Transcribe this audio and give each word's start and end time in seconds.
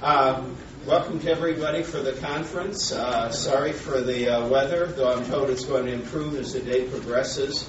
Um, 0.00 0.56
welcome 0.86 1.20
to 1.20 1.30
everybody 1.30 1.82
for 1.82 1.98
the 1.98 2.12
conference. 2.12 2.92
Uh, 2.92 3.30
sorry 3.30 3.74
for 3.74 4.00
the 4.00 4.26
uh, 4.26 4.48
weather, 4.48 4.86
though 4.86 5.12
I'm 5.12 5.26
told 5.26 5.50
it's 5.50 5.66
going 5.66 5.84
to 5.84 5.92
improve 5.92 6.36
as 6.36 6.54
the 6.54 6.60
day 6.60 6.88
progresses. 6.88 7.68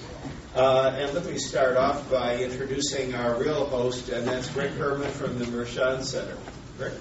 Uh, 0.56 0.96
and 0.96 1.14
let 1.14 1.26
me 1.26 1.38
start 1.38 1.76
off 1.76 2.10
by 2.10 2.38
introducing 2.38 3.14
our 3.14 3.38
real 3.38 3.66
host, 3.66 4.08
and 4.08 4.26
that's 4.26 4.56
Rick 4.56 4.72
Herrmann 4.76 5.12
from 5.12 5.38
the 5.38 5.44
Mershon 5.48 6.02
Center. 6.02 6.38
Rick? 6.78 6.94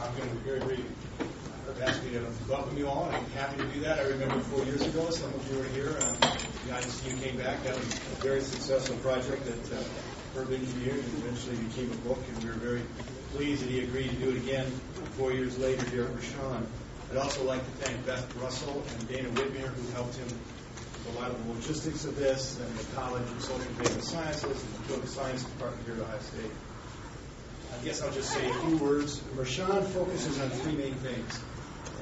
I'm 0.00 0.16
going 0.16 0.28
to 0.28 0.34
be 0.34 0.40
very 0.40 0.58
brief. 0.58 0.86
I've 1.70 1.82
asked 1.82 2.02
me 2.02 2.10
to 2.14 2.26
welcome 2.48 2.76
you 2.76 2.88
all, 2.88 3.04
and 3.04 3.14
I'm 3.14 3.30
happy 3.30 3.58
to 3.58 3.68
do 3.68 3.80
that. 3.82 4.00
I 4.00 4.08
remember 4.08 4.40
four 4.40 4.64
years 4.64 4.82
ago, 4.82 5.08
some 5.10 5.32
of 5.32 5.52
you 5.52 5.58
were 5.58 5.64
here. 5.66 5.96
Um, 6.02 6.16
the 6.66 6.72
ICU 6.72 7.22
came 7.22 7.36
back. 7.36 7.62
That 7.62 7.76
was 7.76 7.84
a 7.84 8.22
very 8.22 8.40
successful 8.40 8.96
project 8.96 9.44
that 9.44 9.86
Herb 10.38 10.52
engineered 10.52 10.94
and 10.94 11.24
eventually 11.24 11.56
became 11.56 11.90
a 11.90 11.96
book, 12.08 12.18
and 12.28 12.44
we 12.44 12.50
were 12.50 12.56
very 12.56 12.82
pleased 13.34 13.64
that 13.64 13.70
he 13.70 13.80
agreed 13.80 14.10
to 14.10 14.16
do 14.16 14.30
it 14.30 14.36
again 14.36 14.70
four 15.16 15.32
years 15.32 15.58
later 15.58 15.84
here 15.90 16.04
at 16.04 16.10
Mershon. 16.10 16.64
I'd 17.10 17.16
also 17.16 17.42
like 17.42 17.64
to 17.64 17.70
thank 17.84 18.06
Beth 18.06 18.36
Russell 18.36 18.84
and 18.88 19.08
Dana 19.08 19.30
Whitmere, 19.30 19.66
who 19.66 19.90
helped 19.92 20.14
him 20.14 20.28
with 20.28 21.16
a 21.16 21.18
lot 21.18 21.30
of 21.32 21.44
the 21.44 21.54
logistics 21.54 22.04
of 22.04 22.14
this, 22.14 22.60
and 22.60 22.78
the 22.78 22.84
College 22.94 23.22
of 23.22 23.42
Social 23.42 23.60
and 23.62 23.78
Behavioral 23.78 24.02
Sciences, 24.02 24.44
and 24.44 24.74
the 24.74 24.78
Political 24.86 25.08
Science 25.08 25.42
Department 25.42 25.86
here 25.86 25.94
at 25.96 26.00
Ohio 26.02 26.20
State. 26.20 26.52
I 27.74 27.84
guess 27.84 28.02
I'll 28.02 28.12
just 28.12 28.30
say 28.30 28.48
a 28.48 28.54
few 28.54 28.76
words. 28.76 29.18
Mershon 29.34 29.84
focuses 29.86 30.40
on 30.40 30.50
three 30.50 30.76
main 30.76 30.94
things, 30.94 31.40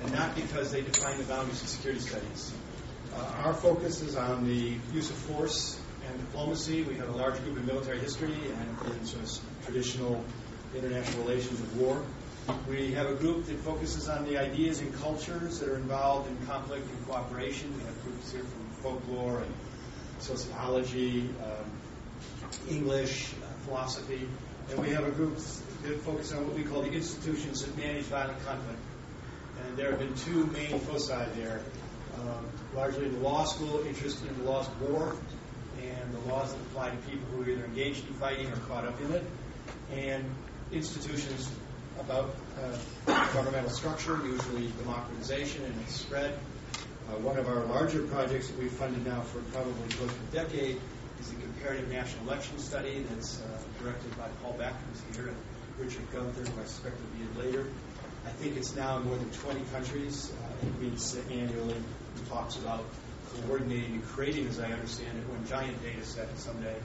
and 0.03 0.13
not 0.13 0.35
because 0.35 0.73
they 0.73 0.83
define 0.83 1.17
the 1.17 1.25
boundaries 1.25 1.63
of 1.63 1.69
security 1.69 2.03
studies. 2.03 2.53
Uh, 3.17 3.45
our 3.45 3.55
focus 3.55 4.03
is 4.03 4.15
on 4.15 4.47
the 4.47 4.77
use 4.93 5.09
of 5.09 5.17
force 5.17 5.81
diplomacy. 6.37 6.83
We 6.83 6.97
have 6.97 7.09
a 7.09 7.17
large 7.17 7.43
group 7.45 7.57
in 7.57 7.65
military 7.65 7.99
history 7.99 8.35
and 8.35 8.93
in 8.93 9.07
sort 9.07 9.25
of 9.25 9.65
traditional 9.65 10.23
international 10.75 11.23
relations 11.23 11.59
of 11.59 11.81
war. 11.81 12.03
We 12.69 12.93
have 12.93 13.07
a 13.07 13.15
group 13.15 13.47
that 13.47 13.59
focuses 13.61 14.07
on 14.11 14.27
the 14.27 14.37
ideas 14.37 14.81
and 14.81 14.93
cultures 14.97 15.61
that 15.61 15.71
are 15.71 15.77
involved 15.77 16.29
in 16.29 16.47
conflict 16.47 16.87
and 16.91 17.07
cooperation. 17.07 17.75
We 17.79 17.85
have 17.85 18.03
groups 18.03 18.33
here 18.33 18.43
from 18.43 18.69
folklore 18.83 19.39
and 19.39 19.55
sociology, 20.19 21.31
um, 21.43 21.71
English, 22.69 23.33
uh, 23.33 23.47
philosophy, 23.65 24.29
and 24.71 24.79
we 24.79 24.91
have 24.91 25.07
a 25.07 25.13
group 25.13 25.37
that 25.37 25.99
focuses 26.03 26.35
on 26.35 26.47
what 26.47 26.55
we 26.55 26.65
call 26.65 26.83
the 26.83 26.93
institutions 26.93 27.65
that 27.65 27.75
manage 27.79 28.05
violent 28.05 28.45
conflict. 28.45 28.81
And 29.65 29.77
there 29.79 29.91
have 29.91 30.01
been 30.01 30.15
two 30.17 30.45
main 30.49 30.81
foci 30.81 31.15
there. 31.37 31.61
Um, 32.21 32.47
largely 32.75 33.09
the 33.09 33.21
law 33.21 33.45
school 33.45 33.81
interest 33.87 34.23
in 34.23 34.39
the 34.39 34.51
laws 34.51 34.69
of 34.69 34.83
war 34.83 35.17
and 35.89 36.15
the 36.15 36.33
laws 36.33 36.53
that 36.53 36.61
apply 36.61 36.91
to 36.91 36.97
people 37.09 37.27
who 37.29 37.43
are 37.43 37.51
either 37.51 37.65
engaged 37.65 38.07
in 38.07 38.15
fighting 38.15 38.47
or 38.53 38.57
caught 38.69 38.85
up 38.85 39.01
in 39.01 39.13
it, 39.13 39.25
and 39.93 40.25
institutions 40.73 41.51
about 42.01 42.35
uh, 42.61 43.33
governmental 43.33 43.71
structure, 43.71 44.21
usually 44.25 44.69
democratization 44.79 45.65
and 45.65 45.81
its 45.83 45.95
spread. 45.95 46.39
Uh, 47.09 47.13
one 47.19 47.39
of 47.39 47.49
our 47.49 47.65
larger 47.67 48.03
projects 48.03 48.49
that 48.49 48.59
we've 48.59 48.73
funded 48.73 49.07
now 49.07 49.21
for 49.21 49.39
probably 49.55 49.89
close 49.95 50.11
to 50.11 50.41
a 50.41 50.45
decade 50.45 50.81
is 51.21 51.31
the 51.31 51.41
comparative 51.41 51.89
national 51.91 52.27
election 52.29 52.59
study 52.59 53.05
that's 53.11 53.41
uh, 53.41 53.45
directed 53.83 54.17
by 54.19 54.29
Paul 54.43 54.55
Beck, 54.59 54.75
who's 54.91 55.17
here, 55.17 55.29
and 55.29 55.37
Richard 55.79 56.11
Gunther, 56.13 56.51
who 56.51 56.61
I 56.61 56.65
suspect 56.65 56.97
will 56.97 57.19
be 57.19 57.25
in 57.25 57.53
later. 57.53 57.67
I 58.27 58.31
think 58.31 58.57
it's 58.57 58.75
now 58.75 58.99
in 58.99 59.05
more 59.05 59.17
than 59.17 59.31
20 59.31 59.61
countries. 59.73 60.33
Uh, 60.33 60.67
it 60.67 60.83
meets 60.83 61.17
annually 61.31 61.75
and 61.75 62.29
talks 62.29 62.57
about 62.57 62.85
coordinating 63.43 63.95
and 63.95 64.05
creating, 64.07 64.47
as 64.49 64.59
I 64.61 64.71
understand 64.73 65.19
it, 65.19 65.29
one 65.29 65.47
giant 65.47 65.83
data 65.83 66.05
set 66.05 66.37
someday 66.39 66.77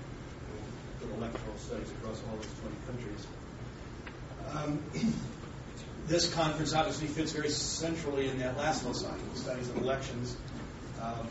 for 1.00 1.14
electoral 1.16 1.58
studies 1.58 1.90
across 1.92 2.22
all 2.30 2.36
those 2.36 2.48
20 2.62 2.76
countries. 2.88 3.28
Um, 4.54 5.14
this 6.08 6.34
conference 6.34 6.74
obviously 6.74 7.08
fits 7.08 7.32
very 7.32 7.50
centrally 7.50 8.30
in 8.30 8.40
that 8.40 8.58
last 8.58 8.86
loci, 8.86 9.08
studies 9.36 9.70
of 9.70 9.78
elections. 9.78 10.36
Um, 11.02 11.28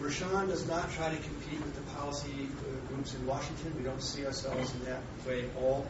Mershon 0.00 0.48
does 0.48 0.66
not 0.66 0.90
try 0.92 1.10
to 1.10 1.16
compete 1.16 1.60
with 1.60 1.74
the 1.74 1.82
policy 1.92 2.48
groups 2.88 3.14
in 3.14 3.26
Washington. 3.26 3.74
We 3.76 3.84
don't 3.84 4.02
see 4.02 4.24
ourselves 4.24 4.74
in 4.74 4.84
that 4.86 5.02
way 5.26 5.42
at 5.42 5.62
all. 5.62 5.86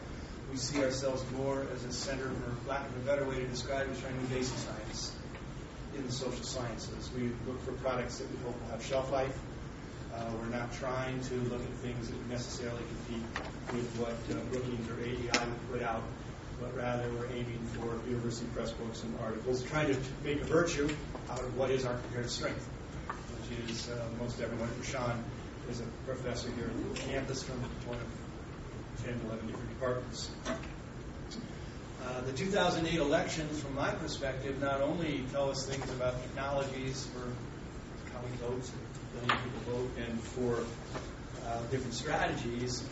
We 0.51 0.57
see 0.57 0.83
ourselves 0.83 1.23
more 1.37 1.65
as 1.73 1.85
a 1.85 1.93
center, 1.93 2.29
for 2.29 2.69
lack 2.69 2.85
of 2.89 2.95
a 2.97 2.99
better 2.99 3.25
way 3.25 3.35
to 3.35 3.47
describe 3.47 3.89
it, 3.89 4.01
trying 4.01 4.13
to 4.15 4.27
do 4.27 4.35
basic 4.35 4.57
science 4.57 5.13
in 6.01 6.07
the 6.07 6.13
social 6.13 6.43
sciences. 6.43 7.09
We 7.15 7.29
look 7.47 7.61
for 7.63 7.71
products 7.73 8.17
that 8.17 8.29
we 8.29 8.37
hope 8.43 8.59
will 8.59 8.71
have 8.71 8.83
shelf 8.83 9.11
life. 9.11 9.37
Uh, 10.13 10.25
we're 10.41 10.57
not 10.57 10.73
trying 10.73 11.21
to 11.21 11.35
look 11.35 11.61
at 11.61 11.73
things 11.79 12.09
that 12.09 12.29
necessarily 12.29 12.81
compete 13.05 13.23
with 13.71 13.87
what 13.97 14.17
uh, 14.35 14.41
Brookings 14.51 14.89
or 14.89 14.99
AEI 14.99 15.45
would 15.45 15.71
put 15.71 15.83
out, 15.83 16.01
but 16.59 16.75
rather 16.75 17.09
we're 17.11 17.27
aiming 17.27 17.61
for 17.73 17.87
university 18.09 18.47
press 18.53 18.71
books 18.71 19.03
and 19.03 19.17
articles, 19.21 19.63
trying 19.63 19.87
to 19.87 19.97
make 20.23 20.41
a 20.41 20.45
virtue 20.45 20.89
out 21.29 21.39
of 21.39 21.55
what 21.55 21.69
is 21.69 21.85
our 21.85 21.95
comparative 21.95 22.31
strength, 22.31 22.67
which 23.07 23.69
is 23.69 23.89
uh, 23.89 24.03
most 24.19 24.41
everyone. 24.41 24.69
Sean 24.83 25.23
is 25.69 25.79
a 25.79 25.85
professor 26.05 26.49
here 26.57 26.69
on 26.69 26.95
campus 26.95 27.43
from 27.43 27.55
one 27.87 27.97
of 27.97 29.05
10, 29.05 29.21
11 29.27 29.47
different 29.47 29.69
departments. 29.69 30.29
Uh, 32.03 32.21
the 32.21 32.31
2008 32.31 32.99
elections, 32.99 33.61
from 33.61 33.75
my 33.75 33.91
perspective, 33.91 34.59
not 34.59 34.81
only 34.81 35.23
tell 35.31 35.51
us 35.51 35.65
things 35.67 35.87
about 35.91 36.19
technologies 36.23 37.05
for 37.13 37.21
how 38.11 38.19
we 38.25 38.35
vote, 38.37 38.69
letting 39.15 39.43
people 39.43 39.73
vote, 39.73 39.91
and 40.07 40.19
for 40.19 40.65
uh, 41.45 41.61
different 41.69 41.93
strategies, 41.93 42.83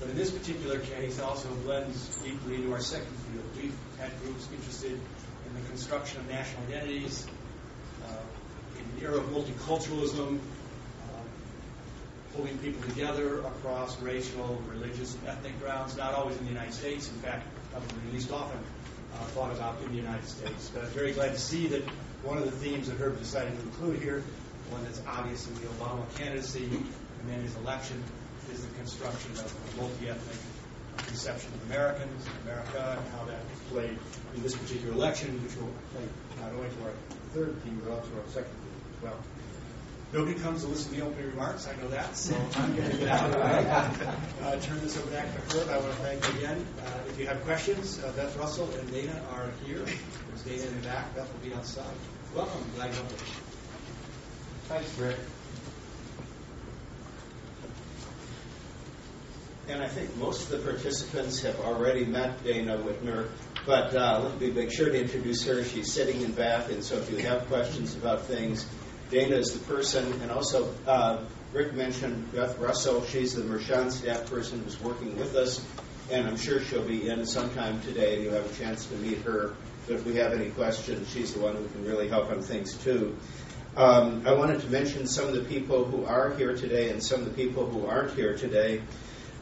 but 0.00 0.08
in 0.10 0.16
this 0.16 0.32
particular 0.32 0.80
case, 0.80 1.20
also 1.20 1.48
blends 1.64 2.16
deeply 2.16 2.56
into 2.56 2.72
our 2.72 2.80
second 2.80 3.06
field. 3.06 3.44
We've 3.56 4.00
had 4.00 4.10
groups 4.22 4.48
interested 4.52 4.92
in 4.92 5.62
the 5.62 5.68
construction 5.68 6.20
of 6.20 6.28
national 6.28 6.64
identities, 6.66 7.24
uh, 8.04 8.78
in 8.78 8.98
the 8.98 9.06
era 9.06 9.18
of 9.18 9.26
multiculturalism, 9.26 10.40
pulling 12.36 12.58
people 12.58 12.82
together 12.88 13.40
across 13.40 14.00
racial, 14.00 14.62
religious, 14.68 15.14
and 15.14 15.28
ethnic 15.28 15.58
grounds, 15.60 15.96
not 15.96 16.14
always 16.14 16.36
in 16.36 16.44
the 16.44 16.52
United 16.52 16.74
States. 16.74 17.08
In 17.08 17.16
fact, 17.16 17.46
probably 17.72 18.12
least 18.12 18.30
often 18.30 18.58
uh, 19.14 19.18
thought 19.32 19.52
about 19.52 19.80
in 19.82 19.88
the 19.90 19.96
United 19.96 20.26
States. 20.26 20.70
But 20.72 20.84
I'm 20.84 20.90
very 20.90 21.12
glad 21.12 21.32
to 21.32 21.40
see 21.40 21.66
that 21.68 21.82
one 22.22 22.38
of 22.38 22.44
the 22.44 22.50
themes 22.50 22.88
that 22.88 22.98
Herb 22.98 23.18
decided 23.18 23.56
to 23.56 23.62
include 23.62 24.00
here, 24.00 24.22
one 24.70 24.84
that's 24.84 25.00
obvious 25.06 25.48
in 25.48 25.54
the 25.54 25.66
Obama 25.78 26.02
candidacy 26.16 26.64
and 26.64 27.30
then 27.30 27.40
his 27.40 27.56
election, 27.56 28.02
is 28.52 28.64
the 28.64 28.74
construction 28.76 29.32
of 29.32 29.52
a 29.74 29.80
multi-ethnic 29.80 30.38
conception 31.06 31.52
of 31.54 31.70
Americans, 31.70 32.26
in 32.26 32.50
America, 32.50 32.98
and 32.98 33.08
how 33.14 33.24
that 33.24 33.40
played 33.70 33.98
in 34.34 34.42
this 34.42 34.54
particular 34.54 34.94
election, 34.94 35.42
which 35.42 35.56
will 35.56 35.72
play 35.92 36.04
not 36.40 36.52
only 36.52 36.68
to 36.68 36.82
our 36.84 36.92
third 37.32 37.60
theme, 37.62 37.80
but 37.84 37.92
also 37.92 38.08
our 38.16 38.28
second 38.28 38.52
theme 38.52 38.80
as 38.96 39.02
well. 39.02 39.18
Nobody 40.12 40.38
comes 40.38 40.62
to 40.62 40.68
listen 40.68 40.92
to 40.92 41.00
the 41.00 41.06
opening 41.06 41.30
remarks, 41.30 41.66
I 41.66 41.74
know 41.82 41.88
that, 41.88 42.16
so 42.16 42.36
I'm 42.56 42.76
going 42.76 42.90
to 42.90 42.96
get 42.96 43.08
out 43.08 43.26
of 43.26 43.32
the 43.32 43.38
way. 43.38 44.16
Uh, 44.42 44.60
turn 44.60 44.80
this 44.80 44.96
over 44.96 45.10
back 45.10 45.26
to 45.34 45.58
Herb. 45.58 45.68
I 45.68 45.78
want 45.78 45.90
to 45.90 45.98
thank 45.98 46.28
you 46.28 46.38
again. 46.38 46.64
Uh, 46.80 46.90
if 47.08 47.18
you 47.18 47.26
have 47.26 47.42
questions, 47.44 48.02
uh, 48.02 48.12
Beth 48.12 48.36
Russell 48.36 48.70
and 48.78 48.90
Dana 48.92 49.20
are 49.32 49.50
here. 49.64 49.84
There's 49.84 50.42
Dana 50.44 50.62
in 50.62 50.80
the 50.80 50.86
back. 50.86 51.14
Beth 51.16 51.32
will 51.32 51.48
be 51.48 51.54
outside. 51.54 51.84
Welcome. 52.34 52.62
Glad 52.76 52.94
you're 52.94 53.02
here. 53.02 53.16
Thanks, 54.68 54.98
Rick. 54.98 55.16
And 59.68 59.82
I 59.82 59.88
think 59.88 60.16
most 60.16 60.52
of 60.52 60.64
the 60.64 60.70
participants 60.70 61.42
have 61.42 61.58
already 61.60 62.04
met 62.04 62.44
Dana 62.44 62.78
Whitmer, 62.78 63.28
but 63.66 63.96
uh, 63.96 64.20
let 64.22 64.40
me 64.40 64.52
make 64.52 64.70
sure 64.70 64.88
to 64.88 65.00
introduce 65.00 65.44
her. 65.46 65.64
She's 65.64 65.92
sitting 65.92 66.22
in 66.22 66.30
back, 66.30 66.70
and 66.70 66.84
so 66.84 66.96
if 66.98 67.10
you 67.10 67.16
have 67.18 67.48
questions 67.48 67.96
about 67.96 68.26
things, 68.26 68.64
Dana 69.10 69.36
is 69.36 69.52
the 69.52 69.60
person, 69.72 70.20
and 70.22 70.30
also 70.30 70.72
uh, 70.86 71.24
Rick 71.52 71.74
mentioned 71.74 72.32
Beth 72.32 72.58
Russell. 72.58 73.04
She's 73.04 73.34
the 73.34 73.42
Mershon 73.42 73.92
staff 73.92 74.28
person 74.28 74.62
who's 74.64 74.80
working 74.80 75.16
with 75.16 75.36
us, 75.36 75.64
and 76.10 76.26
I'm 76.26 76.36
sure 76.36 76.60
she'll 76.60 76.82
be 76.82 77.08
in 77.08 77.24
sometime 77.24 77.80
today, 77.82 78.16
and 78.16 78.24
you'll 78.24 78.34
have 78.34 78.50
a 78.50 78.58
chance 78.58 78.86
to 78.86 78.94
meet 78.96 79.18
her. 79.18 79.54
But 79.86 79.96
if 79.96 80.06
we 80.06 80.16
have 80.16 80.32
any 80.32 80.50
questions, 80.50 81.08
she's 81.12 81.34
the 81.34 81.40
one 81.40 81.54
who 81.54 81.68
can 81.68 81.84
really 81.84 82.08
help 82.08 82.30
on 82.30 82.42
things 82.42 82.76
too. 82.78 83.16
Um, 83.76 84.26
I 84.26 84.32
wanted 84.32 84.60
to 84.62 84.70
mention 84.70 85.06
some 85.06 85.28
of 85.28 85.34
the 85.34 85.44
people 85.44 85.84
who 85.84 86.04
are 86.04 86.34
here 86.34 86.56
today 86.56 86.90
and 86.90 87.02
some 87.02 87.20
of 87.20 87.26
the 87.26 87.34
people 87.34 87.66
who 87.66 87.86
aren't 87.86 88.14
here 88.14 88.36
today. 88.36 88.82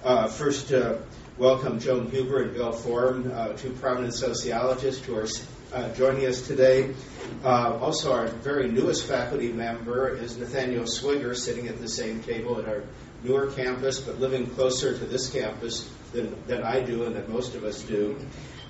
Uh, 0.02 0.26
first, 0.26 0.72
uh, 0.72 0.98
welcome 1.38 1.78
Joan 1.78 2.10
Huber 2.10 2.42
and 2.42 2.52
Bill 2.52 2.72
Form, 2.72 3.30
uh, 3.32 3.54
two 3.54 3.70
prominent 3.70 4.12
sociologists 4.12 5.06
who 5.06 5.16
are 5.16 5.26
uh, 5.74 5.92
joining 5.94 6.24
us 6.26 6.46
today. 6.46 6.94
Uh, 7.42 7.76
also, 7.80 8.12
our 8.12 8.28
very 8.28 8.70
newest 8.70 9.06
faculty 9.06 9.52
member 9.52 10.08
is 10.08 10.36
Nathaniel 10.36 10.84
Swigger, 10.84 11.34
sitting 11.34 11.66
at 11.66 11.80
the 11.80 11.88
same 11.88 12.22
table 12.22 12.60
at 12.60 12.68
our 12.68 12.84
newer 13.24 13.48
campus, 13.48 14.00
but 14.00 14.20
living 14.20 14.46
closer 14.46 14.96
to 14.96 15.04
this 15.04 15.30
campus 15.30 15.90
than, 16.12 16.36
than 16.46 16.62
I 16.62 16.80
do 16.80 17.04
and 17.04 17.16
that 17.16 17.28
most 17.28 17.56
of 17.56 17.64
us 17.64 17.82
do. 17.82 18.16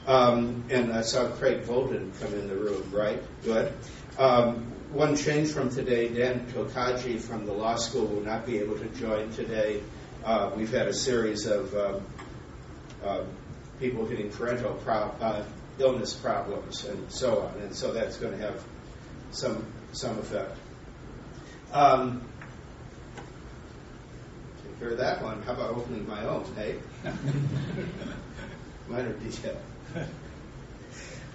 Um, 0.07 0.65
and 0.71 0.93
I 0.93 1.03
saw 1.03 1.29
Craig 1.29 1.65
Volden 1.65 2.19
come 2.21 2.33
in 2.35 2.49
the 2.49 2.57
room, 2.57 2.91
right? 2.91 3.23
Good. 3.43 3.73
Um, 4.19 4.73
one 4.91 5.17
change 5.17 5.51
from 5.51 5.71
today, 5.71 6.09
Dan 6.09 6.47
Tokaji 6.53 7.21
from 7.21 7.45
the 7.45 7.53
law 7.53 7.77
school 7.77 8.07
will 8.07 8.23
not 8.23 8.47
be 8.47 8.59
able 8.59 8.79
to 8.79 8.87
join 8.87 9.31
today. 9.33 9.83
Uh, 10.25 10.53
we've 10.57 10.73
had 10.73 10.89
a 10.89 10.95
series 10.95 11.47
of 11.47 11.75
uh, 11.75 12.01
uh, 13.05 13.25
people 13.81 14.07
getting 14.07 14.31
parental 14.31 14.73
pro- 14.85 15.13
uh, 15.21 15.45
illness 15.79 16.15
problems 16.15 16.85
and 16.85 17.11
so 17.11 17.43
on. 17.43 17.63
And 17.63 17.75
so 17.75 17.93
that's 17.93 18.17
going 18.17 18.39
to 18.39 18.45
have 18.45 18.63
some 19.31 19.65
some 19.93 20.19
effect. 20.19 20.57
Um, 21.73 22.23
take 24.63 24.79
care 24.79 24.91
of 24.91 24.99
that 24.99 25.23
one. 25.23 25.43
How 25.43 25.53
about 25.53 25.71
opening 25.71 26.07
my 26.07 26.25
own? 26.25 26.45
Hey, 26.57 26.77
minor 28.89 29.13
detail. 29.13 29.57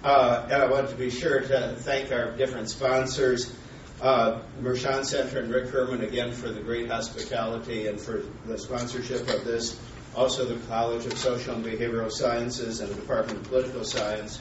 Uh, 0.02 0.48
and 0.50 0.62
I 0.62 0.66
want 0.66 0.88
to 0.88 0.94
be 0.94 1.10
sure 1.10 1.40
to 1.40 1.76
thank 1.76 2.10
our 2.10 2.34
different 2.34 2.70
sponsors, 2.70 3.54
uh, 4.00 4.40
Mershon 4.62 5.04
Center 5.04 5.40
and 5.40 5.52
Rick 5.52 5.70
Herrmann 5.70 6.02
again 6.02 6.32
for 6.32 6.48
the 6.48 6.60
great 6.60 6.90
hospitality 6.90 7.86
and 7.86 8.00
for 8.00 8.22
the 8.46 8.56
sponsorship 8.56 9.28
of 9.28 9.44
this. 9.44 9.78
Also, 10.16 10.44
the 10.44 10.66
College 10.66 11.06
of 11.06 11.16
Social 11.16 11.54
and 11.54 11.64
Behavioral 11.64 12.10
Sciences 12.10 12.80
and 12.80 12.90
the 12.90 12.96
Department 12.96 13.38
of 13.38 13.48
Political 13.48 13.84
Science. 13.84 14.40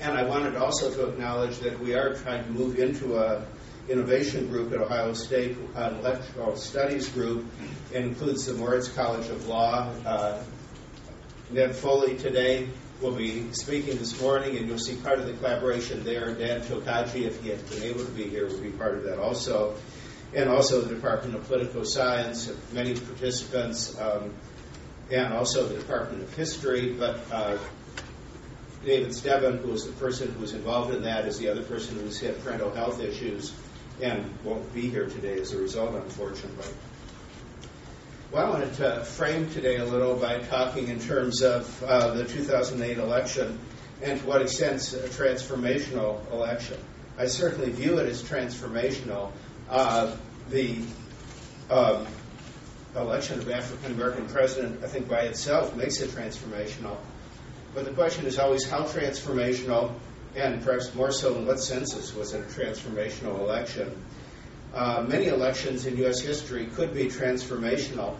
And 0.00 0.16
I 0.16 0.24
wanted 0.24 0.56
also 0.56 0.92
to 0.92 1.08
acknowledge 1.08 1.58
that 1.58 1.80
we 1.80 1.94
are 1.94 2.14
trying 2.14 2.44
to 2.44 2.50
move 2.50 2.78
into 2.78 3.18
a 3.18 3.44
innovation 3.88 4.48
group 4.48 4.72
at 4.72 4.80
Ohio 4.80 5.12
State, 5.14 5.56
an 5.74 5.96
electrical 5.96 6.56
studies 6.56 7.08
group. 7.08 7.46
It 7.92 8.04
includes 8.04 8.46
the 8.46 8.54
Moritz 8.54 8.88
College 8.88 9.28
of 9.28 9.46
Law. 9.46 9.92
Uh, 10.04 10.42
Ned 11.50 11.74
Foley 11.74 12.16
today 12.16 12.68
will 13.00 13.14
be 13.14 13.52
speaking 13.52 13.98
this 13.98 14.20
morning, 14.20 14.56
and 14.56 14.68
you'll 14.68 14.78
see 14.78 14.96
part 14.96 15.18
of 15.18 15.26
the 15.26 15.34
collaboration 15.34 16.02
there. 16.02 16.34
Dan 16.34 16.62
Tokaji, 16.62 17.22
if 17.22 17.42
he 17.42 17.50
had 17.50 17.68
been 17.70 17.82
able 17.82 18.04
to 18.04 18.10
be 18.10 18.24
here, 18.24 18.46
will 18.46 18.60
be 18.60 18.70
part 18.70 18.94
of 18.94 19.04
that 19.04 19.18
also. 19.18 19.76
And 20.36 20.48
also 20.48 20.82
the 20.82 20.94
Department 20.94 21.34
of 21.34 21.46
Political 21.48 21.84
Science, 21.86 22.52
many 22.72 22.94
participants, 22.94 23.98
um, 23.98 24.32
and 25.10 25.32
also 25.32 25.66
the 25.66 25.78
Department 25.78 26.22
of 26.22 26.34
History. 26.34 26.92
But 26.92 27.20
uh, 27.32 27.58
David 28.84 29.10
Stebenne, 29.10 29.60
who 29.62 29.72
is 29.72 29.86
the 29.86 29.92
person 29.92 30.30
who 30.32 30.40
was 30.40 30.52
involved 30.52 30.94
in 30.94 31.02
that, 31.02 31.26
is 31.26 31.38
the 31.38 31.48
other 31.48 31.62
person 31.62 31.96
who's 31.96 32.20
had 32.20 32.42
parental 32.44 32.70
health 32.70 33.00
issues 33.00 33.52
and 34.00 34.32
won't 34.44 34.72
be 34.74 34.90
here 34.90 35.06
today 35.06 35.40
as 35.40 35.52
a 35.52 35.58
result, 35.58 35.94
unfortunately. 35.94 36.72
Well, 38.30 38.46
I 38.46 38.50
wanted 38.50 38.74
to 38.74 39.04
frame 39.04 39.48
today 39.50 39.76
a 39.76 39.84
little 39.84 40.16
by 40.16 40.40
talking 40.40 40.88
in 40.88 41.00
terms 41.00 41.42
of 41.42 41.82
uh, 41.82 42.12
the 42.14 42.24
2008 42.24 42.98
election 42.98 43.58
and 44.02 44.20
to 44.20 44.26
what 44.26 44.42
extent 44.42 44.74
it's 44.74 44.92
a 44.92 45.08
transformational 45.08 46.30
election. 46.30 46.76
I 47.18 47.26
certainly 47.26 47.70
view 47.70 47.98
it 47.98 48.08
as 48.08 48.22
transformational. 48.22 49.32
Uh, 49.70 50.14
the 50.50 50.78
um, 51.70 52.06
election 52.94 53.38
of 53.40 53.50
African 53.50 53.92
American 53.92 54.26
president, 54.26 54.82
I 54.82 54.88
think 54.88 55.08
by 55.08 55.22
itself, 55.22 55.74
makes 55.76 56.00
it 56.00 56.10
transformational. 56.10 56.96
But 57.74 57.84
the 57.84 57.92
question 57.92 58.26
is 58.26 58.38
always 58.38 58.68
how 58.68 58.84
transformational, 58.84 59.92
and 60.34 60.62
perhaps 60.62 60.94
more 60.94 61.12
so 61.12 61.34
in 61.36 61.46
what 61.46 61.60
senses 61.60 62.14
was 62.14 62.32
it 62.32 62.40
a 62.40 62.44
transformational 62.44 63.38
election? 63.40 63.92
Uh, 64.74 65.04
many 65.06 65.26
elections 65.26 65.86
in 65.86 65.96
U.S. 65.98 66.20
history 66.20 66.66
could 66.74 66.94
be 66.94 67.06
transformational, 67.06 68.16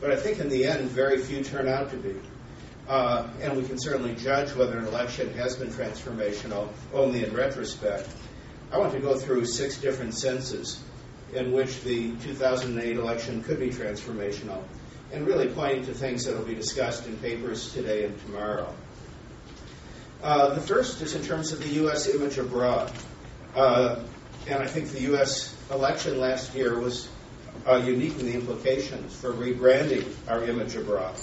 but 0.00 0.10
I 0.10 0.16
think 0.16 0.38
in 0.38 0.48
the 0.48 0.64
end, 0.64 0.90
very 0.90 1.18
few 1.18 1.42
turn 1.42 1.68
out 1.68 1.90
to 1.90 1.96
be. 1.96 2.14
Uh, 2.88 3.28
and 3.40 3.56
we 3.56 3.64
can 3.64 3.78
certainly 3.78 4.14
judge 4.14 4.54
whether 4.54 4.78
an 4.78 4.86
election 4.86 5.32
has 5.34 5.56
been 5.56 5.68
transformational 5.68 6.68
only 6.92 7.24
in 7.24 7.34
retrospect. 7.34 8.08
I 8.70 8.78
want 8.78 8.92
to 8.92 9.00
go 9.00 9.16
through 9.16 9.46
six 9.46 9.78
different 9.78 10.14
senses 10.14 10.80
in 11.34 11.52
which 11.52 11.82
the 11.82 12.12
2008 12.16 12.96
election 12.96 13.42
could 13.42 13.58
be 13.58 13.70
transformational, 13.70 14.62
and 15.12 15.26
really 15.26 15.48
pointing 15.48 15.84
to 15.86 15.94
things 15.94 16.24
that 16.24 16.36
will 16.36 16.44
be 16.44 16.54
discussed 16.54 17.06
in 17.06 17.16
papers 17.18 17.72
today 17.72 18.04
and 18.04 18.20
tomorrow. 18.22 18.72
Uh, 20.22 20.54
the 20.54 20.60
first 20.60 21.00
is 21.02 21.14
in 21.14 21.22
terms 21.22 21.52
of 21.52 21.60
the 21.60 21.68
U.S. 21.80 22.08
image 22.08 22.38
abroad. 22.38 22.90
Uh, 23.54 24.02
and 24.48 24.62
I 24.62 24.66
think 24.66 24.90
the 24.90 25.02
U.S. 25.02 25.54
election 25.70 26.18
last 26.18 26.54
year 26.54 26.78
was 26.78 27.08
uh, 27.66 27.76
unique 27.76 28.18
in 28.18 28.26
the 28.26 28.34
implications 28.34 29.14
for 29.14 29.32
rebranding 29.32 30.06
our 30.28 30.44
image 30.44 30.76
abroad. 30.76 31.14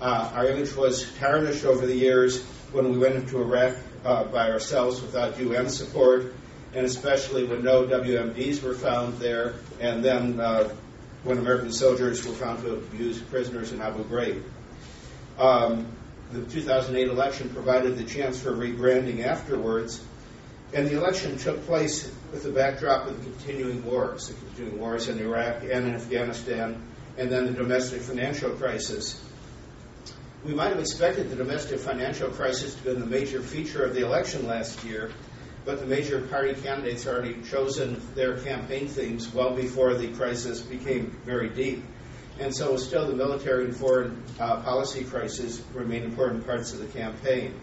Uh, 0.00 0.30
our 0.34 0.46
image 0.46 0.74
was 0.74 1.10
tarnished 1.14 1.64
over 1.64 1.86
the 1.86 1.94
years 1.94 2.42
when 2.72 2.90
we 2.90 2.98
went 2.98 3.14
into 3.14 3.40
Iraq 3.40 3.76
uh, 4.04 4.24
by 4.24 4.50
ourselves 4.50 5.00
without 5.00 5.38
UN 5.38 5.68
support, 5.68 6.34
and 6.74 6.84
especially 6.84 7.44
when 7.44 7.62
no 7.62 7.84
WMDs 7.86 8.62
were 8.62 8.74
found 8.74 9.18
there, 9.18 9.54
and 9.80 10.04
then 10.04 10.40
uh, 10.40 10.68
when 11.22 11.38
American 11.38 11.72
soldiers 11.72 12.26
were 12.26 12.34
found 12.34 12.62
to 12.62 12.70
have 12.70 12.78
abused 12.78 13.28
prisoners 13.30 13.72
in 13.72 13.80
Abu 13.80 14.04
Ghraib. 14.04 14.42
Um, 15.38 15.86
the 16.32 16.44
2008 16.44 17.08
election 17.08 17.48
provided 17.50 17.96
the 17.96 18.04
chance 18.04 18.40
for 18.40 18.50
rebranding 18.50 19.24
afterwards, 19.24 20.02
and 20.72 20.88
the 20.88 20.96
election 20.96 21.38
took 21.38 21.64
place 21.66 22.10
with 22.32 22.42
the 22.42 22.50
backdrop 22.50 23.06
of 23.06 23.24
the 23.24 23.30
continuing 23.30 23.84
wars, 23.84 24.28
the 24.28 24.34
continuing 24.34 24.80
wars 24.80 25.08
in 25.08 25.20
Iraq 25.20 25.62
and 25.62 25.86
in 25.86 25.94
Afghanistan, 25.94 26.82
and 27.16 27.30
then 27.30 27.46
the 27.46 27.52
domestic 27.52 28.02
financial 28.02 28.50
crisis. 28.50 29.22
We 30.44 30.52
might 30.52 30.70
have 30.70 30.80
expected 30.80 31.30
the 31.30 31.36
domestic 31.36 31.78
financial 31.78 32.28
crisis 32.30 32.74
to 32.74 32.82
be 32.82 32.94
the 32.94 33.06
major 33.06 33.40
feature 33.40 33.84
of 33.84 33.94
the 33.94 34.04
election 34.04 34.46
last 34.46 34.82
year, 34.84 35.12
but 35.64 35.80
the 35.80 35.86
major 35.86 36.20
party 36.20 36.54
candidates 36.54 37.06
already 37.06 37.40
chosen 37.48 38.00
their 38.14 38.38
campaign 38.38 38.86
themes 38.86 39.32
well 39.32 39.54
before 39.54 39.94
the 39.94 40.08
crisis 40.08 40.60
became 40.60 41.18
very 41.24 41.48
deep. 41.48 41.82
And 42.38 42.54
so 42.54 42.76
still 42.76 43.06
the 43.06 43.14
military 43.14 43.64
and 43.64 43.76
foreign 43.76 44.22
uh, 44.38 44.60
policy 44.62 45.04
crisis 45.04 45.62
remain 45.72 46.02
important 46.02 46.46
parts 46.46 46.72
of 46.72 46.80
the 46.80 46.86
campaign. 46.86 47.54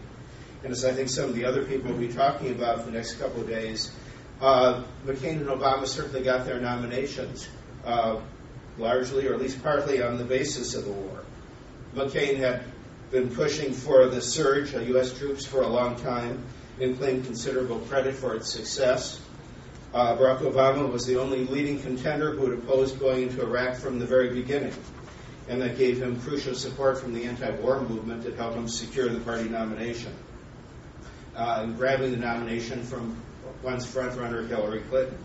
And 0.63 0.71
as 0.71 0.85
I 0.85 0.93
think 0.93 1.09
some 1.09 1.25
of 1.25 1.35
the 1.35 1.45
other 1.45 1.65
people 1.65 1.91
will 1.91 1.99
be 1.99 2.07
talking 2.07 2.51
about 2.51 2.79
for 2.79 2.85
the 2.85 2.91
next 2.91 3.15
couple 3.15 3.41
of 3.41 3.47
days, 3.47 3.91
uh, 4.39 4.83
McCain 5.05 5.41
and 5.41 5.47
Obama 5.47 5.85
certainly 5.85 6.23
got 6.23 6.45
their 6.45 6.59
nominations, 6.59 7.47
uh, 7.85 8.19
largely 8.77 9.27
or 9.27 9.33
at 9.33 9.41
least 9.41 9.61
partly 9.61 10.01
on 10.01 10.17
the 10.17 10.23
basis 10.23 10.73
of 10.73 10.85
the 10.85 10.91
war. 10.91 11.23
McCain 11.93 12.37
had 12.37 12.63
been 13.11 13.29
pushing 13.29 13.73
for 13.73 14.07
the 14.07 14.21
surge 14.21 14.73
of 14.73 14.87
U.S. 14.89 15.17
troops 15.17 15.45
for 15.45 15.61
a 15.61 15.67
long 15.67 15.97
time 15.97 16.43
and 16.81 16.97
claimed 16.97 17.25
considerable 17.25 17.79
credit 17.81 18.15
for 18.15 18.35
its 18.35 18.51
success. 18.51 19.21
Uh, 19.93 20.15
Barack 20.15 20.39
Obama 20.39 20.91
was 20.91 21.05
the 21.05 21.19
only 21.19 21.45
leading 21.45 21.79
contender 21.81 22.31
who 22.31 22.49
had 22.49 22.59
opposed 22.59 22.99
going 22.99 23.23
into 23.23 23.41
Iraq 23.41 23.75
from 23.75 23.99
the 23.99 24.05
very 24.05 24.33
beginning, 24.33 24.73
and 25.47 25.61
that 25.61 25.77
gave 25.77 26.01
him 26.01 26.19
crucial 26.21 26.55
support 26.55 26.99
from 26.99 27.13
the 27.13 27.25
anti 27.25 27.49
war 27.51 27.81
movement 27.81 28.23
that 28.23 28.35
helped 28.35 28.55
him 28.55 28.67
secure 28.67 29.09
the 29.09 29.19
party 29.19 29.47
nomination. 29.47 30.13
Uh, 31.35 31.59
and 31.63 31.77
grabbing 31.77 32.11
the 32.11 32.17
nomination 32.17 32.83
from 32.83 33.15
once 33.63 33.85
frontrunner 33.85 34.47
Hillary 34.47 34.81
Clinton. 34.89 35.17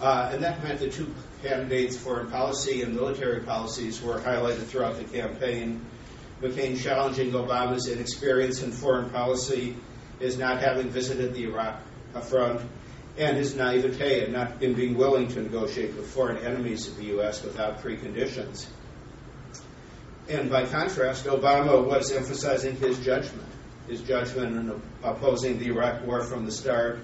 Uh, 0.00 0.30
and 0.32 0.42
that 0.42 0.62
meant 0.62 0.80
the 0.80 0.88
two 0.88 1.12
candidates' 1.42 1.96
foreign 1.96 2.30
policy 2.30 2.82
and 2.82 2.94
military 2.94 3.40
policies 3.40 4.00
were 4.02 4.18
highlighted 4.18 4.64
throughout 4.66 4.96
the 4.96 5.04
campaign. 5.04 5.80
McCain 6.40 6.80
challenging 6.80 7.32
Obama's 7.32 7.88
inexperience 7.88 8.62
in 8.62 8.70
foreign 8.70 9.10
policy, 9.10 9.74
his 10.18 10.38
not 10.38 10.60
having 10.60 10.88
visited 10.90 11.34
the 11.34 11.44
Iraq 11.44 11.80
front, 12.28 12.60
and 13.16 13.36
his 13.36 13.54
naivete 13.54 14.24
in 14.24 14.32
not 14.32 14.62
in 14.62 14.74
being 14.74 14.96
willing 14.96 15.28
to 15.28 15.42
negotiate 15.42 15.94
with 15.94 16.06
foreign 16.06 16.38
enemies 16.38 16.88
of 16.88 16.96
the 16.96 17.04
U.S. 17.06 17.42
without 17.42 17.82
preconditions. 17.82 18.66
And 20.28 20.50
by 20.50 20.66
contrast, 20.66 21.24
Obama 21.24 21.84
was 21.84 22.12
emphasizing 22.12 22.76
his 22.76 22.98
judgment, 22.98 23.48
his 23.88 24.02
judgment 24.02 24.56
in 24.56 24.82
opposing 25.02 25.58
the 25.58 25.66
Iraq 25.66 26.06
War 26.06 26.22
from 26.22 26.44
the 26.44 26.52
start, 26.52 26.98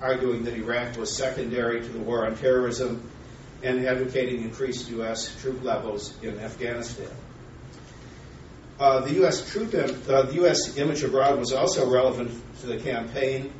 arguing 0.00 0.44
that 0.44 0.54
Iraq 0.54 0.96
was 0.96 1.14
secondary 1.14 1.80
to 1.80 1.88
the 1.88 1.98
war 1.98 2.26
on 2.26 2.36
terrorism, 2.36 3.08
and 3.62 3.84
advocating 3.86 4.42
increased 4.42 4.90
U.S. 4.90 5.34
troop 5.40 5.62
levels 5.62 6.14
in 6.22 6.38
Afghanistan. 6.38 7.10
Uh, 8.80 9.00
the 9.00 9.12
U.S. 9.16 9.46
troop, 9.52 9.74
uh, 9.74 10.22
the 10.22 10.32
U.S. 10.36 10.78
image 10.78 11.02
abroad 11.02 11.38
was 11.38 11.52
also 11.52 11.90
relevant 11.90 12.30
to 12.60 12.66
the 12.66 12.78
campaign. 12.78 13.52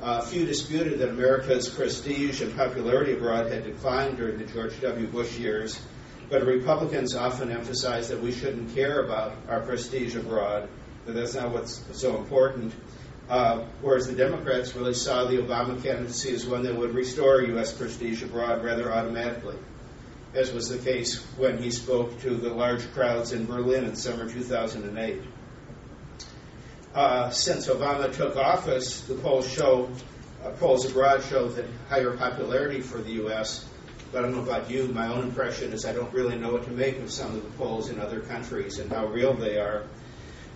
Uh, 0.00 0.20
few 0.20 0.46
disputed 0.46 1.00
that 1.00 1.08
America's 1.08 1.68
prestige 1.68 2.40
and 2.42 2.56
popularity 2.56 3.12
abroad 3.12 3.50
had 3.50 3.64
declined 3.64 4.16
during 4.18 4.38
the 4.38 4.44
George 4.44 4.80
W. 4.80 5.08
Bush 5.08 5.36
years, 5.36 5.80
but 6.30 6.44
Republicans 6.46 7.16
often 7.16 7.50
emphasized 7.50 8.10
that 8.10 8.22
we 8.22 8.30
shouldn't 8.30 8.72
care 8.72 9.04
about 9.04 9.34
our 9.48 9.62
prestige 9.62 10.14
abroad, 10.14 10.68
that 11.06 11.14
that's 11.14 11.34
not 11.34 11.50
what's 11.50 11.82
so 12.00 12.16
important. 12.16 12.72
Uh, 13.28 13.64
whereas 13.82 14.06
the 14.06 14.14
Democrats 14.14 14.76
really 14.76 14.94
saw 14.94 15.24
the 15.24 15.38
Obama 15.38 15.82
candidacy 15.82 16.32
as 16.32 16.46
one 16.46 16.62
that 16.62 16.76
would 16.76 16.94
restore 16.94 17.42
U.S. 17.42 17.72
prestige 17.72 18.22
abroad 18.22 18.62
rather 18.62 18.92
automatically, 18.92 19.56
as 20.34 20.52
was 20.52 20.68
the 20.68 20.78
case 20.78 21.16
when 21.36 21.62
he 21.62 21.70
spoke 21.70 22.20
to 22.20 22.30
the 22.34 22.50
large 22.50 22.90
crowds 22.92 23.32
in 23.32 23.46
Berlin 23.46 23.84
in 23.84 23.96
summer 23.96 24.28
2008. 24.28 25.22
Uh, 26.94 27.30
since 27.30 27.68
Obama 27.68 28.14
took 28.14 28.36
office, 28.36 29.02
the 29.02 29.14
polls 29.14 29.48
show, 29.48 29.88
uh, 30.44 30.50
polls 30.50 30.84
abroad 30.84 31.22
show 31.22 31.48
that 31.48 31.64
higher 31.88 32.16
popularity 32.16 32.80
for 32.80 32.98
the 32.98 33.12
U.S. 33.12 33.66
But 34.10 34.20
I 34.20 34.22
don't 34.22 34.34
know 34.34 34.42
about 34.42 34.70
you. 34.70 34.88
My 34.88 35.08
own 35.08 35.24
impression 35.24 35.72
is 35.72 35.84
I 35.84 35.92
don't 35.92 36.12
really 36.12 36.36
know 36.36 36.52
what 36.52 36.64
to 36.64 36.70
make 36.70 36.98
of 36.98 37.10
some 37.10 37.34
of 37.34 37.42
the 37.42 37.50
polls 37.50 37.88
in 37.90 38.00
other 38.00 38.20
countries 38.20 38.78
and 38.78 38.90
how 38.90 39.06
real 39.06 39.34
they 39.34 39.58
are. 39.58 39.84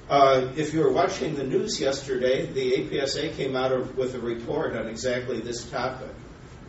Uh, 0.08 0.48
if 0.56 0.74
you 0.74 0.80
were 0.80 0.92
watching 0.92 1.36
the 1.36 1.44
news 1.44 1.80
yesterday, 1.80 2.46
the 2.46 2.72
APSA 2.72 3.34
came 3.36 3.54
out 3.54 3.94
with 3.94 4.14
a 4.14 4.18
report 4.18 4.74
on 4.74 4.88
exactly 4.88 5.40
this 5.40 5.64
topic. 5.70 6.10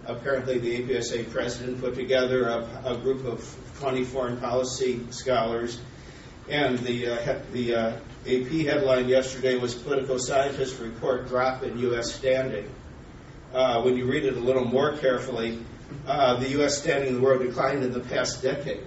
Apparently, 0.06 0.58
the 0.58 0.82
APSA 0.82 1.32
president 1.32 1.80
put 1.80 1.96
together 1.96 2.48
a, 2.50 2.82
a 2.86 2.98
group 2.98 3.26
of 3.26 3.58
20 3.80 4.04
foreign 4.04 4.38
policy 4.38 5.00
scholars, 5.12 5.80
and 6.50 6.78
the, 6.80 7.08
uh, 7.08 7.40
the 7.54 7.76
uh, 7.76 8.00
AP 8.28 8.66
headline 8.66 9.08
yesterday 9.08 9.58
was 9.58 9.74
Political 9.74 10.20
Scientists 10.20 10.78
Report 10.80 11.28
Drop 11.28 11.64
in 11.64 11.78
U.S. 11.80 12.14
Standing. 12.14 12.70
Uh, 13.54 13.82
when 13.84 13.96
you 13.96 14.06
read 14.06 14.26
it 14.26 14.36
a 14.36 14.40
little 14.40 14.66
more 14.66 14.98
carefully, 14.98 15.60
uh, 16.06 16.38
the 16.38 16.50
U.S. 16.50 16.78
standing 16.78 17.10
in 17.10 17.16
the 17.16 17.22
world 17.22 17.42
declined 17.42 17.84
in 17.84 17.94
the 17.94 18.00
past 18.02 18.42
decade 18.42 18.84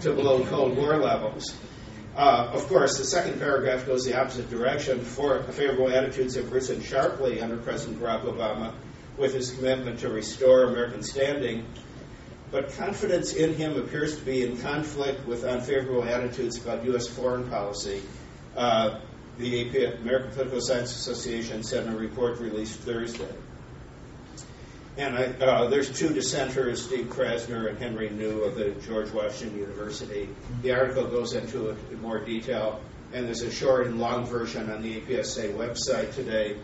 to 0.00 0.14
below 0.14 0.44
Cold 0.46 0.76
War 0.78 0.96
levels. 0.96 1.54
Uh, 2.16 2.50
of 2.52 2.66
course, 2.68 2.96
the 2.96 3.04
second 3.04 3.38
paragraph 3.38 3.86
goes 3.86 4.04
the 4.04 4.18
opposite 4.18 4.48
direction. 4.50 5.00
For 5.00 5.42
favorable 5.42 5.90
attitudes 5.90 6.36
have 6.36 6.50
risen 6.50 6.80
sharply 6.82 7.40
under 7.40 7.56
President 7.58 8.00
Barack 8.00 8.24
Obama 8.24 8.72
with 9.18 9.34
his 9.34 9.50
commitment 9.50 10.00
to 10.00 10.08
restore 10.08 10.64
American 10.64 11.02
standing. 11.02 11.66
But 12.50 12.74
confidence 12.76 13.34
in 13.34 13.54
him 13.54 13.76
appears 13.76 14.16
to 14.18 14.24
be 14.24 14.42
in 14.42 14.56
conflict 14.58 15.26
with 15.26 15.44
unfavorable 15.44 16.04
attitudes 16.04 16.56
about 16.56 16.84
U.S. 16.86 17.06
foreign 17.06 17.48
policy. 17.50 18.02
Uh, 18.56 19.00
the 19.38 19.68
AP, 19.68 20.00
American 20.00 20.30
Political 20.32 20.60
Science 20.62 20.96
Association 20.96 21.62
said 21.62 21.86
in 21.86 21.92
a 21.92 21.96
report 21.96 22.40
released 22.40 22.80
Thursday. 22.80 23.32
And 24.96 25.16
I, 25.16 25.24
uh, 25.44 25.68
there's 25.68 25.96
two 25.96 26.12
dissenters, 26.12 26.84
Steve 26.84 27.06
Krasner 27.06 27.68
and 27.68 27.78
Henry 27.78 28.10
Nau 28.10 28.40
of 28.40 28.56
the 28.56 28.70
George 28.84 29.12
Washington 29.12 29.56
University. 29.56 30.28
The 30.62 30.72
article 30.72 31.06
goes 31.06 31.34
into 31.34 31.70
it 31.70 31.78
in 31.92 32.02
more 32.02 32.18
detail, 32.18 32.80
and 33.12 33.26
there's 33.26 33.42
a 33.42 33.50
short 33.50 33.86
and 33.86 34.00
long 34.00 34.26
version 34.26 34.68
on 34.70 34.82
the 34.82 35.00
APSA 35.00 35.54
website 35.54 36.14
today. 36.14 36.56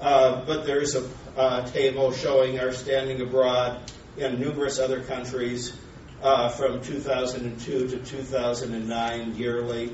Uh, 0.00 0.44
but 0.44 0.66
there's 0.66 0.94
a 0.94 1.08
uh, 1.36 1.66
table 1.68 2.12
showing 2.12 2.60
our 2.60 2.72
standing 2.72 3.20
abroad 3.20 3.80
in 4.16 4.40
numerous 4.40 4.78
other 4.78 5.02
countries 5.02 5.76
uh, 6.22 6.48
from 6.48 6.80
2002 6.82 7.88
to 7.88 7.98
2009 7.98 9.36
yearly. 9.36 9.92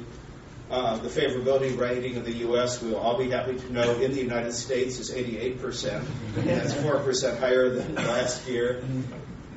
Uh, 0.71 0.97
the 0.99 1.09
favorability 1.09 1.77
rating 1.77 2.17
of 2.17 2.25
the 2.25 2.33
U.S., 2.33 2.81
we 2.81 2.91
will 2.91 2.99
all 2.99 3.19
be 3.19 3.31
happy 3.31 3.59
to 3.59 3.73
know, 3.73 3.99
in 3.99 4.13
the 4.13 4.21
United 4.21 4.53
States 4.53 5.01
is 5.01 5.11
88%. 5.11 6.05
That's 6.37 6.75
4% 6.75 7.41
higher 7.41 7.71
than 7.71 7.97
last 7.97 8.47
year. 8.47 8.85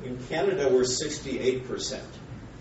In 0.02 0.18
Canada, 0.28 0.68
we're 0.68 0.82
68%. 0.82 2.00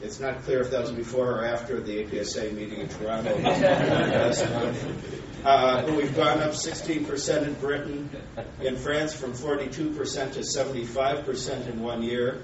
It's 0.04 0.20
not 0.20 0.44
clear 0.44 0.62
if 0.62 0.70
that 0.70 0.82
was 0.82 0.92
before 0.92 1.40
or 1.40 1.46
after 1.46 1.80
the 1.80 2.04
APSA 2.04 2.54
meeting 2.54 2.82
in 2.82 2.90
Toronto 2.90 3.36
last 3.40 4.48
month. 4.52 5.33
Uh, 5.44 5.84
we've 5.98 6.16
gone 6.16 6.40
up 6.40 6.52
16% 6.52 7.44
in 7.44 7.54
Britain, 7.56 8.10
in 8.62 8.78
France 8.78 9.14
from 9.14 9.34
42% 9.34 9.74
to 10.34 10.40
75% 10.40 11.68
in 11.68 11.82
one 11.82 12.02
year, 12.02 12.44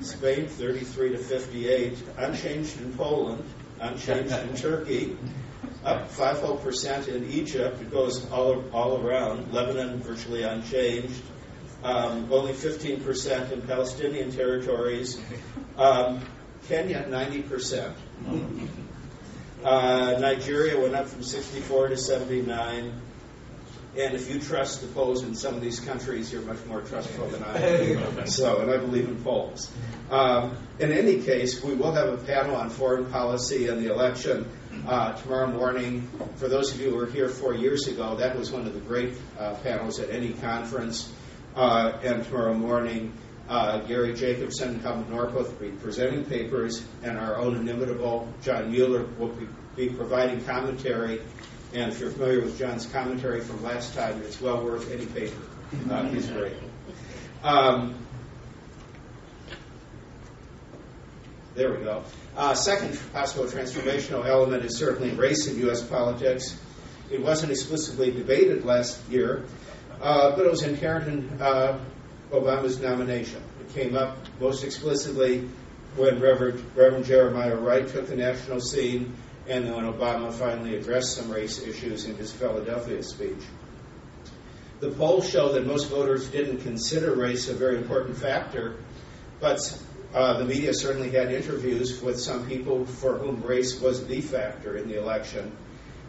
Spain 0.00 0.46
33 0.46 1.10
to 1.10 1.18
58, 1.18 1.98
unchanged 2.16 2.80
in 2.80 2.94
Poland, 2.94 3.44
unchanged 3.78 4.32
in 4.32 4.56
Turkey, 4.56 5.18
up 5.84 6.08
5 6.08 6.38
whole 6.38 6.56
percent 6.56 7.08
in 7.08 7.30
Egypt. 7.30 7.82
It 7.82 7.90
goes 7.90 8.26
all, 8.30 8.64
all 8.72 9.06
around. 9.06 9.52
Lebanon 9.52 10.00
virtually 10.00 10.44
unchanged. 10.44 11.20
Um, 11.82 12.32
only 12.32 12.54
15% 12.54 13.52
in 13.52 13.60
Palestinian 13.62 14.32
territories. 14.32 15.20
Um, 15.76 16.22
Kenya, 16.68 17.04
90%. 17.06 17.94
Uh, 19.64 20.18
Nigeria 20.20 20.78
went 20.78 20.94
up 20.94 21.06
from 21.06 21.22
64 21.22 21.88
to 21.88 21.96
79. 21.96 23.00
And 23.96 24.14
if 24.14 24.28
you 24.28 24.40
trust 24.40 24.82
the 24.82 24.88
polls 24.88 25.22
in 25.22 25.34
some 25.34 25.54
of 25.54 25.62
these 25.62 25.80
countries, 25.80 26.30
you're 26.30 26.42
much 26.42 26.62
more 26.66 26.82
trustful 26.82 27.28
than 27.28 27.42
I 27.44 27.58
am. 27.58 28.26
so, 28.26 28.60
and 28.60 28.70
I 28.70 28.76
believe 28.76 29.08
in 29.08 29.22
polls. 29.22 29.70
Um, 30.10 30.56
in 30.78 30.92
any 30.92 31.22
case, 31.22 31.62
we 31.62 31.74
will 31.74 31.92
have 31.92 32.08
a 32.08 32.18
panel 32.18 32.56
on 32.56 32.68
foreign 32.68 33.06
policy 33.06 33.68
and 33.68 33.82
the 33.82 33.90
election 33.90 34.50
uh, 34.86 35.14
tomorrow 35.14 35.46
morning. 35.46 36.10
For 36.36 36.48
those 36.48 36.74
of 36.74 36.80
you 36.80 36.90
who 36.90 36.96
were 36.96 37.06
here 37.06 37.28
four 37.28 37.54
years 37.54 37.86
ago, 37.86 38.16
that 38.16 38.36
was 38.36 38.50
one 38.50 38.66
of 38.66 38.74
the 38.74 38.80
great 38.80 39.14
uh, 39.38 39.54
panels 39.62 39.98
at 39.98 40.10
any 40.10 40.32
conference. 40.32 41.10
Uh, 41.56 41.96
and 42.02 42.24
tomorrow 42.24 42.52
morning, 42.52 43.12
uh, 43.48 43.78
Gary 43.80 44.14
Jacobson 44.14 44.70
and 44.70 44.80
Helen 44.80 45.04
Norquist 45.06 45.58
will 45.58 45.68
be 45.68 45.70
presenting 45.70 46.24
papers, 46.24 46.84
and 47.02 47.18
our 47.18 47.36
own 47.36 47.56
inimitable 47.56 48.32
John 48.42 48.70
Mueller 48.70 49.04
will 49.18 49.28
be, 49.28 49.46
be 49.76 49.88
providing 49.90 50.44
commentary 50.44 51.20
and 51.74 51.92
if 51.92 51.98
you're 51.98 52.10
familiar 52.10 52.40
with 52.40 52.56
John's 52.56 52.86
commentary 52.86 53.40
from 53.40 53.60
last 53.64 53.94
time, 53.94 54.22
it's 54.22 54.40
well 54.40 54.64
worth 54.64 54.92
any 54.92 55.06
paper. 55.06 55.42
Uh, 55.90 56.04
he's 56.04 56.28
great. 56.28 56.54
Um, 57.42 57.98
there 61.56 61.72
we 61.72 61.78
go. 61.78 62.04
Uh, 62.36 62.54
second 62.54 62.96
possible 63.12 63.46
transformational 63.46 64.24
element 64.24 64.64
is 64.64 64.76
certainly 64.76 65.10
race 65.16 65.48
in 65.48 65.58
U.S. 65.62 65.82
politics. 65.82 66.56
It 67.10 67.20
wasn't 67.20 67.50
explicitly 67.50 68.12
debated 68.12 68.64
last 68.64 69.00
year, 69.10 69.44
uh, 70.00 70.30
but 70.36 70.46
it 70.46 70.50
was 70.50 70.62
inherent 70.62 71.08
in 71.08 71.42
uh, 71.42 71.84
Obama's 72.34 72.80
nomination. 72.80 73.40
It 73.60 73.72
came 73.74 73.96
up 73.96 74.16
most 74.40 74.64
explicitly 74.64 75.48
when 75.96 76.20
Reverend, 76.20 76.64
Reverend 76.74 77.04
Jeremiah 77.04 77.56
Wright 77.56 77.86
took 77.86 78.08
the 78.08 78.16
national 78.16 78.60
scene 78.60 79.14
and 79.48 79.72
when 79.74 79.84
Obama 79.84 80.32
finally 80.32 80.76
addressed 80.76 81.14
some 81.14 81.30
race 81.30 81.62
issues 81.62 82.06
in 82.06 82.16
his 82.16 82.32
Philadelphia 82.32 83.02
speech. 83.02 83.42
The 84.80 84.90
polls 84.90 85.28
show 85.28 85.52
that 85.52 85.66
most 85.66 85.88
voters 85.88 86.28
didn't 86.28 86.58
consider 86.62 87.14
race 87.14 87.48
a 87.48 87.54
very 87.54 87.76
important 87.76 88.16
factor, 88.16 88.76
but 89.40 89.60
uh, 90.12 90.38
the 90.38 90.44
media 90.44 90.74
certainly 90.74 91.10
had 91.10 91.32
interviews 91.32 92.02
with 92.02 92.18
some 92.18 92.46
people 92.48 92.84
for 92.84 93.18
whom 93.18 93.42
race 93.42 93.80
was 93.80 94.06
the 94.06 94.20
factor 94.20 94.76
in 94.76 94.88
the 94.88 94.98
election. 94.98 95.52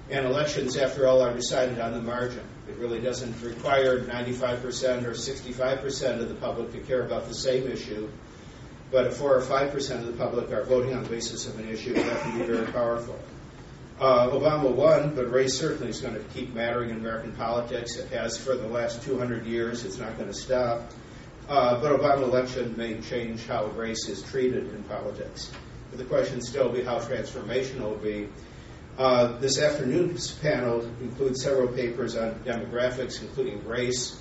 And 0.10 0.25
elections, 0.25 0.77
after 0.77 1.08
all, 1.08 1.22
are 1.22 1.34
decided 1.34 1.79
on 1.79 1.94
the 1.94 2.01
margin. 2.01 2.44
It 2.68 2.78
really 2.78 3.00
doesn't 3.00 3.42
require 3.42 4.02
95% 4.02 5.06
or 5.06 5.12
65% 5.12 6.20
of 6.20 6.30
the 6.30 6.36
public 6.36 6.72
to 6.72 6.80
care 6.80 7.06
about 7.06 7.28
the 7.28 7.36
same 7.36 7.68
issue 7.68 8.10
but 8.92 9.08
if 9.08 9.18
4 9.18 9.36
or 9.36 9.42
5% 9.42 10.00
of 10.00 10.06
the 10.06 10.14
public 10.14 10.52
are 10.52 10.64
voting 10.64 10.94
on 10.94 11.04
the 11.04 11.10
basis 11.10 11.48
of 11.48 11.60
an 11.60 11.68
issue, 11.68 11.94
that 11.94 12.22
can 12.22 12.40
be 12.40 12.46
very 12.46 12.66
powerful. 12.68 13.18
Uh, 14.00 14.30
Obama 14.30 14.70
won, 14.70 15.16
but 15.16 15.32
race 15.32 15.58
certainly 15.58 15.90
is 15.90 16.02
going 16.02 16.14
to 16.14 16.24
keep 16.34 16.54
mattering 16.54 16.90
in 16.90 16.98
American 16.98 17.32
politics. 17.34 17.98
It 17.98 18.10
has 18.12 18.38
for 18.38 18.56
the 18.56 18.68
last 18.68 19.04
200 19.04 19.46
years. 19.46 19.86
It's 19.86 19.98
not 19.98 20.18
going 20.18 20.30
to 20.30 20.38
stop. 20.38 20.92
Uh, 21.48 21.80
but 21.80 21.98
Obama 21.98 22.24
election 22.24 22.76
may 22.78 23.00
change 23.02 23.46
how 23.46 23.66
race 23.68 24.08
is 24.08 24.22
treated 24.24 24.74
in 24.74 24.84
politics. 24.84 25.52
But 25.90 26.00
the 26.00 26.06
question 26.06 26.42
still 26.42 26.70
be 26.70 26.84
how 26.84 27.00
transformational 27.00 27.76
it 27.76 27.82
will 27.82 27.96
be. 27.98 28.30
Uh, 28.98 29.38
this 29.40 29.60
afternoon's 29.60 30.32
panel 30.32 30.80
includes 31.02 31.44
several 31.44 31.68
papers 31.68 32.16
on 32.16 32.34
demographics, 32.46 33.22
including 33.22 33.66
race. 33.68 34.18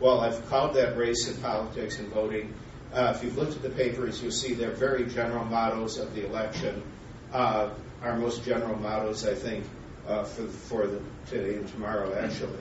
While 0.00 0.20
I've 0.20 0.46
called 0.50 0.74
that 0.74 0.98
race 0.98 1.28
in 1.28 1.40
politics 1.40 1.98
and 1.98 2.08
voting, 2.12 2.52
uh, 2.92 3.14
if 3.16 3.24
you've 3.24 3.38
looked 3.38 3.56
at 3.56 3.62
the 3.62 3.70
papers, 3.70 4.22
you'll 4.22 4.30
see 4.30 4.52
they're 4.52 4.70
very 4.70 5.06
general 5.06 5.46
models 5.46 5.98
of 5.98 6.14
the 6.14 6.26
election. 6.26 6.82
Uh, 7.32 7.70
our 8.02 8.18
most 8.18 8.44
general 8.44 8.76
models, 8.76 9.26
I 9.26 9.34
think, 9.34 9.64
uh, 10.06 10.24
for, 10.24 10.46
for 10.46 10.86
the, 10.86 11.00
today 11.26 11.56
and 11.56 11.68
tomorrow, 11.68 12.14
actually. 12.14 12.58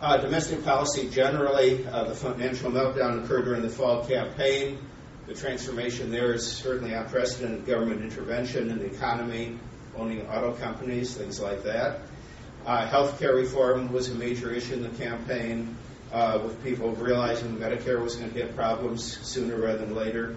Uh, 0.00 0.16
domestic 0.18 0.64
policy 0.64 1.10
generally, 1.10 1.84
uh, 1.88 2.04
the 2.04 2.14
financial 2.14 2.70
meltdown 2.70 3.24
occurred 3.24 3.46
during 3.46 3.62
the 3.62 3.68
fall 3.68 4.04
campaign. 4.06 4.78
The 5.26 5.34
transformation 5.34 6.10
there 6.10 6.34
is 6.34 6.46
certainly 6.46 6.94
unprecedented 6.94 7.66
government 7.66 8.02
intervention 8.02 8.70
in 8.70 8.78
the 8.78 8.86
economy, 8.86 9.58
owning 9.96 10.26
auto 10.28 10.52
companies, 10.52 11.14
things 11.14 11.40
like 11.40 11.62
that. 11.64 12.00
Uh, 12.66 12.86
health 12.86 13.18
care 13.18 13.34
reform 13.34 13.92
was 13.92 14.08
a 14.08 14.14
major 14.14 14.52
issue 14.52 14.74
in 14.74 14.82
the 14.82 14.88
campaign 14.90 15.76
uh, 16.12 16.40
with 16.42 16.62
people 16.64 16.92
realizing 16.92 17.56
Medicare 17.56 18.00
was 18.00 18.16
going 18.16 18.30
to 18.30 18.34
get 18.34 18.54
problems 18.56 19.18
sooner 19.26 19.56
rather 19.56 19.78
than 19.78 19.94
later. 19.94 20.36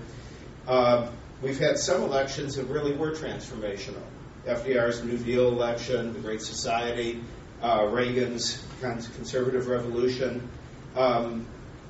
Uh, 0.67 1.09
we've 1.41 1.59
had 1.59 1.77
some 1.77 2.01
elections 2.01 2.55
that 2.55 2.65
really 2.65 2.93
were 2.93 3.11
transformational. 3.11 4.01
FDR's 4.45 5.03
New 5.03 5.17
Deal 5.17 5.47
election, 5.47 6.13
the 6.13 6.19
Great 6.19 6.41
Society, 6.41 7.21
uh, 7.61 7.87
Reagan's 7.89 8.63
conservative 8.79 9.67
revolution. 9.67 10.49
Um, 10.95 11.45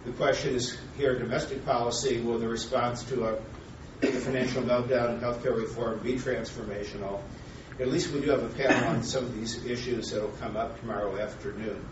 the 0.06 0.12
question 0.14 0.56
is 0.56 0.78
here 0.98 1.18
domestic 1.18 1.66
policy 1.66 2.22
will 2.22 2.40
the 2.40 2.48
response 2.48 3.04
to 3.06 3.26
a, 3.26 3.40
the 4.02 4.08
financial 4.08 4.64
meltdown 4.64 5.10
and 5.10 5.22
healthcare 5.22 5.56
reform 5.56 6.00
be 6.00 6.14
transformational? 6.14 7.22
At 7.80 7.90
least 7.90 8.12
we 8.12 8.22
do 8.22 8.32
have 8.32 8.44
a 8.44 8.50
panel 8.50 8.90
on 8.90 9.04
some 9.04 9.26
of 9.26 9.36
these 9.36 9.66
issues 9.66 10.12
that 10.12 10.22
will 10.22 10.30
come 10.40 10.58
up 10.58 10.80
tomorrow 10.80 11.18
afternoon 11.18 11.86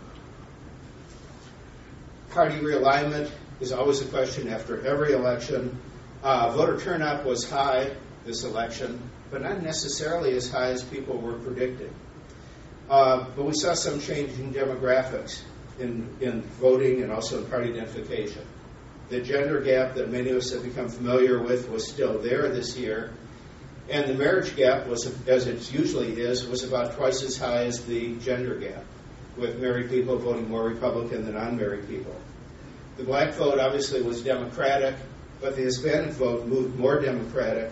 party 2.36 2.58
realignment 2.58 3.30
is 3.60 3.72
always 3.72 4.02
a 4.02 4.04
question 4.04 4.48
after 4.48 4.86
every 4.86 5.14
election. 5.14 5.80
Uh, 6.22 6.50
voter 6.50 6.78
turnout 6.78 7.24
was 7.24 7.48
high 7.48 7.90
this 8.26 8.44
election, 8.44 9.00
but 9.30 9.40
not 9.40 9.62
necessarily 9.62 10.36
as 10.36 10.50
high 10.50 10.68
as 10.68 10.84
people 10.84 11.16
were 11.16 11.38
predicting. 11.38 11.90
Uh, 12.90 13.24
but 13.34 13.46
we 13.46 13.54
saw 13.54 13.72
some 13.72 13.98
change 14.02 14.38
in 14.38 14.52
demographics 14.52 15.40
in, 15.78 16.14
in 16.20 16.42
voting 16.60 17.02
and 17.02 17.10
also 17.10 17.38
in 17.38 17.46
party 17.48 17.70
identification. 17.70 18.44
The 19.08 19.22
gender 19.22 19.62
gap 19.62 19.94
that 19.94 20.10
many 20.10 20.28
of 20.28 20.36
us 20.36 20.52
have 20.52 20.62
become 20.62 20.90
familiar 20.90 21.42
with 21.42 21.70
was 21.70 21.88
still 21.88 22.18
there 22.18 22.50
this 22.50 22.76
year. 22.76 23.14
And 23.88 24.08
the 24.08 24.14
marriage 24.14 24.56
gap 24.56 24.86
was, 24.88 25.06
as 25.28 25.46
it 25.46 25.72
usually 25.72 26.20
is, 26.20 26.46
was 26.46 26.64
about 26.64 26.96
twice 26.96 27.22
as 27.22 27.36
high 27.36 27.64
as 27.64 27.84
the 27.86 28.16
gender 28.16 28.56
gap, 28.56 28.84
with 29.36 29.60
married 29.60 29.90
people 29.90 30.18
voting 30.18 30.48
more 30.48 30.64
Republican 30.64 31.24
than 31.24 31.36
unmarried 31.36 31.88
people. 31.88 32.14
The 32.96 33.04
black 33.04 33.34
vote 33.34 33.60
obviously 33.60 34.02
was 34.02 34.22
Democratic, 34.22 34.96
but 35.40 35.54
the 35.54 35.62
Hispanic 35.62 36.12
vote 36.12 36.46
moved 36.46 36.78
more 36.78 37.00
Democratic, 37.00 37.70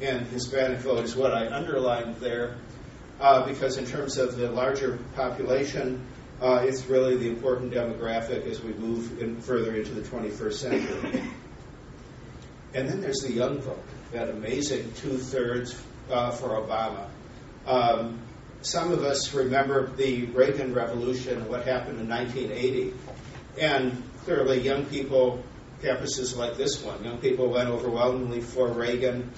and 0.00 0.26
Hispanic 0.26 0.78
vote 0.80 1.04
is 1.04 1.16
what 1.16 1.32
I 1.32 1.48
underlined 1.48 2.16
there, 2.16 2.56
uh, 3.20 3.46
because 3.46 3.78
in 3.78 3.86
terms 3.86 4.18
of 4.18 4.36
the 4.36 4.50
larger 4.50 4.98
population, 5.14 6.06
uh, 6.40 6.64
it's 6.64 6.84
really 6.86 7.16
the 7.16 7.28
important 7.28 7.72
demographic 7.72 8.46
as 8.46 8.62
we 8.62 8.74
move 8.74 9.20
in 9.22 9.40
further 9.40 9.74
into 9.74 9.92
the 9.92 10.02
21st 10.02 10.52
century. 10.52 11.22
And 12.74 12.88
then 12.88 13.00
there's 13.00 13.20
the 13.20 13.32
young 13.32 13.58
vote, 13.60 13.82
that 14.16 14.30
amazing 14.30 14.90
two 14.94 15.18
thirds 15.18 15.78
uh, 16.10 16.30
for 16.30 16.48
Obama. 16.48 17.06
Um, 17.66 18.18
some 18.62 18.90
of 18.90 19.04
us 19.04 19.34
remember 19.34 19.88
the 19.88 20.24
Reagan 20.26 20.72
Revolution, 20.72 21.36
and 21.42 21.48
what 21.50 21.66
happened 21.66 22.00
in 22.00 22.08
1980. 22.08 22.94
And 23.60 24.02
clearly, 24.24 24.60
young 24.62 24.86
people, 24.86 25.44
campuses 25.82 26.34
like 26.34 26.56
this 26.56 26.82
one, 26.82 27.04
young 27.04 27.18
people 27.18 27.50
went 27.50 27.68
overwhelmingly 27.68 28.40
for 28.40 28.68
Reagan. 28.68 29.30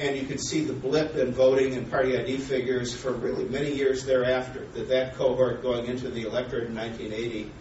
And 0.00 0.16
you 0.16 0.26
could 0.26 0.40
see 0.40 0.64
the 0.64 0.72
blip 0.72 1.14
in 1.14 1.32
voting 1.32 1.74
and 1.74 1.88
party 1.88 2.18
ID 2.18 2.38
figures 2.38 2.92
for 2.92 3.12
really 3.12 3.44
many 3.44 3.72
years 3.72 4.04
thereafter. 4.04 4.66
That 4.74 4.88
that 4.88 5.14
cohort 5.14 5.62
going 5.62 5.86
into 5.86 6.10
the 6.10 6.26
electorate 6.26 6.66
in 6.66 6.74
1980 6.74 7.52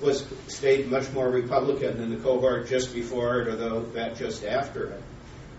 was 0.00 0.26
stayed 0.48 0.90
much 0.90 1.10
more 1.12 1.30
Republican 1.30 1.98
than 1.98 2.10
the 2.10 2.16
cohort 2.16 2.66
just 2.66 2.92
before 2.92 3.42
it 3.42 3.48
or 3.48 3.54
the, 3.54 3.80
that 3.92 4.16
just 4.16 4.44
after 4.44 4.88
it. 4.88 5.02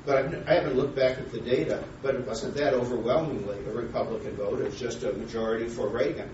But 0.07 0.47
I 0.47 0.53
haven't 0.53 0.77
looked 0.77 0.95
back 0.95 1.17
at 1.17 1.33
the 1.33 1.41
data, 1.41 1.83
but 2.01 2.15
it 2.15 2.25
wasn't 2.25 2.55
that 2.55 2.73
overwhelmingly 2.73 3.57
a 3.57 3.71
Republican 3.73 4.37
vote. 4.37 4.61
It 4.61 4.67
was 4.67 4.79
just 4.79 5.03
a 5.03 5.11
majority 5.11 5.67
for 5.67 5.89
Reagan. 5.89 6.29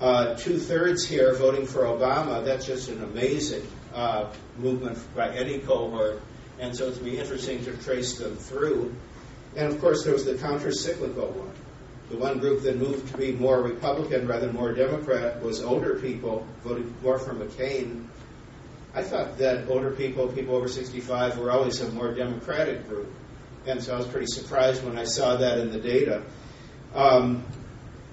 Uh, 0.00 0.34
Two 0.34 0.58
thirds 0.58 1.06
here 1.06 1.32
voting 1.36 1.64
for 1.64 1.84
Obama, 1.84 2.44
that's 2.44 2.66
just 2.66 2.88
an 2.88 3.04
amazing 3.04 3.64
uh, 3.94 4.32
movement 4.58 4.98
by 5.14 5.28
any 5.28 5.60
cohort. 5.60 6.20
And 6.58 6.74
so 6.74 6.88
it's 6.88 6.98
going 6.98 7.12
be 7.12 7.18
interesting 7.20 7.64
to 7.66 7.76
trace 7.84 8.18
them 8.18 8.34
through. 8.34 8.92
And 9.54 9.72
of 9.72 9.80
course, 9.80 10.02
there 10.02 10.12
was 10.12 10.24
the 10.24 10.34
counter 10.34 10.72
cyclical 10.72 11.28
one. 11.28 11.54
The 12.10 12.16
one 12.16 12.40
group 12.40 12.64
that 12.64 12.76
moved 12.76 13.12
to 13.12 13.16
be 13.16 13.30
more 13.30 13.62
Republican 13.62 14.26
rather 14.26 14.46
than 14.46 14.56
more 14.56 14.72
Democrat 14.72 15.40
was 15.40 15.62
older 15.62 16.00
people, 16.00 16.44
voted 16.64 17.00
more 17.00 17.20
for 17.20 17.32
McCain. 17.32 18.06
I 18.94 19.02
thought 19.02 19.38
that 19.38 19.68
older 19.68 19.90
people, 19.90 20.28
people 20.28 20.54
over 20.54 20.68
65, 20.68 21.38
were 21.38 21.50
always 21.50 21.80
a 21.80 21.90
more 21.90 22.14
Democratic 22.14 22.88
group. 22.88 23.12
And 23.66 23.82
so 23.82 23.94
I 23.94 23.98
was 23.98 24.06
pretty 24.06 24.26
surprised 24.26 24.84
when 24.84 24.96
I 24.96 25.04
saw 25.04 25.36
that 25.36 25.58
in 25.58 25.70
the 25.70 25.80
data. 25.80 26.22
Um, 26.94 27.44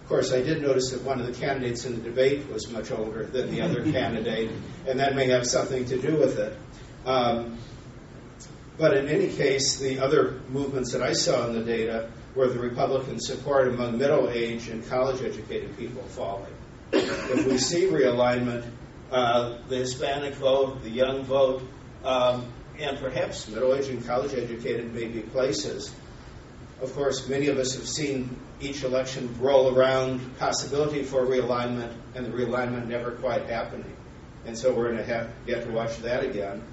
of 0.02 0.10
course, 0.10 0.34
I 0.34 0.42
did 0.42 0.62
notice 0.62 0.90
that 0.92 1.04
one 1.04 1.22
of 1.22 1.28
the 1.28 1.34
candidates 1.34 1.86
in 1.86 1.96
the 1.96 2.02
debate 2.02 2.50
was 2.52 2.70
much 2.70 2.92
older 2.92 3.26
than 3.26 3.52
the 3.52 3.62
other 3.62 3.84
candidate, 3.92 4.50
and 4.88 5.00
that 5.00 5.16
may 5.16 5.28
have 5.28 5.46
something 5.46 5.86
to 5.86 6.02
do 6.02 6.16
with 6.16 6.40
it. 6.40 6.58
Um, 7.06 7.58
but 8.78 8.98
in 8.98 9.08
any 9.08 9.28
case, 9.28 9.78
the 9.78 10.00
other 10.00 10.42
movements 10.50 10.94
that 10.94 11.04
I 11.04 11.14
saw 11.14 11.46
in 11.48 11.54
the 11.54 11.64
data 11.64 12.10
were 12.34 12.48
the 12.48 12.60
Republican 12.60 13.20
support 13.20 13.68
among 13.68 13.98
middle 13.98 14.30
age 14.30 14.70
and 14.70 14.88
college 14.90 15.22
educated 15.22 15.78
people 15.78 16.02
falling. 16.04 16.54
If 16.92 17.46
we 17.46 17.58
see 17.58 17.86
realignment, 17.86 18.66
uh, 19.12 19.58
the 19.68 19.78
Hispanic 19.78 20.34
vote, 20.36 20.84
the 20.84 20.90
young 20.90 21.24
vote, 21.24 21.64
um, 22.04 22.52
and 22.80 22.98
perhaps 22.98 23.48
middle 23.48 23.76
aged 23.76 23.90
and 23.90 24.06
college 24.06 24.34
educated 24.34 24.94
may 24.94 25.06
be 25.06 25.20
places. 25.20 25.94
Of 26.82 26.94
course, 26.96 27.28
many 27.28 27.48
of 27.48 27.58
us 27.58 27.76
have 27.76 27.88
seen 27.88 28.40
each 28.60 28.84
election 28.84 29.36
roll 29.40 29.78
around 29.78 30.38
possibility 30.40 31.04
for 31.04 31.22
realignment, 31.22 31.94
and 32.16 32.26
the 32.26 32.32
realignment 32.32 32.88
never 32.88 33.12
quite 33.12 33.48
happening. 33.48 33.96
And 34.46 34.58
so 34.58 34.74
we're 34.74 34.86
going 34.86 34.98
to 34.98 35.06
have 35.06 35.30
get 35.46 35.66
to 35.66 35.72
watch 35.72 35.98
that 35.98 36.24
again. 36.24 36.64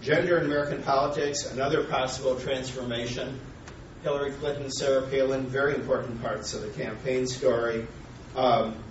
Gender 0.00 0.38
in 0.38 0.46
American 0.46 0.82
politics, 0.82 1.50
another 1.50 1.84
possible 1.84 2.36
transformation. 2.36 3.38
Hillary 4.02 4.32
Clinton, 4.32 4.70
Sarah 4.70 5.06
Palin, 5.06 5.46
very 5.46 5.74
important 5.74 6.20
parts 6.22 6.54
of 6.54 6.62
the 6.62 6.70
campaign 6.70 7.26
story. 7.26 7.86
Um, 8.34 8.81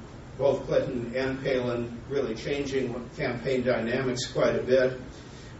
both 0.41 0.65
Clinton 0.65 1.13
and 1.15 1.41
Palin 1.43 2.01
really 2.10 2.34
changing 2.34 3.10
campaign 3.15 3.62
dynamics 3.62 4.25
quite 4.25 4.56
a 4.56 4.63
bit. 4.63 4.99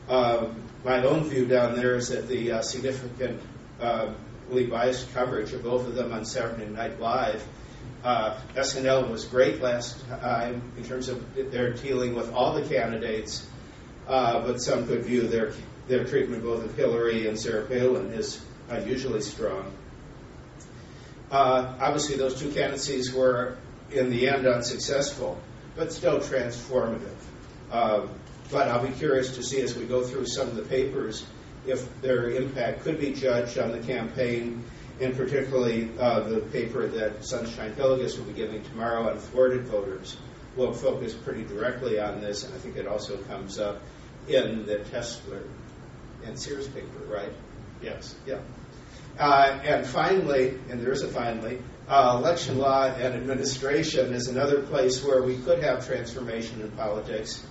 Uh, 0.10 0.48
my 0.84 1.04
own 1.04 1.30
view 1.30 1.46
down 1.46 1.76
there 1.76 1.96
is 1.96 2.10
that 2.10 2.28
the 2.28 2.54
uh, 2.54 2.62
significantly 2.63 3.39
uh, 3.80 4.12
biased 4.50 5.13
coverage 5.13 5.54
of 5.54 5.62
both 5.62 5.88
of 5.88 5.94
them 5.94 6.12
on 6.12 6.26
Saturday 6.26 6.65
Night 6.65 7.00
Live. 7.00 7.48
Uh, 8.04 8.36
SNL 8.56 9.12
was 9.12 9.26
great 9.26 9.62
last 9.62 10.04
time 10.08 10.63
in 10.76 10.84
terms 10.84 11.10
of 11.10 11.24
their 11.36 11.74
dealing 11.74 12.15
with 12.15 12.34
all 12.34 12.56
the 12.56 12.67
candidates, 12.67 13.48
uh, 14.08 14.41
but 14.41 14.60
some 14.60 14.88
could 14.88 15.04
view 15.04 15.28
their 15.28 15.54
their 15.88 16.06
treatment 16.06 16.41
both 16.41 16.63
of 16.65 16.76
Hillary 16.76 17.28
and 17.28 17.39
Sarah 17.39 17.67
Palin 17.67 18.12
as 18.13 18.41
unusually 18.70 19.22
strong. 19.22 19.72
Uh, 21.30 21.76
obviously, 21.80 22.17
those 22.17 22.39
two 22.39 22.52
candidacies 22.52 23.13
were 23.13 23.58
in 23.93 24.10
the 24.10 24.27
end 24.27 24.47
unsuccessful, 24.47 25.38
but 25.75 25.91
still 25.91 26.19
transformative. 26.19 27.15
Uh, 27.71 28.08
but 28.51 28.67
I'll 28.67 28.86
be 28.86 28.93
curious 28.93 29.36
to 29.36 29.43
see 29.43 29.62
as 29.62 29.75
we 29.75 29.86
go 29.86 30.04
through 30.04 30.25
some 30.25 30.47
of 30.47 30.56
the 30.56 30.63
papers 30.63 31.25
if 31.65 32.01
their 32.01 32.32
impact 32.32 32.82
could 32.82 32.99
be 32.99 33.13
judged 33.13 33.58
on 33.58 33.71
the 33.71 33.80
campaign, 33.80 34.63
and 34.99 35.15
particularly 35.15 35.89
uh, 35.99 36.21
the 36.21 36.39
paper 36.39 36.88
that 36.88 37.23
Sunshine 37.23 37.73
Hillygus 37.75 38.17
will 38.17 38.25
be 38.25 38.34
giving 38.34 38.63
tomorrow 38.63 39.10
on 39.10 39.17
thwarted 39.17 39.65
voters 39.65 40.17
will 40.56 40.73
focus 40.73 41.13
pretty 41.13 41.43
directly 41.43 41.99
on 41.99 42.19
this, 42.19 42.43
and 42.43 42.54
I 42.54 42.58
think 42.58 42.75
it 42.75 42.88
also 42.88 43.17
comes 43.23 43.58
up 43.58 43.82
in 44.27 44.65
the 44.65 44.77
Tesler 44.77 45.43
and 46.25 46.38
Sears 46.38 46.67
paper, 46.67 46.99
right? 47.08 47.32
Yes, 47.82 48.15
yeah. 48.25 48.39
Uh, 49.17 49.60
and 49.63 49.86
finally, 49.86 50.60
and 50.69 50.82
there 50.82 50.91
is 50.91 51.04
a 51.04 51.08
finally, 51.08 51.62
uh, 51.88 52.17
election 52.17 52.58
law 52.58 52.86
and 52.86 53.13
administration 53.13 54.13
is 54.13 54.28
another 54.28 54.62
place 54.62 55.04
where 55.04 55.22
we 55.22 55.38
could 55.38 55.63
have 55.63 55.86
transformation 55.86 56.62
in 56.62 56.72
politics. 56.72 57.44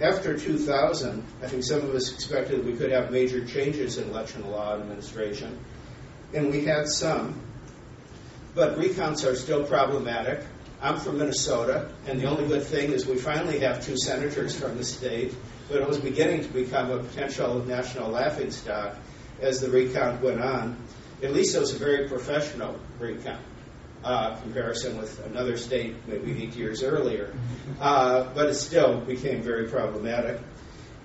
After 0.00 0.38
2000, 0.38 1.24
I 1.42 1.46
think 1.48 1.64
some 1.64 1.80
of 1.80 1.94
us 1.94 2.12
expected 2.12 2.64
we 2.64 2.74
could 2.74 2.92
have 2.92 3.10
major 3.10 3.44
changes 3.44 3.96
in 3.96 4.10
election 4.10 4.48
law 4.50 4.74
and 4.74 4.82
administration, 4.82 5.58
and 6.34 6.50
we 6.50 6.64
had 6.64 6.88
some. 6.88 7.40
But 8.54 8.76
recounts 8.76 9.24
are 9.24 9.34
still 9.34 9.64
problematic. 9.64 10.40
I'm 10.82 11.00
from 11.00 11.18
Minnesota, 11.18 11.90
and 12.06 12.20
the 12.20 12.26
only 12.26 12.46
good 12.46 12.62
thing 12.62 12.92
is 12.92 13.06
we 13.06 13.16
finally 13.16 13.58
have 13.60 13.84
two 13.84 13.96
senators 13.96 14.54
from 14.54 14.76
the 14.76 14.84
state, 14.84 15.34
but 15.68 15.80
it 15.80 15.88
was 15.88 15.98
beginning 15.98 16.42
to 16.42 16.48
become 16.48 16.90
a 16.90 16.98
potential 16.98 17.64
national 17.64 18.10
laughingstock 18.10 18.96
as 19.40 19.60
the 19.60 19.70
recount 19.70 20.22
went 20.22 20.40
on. 20.40 20.76
At 21.22 21.32
least 21.32 21.54
it 21.54 21.60
was 21.60 21.74
a 21.74 21.78
very 21.78 22.08
professional 22.08 22.78
recount 22.98 23.40
uh, 24.04 24.36
comparison 24.36 24.98
with 24.98 25.24
another 25.26 25.56
state 25.56 25.94
maybe 26.06 26.42
eight 26.44 26.54
years 26.54 26.82
earlier. 26.82 27.34
Uh, 27.80 28.28
but 28.34 28.46
it 28.46 28.54
still 28.54 29.00
became 29.00 29.42
very 29.42 29.68
problematic. 29.68 30.40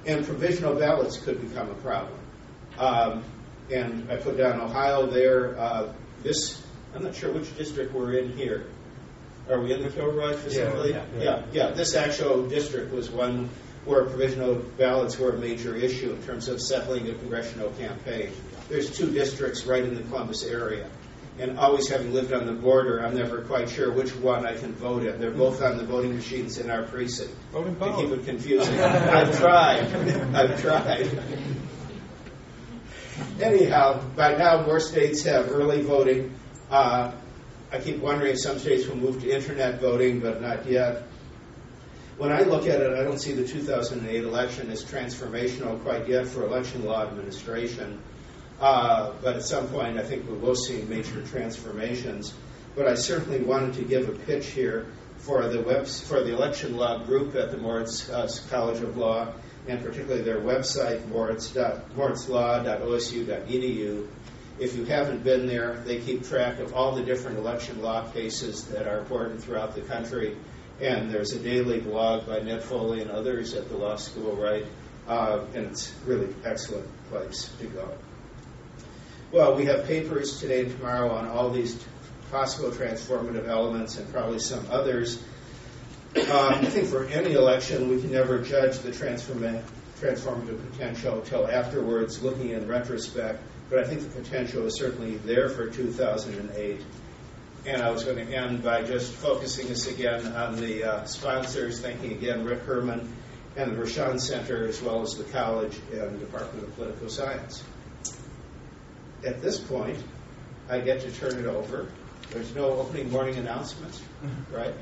And 0.06 0.26
provisional 0.26 0.76
ballots 0.76 1.18
could 1.18 1.42
become 1.42 1.70
a 1.70 1.76
problem. 1.76 2.20
Um, 2.78 3.24
and 3.72 4.12
I 4.12 4.18
put 4.18 4.38
down 4.38 4.60
Ohio 4.60 5.08
there. 5.08 5.58
Uh, 5.58 5.94
this, 6.24 6.62
I'm 6.96 7.04
not 7.04 7.16
sure 7.16 7.32
which 7.32 7.56
district 7.58 7.94
we're 7.94 8.14
in 8.14 8.34
here. 8.38 8.66
Are 9.50 9.60
we 9.60 9.74
in 9.74 9.82
the 9.82 9.90
Kilroy 9.90 10.34
facility? 10.34 10.92
Yeah, 10.92 11.04
yeah, 11.18 11.24
yeah. 11.24 11.46
yeah. 11.52 11.72
This 11.72 11.96
actual 11.96 12.48
district 12.48 12.94
was 12.94 13.10
one 13.10 13.50
where 13.86 14.06
provisional 14.06 14.56
ballots 14.78 15.18
were 15.18 15.32
a 15.32 15.38
major 15.38 15.76
issue 15.76 16.12
in 16.14 16.24
terms 16.24 16.48
of 16.48 16.62
settling 16.62 17.10
a 17.10 17.14
congressional 17.16 17.72
campaign. 17.72 18.32
There's 18.70 18.96
two 18.96 19.12
districts 19.12 19.66
right 19.66 19.84
in 19.84 19.96
the 19.96 20.04
Columbus 20.04 20.44
area 20.44 20.88
and 21.40 21.58
always 21.58 21.88
having 21.90 22.14
lived 22.14 22.34
on 22.34 22.46
the 22.46 22.52
border, 22.54 23.00
I'm 23.04 23.16
never 23.16 23.42
quite 23.42 23.70
sure 23.70 23.92
which 23.92 24.16
one 24.16 24.46
I 24.46 24.56
can 24.56 24.74
vote 24.74 25.06
in. 25.06 25.20
They're 25.20 25.32
both 25.32 25.62
on 25.62 25.78
the 25.78 25.84
voting 25.86 26.16
machines 26.16 26.58
in 26.58 26.70
our 26.70 26.84
precinct. 26.84 27.34
Vote 27.52 27.68
in 27.68 27.74
To 27.76 27.80
both. 27.80 27.96
keep 28.00 28.10
it 28.12 28.26
confusing. 28.26 28.80
I've 28.80 29.38
tried. 29.40 29.86
I've 30.36 30.62
tried. 30.62 31.10
Anyhow, 33.42 34.02
by 34.16 34.36
now 34.36 34.64
more 34.66 34.80
states 34.80 35.24
have 35.24 35.50
early 35.52 35.82
voting. 35.82 36.34
Uh, 36.70 37.12
I 37.72 37.80
keep 37.80 38.00
wondering 38.00 38.32
if 38.34 38.40
some 38.40 38.60
states 38.60 38.88
will 38.88 38.98
move 38.98 39.22
to 39.22 39.30
internet 39.34 39.80
voting, 39.80 40.20
but 40.20 40.42
not 40.42 40.66
yet. 40.66 41.04
When 42.18 42.32
I 42.32 42.42
look 42.42 42.68
at 42.68 42.82
it, 42.82 42.94
I 42.94 43.04
don't 43.04 43.20
see 43.20 43.32
the 43.32 43.48
2008 43.48 44.24
election 44.24 44.70
as 44.70 44.84
transformational 44.84 45.82
quite 45.82 46.08
yet 46.08 46.28
for 46.28 46.44
election 46.44 46.86
law 46.86 47.04
administration. 47.08 48.00
Uh, 48.62 49.12
but 49.24 49.36
at 49.36 49.44
some 49.44 49.68
point, 49.70 49.98
I 49.98 50.04
think 50.04 50.30
we 50.30 50.38
will 50.38 50.56
see 50.56 50.84
major 50.84 51.26
transformations. 51.26 52.34
but 52.76 52.88
I 52.88 52.94
certainly 52.94 53.42
wanted 53.42 53.74
to 53.74 53.84
give 53.84 54.08
a 54.08 54.14
pitch 54.14 54.46
here 54.48 54.86
for 55.18 55.46
the 55.48 55.62
webs, 55.62 56.00
for 56.00 56.24
the 56.24 56.34
election 56.34 56.78
law 56.78 57.04
group 57.04 57.36
at 57.36 57.52
the 57.52 57.58
Moritz 57.58 58.10
uh, 58.10 58.32
College 58.50 58.82
of 58.82 58.96
Law, 58.98 59.34
and 59.68 59.84
particularly 59.84 60.22
their 60.22 60.40
website, 60.40 61.06
moritz 61.08 61.52
moritzlaw.osu.edu. 61.52 64.08
If 64.60 64.76
you 64.76 64.86
haven't 64.86 65.24
been 65.24 65.48
there, 65.48 65.82
they 65.86 66.00
keep 66.00 66.24
track 66.24 66.60
of 66.60 66.76
all 66.76 66.96
the 66.96 67.04
different 67.04 67.40
election 67.40 67.82
law 67.82 68.08
cases 68.12 68.66
that 68.66 68.88
are 68.88 69.00
important 69.00 69.44
throughout 69.44 69.74
the 69.76 69.82
country. 69.82 70.38
And 70.80 71.12
there's 71.12 71.34
a 71.34 71.40
daily 71.40 71.80
blog 71.80 72.28
by 72.28 72.40
Ned 72.40 72.64
Foley 72.64 73.02
and 73.02 73.10
others 73.12 73.56
at 73.56 73.70
the 73.70 73.78
law 73.78 73.96
school, 73.96 74.36
right? 74.36 74.66
Uh, 75.08 75.46
and 75.56 75.66
it's 75.68 75.92
really 76.06 76.36
excellent 76.46 76.88
place 77.10 77.50
to 77.60 77.66
go. 77.66 77.90
Well, 79.32 79.56
we 79.56 79.66
have 79.66 79.86
papers 79.86 80.40
today 80.40 80.62
and 80.62 80.72
tomorrow 80.72 81.12
on 81.12 81.28
all 81.28 81.50
these 81.50 81.84
possible 82.32 82.72
transformative 82.72 83.48
elements 83.48 83.98
and 83.98 84.12
probably 84.12 84.40
some 84.40 84.66
others. 84.70 85.22
Um, 86.16 86.54
I 86.56 86.66
think 86.66 86.88
for 86.88 87.06
any 87.06 87.34
election, 87.34 87.90
we 87.90 88.02
can 88.02 88.12
never 88.12 88.40
judge 88.40 88.80
the 88.80 88.92
transformative 88.92 90.72
potential 90.72 91.20
until 91.20 91.48
afterwards, 91.48 92.22
looking 92.22 92.50
in 92.50 92.68
retrospect 92.68 93.42
but 93.72 93.80
I 93.80 93.84
think 93.86 94.02
the 94.02 94.22
potential 94.22 94.66
is 94.66 94.76
certainly 94.76 95.16
there 95.16 95.48
for 95.48 95.70
2008. 95.70 96.82
And 97.66 97.82
I 97.82 97.90
was 97.90 98.04
going 98.04 98.18
to 98.18 98.36
end 98.36 98.64
by 98.64 98.84
just 98.84 99.14
focusing 99.14 99.72
us 99.72 99.88
again 99.88 100.28
on 100.34 100.58
the 100.58 100.84
uh, 100.84 101.06
sponsors, 101.06 101.80
thanking 101.80 102.12
again 102.12 102.44
Rick 102.44 102.66
Herrmann 102.66 103.08
and 103.56 103.72
the 103.72 103.78
Mershon 103.78 104.20
Center, 104.20 104.66
as 104.66 104.82
well 104.82 105.04
as 105.04 105.16
the 105.16 105.24
college 105.24 105.80
and 105.94 106.20
Department 106.20 106.68
of 106.68 106.76
Political 106.76 107.10
Science. 107.10 107.64
At 109.26 109.42
this 109.42 109.60
point, 109.60 109.98
I 110.70 110.80
get 110.80 111.02
to 111.02 111.12
turn 111.12 111.38
it 111.40 111.46
over. 111.46 111.88
There's 112.32 112.56
no 112.56 112.66
opening 112.72 113.12
morning 113.12 113.36
announcements, 113.36 114.02
right? 114.52 114.74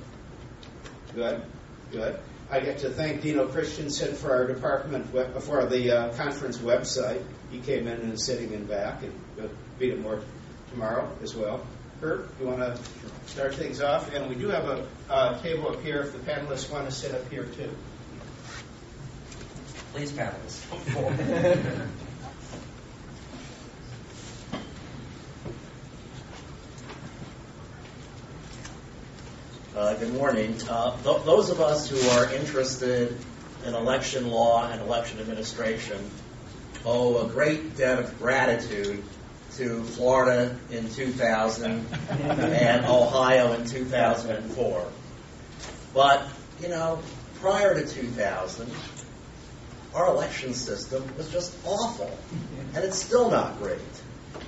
Good, 1.13 1.41
good. 1.91 2.19
I 2.51 2.59
get 2.59 2.79
to 2.79 2.89
thank 2.89 3.21
Dino 3.21 3.47
Christenson 3.47 4.15
for 4.15 4.31
our 4.31 4.47
department 4.47 5.07
for 5.41 5.65
the 5.65 5.91
uh, 5.91 6.13
conference 6.15 6.57
website. 6.57 7.23
He 7.51 7.59
came 7.59 7.87
in 7.87 7.99
and 7.99 8.13
is 8.13 8.25
sitting 8.25 8.53
in 8.53 8.65
back, 8.65 9.03
and 9.03 9.13
we'll 9.37 9.49
be 9.77 9.89
it 9.89 9.99
more 9.99 10.21
tomorrow 10.71 11.11
as 11.21 11.35
well. 11.35 11.65
Kurt, 12.01 12.29
you 12.39 12.47
want 12.47 12.59
to 12.59 12.79
start 13.25 13.55
things 13.55 13.81
off? 13.81 14.13
And 14.13 14.29
we 14.29 14.35
do 14.35 14.47
have 14.47 14.65
a 14.65 14.87
uh, 15.09 15.41
table 15.41 15.69
up 15.69 15.81
here 15.81 16.01
if 16.01 16.13
the 16.13 16.19
panelists 16.19 16.71
want 16.71 16.85
to 16.85 16.91
sit 16.91 17.13
up 17.13 17.29
here 17.29 17.45
too. 17.45 17.69
Please, 19.93 20.11
panelists. 20.11 20.65
Uh, 29.79 29.93
good 29.93 30.13
morning. 30.13 30.53
Uh, 30.69 30.91
th- 31.03 31.23
those 31.23 31.49
of 31.49 31.61
us 31.61 31.87
who 31.87 31.97
are 32.09 32.29
interested 32.33 33.17
in 33.65 33.73
election 33.73 34.29
law 34.29 34.69
and 34.69 34.81
election 34.81 35.21
administration 35.21 35.97
owe 36.83 37.25
a 37.25 37.29
great 37.29 37.77
debt 37.77 37.97
of 37.97 38.19
gratitude 38.19 39.01
to 39.55 39.81
Florida 39.85 40.53
in 40.69 40.89
2000 40.89 41.87
and 42.09 42.85
Ohio 42.87 43.53
in 43.53 43.65
2004. 43.65 44.85
But, 45.93 46.27
you 46.61 46.67
know, 46.67 46.99
prior 47.35 47.73
to 47.73 47.87
2000, 47.87 48.69
our 49.95 50.07
election 50.07 50.53
system 50.53 51.09
was 51.15 51.31
just 51.31 51.55
awful. 51.65 52.19
And 52.75 52.83
it's 52.83 53.01
still 53.01 53.31
not 53.31 53.57
great. 53.59 53.79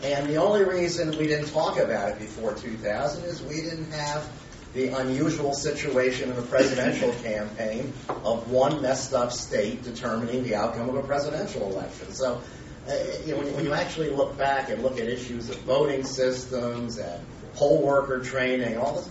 And 0.04 0.28
the 0.28 0.36
only 0.36 0.66
reason 0.66 1.12
we 1.12 1.28
didn't 1.28 1.52
talk 1.54 1.80
about 1.80 2.10
it 2.10 2.20
before 2.20 2.54
2000 2.54 3.24
is 3.24 3.42
we 3.42 3.62
didn't 3.62 3.92
have 3.94 4.30
the 4.74 4.88
unusual 4.88 5.54
situation 5.54 6.32
in 6.32 6.38
a 6.38 6.42
presidential 6.44 7.12
campaign 7.24 7.92
of 8.24 8.50
one 8.50 8.82
messed 8.82 9.14
up 9.14 9.32
state 9.32 9.84
determining 9.84 10.44
the 10.44 10.56
outcome 10.56 10.90
of 10.90 10.96
a 10.96 11.04
presidential 11.04 11.70
election. 11.72 12.12
So, 12.12 12.42
uh, 12.88 12.94
you 13.26 13.34
know, 13.34 13.40
when, 13.40 13.54
when, 13.56 13.66
you 13.66 13.74
actually 13.74 14.10
look 14.10 14.38
back 14.38 14.70
and 14.70 14.82
look 14.82 14.98
at 14.98 15.08
issues 15.08 15.50
of 15.50 15.58
voting 15.60 16.04
systems 16.04 16.98
and 16.98 17.24
poll 17.56 17.82
worker 17.82 18.20
training, 18.20 18.78
all 18.78 18.96
this, 18.96 19.10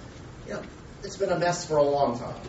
you 0.49 0.55
know, 0.55 0.63
it's 1.03 1.17
been 1.17 1.31
a 1.31 1.39
mess 1.39 1.67
for 1.67 1.77
a 1.77 1.83
long 1.83 2.19
time. 2.19 2.41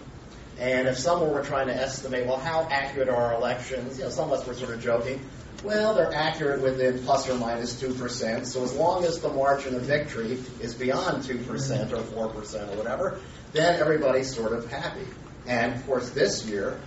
And 0.59 0.87
if 0.87 0.97
someone 0.97 1.33
were 1.33 1.43
trying 1.43 1.67
to 1.67 1.75
estimate, 1.75 2.27
well, 2.27 2.37
how 2.37 2.67
accurate 2.69 3.09
are 3.09 3.15
our 3.15 3.33
elections? 3.33 3.97
You 3.97 4.05
know, 4.05 4.09
some 4.09 4.31
of 4.31 4.39
us 4.39 4.45
were 4.45 4.53
sort 4.53 4.73
of 4.73 4.81
joking. 4.81 5.19
Well, 5.63 5.93
they're 5.93 6.13
accurate 6.13 6.61
within 6.61 6.99
plus 7.03 7.29
or 7.29 7.35
minus 7.35 7.81
2%. 7.81 8.45
So 8.45 8.63
as 8.63 8.73
long 8.73 9.05
as 9.05 9.19
the 9.19 9.29
margin 9.29 9.75
of 9.75 9.83
victory 9.83 10.39
is 10.59 10.73
beyond 10.73 11.23
2% 11.23 11.91
or 11.91 12.31
4% 12.31 12.73
or 12.73 12.77
whatever, 12.77 13.19
then 13.53 13.79
everybody's 13.79 14.33
sort 14.33 14.53
of 14.53 14.69
happy. 14.71 15.05
And 15.45 15.75
of 15.75 15.85
course, 15.85 16.09
this 16.11 16.45
year, 16.45 16.79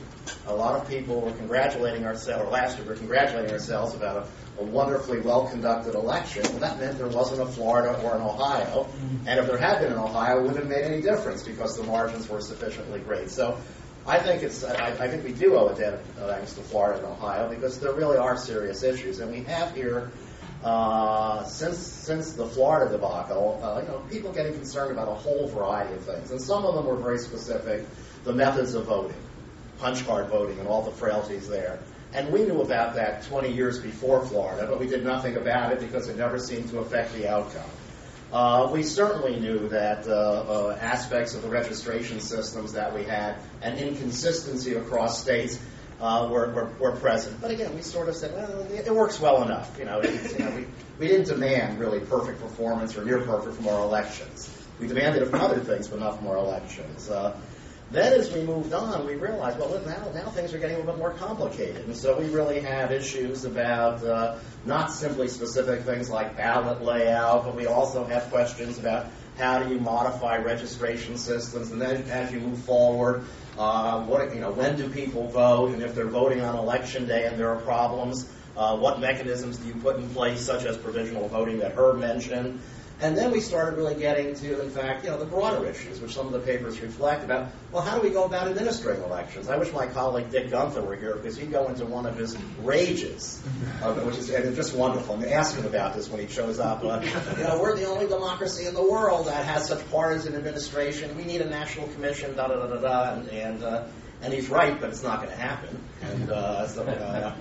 a 0.47 0.55
lot 0.55 0.81
of 0.81 0.89
people 0.89 1.21
were 1.21 1.33
congratulating 1.33 2.05
ourselves, 2.05 2.45
or 2.45 2.51
last 2.51 2.77
year, 2.77 2.87
we 2.87 2.93
were 2.93 2.97
congratulating 2.97 3.53
ourselves 3.53 3.95
about 3.95 4.27
a, 4.59 4.63
a 4.63 4.65
wonderfully 4.65 5.21
well 5.21 5.47
conducted 5.49 5.95
election. 5.95 6.43
Well, 6.45 6.61
that 6.61 6.81
meant 6.81 6.99
there 6.99 7.09
wasn't 7.09 7.43
a 7.43 7.47
Florida 7.47 8.01
or 8.03 8.15
an 8.15 8.23
Ohio. 8.23 8.85
Mm-hmm. 8.85 9.29
And 9.29 9.41
if 9.41 9.47
there 9.47 9.59
had 9.59 9.81
been 9.81 9.93
an 9.93 9.99
Ohio, 9.99 10.39
it 10.39 10.43
wouldn't 10.43 10.61
have 10.61 10.69
made 10.69 10.85
any 10.85 11.03
difference 11.03 11.43
because 11.43 11.77
the 11.77 11.85
margins 11.85 12.29
were 12.29 12.41
sufficiently 12.41 13.01
great. 13.01 13.31
So 13.31 13.59
I 14.07 14.19
think 14.19 14.43
it's. 14.43 14.63
I, 14.63 14.89
I, 14.89 15.09
think 15.09 15.25
we 15.25 15.33
do 15.33 15.57
owe 15.57 15.69
a 15.69 15.75
debt 15.75 15.95
of 15.95 16.01
thanks 16.29 16.53
to 16.55 16.61
Florida 16.61 16.99
and 16.99 17.07
Ohio 17.07 17.49
because 17.49 17.81
there 17.81 17.93
really 17.93 18.19
are 18.19 18.37
serious 18.37 18.83
issues, 18.83 19.21
and 19.21 19.31
we 19.31 19.43
have 19.45 19.75
here 19.75 20.13
uh, 20.63 21.45
since 21.45 21.79
since 21.79 22.33
the 22.33 22.47
Florida 22.47 22.91
debacle, 22.91 23.61
uh, 23.63 23.81
you 23.81 23.89
know, 23.89 23.99
people 24.11 24.31
getting 24.33 24.53
concerned 24.53 24.93
about 24.93 25.09
a 25.09 25.15
whole 25.15 25.47
variety 25.49 25.95
of 25.95 26.05
things, 26.05 26.31
and 26.31 26.41
some 26.41 26.67
of 26.67 26.75
them 26.75 26.87
were 26.87 26.97
very 26.97 27.19
specific. 27.19 27.87
The 28.25 28.33
methods 28.33 28.75
of 28.75 28.87
voting, 28.87 29.17
punch 29.79 30.07
card 30.07 30.29
voting, 30.29 30.59
and 30.59 30.69
all 30.69 30.83
the 30.83 30.91
frailties 30.91 31.49
there. 31.49 31.79
And 32.15 32.33
we 32.33 32.45
knew 32.45 32.63
about 32.63 32.95
that 32.95 33.25
20 33.25 33.53
years 33.53 33.81
before 33.81 34.25
Florida, 34.25 34.67
but 34.69 34.79
we 34.79 34.87
did 34.87 35.05
nothing 35.05 35.37
about 35.37 35.73
it 35.73 35.81
because 35.81 36.09
it 36.09 36.17
never 36.17 36.39
seemed 36.39 36.71
to 36.71 36.79
affect 36.79 37.13
the 37.15 37.29
outcome. 37.29 37.69
Uh, 38.35 38.69
we 38.73 38.83
certainly 38.83 39.39
knew 39.39 39.69
that 39.69 40.09
uh, 40.09 40.11
uh, 40.11 40.79
aspects 40.81 41.37
of 41.37 41.43
the 41.43 41.49
registration 41.49 42.19
systems 42.19 42.73
that 42.73 42.93
we 42.93 43.05
had 43.05 43.37
and 43.63 43.79
inconsistency 43.79 44.75
across 44.75 45.23
states 45.23 45.57
uh, 46.01 46.27
were, 46.29 46.51
were, 46.51 46.69
were, 46.81 46.97
present. 46.97 47.41
But 47.41 47.53
again, 47.53 47.73
we 47.77 47.83
sort 47.83 48.09
of 48.09 48.17
said, 48.17 48.35
well, 48.35 48.67
it, 48.73 48.93
works 48.93 49.21
well 49.21 49.45
enough. 49.45 49.79
You 49.79 49.85
know, 49.85 50.03
you 50.03 50.39
know 50.41 50.51
we, 50.51 50.67
we 50.99 51.07
didn't 51.07 51.29
demand 51.29 51.79
really 51.79 52.01
perfect 52.01 52.41
performance 52.41 52.97
or 52.97 53.05
near 53.05 53.21
perfect 53.21 53.55
from 53.55 53.69
our 53.69 53.81
elections. 53.81 54.51
We 54.81 54.89
demanded 54.89 55.23
it 55.23 55.29
from 55.29 55.41
other 55.41 55.61
things, 55.61 55.87
but 55.87 56.01
not 56.01 56.19
from 56.19 56.27
our 56.27 56.37
elections. 56.37 57.09
Then, 57.95 58.13
as 58.13 58.33
we 58.33 58.43
moved 58.43 58.73
on, 58.73 59.07
we 59.07 59.15
realized, 59.15 59.57
well, 59.61 59.81
now, 59.87 60.11
now 60.13 60.29
things 60.31 60.53
are 60.53 60.59
getting 60.59 60.75
a 60.75 60.79
little 60.81 60.95
bit 60.95 60.99
more 60.99 61.13
complicated. 61.13 61.85
And 61.85 61.95
so 61.95 62.19
we 62.19 62.29
really 62.29 62.59
have 62.59 62.91
issues 62.91 63.45
about 63.45 64.05
uh, 64.05 64.39
not 64.67 64.91
simply 64.91 65.29
specific 65.29 65.83
things 65.83 66.11
like 66.11 66.37
ballot 66.37 66.83
layout, 66.83 67.45
but 67.45 67.55
we 67.55 67.67
also 67.67 68.05
have 68.05 68.29
questions 68.33 68.79
about 68.79 69.07
how 69.39 69.63
do 69.63 69.73
you 69.73 69.79
modify 69.79 70.39
registration 70.39 71.17
systems, 71.17 71.71
and 71.71 71.81
then 71.81 72.03
as 72.11 72.33
you 72.33 72.41
move 72.41 72.59
forward, 72.61 73.25
uh, 73.59 74.01
what 74.03 74.35
you 74.35 74.41
know, 74.41 74.51
when 74.51 74.77
do 74.77 74.89
people 74.89 75.29
vote, 75.29 75.71
and 75.71 75.81
if 75.81 75.95
they're 75.95 76.07
voting 76.07 76.41
on 76.41 76.57
election 76.57 77.07
day 77.07 77.27
and 77.27 77.39
there 77.39 77.51
are 77.51 77.61
problems, 77.61 78.29
uh, 78.57 78.77
what 78.77 78.99
mechanisms 78.99 79.59
do 79.59 79.69
you 79.69 79.75
put 79.75 79.97
in 79.97 80.09
place, 80.11 80.41
such 80.41 80.65
as 80.65 80.77
provisional 80.77 81.29
voting 81.29 81.61
that 81.61 81.75
Herb 81.77 81.99
mentioned? 82.01 82.61
And 83.01 83.17
then 83.19 83.33
we 83.33 83.41
started 83.41 83.77
really 83.77 83.97
getting 83.97 84.35
to, 84.37 84.63
in 84.63 84.71
fact, 84.71 85.05
you 85.05 85.11
know, 85.11 85.19
the 85.19 85.25
broader 85.25 85.67
issues, 85.67 86.01
which 86.01 86.15
some 86.15 86.27
of 86.27 86.33
the 86.33 86.39
papers 86.39 86.81
reflect 86.81 87.25
about. 87.25 87.49
Well, 87.73 87.83
how 87.83 87.97
do 87.97 88.03
we 88.03 88.11
go 88.11 88.25
about 88.25 88.47
administering 88.47 89.03
elections? 89.03 89.49
I 89.49 89.57
wish 89.57 89.73
my 89.73 89.87
colleague 89.89 90.31
Dick 90.31 90.51
Gunther 90.51 90.81
were 90.81 90.95
here 90.95 91.17
because 91.17 91.37
he'd 91.37 91.51
go 91.51 91.67
into 91.67 91.87
one 91.87 92.07
of 92.07 92.17
his 92.17 92.37
rages, 92.63 93.43
uh, 93.83 93.95
which 93.95 94.17
is 94.17 94.31
and 94.31 94.45
it's 94.45 94.57
just 94.57 94.77
wonderful. 94.77 95.17
I'm 95.17 95.25
ask 95.25 95.57
him 95.57 95.67
about 95.67 95.95
this 95.95 96.09
when 96.09 96.21
he 96.21 96.29
shows 96.29 96.61
up. 96.61 96.85
Uh, 96.85 97.01
you 97.37 97.43
know, 97.43 97.59
we're 97.61 97.77
the 97.77 97.87
only 97.87 98.07
democracy 98.07 98.67
in 98.67 98.75
the 98.75 98.83
world 98.83 99.27
that 99.27 99.45
has 99.45 99.67
such 99.67 99.91
partisan 99.91 100.37
administration. 100.37 101.17
We 101.17 101.25
need 101.25 101.41
a 101.41 101.51
national 101.51 101.89
commission. 101.89 102.37
Da 102.37 102.47
da 102.47 102.55
da 102.55 102.67
da 102.75 102.81
da. 102.81 103.15
And 103.15 103.29
and, 103.29 103.63
uh, 103.65 103.87
and 104.23 104.33
he's 104.33 104.49
right, 104.49 104.81
but 104.81 104.91
it's 104.91 105.03
not 105.03 105.19
going 105.19 105.31
to 105.31 105.37
happen. 105.37 105.83
And 106.03 106.31
uh, 106.31 106.69
so. 106.69 106.85
Uh, 106.85 107.35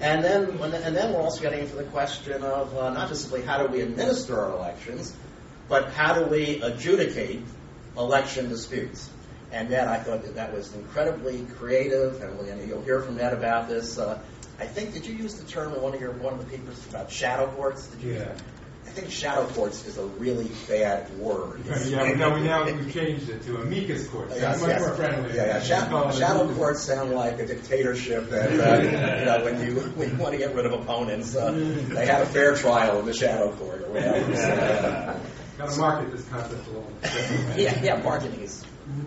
and 0.00 0.22
then, 0.22 0.50
and 0.60 0.96
then 0.96 1.12
we're 1.12 1.22
also 1.22 1.40
getting 1.40 1.60
into 1.60 1.76
the 1.76 1.84
question 1.84 2.42
of 2.42 2.76
uh, 2.76 2.90
not 2.90 3.08
just 3.08 3.22
simply 3.22 3.42
how 3.42 3.64
do 3.64 3.72
we 3.72 3.80
administer 3.80 4.38
our 4.38 4.52
elections, 4.52 5.14
but 5.68 5.90
how 5.92 6.14
do 6.14 6.26
we 6.26 6.60
adjudicate 6.62 7.42
election 7.96 8.48
disputes. 8.48 9.10
And 9.52 9.70
Ned, 9.70 9.88
I 9.88 9.98
thought 9.98 10.22
that 10.22 10.34
that 10.34 10.52
was 10.52 10.74
incredibly 10.74 11.44
creative, 11.56 12.20
and 12.20 12.68
you'll 12.68 12.82
hear 12.82 13.00
from 13.00 13.16
Ned 13.16 13.32
about 13.32 13.68
this. 13.68 13.98
Uh, 13.98 14.18
I 14.58 14.66
think 14.66 14.92
did 14.92 15.06
you 15.06 15.14
use 15.14 15.34
the 15.34 15.46
term 15.46 15.72
in 15.74 15.82
one 15.82 15.94
of 15.94 16.00
your 16.00 16.12
one 16.12 16.34
of 16.34 16.38
the 16.40 16.56
papers 16.56 16.84
about 16.88 17.10
shadow 17.10 17.46
courts? 17.52 17.86
Did 17.88 18.02
you? 18.02 18.14
Yeah. 18.14 18.34
I 18.96 19.00
think 19.00 19.12
shadow 19.12 19.46
courts 19.48 19.84
is 19.84 19.98
a 19.98 20.06
really 20.06 20.50
bad 20.66 21.18
word. 21.18 21.60
yeah, 21.84 22.04
we, 22.04 22.14
no, 22.14 22.30
we 22.30 22.40
now 22.40 22.64
we 22.64 22.90
changed 22.90 23.28
it 23.28 23.42
to 23.42 23.58
amicus 23.58 24.08
courts. 24.08 24.34
Yes, 24.34 24.58
much 24.58 24.70
yes. 24.70 24.80
more 24.80 24.94
friendly. 24.94 25.36
Yeah, 25.36 25.46
yeah. 25.46 25.62
Shadow, 25.62 26.10
shadow 26.12 26.54
courts 26.54 26.80
sound 26.80 27.10
like 27.10 27.38
a 27.38 27.46
dictatorship 27.46 28.30
that 28.30 28.52
uh, 28.52 28.82
you 29.18 29.26
know 29.26 29.44
when 29.44 29.60
you 29.60 29.80
when 29.80 30.12
you 30.12 30.16
want 30.16 30.32
to 30.32 30.38
get 30.38 30.54
rid 30.54 30.64
of 30.64 30.72
opponents, 30.72 31.36
uh, 31.36 31.50
they 31.50 32.06
have 32.06 32.22
a 32.22 32.26
fair 32.26 32.56
trial 32.56 32.98
in 33.00 33.04
the 33.04 33.12
shadow 33.12 33.52
court 33.52 33.82
or 33.82 33.90
whatever. 33.90 34.34
So, 34.34 34.48
uh, 34.48 35.18
no, 35.58 35.66
to 35.68 35.76
market 35.76 36.12
this 36.12 36.26
concept 36.28 36.66
alone. 36.68 36.96
yeah, 37.58 37.78
yeah, 37.82 38.02
marketing 38.02 38.40
is 38.40 38.64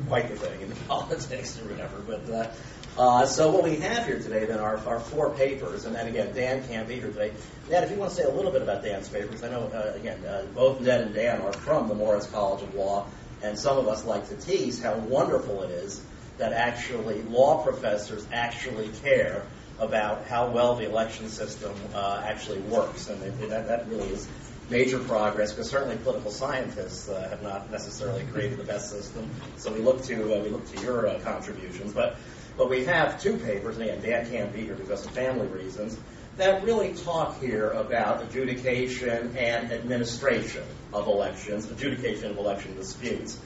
quite 0.07 0.29
the 0.29 0.35
thing 0.35 0.61
in 0.61 0.71
politics 0.87 1.59
or 1.59 1.67
whatever. 1.67 1.97
But 1.97 2.29
uh, 2.29 2.51
uh, 2.99 3.25
so 3.25 3.49
what 3.49 3.63
we 3.63 3.77
have 3.77 4.05
here 4.05 4.19
today 4.19 4.45
then 4.45 4.59
are, 4.59 4.77
are 4.85 4.99
four 4.99 5.29
papers, 5.29 5.85
and 5.85 5.95
then 5.95 6.07
again, 6.07 6.35
Dan 6.35 6.67
can't 6.67 6.85
be 6.85 6.95
here 6.95 7.07
today. 7.07 7.31
Dan, 7.69 7.83
if 7.83 7.91
you 7.91 7.95
want 7.95 8.11
to 8.11 8.17
say 8.17 8.23
a 8.23 8.29
little 8.29 8.51
bit 8.51 8.61
about 8.61 8.83
Dan's 8.83 9.07
papers, 9.07 9.41
I 9.41 9.49
know 9.49 9.61
uh, 9.73 9.93
again 9.95 10.23
uh, 10.25 10.45
both 10.53 10.81
Ned 10.81 11.01
and 11.01 11.13
Dan 11.13 11.39
are 11.39 11.53
from 11.53 11.87
the 11.87 11.95
Moritz 11.95 12.27
College 12.27 12.61
of 12.61 12.75
Law, 12.75 13.07
and 13.41 13.57
some 13.57 13.77
of 13.77 13.87
us 13.87 14.03
like 14.03 14.27
to 14.27 14.35
tease 14.35 14.83
how 14.83 14.95
wonderful 14.95 15.63
it 15.63 15.71
is 15.71 16.01
that 16.39 16.51
actually 16.51 17.21
law 17.23 17.63
professors 17.63 18.27
actually 18.33 18.89
care 19.01 19.45
about 19.79 20.25
how 20.25 20.49
well 20.49 20.75
the 20.75 20.85
election 20.85 21.29
system 21.29 21.73
uh, 21.95 22.21
actually 22.25 22.59
works, 22.59 23.07
and 23.07 23.23
it, 23.23 23.49
that, 23.49 23.67
that 23.67 23.87
really 23.87 24.09
is 24.09 24.27
major 24.69 24.99
progress 24.99 25.53
because 25.53 25.69
certainly 25.69 25.95
political 25.97 26.31
scientists 26.31 27.07
uh, 27.07 27.29
have 27.29 27.41
not 27.41 27.71
necessarily 27.71 28.25
created 28.25 28.59
the 28.59 28.63
best 28.65 28.89
system. 28.89 29.29
So 29.55 29.71
we 29.71 29.79
look 29.79 30.03
to 30.03 30.35
uh, 30.35 30.43
we 30.43 30.49
look 30.49 30.69
to 30.73 30.81
your 30.81 31.07
uh, 31.07 31.19
contributions, 31.19 31.93
but 31.93 32.17
but 32.59 32.69
we 32.69 32.83
have 32.83 33.19
two 33.21 33.37
papers, 33.37 33.77
and 33.77 33.89
again, 33.89 34.01
Dan 34.01 34.29
can't 34.29 34.53
be 34.53 34.65
here 34.65 34.75
because 34.75 35.05
of 35.05 35.11
family 35.11 35.47
reasons, 35.47 35.97
that 36.35 36.61
really 36.63 36.93
talk 36.93 37.39
here 37.39 37.71
about 37.71 38.21
adjudication 38.21 39.35
and 39.37 39.71
administration 39.71 40.63
of 40.93 41.07
elections, 41.07 41.71
adjudication 41.71 42.31
of 42.31 42.37
election 42.37 42.75
disputes. 42.75 43.39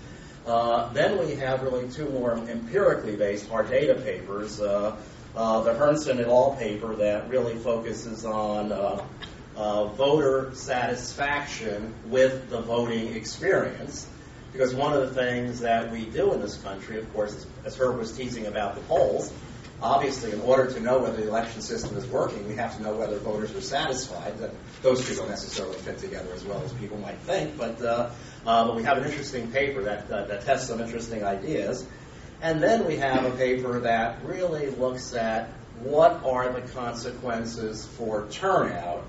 Uh, 0.48 0.92
then 0.94 1.20
we 1.20 1.36
have 1.36 1.62
really 1.62 1.88
two 1.90 2.10
more 2.10 2.34
empirically 2.34 3.16
based 3.16 3.48
hard 3.48 3.70
data 3.70 3.94
papers. 3.94 4.60
Uh, 4.60 4.96
uh, 5.36 5.62
the 5.62 5.74
Herrnson 5.74 6.20
et 6.20 6.28
al. 6.28 6.56
paper 6.56 6.96
that 6.96 7.30
really 7.30 7.56
focuses 7.56 8.26
on 8.26 8.72
uh, 8.72 9.04
uh, 9.56 9.86
voter 9.86 10.54
satisfaction 10.56 11.94
with 12.08 12.50
the 12.50 12.62
voting 12.62 13.14
experience. 13.14 14.08
Because 14.54 14.76
one 14.76 14.94
of 14.94 15.02
the 15.02 15.14
things 15.16 15.62
that 15.62 15.92
we 15.92 16.06
do 16.06 16.32
in 16.32 16.40
this 16.40 16.58
country, 16.58 17.00
of 17.00 17.12
course, 17.12 17.46
as 17.66 17.76
Herb 17.76 17.98
was 17.98 18.16
teasing 18.16 18.46
about 18.46 18.76
the 18.76 18.82
polls, 18.82 19.34
obviously, 19.82 20.32
in 20.32 20.40
order 20.42 20.72
to 20.72 20.80
know 20.80 21.00
whether 21.00 21.18
the 21.18 21.28
election 21.28 21.62
system 21.62 21.98
is 21.98 22.06
working, 22.06 22.48
we 22.48 22.56
have 22.56 22.78
to 22.78 22.84
know 22.84 22.96
whether 22.96 23.18
voters 23.18 23.54
are 23.56 23.62
satisfied. 23.62 24.38
That 24.38 24.52
those 24.84 25.06
two 25.08 25.16
don't 25.16 25.30
necessarily 25.30 25.78
fit 25.78 25.98
together 25.98 26.32
as 26.34 26.44
well 26.46 26.62
as 26.64 26.72
people 26.74 26.98
might 27.00 27.18
think, 27.20 27.58
but 27.58 27.82
uh, 27.82 28.12
uh, 28.46 28.68
but 28.68 28.76
we 28.76 28.84
have 28.84 29.00
an 29.00 29.06
interesting 29.06 29.52
paper 29.52 29.82
that 29.84 30.10
uh, 30.12 30.26
that 30.26 30.46
tests 30.46 30.68
some 30.68 30.80
interesting 30.80 31.24
ideas, 31.24 31.86
and 32.42 32.62
then 32.62 32.86
we 32.86 32.98
have 32.98 33.26
a 33.26 33.32
paper 33.32 33.80
that 33.80 34.24
really 34.24 34.70
looks 34.70 35.16
at 35.16 35.50
what 35.82 36.24
are 36.24 36.54
the 36.54 36.62
consequences 36.62 37.88
for 37.98 38.28
turnout 38.30 39.04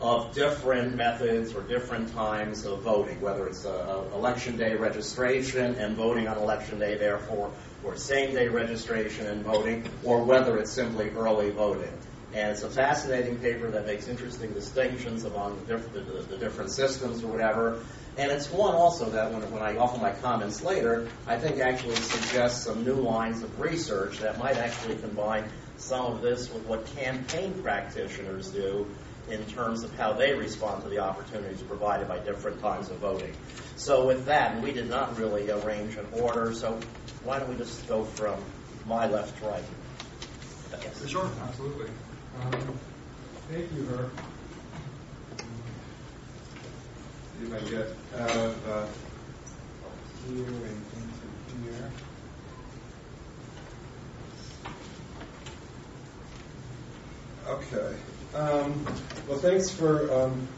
of 0.00 0.32
different 0.32 0.94
methods 0.94 1.54
or 1.54 1.62
different 1.62 2.12
times 2.14 2.64
of 2.64 2.82
voting, 2.82 3.20
whether 3.20 3.46
it's 3.48 3.66
uh, 3.66 4.04
election 4.14 4.56
day 4.56 4.76
registration 4.76 5.74
and 5.74 5.96
voting 5.96 6.28
on 6.28 6.38
election 6.38 6.78
day, 6.78 6.96
therefore, 6.96 7.50
or 7.82 7.96
same 7.96 8.34
day 8.34 8.48
registration 8.48 9.26
and 9.26 9.42
voting, 9.42 9.84
or 10.04 10.22
whether 10.22 10.58
it's 10.58 10.72
simply 10.72 11.10
early 11.10 11.50
voting. 11.50 11.92
And 12.32 12.52
it's 12.52 12.62
a 12.62 12.70
fascinating 12.70 13.38
paper 13.38 13.70
that 13.70 13.86
makes 13.86 14.06
interesting 14.06 14.52
distinctions 14.52 15.24
among 15.24 15.58
the, 15.60 15.78
diff- 15.78 15.92
the, 15.92 16.00
the 16.00 16.36
different 16.36 16.70
systems 16.70 17.24
or 17.24 17.28
whatever. 17.28 17.82
And 18.18 18.30
it's 18.30 18.50
one 18.50 18.74
also 18.74 19.08
that 19.10 19.32
when, 19.32 19.50
when 19.50 19.62
I 19.62 19.78
offer 19.78 19.98
my 19.98 20.12
comments 20.12 20.62
later, 20.62 21.08
I 21.26 21.38
think 21.38 21.58
actually 21.58 21.96
suggests 21.96 22.64
some 22.64 22.84
new 22.84 22.96
lines 22.96 23.42
of 23.42 23.58
research 23.58 24.18
that 24.18 24.38
might 24.38 24.58
actually 24.58 24.96
combine 24.96 25.44
some 25.78 26.04
of 26.06 26.20
this 26.20 26.52
with 26.52 26.64
what 26.66 26.84
campaign 26.96 27.54
practitioners 27.62 28.50
do 28.50 28.86
in 29.30 29.44
terms 29.46 29.82
of 29.82 29.94
how 29.96 30.12
they 30.12 30.34
respond 30.34 30.82
to 30.82 30.88
the 30.88 30.98
opportunities 30.98 31.60
provided 31.62 32.08
by 32.08 32.18
different 32.18 32.60
kinds 32.60 32.90
of 32.90 32.98
voting. 32.98 33.32
So 33.76 34.06
with 34.06 34.26
that, 34.26 34.60
we 34.62 34.72
did 34.72 34.88
not 34.88 35.18
really 35.18 35.50
arrange 35.50 35.96
an 35.96 36.06
order, 36.12 36.52
so 36.54 36.78
why 37.24 37.38
don't 37.38 37.48
we 37.48 37.56
just 37.56 37.86
go 37.86 38.04
from 38.04 38.42
my 38.86 39.06
left 39.06 39.38
to 39.40 39.46
right? 39.46 39.64
Yes. 40.82 41.08
Sure, 41.08 41.30
absolutely. 41.42 41.90
Um, 42.40 42.78
thank 43.50 43.72
you, 43.72 43.86
Herb. 43.86 44.10
See 47.38 47.46
if 47.46 47.54
I 47.54 47.58
can 47.58 47.68
get 47.70 47.96
out 48.18 48.36
of 48.36 48.68
uh, 48.68 48.86
here 50.28 50.46
and 50.46 50.84
into 50.96 51.72
here. 51.72 51.90
Okay. 57.48 57.96
Um, 58.34 58.84
well, 59.26 59.38
thanks 59.38 59.70
for 59.70 60.12
um, 60.12 60.48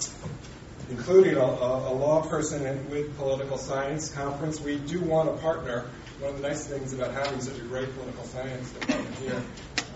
including 0.90 1.36
a, 1.36 1.40
a, 1.40 1.94
law 1.94 2.20
person 2.22 2.66
in, 2.66 2.90
with 2.90 3.16
political 3.16 3.58
science 3.58 4.10
conference. 4.10 4.60
We 4.60 4.78
do 4.78 5.00
want 5.00 5.28
a 5.28 5.34
partner. 5.34 5.86
One 6.18 6.34
of 6.34 6.42
the 6.42 6.48
nice 6.48 6.66
things 6.66 6.92
about 6.92 7.12
having 7.12 7.40
such 7.40 7.56
a 7.58 7.62
great 7.62 7.94
political 7.94 8.24
science 8.24 8.70
department 8.72 9.14
here 9.16 9.42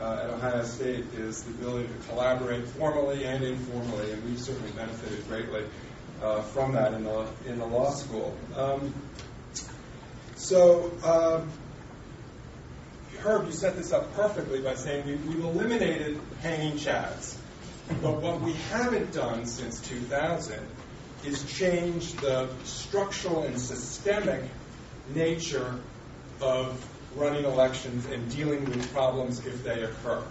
uh, 0.01 0.21
at 0.23 0.31
Ohio 0.31 0.63
State 0.65 1.05
is 1.15 1.43
the 1.43 1.51
ability 1.51 1.89
to 1.89 2.09
collaborate 2.09 2.67
formally 2.69 3.25
and 3.25 3.43
informally, 3.43 4.13
and 4.13 4.25
we've 4.25 4.41
certainly 4.41 4.71
benefited 4.73 5.27
greatly 5.29 5.65
uh, 6.23 6.43
from 6.43 6.73
that 6.73 6.95
in 6.95 7.03
the 7.03 7.27
in 7.47 7.59
the 7.59 7.67
law 7.67 7.91
school. 7.91 8.37
Um, 8.57 8.95
so. 10.37 10.93
Um, 11.05 11.51
Herb, 13.19 13.47
you 13.47 13.53
set 13.53 13.75
this 13.75 13.91
up 13.91 14.15
perfectly 14.17 14.61
by 14.61 14.75
saying 14.75 15.07
we, 15.07 15.15
we've 15.15 15.43
eliminated 15.43 16.21
hanging 16.43 16.77
chads. 16.77 17.34
But 17.89 18.23
what 18.23 18.41
we 18.41 18.53
haven't 18.71 19.13
done 19.13 19.47
since 19.47 19.81
2000 19.81 20.59
is 21.25 21.45
change 21.53 22.13
the 22.15 22.49
structural 22.65 23.43
and 23.43 23.59
systemic 23.61 24.43
nature 25.15 25.75
of 26.41 26.87
running 27.17 27.45
elections 27.45 28.07
and 28.07 28.31
dealing 28.31 28.65
with 28.65 28.93
problems 28.93 29.45
if 29.47 29.63
they 29.63 29.83
occur. 29.83 30.23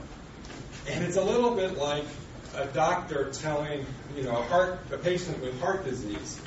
And 0.90 1.04
it's 1.04 1.16
a 1.16 1.24
little 1.24 1.56
bit 1.56 1.78
like 1.78 2.06
a 2.56 2.66
doctor 2.68 3.32
telling, 3.32 3.86
you 4.16 4.24
know, 4.24 4.38
a 4.38 4.44
heart 4.44 4.80
a 4.92 4.98
patient 4.98 5.42
with 5.42 5.60
heart 5.60 5.86
disease, 5.86 6.40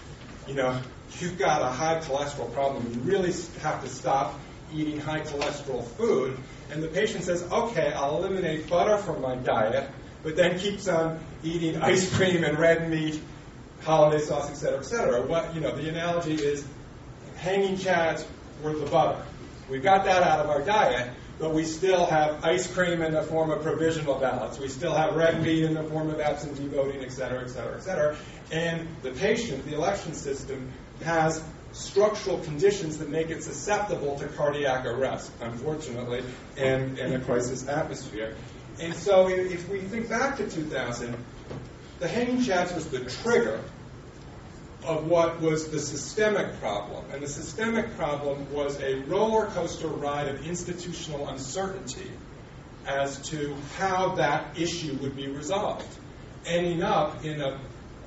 you 0.46 0.54
know, 0.54 0.80
you've 1.18 1.38
got 1.38 1.62
a 1.62 1.66
high 1.66 1.98
cholesterol 2.00 2.52
problem. 2.52 2.92
You 2.92 3.00
really 3.00 3.32
have 3.62 3.82
to 3.82 3.88
stop 3.88 4.38
eating 4.72 5.00
high 5.00 5.20
cholesterol 5.20 5.84
food. 5.84 6.38
And 6.70 6.82
the 6.82 6.88
patient 6.88 7.24
says, 7.24 7.42
okay, 7.44 7.92
I'll 7.92 8.18
eliminate 8.18 8.68
butter 8.68 8.98
from 8.98 9.22
my 9.22 9.36
diet, 9.36 9.88
but 10.26 10.34
then 10.34 10.58
keeps 10.58 10.88
on 10.88 11.20
eating 11.44 11.76
ice 11.76 12.12
cream 12.16 12.42
and 12.42 12.58
red 12.58 12.90
meat, 12.90 13.20
hollandaise 13.82 14.26
sauce, 14.26 14.50
et 14.50 14.54
cetera, 14.54 14.80
et 14.80 14.84
cetera. 14.84 15.22
What, 15.24 15.54
you 15.54 15.60
know, 15.60 15.70
the 15.70 15.88
analogy 15.88 16.34
is 16.34 16.66
hanging 17.36 17.76
chads 17.76 18.24
were 18.60 18.72
the 18.72 18.86
butter. 18.86 19.22
We've 19.70 19.84
got 19.84 20.04
that 20.06 20.24
out 20.24 20.40
of 20.40 20.50
our 20.50 20.62
diet, 20.62 21.12
but 21.38 21.54
we 21.54 21.62
still 21.62 22.06
have 22.06 22.44
ice 22.44 22.66
cream 22.66 23.02
in 23.02 23.12
the 23.12 23.22
form 23.22 23.52
of 23.52 23.62
provisional 23.62 24.18
ballots. 24.18 24.58
We 24.58 24.66
still 24.66 24.94
have 24.94 25.14
red 25.14 25.40
meat 25.44 25.62
in 25.62 25.74
the 25.74 25.84
form 25.84 26.10
of 26.10 26.18
absentee 26.18 26.66
voting, 26.66 27.04
et 27.04 27.12
cetera, 27.12 27.42
et 27.42 27.50
cetera, 27.50 27.76
et 27.76 27.82
cetera. 27.82 28.16
And 28.50 28.88
the 29.02 29.12
patient, 29.12 29.64
the 29.64 29.76
election 29.76 30.12
system, 30.14 30.72
has 31.04 31.40
structural 31.70 32.38
conditions 32.38 32.98
that 32.98 33.10
make 33.10 33.30
it 33.30 33.44
susceptible 33.44 34.18
to 34.18 34.26
cardiac 34.26 34.86
arrest, 34.86 35.30
unfortunately, 35.40 36.24
and, 36.56 36.98
and 36.98 37.14
a 37.14 37.20
crisis 37.20 37.68
atmosphere. 37.68 38.34
And 38.80 38.94
so 38.94 39.28
if 39.28 39.68
we 39.68 39.80
think 39.80 40.08
back 40.08 40.36
to 40.36 40.48
2000, 40.48 41.16
the 41.98 42.08
hanging 42.08 42.38
chads 42.38 42.74
was 42.74 42.86
the 42.88 43.04
trigger 43.22 43.60
of 44.84 45.06
what 45.06 45.40
was 45.40 45.68
the 45.70 45.80
systemic 45.80 46.60
problem. 46.60 47.04
And 47.12 47.22
the 47.22 47.28
systemic 47.28 47.96
problem 47.96 48.52
was 48.52 48.80
a 48.80 48.96
roller 49.04 49.46
coaster 49.46 49.88
ride 49.88 50.28
of 50.28 50.46
institutional 50.46 51.28
uncertainty 51.28 52.10
as 52.86 53.18
to 53.30 53.56
how 53.76 54.14
that 54.16 54.58
issue 54.58 54.96
would 55.02 55.16
be 55.16 55.28
resolved, 55.28 55.88
ending 56.44 56.82
up 56.82 57.24
in 57.24 57.40
a 57.40 57.58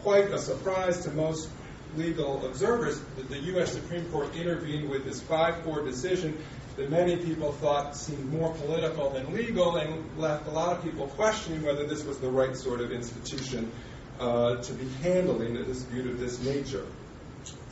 quite 0.04 0.30
a 0.32 0.40
surprise 0.40 1.04
to 1.04 1.12
most 1.12 1.50
legal 1.98 2.46
observers 2.46 3.00
that 3.18 3.28
the 3.30 3.40
U.S. 3.40 3.74
Supreme 3.74 4.06
Court 4.12 4.34
intervened 4.36 4.90
with 4.90 5.04
this 5.04 5.20
5 5.22 5.64
4 5.64 5.84
decision 5.84 6.38
that 6.80 6.90
many 6.90 7.18
people 7.18 7.52
thought 7.52 7.94
seemed 7.94 8.32
more 8.32 8.54
political 8.54 9.10
than 9.10 9.34
legal 9.34 9.76
and 9.76 10.18
left 10.18 10.48
a 10.48 10.50
lot 10.50 10.78
of 10.78 10.82
people 10.82 11.08
questioning 11.08 11.62
whether 11.62 11.86
this 11.86 12.06
was 12.06 12.18
the 12.20 12.30
right 12.30 12.56
sort 12.56 12.80
of 12.80 12.90
institution 12.94 13.70
uh, 14.18 14.56
to 14.56 14.74
be 14.74 14.88
handling 15.04 15.58
a 15.58 15.64
dispute 15.64 16.08
of 16.08 16.20
this 16.20 16.42
nature. 16.42 16.86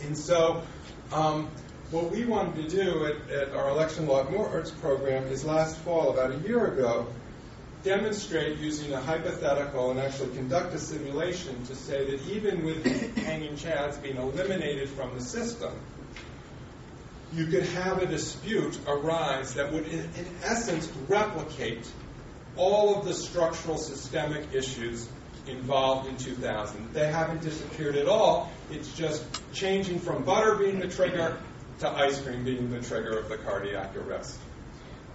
And 0.02 0.17
so, 0.17 0.62
um, 1.13 1.50
what 1.89 2.12
we 2.12 2.26
wanted 2.26 2.70
to 2.70 2.84
do 2.84 3.06
at, 3.06 3.32
at 3.32 3.56
our 3.56 3.70
election 3.70 4.08
law 4.08 4.26
at 4.26 4.30
Moritz 4.30 4.72
program 4.72 5.24
is 5.28 5.46
last 5.46 5.78
fall, 5.78 6.12
about 6.12 6.32
a 6.32 6.39
year 6.39 6.65
ago, 6.65 7.08
demonstrate 7.84 8.58
using 8.58 8.91
a 8.91 9.00
hypothetical 9.00 9.91
and 9.91 10.02
actually 10.02 10.36
conduct 10.36 10.74
a 10.74 10.80
simulation 10.80 11.63
to 11.67 11.76
say 11.78 12.12
that 12.12 12.28
even 12.30 12.65
with 12.65 12.84
hanging 13.20 13.56
chads 13.56 14.02
being 14.02 14.17
eliminated 14.17 14.89
from 14.89 15.15
the 15.15 15.22
system, 15.22 15.72
you 17.34 17.46
could 17.48 17.63
have 17.63 18.02
a 18.02 18.06
dispute 18.06 18.80
arise 18.88 19.56
that 19.56 19.72
would, 19.74 19.86
in, 19.88 20.00
in 20.00 20.28
essence, 20.44 20.92
replicate 21.08 21.90
all 22.56 22.98
of 22.98 23.06
the 23.06 23.13
structural 23.13 23.78
systemic 23.78 24.54
issues 24.54 25.08
involved 25.48 26.08
in 26.08 26.18
2000. 26.18 26.94
They 26.94 27.08
haven't 27.08 27.42
disappeared 27.42 27.96
at 27.96 28.08
all. 28.08 28.52
It's 28.72 28.92
just 28.94 29.24
changing 29.54 30.00
from 30.00 30.24
butter 30.24 30.56
being 30.56 30.80
the 30.80 30.88
trigger 30.88 31.38
to 31.80 31.90
ice 31.90 32.20
cream 32.20 32.44
being 32.44 32.72
the 32.72 32.82
trigger 32.82 33.18
of 33.18 33.30
the 33.30 33.38
cardiac 33.38 33.96
arrest. 33.96 34.40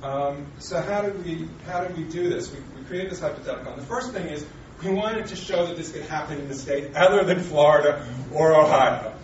Um, 0.03 0.46
so 0.59 0.81
how 0.81 1.03
did 1.03 1.25
we 1.25 1.48
how 1.66 1.85
did 1.85 1.96
we 1.96 2.05
do 2.05 2.29
this? 2.29 2.53
We, 2.53 2.59
we 2.77 2.85
created 2.85 3.12
this 3.12 3.20
hypothetical. 3.20 3.72
And 3.72 3.83
the 3.83 3.87
first 3.87 4.12
thing 4.12 4.27
is 4.27 4.44
we 4.83 4.90
wanted 4.90 5.27
to 5.29 5.37
show 5.37 5.66
that 5.66 5.77
this 5.77 5.92
could 5.92 6.03
happen 6.03 6.40
in 6.40 6.51
a 6.51 6.55
state 6.55 6.94
other 6.96 7.25
than 7.25 7.40
Florida 7.40 8.05
or 8.33 8.53
Ohio. 8.55 9.14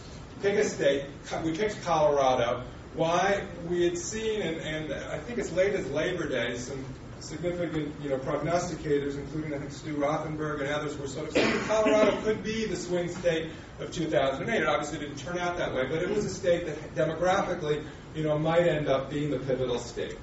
Pick 0.41 0.55
a 0.55 0.65
state. 0.65 1.07
We 1.43 1.57
picked 1.57 1.83
Colorado. 1.83 2.63
Why? 2.99 3.45
We 3.69 3.85
had 3.85 3.97
seen, 3.97 4.43
and, 4.43 4.57
and 4.57 4.93
I 4.93 5.19
think 5.19 5.39
as 5.39 5.53
late 5.53 5.73
as 5.75 5.89
Labor 5.91 6.29
Day, 6.29 6.57
some 6.57 6.85
significant, 7.21 7.95
you 8.03 8.11
know, 8.11 8.19
prognosticators, 8.19 9.17
including 9.17 9.55
I 9.55 9.59
think 9.59 9.71
Stu 9.71 9.95
Rothenberg 9.95 10.63
and 10.63 10.69
others, 10.69 10.99
were 10.99 11.07
sort 11.07 11.29
of 11.29 11.35
saying 11.35 11.61
Colorado 11.69 12.21
could 12.25 12.43
be 12.43 12.67
the 12.67 12.75
swing 12.75 13.09
state 13.09 13.53
of 13.79 13.93
2008. 13.93 14.63
It 14.63 14.67
obviously 14.67 14.99
didn't 14.99 15.19
turn 15.19 15.39
out 15.39 15.59
that 15.59 15.77
way, 15.77 15.87
but 15.87 16.03
it 16.03 16.11
was 16.11 16.25
a 16.25 16.29
state 16.29 16.67
that 16.67 16.97
demographically, 16.97 17.85
you 18.17 18.25
know, 18.25 18.37
might 18.37 18.67
end 18.67 18.89
up 18.89 19.11
being 19.11 19.31
the 19.31 19.39
pivotal 19.39 19.79
state. 19.79 20.17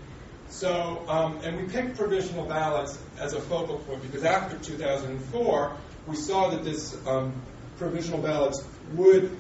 So, 0.49 1.01
um, 1.07 1.39
and 1.45 1.55
we 1.55 1.69
picked 1.69 1.97
provisional 1.97 2.45
ballots 2.45 3.01
as 3.17 3.31
a 3.31 3.39
focal 3.39 3.77
point 3.79 4.01
because 4.01 4.25
after 4.25 4.57
2004, 4.57 5.77
we 6.07 6.17
saw 6.17 6.49
that 6.49 6.65
this 6.65 6.93
um, 7.07 7.41
provisional 7.77 8.19
ballots 8.19 8.65
would 8.95 9.31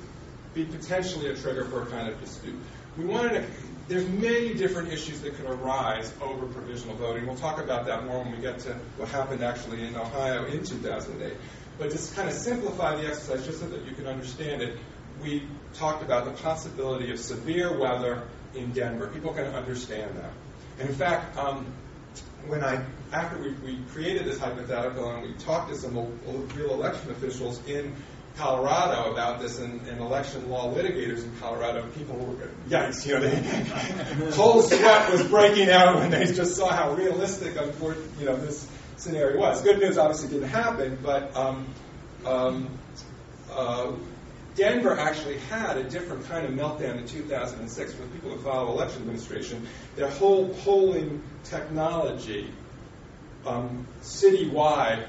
be 0.53 0.63
potentially 0.63 1.27
a 1.29 1.35
trigger 1.35 1.65
for 1.65 1.81
a 1.81 1.85
kind 1.87 2.07
of 2.07 2.17
dispute. 2.21 2.55
We 2.97 3.05
wanted 3.05 3.41
to, 3.41 3.45
there's 3.87 4.07
many 4.07 4.53
different 4.53 4.91
issues 4.91 5.21
that 5.21 5.35
could 5.35 5.45
arise 5.45 6.11
over 6.21 6.45
provisional 6.47 6.95
voting. 6.95 7.27
We'll 7.27 7.35
talk 7.35 7.59
about 7.59 7.85
that 7.85 8.05
more 8.05 8.19
when 8.19 8.31
we 8.31 8.37
get 8.37 8.59
to 8.59 8.73
what 8.97 9.09
happened 9.09 9.43
actually 9.43 9.85
in 9.85 9.95
Ohio 9.95 10.45
in 10.45 10.63
2008. 10.63 11.33
But 11.77 11.91
just 11.91 12.09
to 12.09 12.15
kind 12.15 12.29
of 12.29 12.35
simplify 12.35 12.95
the 12.95 13.07
exercise 13.07 13.45
just 13.45 13.59
so 13.59 13.67
that 13.67 13.85
you 13.85 13.93
can 13.93 14.07
understand 14.07 14.61
it, 14.61 14.77
we 15.21 15.43
talked 15.73 16.03
about 16.03 16.25
the 16.25 16.31
possibility 16.31 17.11
of 17.11 17.19
severe 17.19 17.77
weather 17.77 18.23
in 18.53 18.71
Denver. 18.71 19.07
People 19.07 19.33
can 19.33 19.45
understand 19.45 20.15
that. 20.17 20.31
And 20.79 20.89
in 20.89 20.95
fact, 20.95 21.37
um, 21.37 21.65
when 22.47 22.63
I 22.63 22.83
after 23.11 23.37
we, 23.37 23.51
we 23.65 23.79
created 23.91 24.25
this 24.25 24.39
hypothetical 24.39 25.09
and 25.09 25.23
we 25.23 25.33
talked 25.33 25.69
to 25.69 25.75
some 25.75 25.95
real 26.55 26.73
election 26.73 27.11
officials 27.11 27.65
in 27.67 27.95
Colorado 28.37 29.11
about 29.11 29.39
this 29.39 29.59
and, 29.59 29.87
and, 29.87 29.99
election 30.01 30.49
law 30.49 30.73
litigators 30.73 31.23
in 31.23 31.31
Colorado, 31.39 31.87
people 31.91 32.17
were 32.17 32.49
yikes, 32.67 33.05
you 33.05 33.13
know, 33.13 33.21
they, 33.21 34.31
cold 34.31 34.65
sweat 34.65 35.11
was 35.11 35.23
breaking 35.23 35.69
out 35.69 35.95
when 35.95 36.11
they 36.11 36.25
just 36.25 36.55
saw 36.55 36.69
how 36.69 36.93
realistic, 36.93 37.55
you 37.55 38.25
know, 38.25 38.35
this 38.35 38.67
scenario 38.97 39.39
was. 39.39 39.61
Good 39.61 39.79
news 39.79 39.97
obviously 39.97 40.29
didn't 40.29 40.49
happen, 40.49 40.97
but 41.01 41.35
um, 41.35 41.65
um, 42.25 42.77
uh, 43.51 43.93
Denver 44.55 44.97
actually 44.97 45.37
had 45.37 45.77
a 45.77 45.83
different 45.83 46.25
kind 46.27 46.45
of 46.45 46.51
meltdown 46.51 46.97
in 46.97 47.07
2006 47.07 47.93
for 47.93 48.03
people 48.07 48.31
who 48.31 48.41
follow 48.41 48.71
election 48.71 49.01
administration. 49.01 49.67
Their 49.95 50.09
whole 50.09 50.49
polling 50.49 51.21
technology 51.43 52.49
um, 53.45 53.87
citywide 54.01 55.07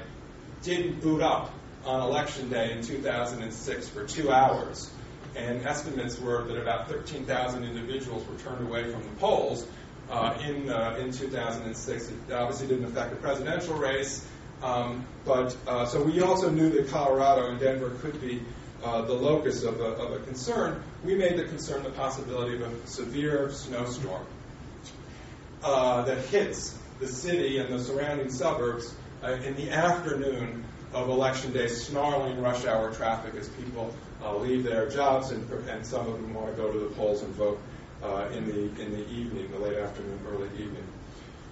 didn't 0.63 1.01
boot 1.01 1.21
up 1.21 1.53
on 1.87 2.01
election 2.01 2.49
day 2.49 2.73
in 2.73 2.83
2006 2.83 3.89
for 3.89 4.05
two 4.05 4.29
hours. 4.29 4.91
And 5.35 5.65
estimates 5.65 6.19
were 6.19 6.43
that 6.43 6.57
about 6.57 6.89
13,000 6.89 7.63
individuals 7.63 8.27
were 8.27 8.37
turned 8.37 8.67
away 8.67 8.91
from 8.91 9.03
the 9.03 9.15
polls 9.19 9.65
uh, 10.09 10.37
in, 10.45 10.69
uh, 10.69 10.97
in 10.99 11.11
2006. 11.11 12.09
It 12.09 12.33
obviously 12.33 12.67
didn't 12.67 12.85
affect 12.85 13.11
the 13.11 13.15
presidential 13.17 13.75
race. 13.75 14.25
Um, 14.61 15.05
but 15.23 15.55
uh, 15.67 15.85
so 15.85 16.03
we 16.03 16.21
also 16.21 16.49
knew 16.49 16.69
that 16.71 16.89
Colorado 16.89 17.49
and 17.49 17.59
Denver 17.59 17.91
could 18.01 18.19
be 18.19 18.41
uh, 18.83 19.01
the 19.03 19.13
locus 19.13 19.63
of 19.63 19.79
a, 19.79 19.85
of 19.85 20.21
a 20.21 20.25
concern, 20.25 20.83
we 21.03 21.15
made 21.15 21.37
the 21.37 21.45
concern 21.45 21.83
the 21.83 21.89
possibility 21.91 22.55
of 22.55 22.61
a 22.61 22.87
severe 22.87 23.51
snowstorm 23.51 24.25
uh, 25.63 26.03
that 26.03 26.25
hits 26.25 26.77
the 26.99 27.07
city 27.07 27.57
and 27.59 27.73
the 27.73 27.79
surrounding 27.79 28.29
suburbs 28.29 28.93
uh, 29.23 29.31
in 29.31 29.55
the 29.55 29.71
afternoon 29.71 30.63
of 30.93 31.09
election 31.09 31.53
day, 31.53 31.67
snarling 31.67 32.41
rush 32.41 32.65
hour 32.65 32.93
traffic 32.93 33.35
as 33.35 33.49
people 33.49 33.93
uh, 34.23 34.35
leave 34.37 34.63
their 34.63 34.89
jobs 34.89 35.31
and, 35.31 35.49
and 35.69 35.85
some 35.85 36.07
of 36.07 36.13
them 36.13 36.33
want 36.33 36.49
to 36.49 36.61
go 36.61 36.71
to 36.71 36.79
the 36.79 36.89
polls 36.95 37.23
and 37.23 37.33
vote 37.35 37.59
uh, 38.03 38.27
in 38.33 38.45
the 38.45 38.81
in 38.81 38.91
the 38.91 39.09
evening, 39.09 39.51
the 39.51 39.59
late 39.59 39.77
afternoon, 39.77 40.19
early 40.29 40.49
evening. 40.59 40.87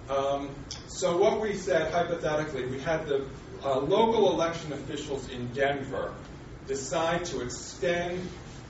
Um, 0.08 0.50
so 0.86 1.16
what 1.16 1.40
we 1.40 1.54
said 1.54 1.92
hypothetically, 1.92 2.66
we 2.66 2.78
had 2.78 3.06
the 3.06 3.26
uh, 3.64 3.78
local 3.80 4.32
election 4.32 4.72
officials 4.72 5.28
in 5.30 5.48
Denver 5.48 6.14
decide 6.68 7.24
to 7.26 7.40
extend 7.40 8.20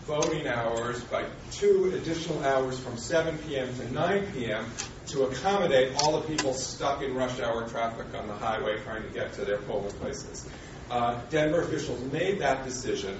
voting 0.06 0.46
hours 0.46 1.00
by 1.04 1.24
two 1.50 1.92
additional 1.94 2.42
hours 2.44 2.78
from 2.78 2.96
7 2.96 3.36
p.m. 3.38 3.74
to 3.74 3.92
9 3.92 4.26
p.m. 4.32 4.64
to 5.08 5.24
accommodate 5.24 5.94
all 5.98 6.20
the 6.20 6.26
people 6.26 6.52
stuck 6.52 7.02
in 7.02 7.14
rush 7.14 7.40
hour 7.40 7.68
traffic 7.68 8.06
on 8.14 8.26
the 8.26 8.34
highway 8.34 8.78
trying 8.82 9.02
to 9.02 9.08
get 9.10 9.32
to 9.34 9.44
their 9.44 9.58
polling 9.58 9.92
places. 9.92 10.48
Uh, 10.90 11.20
Denver 11.30 11.62
officials 11.62 12.00
made 12.12 12.40
that 12.40 12.64
decision, 12.64 13.18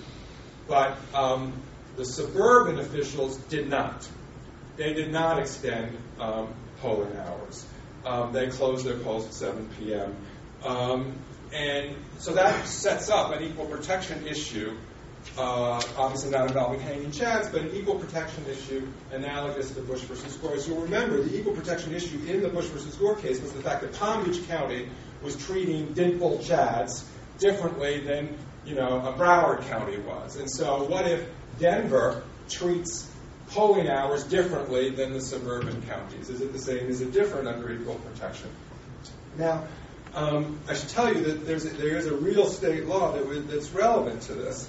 but 0.69 0.97
um, 1.15 1.53
the 1.97 2.05
suburban 2.05 2.79
officials 2.79 3.37
did 3.37 3.69
not. 3.69 4.07
They 4.77 4.93
did 4.93 5.11
not 5.11 5.39
extend 5.39 5.97
um, 6.21 6.55
polling 6.81 7.17
hours. 7.17 7.67
Um, 8.05 8.33
they 8.33 8.49
closed 8.49 8.87
their 8.87 8.99
polls 8.99 9.27
at 9.27 9.35
7 9.35 9.69
p.m. 9.79 10.15
Um, 10.65 11.15
and 11.53 11.97
so 12.19 12.35
that 12.35 12.67
sets 12.67 13.09
up 13.09 13.33
an 13.33 13.43
equal 13.43 13.67
protection 13.67 14.27
issue, 14.27 14.77
uh, 15.39 15.81
obviously 15.97 16.31
not 16.31 16.49
involving 16.49 16.81
hanging 16.81 17.11
chads, 17.11 17.51
but 17.51 17.63
an 17.63 17.75
equal 17.75 17.97
protection 17.97 18.45
issue 18.47 18.87
analogous 19.13 19.71
to 19.73 19.81
Bush 19.83 20.01
versus 20.03 20.35
Gore. 20.37 20.59
So 20.59 20.77
remember, 20.77 21.23
the 21.23 21.39
equal 21.39 21.55
protection 21.55 21.95
issue 21.95 22.19
in 22.27 22.43
the 22.43 22.49
Bush 22.49 22.67
versus 22.67 22.95
Gore 22.97 23.17
case 23.17 23.41
was 23.41 23.53
the 23.53 23.63
fact 23.63 23.83
that 23.83 23.93
Palm 23.95 24.25
Beach 24.25 24.47
County 24.49 24.89
was 25.23 25.37
treating 25.47 25.93
dimpled 25.93 26.41
chads 26.41 27.05
differently 27.39 28.01
than 28.01 28.37
you 28.65 28.75
know 28.75 28.99
a 29.07 29.13
Broward 29.13 29.69
County 29.69 29.99
was. 29.99 30.37
And 30.37 30.51
so 30.51 30.85
what 30.85 31.07
if 31.07 31.27
Denver 31.59 32.23
treats 32.49 33.11
polling 33.49 33.89
hours 33.89 34.25
differently 34.25 34.91
than 34.91 35.13
the 35.13 35.21
suburban 35.21 35.83
counties? 35.83 36.31
Is 36.31 36.41
it 36.41 36.53
the 36.53 36.59
same? 36.59 36.89
Is 36.89 37.01
it 37.01 37.13
different 37.13 37.49
under 37.49 37.73
equal 37.73 37.95
protection? 37.97 38.51
Now, 39.39 39.65
um, 40.15 40.59
I 40.69 40.75
should 40.75 40.89
tell 40.89 41.15
you 41.15 41.21
that 41.23 41.47
a, 41.47 41.69
there 41.77 41.97
is 41.97 42.07
a 42.07 42.17
real 42.17 42.47
state 42.47 42.87
law 42.87 43.13
that 43.13 43.49
that's 43.49 43.71
relevant 43.71 44.23
to 44.23 44.35
this 44.35 44.69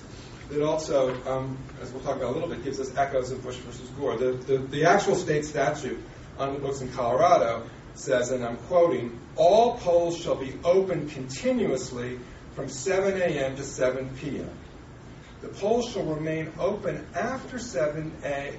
that 0.49 0.65
also, 0.65 1.13
um, 1.25 1.57
as 1.81 1.91
we'll 1.91 2.03
talk 2.03 2.17
about 2.17 2.31
a 2.31 2.33
little 2.33 2.49
bit, 2.49 2.63
gives 2.63 2.79
us 2.79 2.95
echoes 2.95 3.31
of 3.31 3.43
Bush 3.43 3.57
versus 3.57 3.89
Gore. 3.89 4.17
The, 4.17 4.31
the, 4.31 4.57
the 4.57 4.85
actual 4.85 5.15
state 5.15 5.45
statute 5.45 5.99
on 6.37 6.53
the 6.53 6.59
books 6.59 6.81
in 6.81 6.91
Colorado 6.91 7.67
says, 7.95 8.31
and 8.31 8.45
I'm 8.45 8.57
quoting, 8.57 9.19
all 9.35 9.77
polls 9.77 10.17
shall 10.17 10.35
be 10.35 10.53
open 10.63 11.09
continuously 11.09 12.19
from 12.55 12.69
7 12.69 13.21
a.m. 13.21 13.55
to 13.55 13.63
7 13.63 14.09
p.m. 14.17 14.49
The 15.41 15.49
polls 15.49 15.91
shall 15.91 16.03
remain 16.03 16.51
open 16.59 17.05
after 17.13 17.59
7 17.59 18.11
a, 18.23 18.53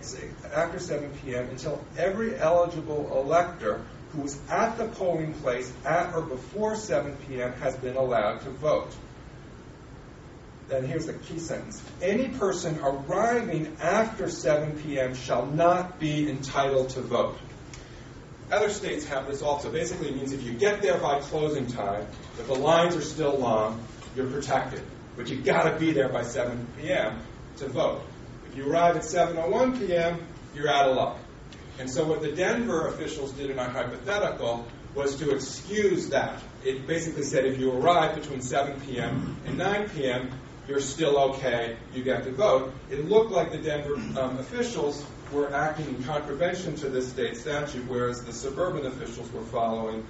after 0.54 0.78
7 0.78 1.10
p.m. 1.22 1.48
until 1.48 1.84
every 1.96 2.36
eligible 2.38 3.20
elector 3.20 3.84
who 4.12 4.22
was 4.22 4.40
at 4.48 4.78
the 4.78 4.86
polling 4.88 5.34
place 5.34 5.72
at 5.84 6.14
or 6.14 6.22
before 6.22 6.76
7 6.76 7.16
p.m. 7.26 7.52
has 7.54 7.76
been 7.76 7.96
allowed 7.96 8.40
to 8.42 8.50
vote. 8.50 8.94
Then 10.68 10.84
here's 10.84 11.06
the 11.06 11.14
key 11.14 11.38
sentence. 11.38 11.82
Any 12.02 12.28
person 12.28 12.78
arriving 12.80 13.76
after 13.80 14.28
7 14.28 14.78
p.m. 14.82 15.14
shall 15.14 15.46
not 15.46 15.98
be 15.98 16.28
entitled 16.28 16.90
to 16.90 17.00
vote. 17.00 17.38
Other 18.52 18.68
states 18.68 19.06
have 19.06 19.26
this 19.26 19.40
also. 19.40 19.70
Basically, 19.70 20.08
it 20.08 20.16
means 20.16 20.32
if 20.32 20.42
you 20.42 20.52
get 20.52 20.82
there 20.82 20.98
by 20.98 21.20
closing 21.20 21.66
time, 21.66 22.06
if 22.38 22.46
the 22.46 22.54
lines 22.54 22.96
are 22.96 23.02
still 23.02 23.36
long, 23.38 23.82
you're 24.14 24.30
protected. 24.30 24.82
But 25.16 25.28
you've 25.28 25.44
got 25.44 25.70
to 25.70 25.78
be 25.78 25.92
there 25.92 26.08
by 26.08 26.22
7 26.22 26.66
p.m. 26.78 27.18
to 27.58 27.68
vote. 27.68 28.02
If 28.50 28.56
you 28.56 28.70
arrive 28.70 28.96
at 28.96 29.02
7.01 29.02 29.78
p.m., 29.78 30.26
you're 30.54 30.68
out 30.68 30.90
of 30.90 30.96
luck. 30.96 31.18
And 31.78 31.90
so 31.90 32.06
what 32.06 32.20
the 32.20 32.32
Denver 32.32 32.88
officials 32.88 33.32
did 33.32 33.50
in 33.50 33.58
our 33.58 33.68
hypothetical 33.68 34.66
was 34.94 35.16
to 35.16 35.30
excuse 35.30 36.08
that. 36.10 36.40
It 36.64 36.86
basically 36.86 37.22
said 37.22 37.44
if 37.44 37.58
you 37.58 37.72
arrive 37.72 38.16
between 38.16 38.40
7 38.40 38.80
p.m. 38.80 39.36
and 39.46 39.56
9 39.56 39.88
p.m., 39.90 40.30
you're 40.68 40.80
still 40.80 41.18
okay, 41.18 41.76
you 41.94 42.04
get 42.04 42.24
to 42.24 42.30
vote. 42.30 42.72
It 42.90 43.08
looked 43.08 43.32
like 43.32 43.50
the 43.50 43.58
Denver 43.58 43.94
um, 44.20 44.38
officials 44.38 45.04
were 45.32 45.52
acting 45.52 45.86
in 45.88 46.04
contravention 46.04 46.76
to 46.76 46.88
this 46.88 47.08
state 47.08 47.36
statute, 47.36 47.88
whereas 47.88 48.22
the 48.24 48.32
suburban 48.32 48.86
officials 48.86 49.30
were 49.32 49.42
following, 49.42 50.06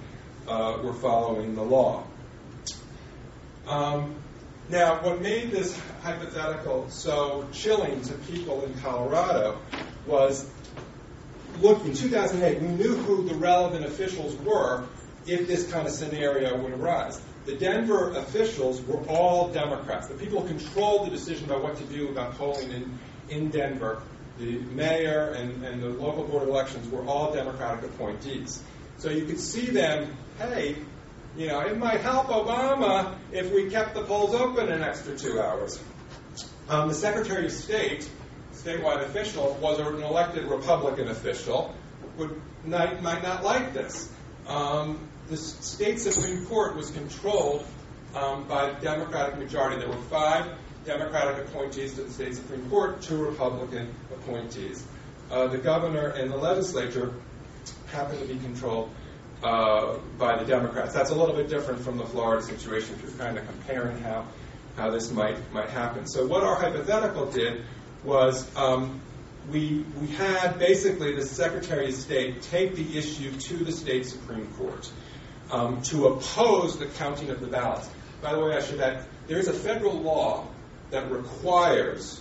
uh, 0.47 0.79
were 0.83 0.93
following 0.93 1.55
the 1.55 1.63
law. 1.63 2.03
Um, 3.67 4.15
now, 4.69 5.01
what 5.01 5.21
made 5.21 5.51
this 5.51 5.79
hypothetical 6.03 6.89
so 6.89 7.47
chilling 7.53 8.01
to 8.01 8.13
people 8.13 8.63
in 8.63 8.73
Colorado 8.81 9.57
was 10.05 10.47
look, 11.61 11.83
in 11.85 11.93
2008, 11.93 12.61
we 12.61 12.67
knew 12.67 12.95
who 12.95 13.27
the 13.27 13.35
relevant 13.35 13.85
officials 13.85 14.35
were 14.37 14.85
if 15.25 15.47
this 15.47 15.71
kind 15.71 15.87
of 15.87 15.93
scenario 15.93 16.57
would 16.57 16.73
arise. 16.73 17.19
The 17.45 17.55
Denver 17.55 18.11
officials 18.11 18.81
were 18.81 18.99
all 19.07 19.49
Democrats. 19.49 20.07
The 20.07 20.15
people 20.15 20.41
who 20.41 20.47
controlled 20.47 21.07
the 21.07 21.11
decision 21.11 21.45
about 21.45 21.63
what 21.63 21.77
to 21.77 21.83
do 21.85 22.09
about 22.09 22.37
polling 22.37 22.71
in, 22.71 22.99
in 23.29 23.49
Denver, 23.49 24.01
the 24.37 24.59
mayor 24.59 25.31
and, 25.31 25.65
and 25.65 25.81
the 25.81 25.89
local 25.89 26.23
board 26.23 26.43
of 26.43 26.49
elections 26.49 26.89
were 26.89 27.05
all 27.05 27.33
Democratic 27.33 27.83
appointees. 27.85 28.61
So 28.97 29.09
you 29.09 29.25
could 29.25 29.39
see 29.39 29.67
them, 29.67 30.15
hey, 30.37 30.75
you 31.37 31.47
know, 31.47 31.61
it 31.61 31.77
might 31.77 32.01
help 32.01 32.27
Obama 32.27 33.15
if 33.31 33.51
we 33.51 33.69
kept 33.69 33.93
the 33.93 34.03
polls 34.03 34.33
open 34.35 34.69
an 34.69 34.81
extra 34.81 35.17
two 35.17 35.39
hours. 35.39 35.81
Um, 36.67 36.89
the 36.89 36.93
Secretary 36.93 37.45
of 37.45 37.51
State, 37.51 38.07
statewide 38.53 39.03
official, 39.05 39.57
was 39.61 39.79
an 39.79 40.03
elected 40.03 40.45
Republican 40.45 41.07
official, 41.07 41.73
would 42.17 42.39
not, 42.65 43.01
might 43.01 43.23
not 43.23 43.43
like 43.43 43.73
this. 43.73 44.11
Um, 44.47 45.08
the 45.29 45.37
state 45.37 45.99
Supreme 45.99 46.45
Court 46.47 46.75
was 46.75 46.89
controlled 46.89 47.63
um, 48.15 48.47
by 48.47 48.69
a 48.69 48.81
Democratic 48.81 49.37
majority. 49.37 49.79
There 49.79 49.87
were 49.87 49.95
five 49.95 50.51
Democratic 50.85 51.45
appointees 51.45 51.93
to 51.95 52.03
the 52.03 52.11
state 52.11 52.35
Supreme 52.35 52.67
Court, 52.69 53.01
two 53.01 53.23
Republican 53.23 53.93
appointees. 54.11 54.83
Uh, 55.29 55.47
the 55.47 55.59
governor 55.59 56.07
and 56.07 56.31
the 56.31 56.37
legislature 56.37 57.13
happened 57.91 58.19
to 58.19 58.25
be 58.25 58.39
controlled 58.39 58.89
uh, 59.43 59.97
by 60.17 60.41
the 60.41 60.45
Democrats. 60.45 60.93
That's 60.93 61.11
a 61.11 61.15
little 61.15 61.35
bit 61.35 61.47
different 61.47 61.81
from 61.81 61.97
the 61.97 62.05
Florida 62.05 62.41
situation, 62.41 62.95
if 62.95 63.03
you're 63.03 63.11
kind 63.11 63.37
of 63.37 63.45
comparing 63.47 63.99
how, 63.99 64.25
how 64.75 64.89
this 64.89 65.11
might, 65.11 65.37
might 65.53 65.69
happen. 65.69 66.07
So, 66.07 66.25
what 66.25 66.43
our 66.43 66.55
hypothetical 66.55 67.27
did 67.31 67.63
was 68.03 68.49
um, 68.55 68.99
we, 69.51 69.85
we 70.01 70.07
had 70.07 70.57
basically 70.57 71.15
the 71.15 71.25
Secretary 71.25 71.89
of 71.89 71.95
State 71.95 72.41
take 72.43 72.75
the 72.75 72.97
issue 72.97 73.31
to 73.31 73.57
the 73.57 73.71
state 73.71 74.07
Supreme 74.07 74.47
Court 74.53 74.89
um, 75.51 75.81
to 75.83 76.07
oppose 76.07 76.77
the 76.77 76.85
counting 76.85 77.29
of 77.29 77.39
the 77.39 77.47
ballots. 77.47 77.89
By 78.21 78.33
the 78.33 78.43
way, 78.43 78.55
I 78.55 78.61
should 78.61 78.79
add, 78.79 79.03
there 79.27 79.37
is 79.37 79.47
a 79.47 79.53
federal 79.53 79.99
law 79.99 80.47
that 80.91 81.09
requires, 81.11 82.19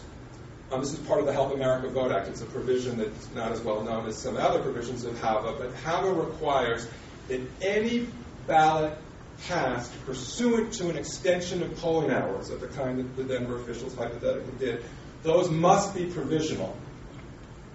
um, 0.70 0.80
this 0.80 0.92
is 0.92 0.98
part 1.00 1.20
of 1.20 1.26
the 1.26 1.32
Help 1.32 1.54
America 1.54 1.88
Vote 1.88 2.12
Act, 2.12 2.28
it's 2.28 2.40
a 2.40 2.46
provision 2.46 2.98
that's 2.98 3.34
not 3.34 3.52
as 3.52 3.60
well 3.60 3.82
known 3.82 4.06
as 4.06 4.16
some 4.16 4.36
other 4.36 4.60
provisions 4.60 5.04
of 5.04 5.20
HAVA, 5.20 5.56
but 5.58 5.74
HAVA 5.74 6.12
requires 6.12 6.86
that 7.28 7.40
any 7.60 8.06
ballot 8.46 8.96
cast 9.44 9.92
pursuant 10.04 10.72
to 10.74 10.90
an 10.90 10.96
extension 10.96 11.62
of 11.62 11.76
polling 11.76 12.10
hours 12.10 12.50
of 12.50 12.60
the 12.60 12.66
kind 12.68 12.98
that 12.98 13.16
the 13.16 13.24
Denver 13.24 13.56
officials 13.60 13.94
hypothetically 13.94 14.52
did, 14.58 14.84
those 15.22 15.50
must 15.50 15.94
be 15.94 16.06
provisional 16.06 16.76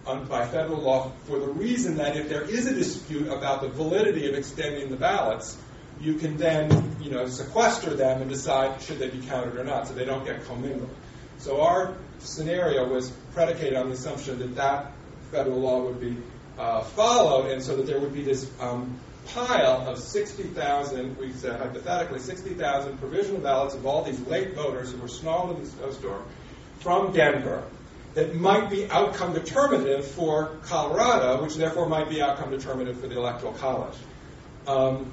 by 0.06 0.45
federal 0.47 0.82
law 0.82 1.12
for 1.26 1.39
the 1.39 1.47
reason 1.47 1.97
that 1.97 2.18
if 2.18 2.30
there 2.30 2.41
is 2.41 2.66
a 2.66 2.74
dispute 2.74 3.28
about 3.28 3.62
the 3.62 3.70
validity 3.70 4.28
of 4.28 4.36
extending 4.36 4.89
the 4.89 4.97
ballots, 4.97 5.58
you 6.01 6.16
can 6.16 6.36
then 6.38 6.97
you 7.01 7.12
know, 7.12 7.28
sequester 7.28 7.93
them 7.95 8.22
and 8.22 8.30
decide 8.30 8.82
should 8.82 8.99
they 8.99 9.10
be 9.10 9.26
counted 9.26 9.56
or 9.56 9.64
not 9.64 9.88
so 9.88 9.93
they 9.93 10.06
don't 10.06 10.26
get 10.26 10.45
commingled. 10.45 10.89
So 11.38 11.62
our 11.62 11.95
scenario 12.20 12.88
was 12.88 13.12
predicated 13.34 13.76
on 13.76 13.88
the 13.88 13.93
assumption 13.93 14.39
that 14.39 14.56
that 14.56 14.91
federal 15.32 15.60
law 15.60 15.84
would 15.84 15.99
be 15.99 16.18
uh, 16.58 16.82
followed 16.82 17.51
and 17.51 17.64
so 17.64 17.78
that 17.78 17.86
there 17.86 17.99
would 17.99 18.14
be 18.14 18.24
this 18.24 18.49
um, 18.60 18.99
pile 19.28 19.88
of 19.88 19.97
60,000, 19.97 21.18
we 21.18 21.32
said 21.32 21.60
hypothetically, 21.60 22.20
60,000 22.20 22.97
provisional 22.97 23.41
ballots 23.41 23.74
of 23.74 23.86
all 23.86 24.04
these 24.04 24.20
late 24.28 24.54
voters 24.54 24.91
who 24.91 24.97
were 24.97 25.08
snarled 25.08 25.58
in 25.58 25.64
the 25.64 25.70
snowstorm 25.70 26.24
from 26.80 27.14
Denver 27.14 27.64
that 28.14 28.36
might 28.36 28.70
be 28.70 28.89
outcome 28.89 29.34
determinative 29.34 30.05
for 30.05 30.57
Colorado, 30.64 31.41
which 31.41 31.55
therefore 31.55 31.88
might 31.88 32.09
be 32.09 32.22
outcome 32.22 32.51
determinative 32.51 32.99
for 32.99 33.07
the 33.07 33.18
Electoral 33.18 33.53
College. 33.53 33.95
Um, 34.68 35.11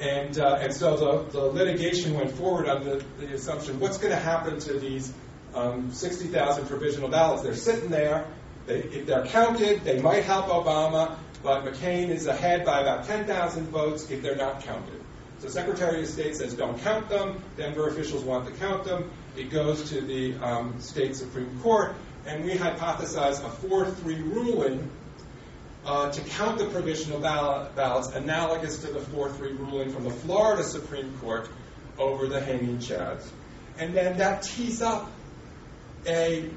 and, 0.00 0.38
uh, 0.38 0.58
and 0.60 0.74
so 0.74 0.96
the, 0.96 1.30
the, 1.30 1.46
litigation 1.46 2.14
went 2.14 2.30
forward 2.32 2.68
on 2.68 2.84
the, 2.84 3.04
the 3.18 3.32
assumption 3.34 3.80
what's 3.80 3.96
going 3.96 4.10
to 4.10 4.18
happen 4.18 4.58
to 4.60 4.78
these 4.78 5.12
um, 5.54 5.90
60,000 5.92 6.66
provisional 6.66 7.08
ballots? 7.08 7.42
They're 7.42 7.54
sitting 7.54 7.88
there. 7.88 8.26
They, 8.66 8.80
if 8.80 9.06
they're 9.06 9.24
counted, 9.26 9.84
they 9.84 10.00
might 10.00 10.24
help 10.24 10.46
Obama, 10.46 11.16
but 11.42 11.64
McCain 11.64 12.10
is 12.10 12.26
ahead 12.26 12.64
by 12.64 12.80
about 12.80 13.06
10,000 13.06 13.68
votes 13.68 14.10
if 14.10 14.22
they're 14.22 14.36
not 14.36 14.62
counted. 14.64 15.02
So 15.38 15.48
Secretary 15.48 16.02
of 16.02 16.08
State 16.08 16.36
says 16.36 16.54
don't 16.54 16.78
count 16.82 17.08
them. 17.08 17.42
Denver 17.56 17.88
officials 17.88 18.24
want 18.24 18.46
to 18.46 18.52
count 18.52 18.84
them. 18.84 19.10
It 19.36 19.50
goes 19.50 19.90
to 19.90 20.00
the 20.00 20.34
um, 20.36 20.80
state 20.80 21.14
Supreme 21.14 21.60
Court, 21.60 21.94
and 22.26 22.44
we 22.44 22.52
hypothesize 22.52 23.44
a 23.44 23.50
4 23.50 23.90
3 23.90 24.14
ruling 24.14 24.90
uh, 25.84 26.10
to 26.10 26.20
count 26.22 26.58
the 26.58 26.66
provisional 26.66 27.20
ballot, 27.20 27.76
ballots 27.76 28.08
analogous 28.08 28.78
to 28.78 28.86
the 28.86 29.00
4 29.00 29.30
3 29.32 29.52
ruling 29.52 29.90
from 29.90 30.04
the 30.04 30.10
Florida 30.10 30.62
Supreme 30.62 31.16
Court 31.18 31.48
over 31.98 32.26
the 32.28 32.40
hanging 32.40 32.78
chads. 32.78 33.26
And 33.78 33.94
then 33.94 34.18
that 34.18 34.42
tees 34.42 34.80
up 34.80 35.10
a 36.06 36.48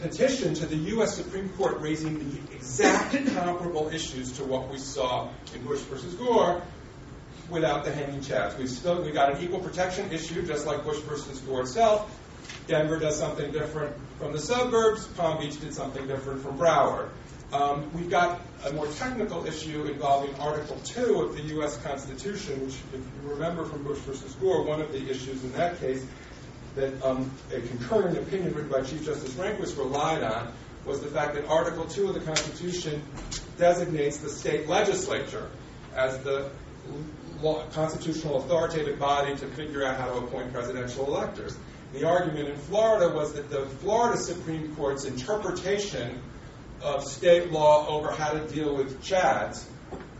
petition 0.00 0.54
to 0.54 0.66
the 0.66 0.76
U.S. 0.76 1.16
Supreme 1.16 1.48
Court 1.50 1.80
raising 1.80 2.18
the 2.18 2.54
exact 2.54 3.12
comparable 3.34 3.88
issues 3.88 4.32
to 4.32 4.44
what 4.44 4.70
we 4.70 4.78
saw 4.78 5.30
in 5.54 5.62
Bush 5.62 5.80
versus 5.80 6.14
Gore, 6.14 6.62
without 7.50 7.84
the 7.84 7.92
hanging 7.92 8.20
chads. 8.20 8.56
We've 8.56 8.70
still 8.70 9.02
we 9.02 9.10
got 9.12 9.34
an 9.34 9.42
equal 9.42 9.60
protection 9.60 10.10
issue, 10.12 10.46
just 10.46 10.66
like 10.66 10.84
Bush 10.84 10.98
versus 11.00 11.38
Gore 11.40 11.62
itself. 11.62 12.16
Denver 12.66 12.98
does 12.98 13.18
something 13.18 13.52
different 13.52 13.94
from 14.18 14.32
the 14.32 14.38
suburbs. 14.38 15.06
Palm 15.08 15.40
Beach 15.40 15.60
did 15.60 15.74
something 15.74 16.06
different 16.06 16.42
from 16.42 16.58
Broward. 16.58 17.10
Um, 17.52 17.90
we've 17.94 18.10
got 18.10 18.40
a 18.64 18.72
more 18.72 18.86
technical 18.86 19.44
issue 19.44 19.84
involving 19.84 20.34
Article 20.36 20.76
2 20.84 21.20
of 21.22 21.36
the 21.36 21.42
U.S. 21.54 21.76
Constitution, 21.78 22.64
which, 22.64 22.76
if 22.94 23.00
you 23.00 23.30
remember 23.30 23.64
from 23.64 23.82
Bush 23.82 23.98
versus 23.98 24.32
Gore, 24.34 24.62
one 24.62 24.80
of 24.80 24.92
the 24.92 25.10
issues 25.10 25.42
in 25.42 25.52
that 25.52 25.80
case 25.80 26.04
that 26.76 27.02
um, 27.02 27.28
a 27.52 27.60
concurring 27.60 28.16
opinion 28.16 28.54
written 28.54 28.70
by 28.70 28.82
Chief 28.82 29.04
Justice 29.04 29.34
Rehnquist 29.34 29.76
relied 29.76 30.22
on 30.22 30.52
was 30.84 31.00
the 31.00 31.08
fact 31.08 31.34
that 31.34 31.46
Article 31.46 31.84
2 31.86 32.08
of 32.08 32.14
the 32.14 32.20
Constitution 32.20 33.02
designates 33.58 34.18
the 34.18 34.30
state 34.30 34.68
legislature 34.68 35.50
as 35.94 36.18
the 36.18 36.50
constitutional 37.72 38.36
authoritative 38.38 38.98
body 38.98 39.36
to 39.36 39.46
figure 39.48 39.84
out 39.84 39.96
how 39.96 40.06
to 40.06 40.18
appoint 40.18 40.52
presidential 40.52 41.06
electors. 41.06 41.56
The 41.92 42.04
argument 42.04 42.48
in 42.48 42.56
Florida 42.56 43.14
was 43.14 43.32
that 43.34 43.50
the 43.50 43.66
Florida 43.66 44.16
Supreme 44.16 44.74
Court's 44.76 45.04
interpretation 45.04 46.20
of 46.82 47.04
state 47.04 47.50
law 47.50 47.88
over 47.88 48.10
how 48.10 48.32
to 48.32 48.46
deal 48.48 48.76
with 48.76 49.02
chads 49.02 49.64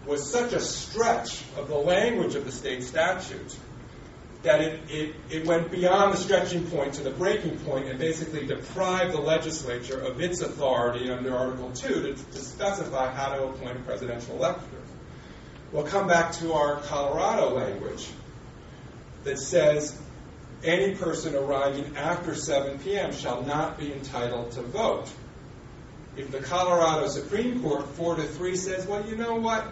was 0.06 0.28
such 0.28 0.52
a 0.52 0.60
stretch 0.60 1.42
of 1.56 1.68
the 1.68 1.76
language 1.76 2.34
of 2.34 2.44
the 2.44 2.52
state 2.52 2.82
statute 2.82 3.56
that 4.42 4.60
it, 4.62 4.80
it, 4.88 5.14
it 5.30 5.46
went 5.46 5.70
beyond 5.70 6.14
the 6.14 6.16
stretching 6.16 6.66
point 6.66 6.94
to 6.94 7.02
the 7.02 7.10
breaking 7.10 7.58
point 7.60 7.88
and 7.88 7.98
basically 7.98 8.46
deprived 8.46 9.12
the 9.12 9.20
legislature 9.20 10.00
of 10.00 10.20
its 10.20 10.40
authority 10.40 11.10
under 11.10 11.36
Article 11.36 11.70
2 11.72 11.88
to, 11.88 12.14
to 12.14 12.38
specify 12.38 13.12
how 13.12 13.34
to 13.34 13.44
appoint 13.44 13.76
a 13.76 13.80
presidential 13.80 14.36
elector. 14.36 14.79
We'll 15.72 15.84
come 15.84 16.08
back 16.08 16.32
to 16.34 16.52
our 16.52 16.80
Colorado 16.80 17.54
language 17.54 18.08
that 19.24 19.38
says 19.38 19.96
any 20.64 20.96
person 20.96 21.34
arriving 21.34 21.96
after 21.96 22.34
7 22.34 22.78
p.m. 22.80 23.12
shall 23.12 23.42
not 23.42 23.78
be 23.78 23.92
entitled 23.92 24.52
to 24.52 24.62
vote. 24.62 25.08
If 26.16 26.32
the 26.32 26.40
Colorado 26.40 27.06
Supreme 27.08 27.62
Court, 27.62 27.86
4 27.86 28.16
to 28.16 28.22
3, 28.24 28.56
says, 28.56 28.86
well, 28.86 29.08
you 29.08 29.16
know 29.16 29.36
what? 29.36 29.64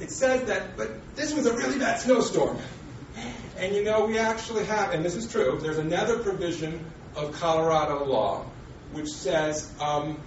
It 0.00 0.10
says 0.10 0.44
that, 0.48 0.76
but 0.76 0.90
this 1.14 1.32
was 1.32 1.46
a 1.46 1.54
really 1.56 1.78
bad 1.78 2.00
snowstorm. 2.00 2.58
And 3.56 3.76
you 3.76 3.84
know, 3.84 4.06
we 4.06 4.18
actually 4.18 4.64
have, 4.64 4.92
and 4.92 5.04
this 5.04 5.14
is 5.14 5.30
true, 5.30 5.58
there's 5.62 5.78
another 5.78 6.18
provision 6.18 6.84
of 7.14 7.32
Colorado 7.38 8.04
law 8.04 8.44
which 8.92 9.08
says 9.08 9.70
um, 9.80 10.20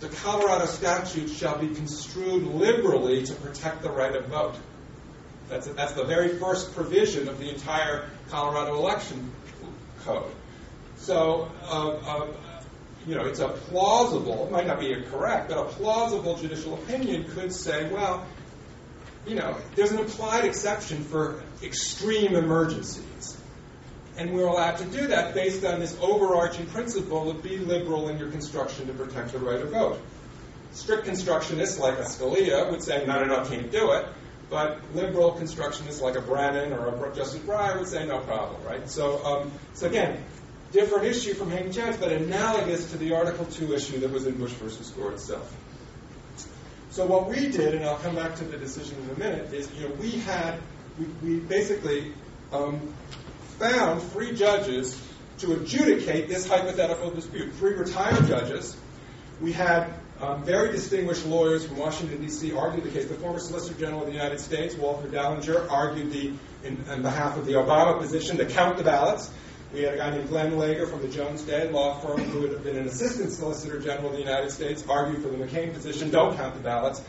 the 0.00 0.08
Colorado 0.08 0.64
statute 0.66 1.28
shall 1.28 1.58
be 1.58 1.74
construed 1.74 2.42
liberally 2.46 3.24
to 3.26 3.34
protect 3.34 3.82
the 3.82 3.90
right 3.90 4.14
of 4.14 4.26
vote. 4.26 4.56
That's, 5.48 5.66
a, 5.66 5.74
that's 5.74 5.92
the 5.92 6.04
very 6.04 6.38
first 6.38 6.74
provision 6.74 7.28
of 7.28 7.38
the 7.38 7.50
entire 7.50 8.08
Colorado 8.30 8.76
election 8.76 9.30
code. 10.04 10.30
So, 10.96 11.50
uh, 11.64 11.88
uh, 11.88 12.26
you 13.06 13.14
know, 13.14 13.24
it's 13.26 13.40
a 13.40 13.48
plausible, 13.48 14.46
it 14.46 14.52
might 14.52 14.66
not 14.66 14.80
be 14.80 14.94
correct, 15.10 15.48
but 15.48 15.58
a 15.58 15.64
plausible 15.64 16.36
judicial 16.36 16.74
opinion 16.74 17.24
could 17.30 17.52
say, 17.52 17.90
well, 17.90 18.26
you 19.26 19.34
know, 19.34 19.56
there's 19.74 19.92
an 19.92 19.98
implied 19.98 20.44
exception 20.44 21.04
for 21.04 21.42
extreme 21.62 22.34
emergencies. 22.34 23.36
And 24.20 24.34
we're 24.34 24.46
allowed 24.46 24.76
to 24.76 24.84
do 24.84 25.06
that 25.06 25.34
based 25.34 25.64
on 25.64 25.80
this 25.80 25.96
overarching 25.98 26.66
principle 26.66 27.30
of 27.30 27.42
be 27.42 27.56
liberal 27.56 28.10
in 28.10 28.18
your 28.18 28.30
construction 28.30 28.86
to 28.88 28.92
protect 28.92 29.32
the 29.32 29.38
right 29.38 29.58
of 29.58 29.70
vote. 29.70 29.98
Strict 30.72 31.06
constructionists 31.06 31.78
like 31.78 31.96
a 31.98 32.02
Scalia 32.02 32.70
would 32.70 32.82
say, 32.82 33.06
no, 33.06 33.24
no, 33.24 33.42
no, 33.42 33.48
can't 33.48 33.72
do 33.72 33.92
it. 33.92 34.06
But 34.50 34.78
liberal 34.94 35.32
constructionists 35.32 36.02
like 36.02 36.16
a 36.16 36.20
Brennan 36.20 36.74
or 36.74 36.88
a 36.88 37.16
Justice 37.16 37.40
Breyer 37.40 37.78
would 37.78 37.88
say, 37.88 38.04
no 38.04 38.18
problem, 38.18 38.62
right? 38.62 38.86
So, 38.90 39.24
um, 39.24 39.52
so 39.72 39.86
again, 39.86 40.22
different 40.70 41.06
issue 41.06 41.32
from 41.32 41.50
hanging 41.50 41.72
chads, 41.72 41.98
but 41.98 42.12
analogous 42.12 42.90
to 42.90 42.98
the 42.98 43.14
Article 43.14 43.46
2 43.46 43.72
issue 43.72 44.00
that 44.00 44.10
was 44.10 44.26
in 44.26 44.36
Bush 44.36 44.52
versus 44.52 44.90
Gore 44.90 45.12
itself. 45.12 45.50
So 46.90 47.06
what 47.06 47.26
we 47.26 47.48
did, 47.48 47.74
and 47.74 47.86
I'll 47.86 47.96
come 47.96 48.16
back 48.16 48.34
to 48.36 48.44
the 48.44 48.58
decision 48.58 48.98
in 49.02 49.16
a 49.16 49.18
minute, 49.18 49.54
is 49.54 49.72
you 49.76 49.88
know 49.88 49.94
we 49.94 50.10
had 50.10 50.60
we, 50.98 51.06
we 51.22 51.40
basically 51.40 52.12
um, 52.52 52.92
found 53.60 54.02
three 54.02 54.34
judges 54.34 55.00
to 55.38 55.52
adjudicate 55.52 56.28
this 56.28 56.48
hypothetical 56.48 57.10
dispute. 57.10 57.52
Three 57.54 57.74
retired 57.74 58.26
judges. 58.26 58.76
We 59.40 59.52
had 59.52 59.92
um, 60.20 60.44
very 60.44 60.72
distinguished 60.72 61.26
lawyers 61.26 61.66
from 61.66 61.76
Washington 61.76 62.20
D.C. 62.20 62.52
argue 62.54 62.80
the 62.80 62.90
case. 62.90 63.06
The 63.06 63.14
former 63.14 63.38
Solicitor 63.38 63.78
General 63.78 64.00
of 64.00 64.06
the 64.06 64.12
United 64.12 64.40
States, 64.40 64.74
Walter 64.74 65.08
Dellinger, 65.08 65.70
argued 65.70 66.10
the 66.10 66.32
in, 66.64 66.84
on 66.90 67.02
behalf 67.02 67.36
of 67.36 67.46
the 67.46 67.52
Obama 67.52 67.98
position 67.98 68.38
to 68.38 68.46
count 68.46 68.78
the 68.78 68.84
ballots. 68.84 69.30
We 69.72 69.82
had 69.82 69.94
a 69.94 69.96
guy 69.98 70.10
named 70.10 70.28
Glenn 70.28 70.52
Nager 70.52 70.86
from 70.86 71.00
the 71.02 71.08
Jones 71.08 71.42
Day 71.42 71.70
law 71.70 71.98
firm 72.00 72.20
who 72.20 72.46
had 72.46 72.64
been 72.64 72.76
an 72.76 72.86
assistant 72.86 73.30
solicitor 73.30 73.78
general 73.78 74.08
of 74.08 74.12
the 74.14 74.18
United 74.18 74.50
States, 74.50 74.84
argued 74.88 75.22
for 75.22 75.28
the 75.28 75.36
McCain 75.36 75.72
position, 75.72 76.10
don't 76.10 76.36
count 76.36 76.54
the 76.54 76.60
ballots. 76.60 77.02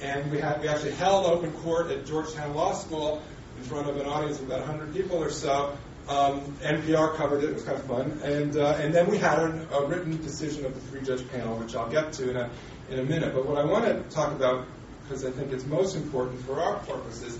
And 0.00 0.30
we, 0.30 0.38
had, 0.38 0.60
we 0.60 0.68
actually 0.68 0.92
held 0.92 1.26
open 1.26 1.52
court 1.52 1.90
at 1.90 2.06
Georgetown 2.06 2.54
Law 2.54 2.72
School 2.72 3.22
in 3.58 3.64
front 3.64 3.88
of 3.88 3.96
an 3.96 4.06
audience 4.06 4.38
of 4.38 4.46
about 4.46 4.60
100 4.60 4.94
people 4.94 5.22
or 5.22 5.30
so. 5.30 5.76
Um, 6.08 6.42
NPR 6.60 7.16
covered 7.16 7.42
it. 7.44 7.50
It 7.50 7.54
was 7.54 7.64
kind 7.64 7.78
of 7.78 7.84
fun. 7.84 8.20
And, 8.22 8.56
uh, 8.56 8.76
and 8.78 8.92
then 8.92 9.10
we 9.10 9.16
had 9.16 9.38
a, 9.38 9.76
a 9.76 9.86
written 9.86 10.22
decision 10.22 10.66
of 10.66 10.74
the 10.74 10.80
three-judge 10.80 11.30
panel, 11.30 11.56
which 11.56 11.74
I'll 11.74 11.90
get 11.90 12.12
to 12.14 12.30
in 12.30 12.36
a, 12.36 12.50
in 12.90 12.98
a 12.98 13.04
minute. 13.04 13.34
But 13.34 13.46
what 13.46 13.56
I 13.56 13.64
want 13.64 13.86
to 13.86 14.14
talk 14.14 14.32
about, 14.32 14.66
because 15.02 15.24
I 15.24 15.30
think 15.30 15.52
it's 15.52 15.64
most 15.64 15.96
important 15.96 16.44
for 16.44 16.60
our 16.60 16.76
purposes, 16.80 17.38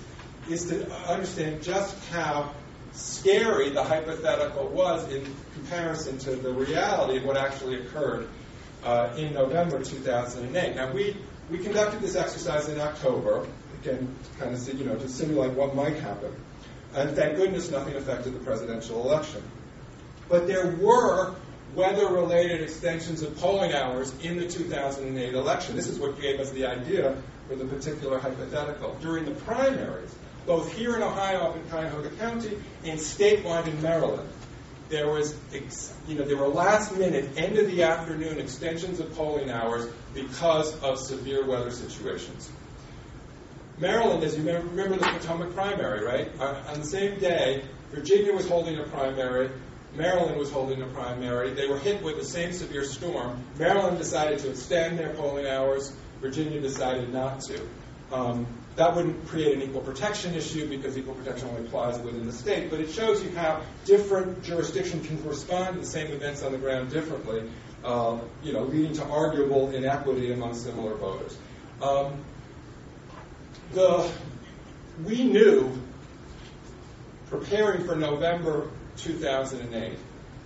is 0.48 0.64
to 0.70 0.90
understand 1.06 1.62
just 1.62 1.96
how 2.08 2.54
scary 2.92 3.70
the 3.70 3.82
hypothetical 3.82 4.68
was 4.68 5.10
in 5.12 5.24
comparison 5.54 6.18
to 6.18 6.36
the 6.36 6.52
reality 6.52 7.18
of 7.18 7.24
what 7.24 7.36
actually 7.36 7.80
occurred 7.80 8.28
uh, 8.84 9.12
in 9.16 9.34
November 9.34 9.82
2008. 9.82 10.76
Now, 10.76 10.92
we, 10.92 11.16
we 11.50 11.58
conducted 11.58 12.00
this 12.00 12.16
exercise 12.16 12.68
in 12.68 12.80
October, 12.80 13.46
again, 13.82 14.14
kind 14.38 14.54
of 14.54 14.74
you 14.74 14.84
know, 14.84 14.96
to 14.96 15.08
simulate 15.08 15.52
what 15.52 15.74
might 15.74 15.96
happen. 15.96 16.32
And 16.94 17.16
thank 17.16 17.36
goodness 17.36 17.70
nothing 17.70 17.94
affected 17.94 18.34
the 18.34 18.38
presidential 18.40 19.02
election. 19.02 19.42
But 20.28 20.46
there 20.46 20.76
were 20.76 21.34
weather 21.74 22.06
related 22.06 22.62
extensions 22.62 23.22
of 23.22 23.36
polling 23.38 23.72
hours 23.72 24.12
in 24.22 24.38
the 24.38 24.46
2008 24.46 25.34
election. 25.34 25.76
This 25.76 25.88
is 25.88 25.98
what 25.98 26.20
gave 26.20 26.38
us 26.38 26.50
the 26.50 26.66
idea 26.66 27.16
for 27.48 27.56
the 27.56 27.64
particular 27.64 28.18
hypothetical. 28.18 28.96
During 29.00 29.24
the 29.24 29.32
primaries, 29.32 30.14
both 30.46 30.72
here 30.72 30.94
in 30.96 31.02
Ohio 31.02 31.40
up 31.48 31.56
in 31.56 31.62
Cuyahoga 31.68 32.10
County 32.10 32.58
and 32.84 32.98
statewide 32.98 33.66
in 33.66 33.80
Maryland. 33.82 34.28
There 34.88 35.08
was, 35.08 35.34
you 36.06 36.14
know, 36.16 36.24
there 36.24 36.36
were 36.36 36.48
last 36.48 36.96
minute, 36.96 37.30
end 37.36 37.58
of 37.58 37.66
the 37.66 37.82
afternoon 37.82 38.38
extensions 38.38 39.00
of 39.00 39.14
polling 39.16 39.50
hours 39.50 39.90
because 40.12 40.78
of 40.82 40.98
severe 40.98 41.44
weather 41.46 41.70
situations. 41.70 42.50
Maryland, 43.78 44.22
as 44.22 44.36
you 44.36 44.44
remember 44.44 44.96
the 44.96 45.06
Potomac 45.06 45.54
primary, 45.54 46.04
right? 46.04 46.40
On 46.40 46.80
the 46.80 46.86
same 46.86 47.18
day, 47.18 47.64
Virginia 47.90 48.32
was 48.32 48.48
holding 48.48 48.78
a 48.78 48.84
primary, 48.84 49.50
Maryland 49.96 50.36
was 50.36 50.50
holding 50.50 50.82
a 50.82 50.86
primary. 50.86 51.50
They 51.50 51.68
were 51.68 51.78
hit 51.78 52.02
with 52.02 52.16
the 52.16 52.24
same 52.24 52.52
severe 52.52 52.84
storm. 52.84 53.44
Maryland 53.58 53.98
decided 53.98 54.40
to 54.40 54.50
extend 54.50 54.98
their 54.98 55.14
polling 55.14 55.46
hours. 55.46 55.92
Virginia 56.20 56.60
decided 56.60 57.12
not 57.12 57.40
to. 57.42 57.60
Um, 58.12 58.46
that 58.76 58.96
wouldn't 58.96 59.28
create 59.28 59.54
an 59.54 59.62
equal 59.62 59.82
protection 59.82 60.34
issue 60.34 60.68
because 60.68 60.98
equal 60.98 61.14
protection 61.14 61.48
only 61.48 61.64
applies 61.66 61.98
within 62.00 62.26
the 62.26 62.32
state, 62.32 62.70
but 62.70 62.80
it 62.80 62.90
shows 62.90 63.22
you 63.22 63.30
how 63.30 63.62
different 63.84 64.42
jurisdictions 64.42 65.06
can 65.06 65.22
respond 65.24 65.74
to 65.74 65.80
the 65.80 65.86
same 65.86 66.10
events 66.10 66.42
on 66.42 66.50
the 66.50 66.58
ground 66.58 66.90
differently, 66.90 67.48
uh, 67.84 68.18
you 68.42 68.52
know, 68.52 68.64
leading 68.64 68.92
to 68.94 69.04
arguable 69.04 69.70
inequity 69.70 70.32
among 70.32 70.54
similar 70.54 70.94
voters. 70.96 71.36
Um, 71.80 72.24
the, 73.74 74.10
we 75.04 75.24
knew, 75.24 75.70
preparing 77.28 77.84
for 77.86 77.96
November 77.96 78.70
2008, 78.96 79.98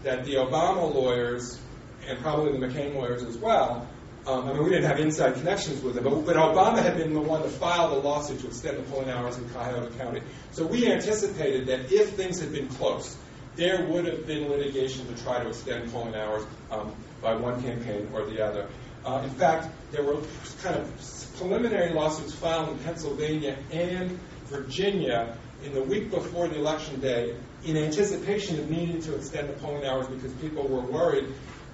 that 0.02 0.24
the 0.24 0.34
Obama 0.34 0.92
lawyers, 0.94 1.60
and 2.06 2.18
probably 2.20 2.58
the 2.58 2.66
McCain 2.66 2.94
lawyers 2.94 3.22
as 3.22 3.36
well, 3.36 3.86
um, 4.26 4.46
I 4.46 4.52
mean, 4.52 4.62
we 4.62 4.70
didn't 4.70 4.84
have 4.84 5.00
inside 5.00 5.34
connections 5.34 5.82
with 5.82 5.94
them, 5.94 6.04
but, 6.04 6.26
but, 6.26 6.36
Obama 6.36 6.82
had 6.82 6.98
been 6.98 7.14
the 7.14 7.20
one 7.20 7.42
to 7.42 7.48
file 7.48 7.94
the 7.94 7.96
lawsuit 8.06 8.40
to 8.40 8.48
extend 8.48 8.76
the 8.76 8.82
polling 8.82 9.08
hours 9.08 9.38
in 9.38 9.48
Cuyahoga 9.48 9.96
County. 9.96 10.20
So 10.52 10.66
we 10.66 10.90
anticipated 10.90 11.66
that 11.68 11.90
if 11.90 12.10
things 12.10 12.38
had 12.40 12.52
been 12.52 12.68
close, 12.68 13.16
there 13.56 13.86
would 13.86 14.04
have 14.04 14.26
been 14.26 14.48
litigation 14.50 15.06
to 15.06 15.22
try 15.22 15.42
to 15.42 15.48
extend 15.48 15.90
polling 15.90 16.14
hours 16.14 16.44
um, 16.70 16.94
by 17.22 17.34
one 17.34 17.62
campaign 17.62 18.08
or 18.12 18.26
the 18.26 18.44
other. 18.44 18.68
Uh, 19.04 19.22
in 19.24 19.30
fact, 19.30 19.68
there 19.92 20.02
were 20.02 20.18
kind 20.62 20.76
of 20.76 21.00
preliminary 21.38 21.92
lawsuits 21.92 22.34
filed 22.34 22.68
in 22.68 22.78
Pennsylvania 22.80 23.56
and 23.70 24.18
Virginia 24.46 25.36
in 25.64 25.72
the 25.72 25.82
week 25.82 26.10
before 26.10 26.48
the 26.48 26.56
election 26.56 27.00
day 27.00 27.34
in 27.64 27.76
anticipation 27.76 28.58
of 28.58 28.70
needing 28.70 29.00
to 29.02 29.14
extend 29.14 29.48
the 29.48 29.52
polling 29.54 29.84
hours 29.84 30.06
because 30.08 30.32
people 30.34 30.66
were 30.66 30.80
worried 30.80 31.26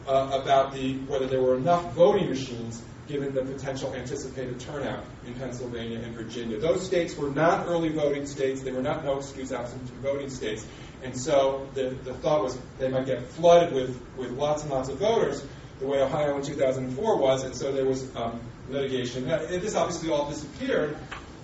uh, 0.07 0.41
about 0.43 0.73
the, 0.75 0.97
whether 1.07 1.27
there 1.27 1.41
were 1.41 1.57
enough 1.57 1.93
voting 1.95 2.29
machines 2.29 2.83
given 3.07 3.35
the 3.35 3.43
potential 3.43 3.95
anticipated 3.95 4.59
turnout 4.61 5.05
in 5.27 5.35
Pennsylvania 5.35 5.99
and 5.99 6.15
Virginia. 6.15 6.59
Those 6.59 6.85
states 6.85 7.17
were 7.17 7.31
not 7.31 7.67
early 7.67 7.91
voting 7.91 8.27
states. 8.27 8.63
They 8.63 8.73
were 8.73 8.83
not 8.83 9.05
no 9.05 9.19
excuse 9.19 9.53
absentee 9.53 9.93
voting 10.03 10.31
states. 10.31 10.67
And 11.03 11.19
so 11.19 11.69
the, 11.75 11.91
the 12.03 12.15
thought 12.15 12.43
was 12.43 12.59
they 12.79 12.89
might 12.89 13.05
get 13.05 13.23
flooded 13.23 13.75
with, 13.75 14.01
with 14.17 14.31
lots 14.31 14.63
and 14.63 14.71
lots 14.71 14.89
of 14.89 14.99
voters 14.99 15.45
the 15.81 15.87
way 15.87 16.01
Ohio 16.01 16.37
in 16.37 16.43
2004 16.43 17.19
was, 17.19 17.43
and 17.43 17.55
so 17.55 17.73
there 17.73 17.85
was 17.85 18.15
um, 18.17 18.41
litigation. 18.69 19.27
This 19.27 19.75
obviously 19.75 20.11
all 20.11 20.29
disappeared 20.29 20.97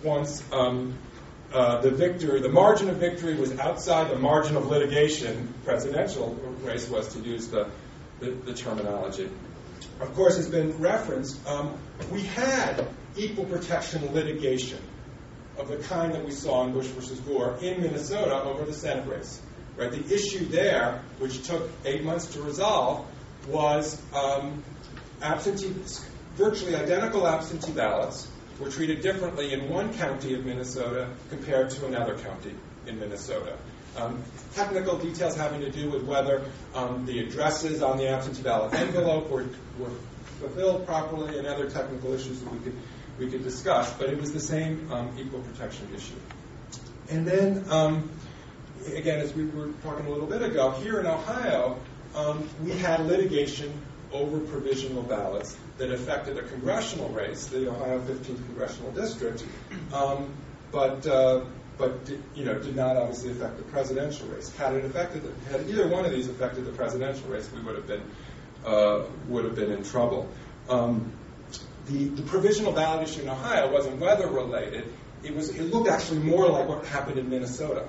once 0.03 0.43
um, 0.53 0.97
uh, 1.53 1.81
the 1.81 1.91
victory, 1.91 2.41
the 2.41 2.49
margin 2.49 2.89
of 2.89 2.97
victory 2.97 3.35
was 3.35 3.59
outside 3.59 4.11
the 4.11 4.19
margin 4.19 4.57
of 4.57 4.67
litigation. 4.67 5.53
Presidential 5.65 6.35
race 6.63 6.89
was 6.89 7.13
to 7.15 7.21
use 7.21 7.49
the 7.49 7.69
the, 8.21 8.31
the 8.31 8.55
terminology. 8.55 9.29
Of 10.01 10.15
course, 10.15 10.37
has 10.37 10.49
been 10.49 10.79
referenced. 10.79 11.45
Um, 11.47 11.77
we 12.11 12.23
had 12.23 12.87
equal 13.17 13.45
protection 13.47 14.15
litigation 14.15 14.79
of 15.59 15.69
the 15.69 15.79
kind 15.79 16.15
that 16.15 16.25
we 16.25 16.31
saw 16.31 16.65
in 16.65 16.73
Bush 16.73 16.87
versus 16.87 17.19
Gore 17.21 17.59
in 17.61 17.83
Minnesota 17.83 18.43
over 18.43 18.65
the 18.65 18.73
Senate 18.73 19.09
race. 19.09 19.41
Right? 19.77 19.91
The 19.91 20.15
issue 20.15 20.47
there, 20.47 21.03
which 21.19 21.43
took 21.47 21.71
eight 21.85 22.05
months 22.05 22.35
to 22.35 22.43
resolve, 22.43 23.07
was 23.49 24.01
um, 24.15 24.63
absentee, 25.23 25.75
virtually 26.37 26.75
identical 26.75 27.27
absentee 27.27 27.73
ballots 27.73 28.29
were 28.59 28.71
treated 28.71 29.01
differently 29.01 29.53
in 29.53 29.69
one 29.69 29.93
county 29.95 30.35
of 30.35 30.45
Minnesota 30.45 31.09
compared 31.31 31.71
to 31.71 31.87
another 31.87 32.17
county 32.19 32.55
in 32.87 32.99
Minnesota. 32.99 33.57
Um, 33.97 34.23
technical 34.55 34.99
details 34.99 35.37
having 35.37 35.61
to 35.63 35.71
do 35.71 35.91
with 35.91 36.05
whether 36.05 36.45
um, 36.75 37.07
the 37.07 37.21
addresses 37.21 37.83
on 37.83 37.97
the 37.97 38.09
absentee 38.09 38.43
ballot 38.43 38.73
envelope 38.75 39.29
were, 39.29 39.47
were 39.79 39.91
fulfilled 40.39 40.87
properly 40.87 41.39
and 41.39 41.47
other 41.47 41.69
technical 41.69 42.13
issues 42.13 42.41
that 42.41 42.53
we 42.53 42.59
could, 42.61 42.75
we 43.19 43.31
could 43.31 43.43
discuss, 43.43 43.93
but 43.95 44.09
it 44.09 44.21
was 44.21 44.33
the 44.33 44.41
same 44.41 44.91
um, 44.93 45.11
equal 45.19 45.41
protection 45.41 45.89
issue. 45.95 46.15
And 47.09 47.27
then, 47.27 47.65
um, 47.69 48.09
again, 48.95 49.19
as 49.19 49.35
we 49.35 49.45
were 49.47 49.71
talking 49.83 50.07
a 50.07 50.11
little 50.11 50.29
bit 50.29 50.43
ago, 50.43 50.71
here 50.71 51.01
in 51.01 51.07
Ohio, 51.07 51.79
um, 52.15 52.49
we 52.63 52.71
had 52.71 53.01
litigation 53.07 53.73
over 54.13 54.41
provisional 54.41 55.03
ballots 55.03 55.57
that 55.79 55.91
affected 55.91 56.37
a 56.37 56.43
congressional 56.43 57.09
race, 57.11 57.47
the 57.47 57.71
Ohio 57.71 58.01
15th 58.01 58.45
congressional 58.47 58.91
district, 58.93 59.45
um, 59.93 60.33
but 60.73 61.07
uh, 61.07 61.45
but 61.79 62.05
did, 62.05 62.23
you 62.35 62.45
know 62.45 62.59
did 62.59 62.77
not 62.77 62.97
obviously 62.97 63.31
affect 63.31 63.57
the 63.57 63.63
presidential 63.65 64.27
race. 64.29 64.55
Had 64.57 64.75
it 64.75 64.85
affected, 64.85 65.23
had 65.51 65.69
either 65.69 65.89
one 65.89 66.05
of 66.05 66.13
these 66.13 66.29
affected 66.29 66.65
the 66.65 66.73
presidential 66.73 67.29
race, 67.29 67.49
we 67.55 67.63
would 67.63 67.77
have 67.77 67.87
been 67.87 68.03
uh, 68.65 69.05
would 69.29 69.45
have 69.45 69.55
been 69.55 69.73
in 69.73 69.85
trouble. 69.85 70.29
Um, 70.69 71.13
the, 71.87 72.05
the 72.05 72.23
provisional 72.23 72.73
ballot 72.73 73.09
issue 73.09 73.23
in 73.23 73.29
Ohio 73.29 73.73
wasn't 73.73 73.99
weather 73.99 74.29
related. 74.29 74.93
It 75.23 75.35
was 75.35 75.51
it 75.51 75.63
looked 75.65 75.89
actually 75.89 76.21
more 76.21 76.49
like 76.49 76.69
what 76.69 76.85
happened 76.87 77.19
in 77.19 77.31
Minnesota. 77.31 77.87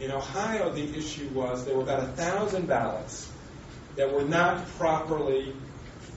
In 0.00 0.10
Ohio, 0.10 0.72
the 0.72 0.96
issue 0.96 1.28
was 1.28 1.64
there 1.64 1.76
were 1.76 1.82
about 1.82 2.02
a 2.02 2.06
thousand 2.06 2.66
ballots 2.66 3.30
that 3.96 4.12
were 4.12 4.24
not 4.24 4.66
properly 4.78 5.54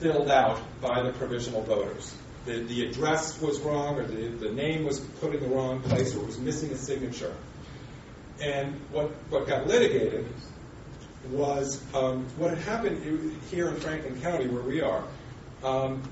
filled 0.00 0.30
out 0.30 0.60
by 0.80 1.02
the 1.02 1.12
provisional 1.12 1.62
voters 1.62 2.14
the, 2.48 2.60
the 2.60 2.86
address 2.86 3.40
was 3.40 3.60
wrong 3.60 3.98
or 3.98 4.06
the, 4.06 4.28
the 4.28 4.50
name 4.50 4.84
was 4.84 5.00
put 5.00 5.34
in 5.34 5.40
the 5.40 5.48
wrong 5.48 5.80
place 5.82 6.14
or 6.16 6.24
was 6.24 6.38
missing 6.38 6.70
a 6.70 6.76
signature. 6.76 7.34
And 8.40 8.80
what, 8.90 9.10
what 9.28 9.46
got 9.46 9.66
litigated 9.66 10.26
was 11.30 11.82
um, 11.94 12.26
what 12.38 12.50
had 12.50 12.58
happened 12.60 13.36
here 13.50 13.68
in 13.68 13.76
Franklin 13.76 14.20
County, 14.22 14.46
where 14.46 14.62
we 14.62 14.80
are. 14.80 15.04
Um, 15.62 16.02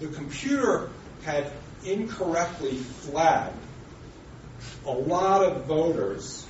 the 0.00 0.08
computer 0.08 0.90
had 1.24 1.50
incorrectly 1.84 2.76
flagged 2.76 3.54
a 4.86 4.90
lot 4.90 5.44
of 5.44 5.66
voters 5.66 6.46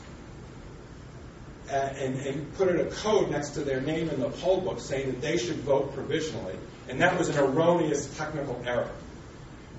uh, 1.70 1.72
and, 1.72 2.16
and, 2.20 2.54
put 2.54 2.68
in 2.68 2.78
a 2.80 2.84
code 2.84 3.30
next 3.30 3.50
to 3.50 3.60
their 3.60 3.80
name 3.80 4.10
in 4.10 4.20
the 4.20 4.28
poll 4.28 4.60
book 4.60 4.80
saying 4.80 5.06
that 5.06 5.20
they 5.20 5.38
should 5.38 5.56
vote 5.58 5.94
provisionally 5.94 6.54
and 6.88 7.00
that 7.00 7.18
was 7.18 7.28
an 7.28 7.38
erroneous 7.38 8.14
technical 8.16 8.60
error. 8.66 8.90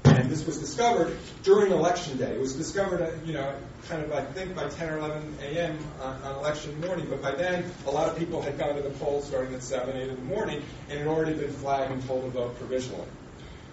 And 0.05 0.29
this 0.29 0.45
was 0.45 0.59
discovered 0.59 1.17
during 1.43 1.71
election 1.71 2.17
day. 2.17 2.31
It 2.31 2.39
was 2.39 2.55
discovered, 2.55 3.01
uh, 3.01 3.11
you 3.25 3.33
know, 3.33 3.55
kind 3.89 4.03
of, 4.03 4.11
I 4.11 4.21
think, 4.21 4.55
by 4.55 4.69
10 4.69 4.93
or 4.93 4.97
11 4.99 5.38
a.m. 5.41 5.77
On, 6.01 6.21
on, 6.21 6.36
election 6.38 6.79
morning. 6.81 7.07
But 7.09 7.21
by 7.21 7.31
then, 7.31 7.65
a 7.88 7.91
lot 7.91 8.09
of 8.09 8.17
people 8.17 8.41
had 8.41 8.57
gone 8.57 8.75
to 8.75 8.81
the 8.81 8.91
polls 8.91 9.25
starting 9.25 9.53
at 9.55 9.63
7, 9.63 9.95
8 9.95 10.09
in 10.09 10.15
the 10.15 10.21
morning 10.21 10.61
and 10.89 10.99
had 10.99 11.07
already 11.07 11.33
been 11.33 11.51
flagged 11.51 11.91
and 11.91 12.05
told 12.05 12.23
to 12.23 12.29
vote 12.29 12.57
provisionally. 12.59 13.07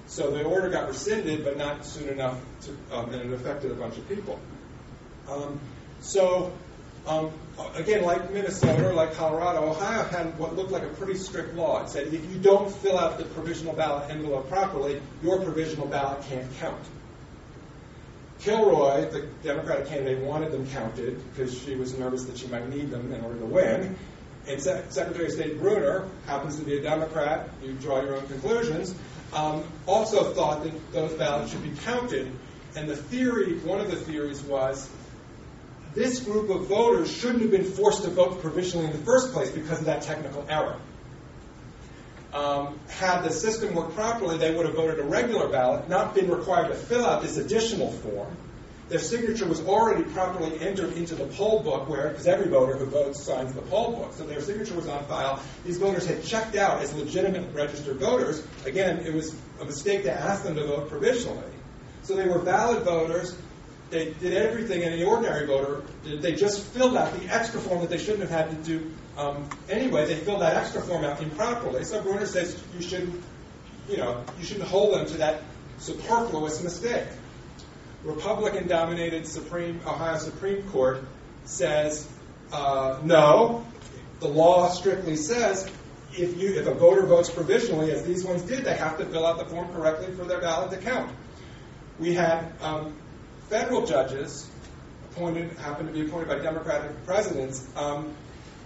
So 0.07 0.31
the 0.31 0.43
order 0.43 0.69
got 0.69 0.89
rescinded, 0.89 1.45
but 1.45 1.59
not 1.59 1.85
soon 1.85 2.09
enough, 2.09 2.41
to, 2.63 2.97
um, 2.97 3.13
and 3.13 3.31
it 3.31 3.35
affected 3.35 3.71
a 3.71 3.75
bunch 3.75 3.99
of 3.99 4.09
people. 4.09 4.39
Um, 5.29 5.61
so 6.01 6.53
um, 7.07 7.33
again, 7.75 8.05
like 8.05 8.33
Minnesota, 8.33 8.93
like 8.93 9.15
Colorado, 9.15 9.71
Ohio 9.71 10.05
had 10.05 10.39
what 10.39 10.55
looked 10.55 10.71
like 10.71 10.85
a 10.85 10.89
pretty 10.89 11.17
strict 11.19 11.55
law. 11.55 11.83
It 11.83 11.89
said 11.89 12.09
if 12.09 12.33
you 12.33 12.39
don't 12.39 12.73
fill 12.73 12.99
out 12.99 13.19
the 13.19 13.25
provisional 13.25 13.73
ballot 13.75 14.11
envelope 14.11 14.49
properly, 14.49 15.01
your 15.23 15.41
provisional 15.41 15.87
ballot 15.87 16.23
can't 16.29 16.49
count. 16.59 16.83
Kilroy, 18.41 19.09
the 19.11 19.29
Democratic 19.45 19.87
candidate, 19.87 20.19
wanted 20.19 20.51
them 20.51 20.67
counted 20.69 21.21
because 21.31 21.57
she 21.63 21.77
was 21.77 21.97
nervous 21.97 22.25
that 22.25 22.39
she 22.39 22.47
might 22.49 22.69
need 22.69 22.91
them 22.91 23.13
in 23.13 23.21
order 23.25 23.39
to 23.39 23.47
win. 23.47 23.97
And 24.49 24.61
Se- 24.61 24.85
Secretary 24.89 25.27
of 25.27 25.33
State 25.33 25.61
Brunner 25.61 26.09
happens 26.27 26.59
to 26.59 26.65
be 26.65 26.77
a 26.77 26.83
Democrat. 26.83 27.49
You 27.63 27.75
draw 27.75 28.01
your 28.01 28.17
own 28.17 28.27
conclusions. 28.27 28.95
Um, 29.33 29.65
also 29.87 30.33
thought 30.35 30.65
that 30.65 30.93
those 30.93 31.13
ballots 31.15 31.53
should 31.53 31.63
be 31.63 31.71
counted. 31.85 32.31
And 32.75 32.89
the 32.89 32.97
theory, 32.97 33.59
one 33.61 33.81
of 33.81 33.91
the 33.91 33.97
theories 33.97 34.43
was 34.43 34.91
this 35.95 36.21
group 36.21 36.49
of 36.51 36.67
voters 36.67 37.11
shouldn't 37.11 37.43
have 37.43 37.51
been 37.51 37.65
forced 37.65 38.05
to 38.05 38.11
vote 38.11 38.41
provisionally 38.41 38.87
in 38.87 38.93
the 38.93 39.05
first 39.05 39.33
place 39.33 39.51
because 39.51 39.81
of 39.81 39.87
that 39.87 40.03
technical 40.03 40.45
error. 40.49 40.77
Um, 42.33 42.79
had 42.89 43.23
the 43.23 43.31
system 43.31 43.75
worked 43.75 43.95
properly, 43.95 44.39
they 44.39 44.55
would 44.55 44.65
have 44.65 44.75
voted 44.75 44.99
a 44.99 45.03
regular 45.03 45.49
ballot, 45.49 45.89
not 45.89 46.15
been 46.15 46.31
required 46.31 46.69
to 46.69 46.75
fill 46.75 47.05
out 47.05 47.21
this 47.21 47.37
additional 47.37 47.93
form. 47.93 48.35
Their 48.89 48.99
signature 48.99 49.47
was 49.47 49.61
already 49.61 50.05
properly 50.05 50.59
entered 50.61 50.95
into 50.95 51.15
the 51.15 51.27
poll 51.27 51.63
book, 51.63 51.89
where 51.89 52.09
because 52.09 52.27
every 52.27 52.49
voter 52.49 52.77
who 52.77 52.87
votes 52.87 53.23
signs 53.23 53.53
the 53.53 53.63
poll 53.63 53.93
book, 53.93 54.13
so 54.15 54.25
their 54.25 54.41
signature 54.41 54.75
was 54.75 54.89
on 54.89 55.05
file. 55.05 55.43
These 55.65 55.79
voters 55.79 56.07
had 56.07 56.25
checked 56.25 56.57
out 56.57 56.83
as 56.83 56.95
legitimate 56.95 57.55
registered 57.55 57.99
voters. 57.99 58.47
Again, 58.65 58.99
it 58.99 59.15
was 59.15 59.35
a 59.61 59.65
mistake 59.65 60.03
to 60.05 60.13
ask 60.13 60.43
them 60.43 60.57
to 60.57 60.67
vote 60.67 60.89
provisionally. 60.89 61.43
So 62.03 62.17
they 62.17 62.27
were 62.27 62.39
valid 62.39 62.83
voters 62.83 63.37
they 63.93 64.13
did 64.15 64.33
everything 64.33 64.83
any 64.83 65.05
ordinary 65.05 65.47
voter 65.47 65.83
did. 66.03 66.23
They 66.23 66.35
just 66.35 66.65
filled 66.69 66.97
out 66.97 67.13
the 67.13 67.27
extra 67.27 67.61
form 67.61 67.83
that 67.83 67.91
they 67.91 67.99
shouldn't 67.99 68.29
have 68.29 68.31
had 68.31 68.51
to 68.51 68.57
do 68.57 68.91
um, 69.19 69.49
anyway. 69.69 70.07
They 70.07 70.17
filled 70.17 70.41
that 70.41 70.57
extra 70.57 70.81
form 70.81 71.05
out 71.05 71.23
improperly. 71.23 71.85
So 71.85 72.03
Brunner 72.03 72.27
says 72.27 72.61
you 72.75 72.83
shouldn't, 72.83 73.23
you 73.89 73.99
know, 73.99 74.25
you 74.39 74.45
shouldn't 74.45 74.67
hold 74.67 74.95
them 74.95 75.07
to 75.07 75.19
that 75.19 75.43
superfluous 75.79 76.63
mistake. 76.63 77.07
Republican-dominated 78.03 79.27
Supreme 79.27 79.81
Ohio 79.87 80.19
Supreme 80.19 80.63
Court 80.71 81.05
says 81.45 82.09
uh, 82.51 82.99
no. 83.05 83.67
The 84.21 84.29
law 84.29 84.69
strictly 84.71 85.17
says 85.17 85.71
if 86.15 86.41
you 86.41 86.55
if 86.59 86.67
a 86.67 86.75
voter 86.75 87.07
votes 87.07 87.29
provisionally, 87.29 87.91
as 87.91 88.05
these 88.05 88.25
ones 88.25 88.43
did, 88.43 88.65
they 88.65 88.75
have 88.75 88.97
to 88.99 89.05
fill 89.05 89.27
out 89.27 89.39
the 89.39 89.45
form 89.45 89.73
correctly 89.75 90.15
for 90.15 90.25
their 90.25 90.41
ballot 90.41 90.71
to 90.71 90.79
count. 90.79 91.15
We 91.99 92.15
had 92.15 92.53
um, 92.61 92.97
federal 93.53 93.85
judges 93.85 94.49
appointed, 95.11 95.53
happened 95.59 95.87
to 95.87 95.93
be 95.93 96.09
appointed 96.09 96.27
by 96.27 96.39
Democratic 96.39 97.05
presidents, 97.05 97.69
um, 97.77 98.15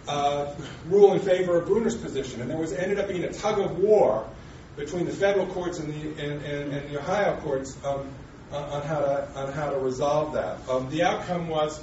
uh, 0.07 0.55
rule 0.87 1.13
in 1.13 1.19
favor 1.19 1.59
of 1.59 1.67
Brunner's 1.67 1.97
position. 1.97 2.41
And 2.41 2.49
there 2.49 2.57
was 2.57 2.73
ended 2.73 3.01
up 3.01 3.09
being 3.09 3.25
a 3.25 3.33
tug 3.33 3.59
of 3.59 3.79
war 3.81 4.31
between 4.77 5.07
the 5.07 5.13
federal 5.13 5.47
courts 5.49 5.81
and 5.81 5.93
the, 5.93 6.23
and, 6.23 6.41
and, 6.45 6.73
and 6.73 6.89
the 6.89 7.01
Ohio 7.01 7.37
courts 7.41 7.77
um, 7.85 8.09
on, 8.53 8.83
how 8.83 9.01
to, 9.01 9.29
on 9.35 9.53
how 9.53 9.71
to 9.71 9.79
resolve 9.81 10.35
that. 10.35 10.61
Um, 10.69 10.89
the 10.89 11.03
outcome 11.03 11.49
was 11.49 11.83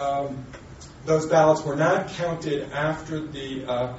um, 0.00 0.44
those 1.06 1.26
ballots 1.26 1.62
were 1.62 1.76
not 1.76 2.08
counted 2.08 2.72
after 2.72 3.20
the, 3.20 3.64
uh, 3.66 3.96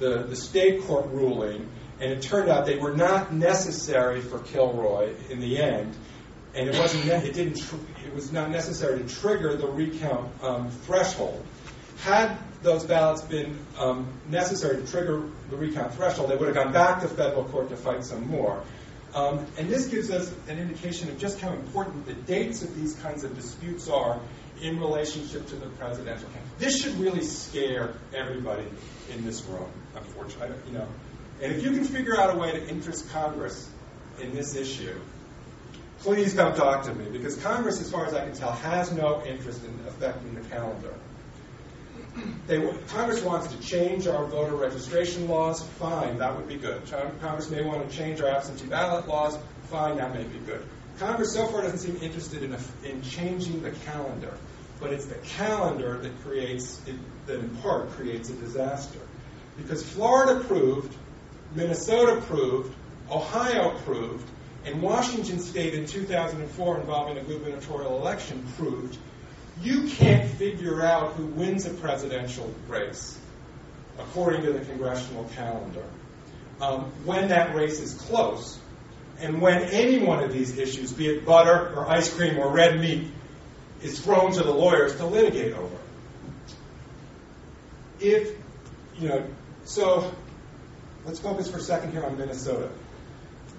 the, 0.00 0.24
the 0.24 0.36
state 0.36 0.82
court 0.82 1.06
ruling, 1.06 1.66
and 1.98 2.12
it 2.12 2.20
turned 2.20 2.50
out 2.50 2.66
they 2.66 2.76
were 2.76 2.94
not 2.94 3.32
necessary 3.32 4.20
for 4.20 4.38
Kilroy 4.40 5.14
in 5.30 5.40
the 5.40 5.62
end 5.62 5.96
and 6.56 6.68
it 6.68 6.78
wasn't 6.78 7.04
it 7.06 7.34
didn't 7.34 7.58
it 8.04 8.14
was 8.14 8.32
not 8.32 8.50
necessary 8.50 9.02
to 9.02 9.08
trigger 9.08 9.56
the 9.56 9.66
recount 9.66 10.30
um, 10.42 10.70
threshold. 10.70 11.44
Had 11.98 12.38
those 12.62 12.84
ballots 12.84 13.22
been 13.22 13.58
um, 13.78 14.08
necessary 14.28 14.80
to 14.80 14.90
trigger 14.90 15.22
the 15.50 15.56
recount 15.56 15.94
threshold, 15.94 16.30
they 16.30 16.36
would 16.36 16.46
have 16.46 16.54
gone 16.54 16.72
back 16.72 17.00
to 17.02 17.08
federal 17.08 17.44
court 17.44 17.68
to 17.68 17.76
fight 17.76 18.04
some 18.04 18.26
more. 18.28 18.62
Um, 19.14 19.46
and 19.56 19.68
this 19.68 19.86
gives 19.86 20.10
us 20.10 20.34
an 20.48 20.58
indication 20.58 21.08
of 21.08 21.18
just 21.18 21.40
how 21.40 21.52
important 21.52 22.06
the 22.06 22.12
dates 22.12 22.62
of 22.62 22.74
these 22.74 22.94
kinds 22.96 23.24
of 23.24 23.34
disputes 23.34 23.88
are 23.88 24.20
in 24.60 24.78
relationship 24.78 25.46
to 25.48 25.56
the 25.56 25.66
presidential 25.66 26.28
campaign. 26.28 26.50
This 26.58 26.82
should 26.82 26.94
really 26.98 27.22
scare 27.22 27.94
everybody 28.14 28.66
in 29.14 29.24
this 29.24 29.42
room, 29.44 29.70
unfortunately. 29.94 30.56
You 30.66 30.78
know, 30.78 30.88
and 31.42 31.52
if 31.52 31.62
you 31.62 31.70
can 31.70 31.84
figure 31.84 32.18
out 32.18 32.34
a 32.34 32.38
way 32.38 32.52
to 32.52 32.68
interest 32.68 33.10
Congress 33.10 33.68
in 34.20 34.34
this 34.34 34.54
issue, 34.54 34.98
please 36.00 36.34
come 36.34 36.54
talk 36.54 36.84
to 36.84 36.94
me 36.94 37.06
because 37.10 37.36
Congress, 37.38 37.80
as 37.80 37.90
far 37.90 38.06
as 38.06 38.14
I 38.14 38.24
can 38.24 38.34
tell, 38.34 38.52
has 38.52 38.92
no 38.92 39.24
interest 39.24 39.64
in 39.64 39.72
affecting 39.86 40.34
the 40.34 40.42
calendar. 40.48 40.94
They, 42.46 42.66
Congress 42.88 43.22
wants 43.22 43.48
to 43.48 43.60
change 43.60 44.06
our 44.06 44.24
voter 44.24 44.56
registration 44.56 45.28
laws. 45.28 45.62
Fine, 45.62 46.18
that 46.18 46.34
would 46.36 46.48
be 46.48 46.56
good. 46.56 46.82
Congress 47.20 47.50
may 47.50 47.62
want 47.62 47.88
to 47.88 47.96
change 47.96 48.20
our 48.20 48.28
absentee 48.28 48.68
ballot 48.68 49.06
laws. 49.06 49.38
Fine, 49.64 49.96
that 49.98 50.14
may 50.14 50.24
be 50.24 50.38
good. 50.38 50.66
Congress 50.98 51.34
so 51.34 51.46
far 51.46 51.62
doesn't 51.62 51.78
seem 51.78 51.96
interested 52.02 52.42
in, 52.42 52.54
a, 52.54 52.60
in 52.84 53.02
changing 53.02 53.62
the 53.62 53.70
calendar, 53.70 54.32
but 54.80 54.92
it's 54.92 55.04
the 55.06 55.16
calendar 55.16 55.98
that 55.98 56.22
creates, 56.22 56.80
it, 56.86 56.96
that 57.26 57.38
in 57.38 57.50
part 57.56 57.90
creates 57.90 58.30
a 58.30 58.34
disaster. 58.34 59.00
Because 59.58 59.82
Florida 59.82 60.42
proved, 60.44 60.94
Minnesota 61.54 62.20
proved, 62.22 62.74
Ohio 63.10 63.76
proved 63.84 64.26
and 64.66 64.82
Washington 64.82 65.38
State 65.38 65.74
in 65.74 65.86
2004 65.86 66.80
involving 66.80 67.16
a 67.16 67.22
gubernatorial 67.22 67.98
election 67.98 68.44
proved 68.56 68.98
you 69.62 69.88
can't 69.88 70.28
figure 70.32 70.82
out 70.82 71.14
who 71.14 71.26
wins 71.26 71.64
a 71.64 71.70
presidential 71.70 72.52
race 72.68 73.18
according 73.98 74.42
to 74.42 74.52
the 74.52 74.60
congressional 74.60 75.24
calendar 75.34 75.84
um, 76.60 76.92
when 77.04 77.28
that 77.28 77.54
race 77.54 77.80
is 77.80 77.94
close 77.94 78.58
and 79.18 79.40
when 79.40 79.62
any 79.62 79.98
one 79.98 80.22
of 80.22 80.32
these 80.32 80.58
issues, 80.58 80.92
be 80.92 81.08
it 81.08 81.24
butter 81.24 81.74
or 81.74 81.88
ice 81.88 82.12
cream 82.12 82.38
or 82.38 82.50
red 82.50 82.78
meat, 82.78 83.10
is 83.82 83.98
thrown 84.00 84.32
to 84.32 84.42
the 84.42 84.52
lawyers 84.52 84.96
to 84.96 85.06
litigate 85.06 85.54
over. 85.54 85.76
If, 87.98 88.36
you 88.98 89.08
know, 89.08 89.26
so 89.64 90.14
let's 91.06 91.18
focus 91.18 91.50
for 91.50 91.56
a 91.56 91.62
second 91.62 91.92
here 91.92 92.04
on 92.04 92.18
Minnesota. 92.18 92.70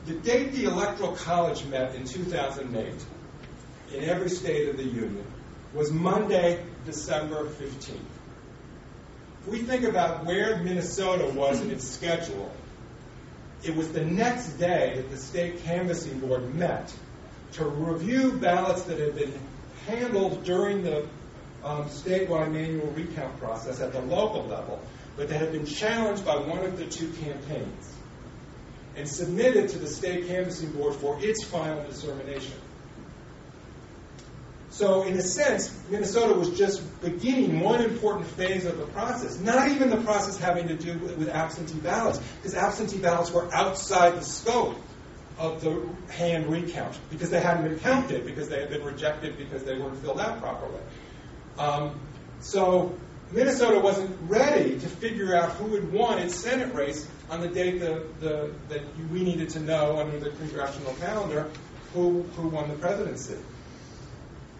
The 0.07 0.13
date 0.13 0.53
the 0.53 0.63
Electoral 0.63 1.17
College 1.17 1.65
met 1.65 1.93
in 1.93 2.05
2008 2.05 2.93
in 3.93 4.03
every 4.05 4.29
state 4.29 4.69
of 4.69 4.77
the 4.77 4.85
Union 4.85 5.25
was 5.73 5.91
Monday, 5.91 6.63
December 6.85 7.43
15th. 7.43 7.97
If 9.41 9.47
we 9.47 9.63
think 9.63 9.83
about 9.83 10.25
where 10.25 10.63
Minnesota 10.63 11.25
was 11.25 11.59
in 11.59 11.71
its 11.71 11.85
schedule, 11.85 12.49
it 13.63 13.75
was 13.75 13.91
the 13.91 14.05
next 14.05 14.53
day 14.53 14.93
that 14.95 15.09
the 15.09 15.17
state 15.17 15.65
canvassing 15.65 16.21
board 16.21 16.55
met 16.55 16.93
to 17.53 17.65
review 17.65 18.31
ballots 18.31 18.83
that 18.83 18.99
had 18.99 19.13
been 19.13 19.37
handled 19.87 20.45
during 20.45 20.83
the 20.83 21.05
um, 21.65 21.83
statewide 21.89 22.53
manual 22.53 22.87
recount 22.91 23.37
process 23.41 23.81
at 23.81 23.91
the 23.91 23.99
local 23.99 24.45
level, 24.45 24.79
but 25.17 25.27
that 25.27 25.41
had 25.41 25.51
been 25.51 25.65
challenged 25.65 26.25
by 26.25 26.37
one 26.37 26.59
of 26.59 26.77
the 26.77 26.85
two 26.85 27.09
campaigns 27.11 27.96
and 28.97 29.07
submitted 29.07 29.69
to 29.69 29.77
the 29.77 29.87
state 29.87 30.27
canvassing 30.27 30.71
board 30.71 30.95
for 30.95 31.17
its 31.21 31.43
final 31.43 31.83
determination. 31.83 32.53
So, 34.69 35.03
in 35.03 35.17
a 35.17 35.21
sense, 35.21 35.75
Minnesota 35.89 36.33
was 36.33 36.57
just 36.57 36.83
beginning 37.01 37.61
one 37.61 37.81
important 37.81 38.27
phase 38.27 38.65
of 38.65 38.77
the 38.77 38.85
process, 38.85 39.39
not 39.39 39.69
even 39.69 39.89
the 39.89 39.97
process 39.97 40.37
having 40.37 40.67
to 40.67 40.75
do 40.75 40.97
with, 40.99 41.17
with 41.17 41.29
absentee 41.29 41.79
ballots, 41.79 42.19
because 42.37 42.53
absentee 42.53 42.99
ballots 42.99 43.31
were 43.31 43.51
outside 43.53 44.15
the 44.15 44.23
scope 44.23 44.79
of 45.39 45.61
the 45.61 45.87
hand 46.11 46.47
recount, 46.47 46.97
because 47.09 47.29
they 47.29 47.39
hadn't 47.39 47.63
been 47.63 47.79
counted, 47.79 48.25
because 48.25 48.49
they 48.49 48.59
had 48.59 48.69
been 48.69 48.83
rejected, 48.83 49.37
because 49.37 49.63
they 49.63 49.77
weren't 49.77 49.97
filled 49.97 50.19
out 50.19 50.39
properly. 50.39 50.81
Um, 51.57 51.99
so, 52.39 52.95
Minnesota 53.31 53.79
wasn't 53.79 54.15
ready 54.29 54.79
to 54.79 54.87
figure 54.87 55.35
out 55.35 55.51
who 55.53 55.73
had 55.75 55.91
won 55.91 56.19
its 56.19 56.35
Senate 56.35 56.73
race 56.75 57.07
on 57.29 57.41
the 57.41 57.47
date 57.47 57.79
the, 57.79 58.03
the, 58.19 58.51
that 58.69 58.81
we 59.11 59.23
needed 59.23 59.49
to 59.49 59.59
know 59.59 59.97
under 59.97 60.19
the 60.19 60.29
congressional 60.31 60.93
calendar 60.95 61.49
who, 61.93 62.23
who 62.35 62.47
won 62.49 62.69
the 62.69 62.75
presidency. 62.75 63.37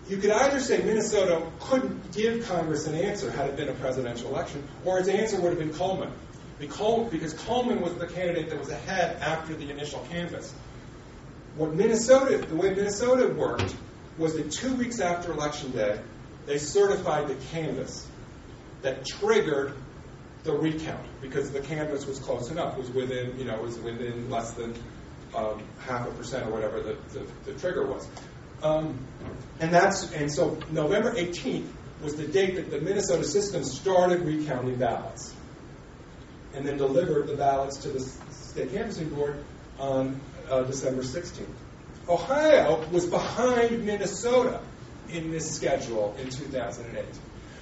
You 0.09 0.17
could 0.17 0.31
either 0.31 0.59
say 0.59 0.81
Minnesota 0.81 1.45
couldn't 1.59 2.13
give 2.13 2.47
Congress 2.47 2.87
an 2.87 2.95
answer 2.95 3.29
had 3.29 3.49
it 3.49 3.57
been 3.57 3.67
a 3.67 3.73
presidential 3.73 4.29
election, 4.29 4.63
or 4.85 4.99
its 4.99 5.09
answer 5.09 5.39
would 5.41 5.49
have 5.49 5.59
been 5.59 5.73
Coleman. 5.73 6.11
Because 6.59 7.33
Coleman 7.45 7.81
was 7.81 7.95
the 7.95 8.07
candidate 8.07 8.49
that 8.49 8.57
was 8.57 8.69
ahead 8.69 9.17
after 9.21 9.53
the 9.53 9.69
initial 9.69 9.99
canvass. 10.09 10.53
What 11.55 11.73
Minnesota, 11.73 12.37
the 12.37 12.55
way 12.55 12.73
Minnesota 12.73 13.27
worked 13.27 13.75
was 14.17 14.35
that 14.35 14.51
two 14.51 14.73
weeks 14.75 14.99
after 14.99 15.31
Election 15.31 15.71
Day, 15.71 15.99
they 16.45 16.57
certified 16.57 17.27
the 17.27 17.35
canvass 17.51 18.07
that 18.81 19.05
triggered 19.05 19.73
the 20.43 20.53
recount 20.53 21.05
because 21.21 21.51
the 21.51 21.59
canvass 21.59 22.05
was 22.05 22.19
close 22.19 22.51
enough, 22.51 22.77
was 22.77 22.89
within, 22.91 23.37
you 23.37 23.45
know, 23.45 23.59
was 23.61 23.77
within 23.79 24.29
less 24.29 24.51
than 24.53 24.73
um, 25.35 25.61
half 25.79 26.07
a 26.07 26.11
percent 26.11 26.47
or 26.47 26.51
whatever 26.51 26.81
the, 26.81 26.97
the, 27.13 27.51
the 27.51 27.59
trigger 27.59 27.85
was. 27.85 28.07
Um, 28.63 28.97
and 29.59 29.71
that's 29.71 30.11
and 30.13 30.31
so 30.31 30.57
November 30.71 31.13
18th 31.13 31.67
was 32.01 32.15
the 32.15 32.27
date 32.27 32.55
that 32.55 32.71
the 32.71 32.79
Minnesota 32.79 33.23
system 33.23 33.63
started 33.63 34.21
recounting 34.21 34.75
ballots, 34.75 35.33
and 36.53 36.65
then 36.65 36.77
delivered 36.77 37.27
the 37.27 37.35
ballots 37.35 37.77
to 37.77 37.89
the 37.89 37.99
state 37.99 38.71
canvassing 38.71 39.09
board 39.09 39.43
on 39.79 40.19
uh, 40.49 40.63
December 40.63 41.03
16th. 41.03 41.47
Ohio 42.09 42.83
was 42.89 43.05
behind 43.05 43.85
Minnesota 43.85 44.61
in 45.09 45.31
this 45.31 45.55
schedule 45.55 46.15
in 46.19 46.29
2008 46.29 47.05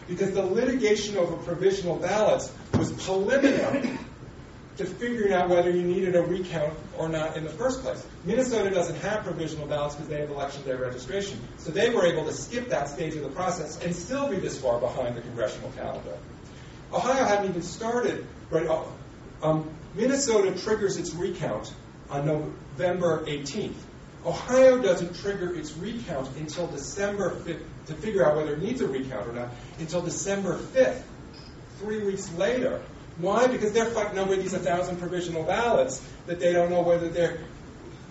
because 0.08 0.32
the 0.32 0.44
litigation 0.44 1.18
over 1.18 1.36
provisional 1.38 1.96
ballots 1.96 2.52
was 2.74 2.92
preliminary 2.92 3.98
to 4.78 4.86
figuring 4.86 5.32
out 5.32 5.50
whether 5.50 5.70
you 5.70 5.82
needed 5.82 6.16
a 6.16 6.22
recount 6.22 6.74
or 6.98 7.08
not 7.08 7.38
in 7.38 7.44
the 7.44 7.50
first 7.50 7.82
place. 7.82 8.06
Minnesota 8.26 8.70
doesn't 8.70 8.98
have 8.98 9.24
provisional 9.24 9.66
ballots 9.68 9.96
because 9.96 10.10
they 10.10 10.20
have 10.20 10.30
election 10.30 10.64
day 10.64 10.74
registration. 10.74 11.40
So 11.58 11.72
they 11.72 11.90
were 11.90 12.06
able 12.06 12.26
to 12.26 12.34
skip 12.34 12.70
that 12.70 12.90
stage 12.90 13.16
of 13.16 13.24
the 13.24 13.30
process 13.30 13.82
and 13.82 13.96
still 13.96 14.30
be 14.30 14.38
this 14.38 14.60
far 14.60 14.80
behind 14.80 15.16
the 15.16 15.22
congressional 15.22 15.72
calendar. 15.72 16.18
Ohio 16.92 17.24
hadn't 17.26 17.50
even 17.50 17.62
started. 17.62 18.26
Right? 18.50 18.68
Uh, 18.68 18.84
um, 19.42 19.70
Minnesota 19.96 20.52
triggers 20.62 20.98
its 20.98 21.14
recount 21.14 21.74
on 22.10 22.26
November 22.26 23.24
18th. 23.26 23.76
Ohio 24.26 24.82
doesn't 24.82 25.16
trigger 25.22 25.56
its 25.56 25.72
recount 25.74 26.36
until 26.38 26.68
December 26.68 27.32
5th 27.32 27.64
to 27.88 27.94
figure 27.94 28.26
out 28.26 28.36
whether 28.36 28.54
it 28.54 28.62
needs 28.62 28.82
a 28.82 28.88
recount 28.88 29.28
or 29.28 29.34
not 29.34 29.50
until 29.80 30.02
December 30.02 30.58
5th, 30.58 31.02
three 31.80 32.04
weeks 32.04 32.32
later. 32.34 32.82
Why? 33.18 33.48
Because 33.48 33.72
they're 33.72 33.92
fighting 33.92 34.20
over 34.20 34.36
these 34.36 34.54
1,000 34.54 34.98
provisional 34.98 35.44
ballots 35.44 36.06
that 36.28 36.40
they 36.40 36.52
don't 36.52 36.70
know 36.70 36.82
whether 36.82 37.10
they're, 37.10 37.40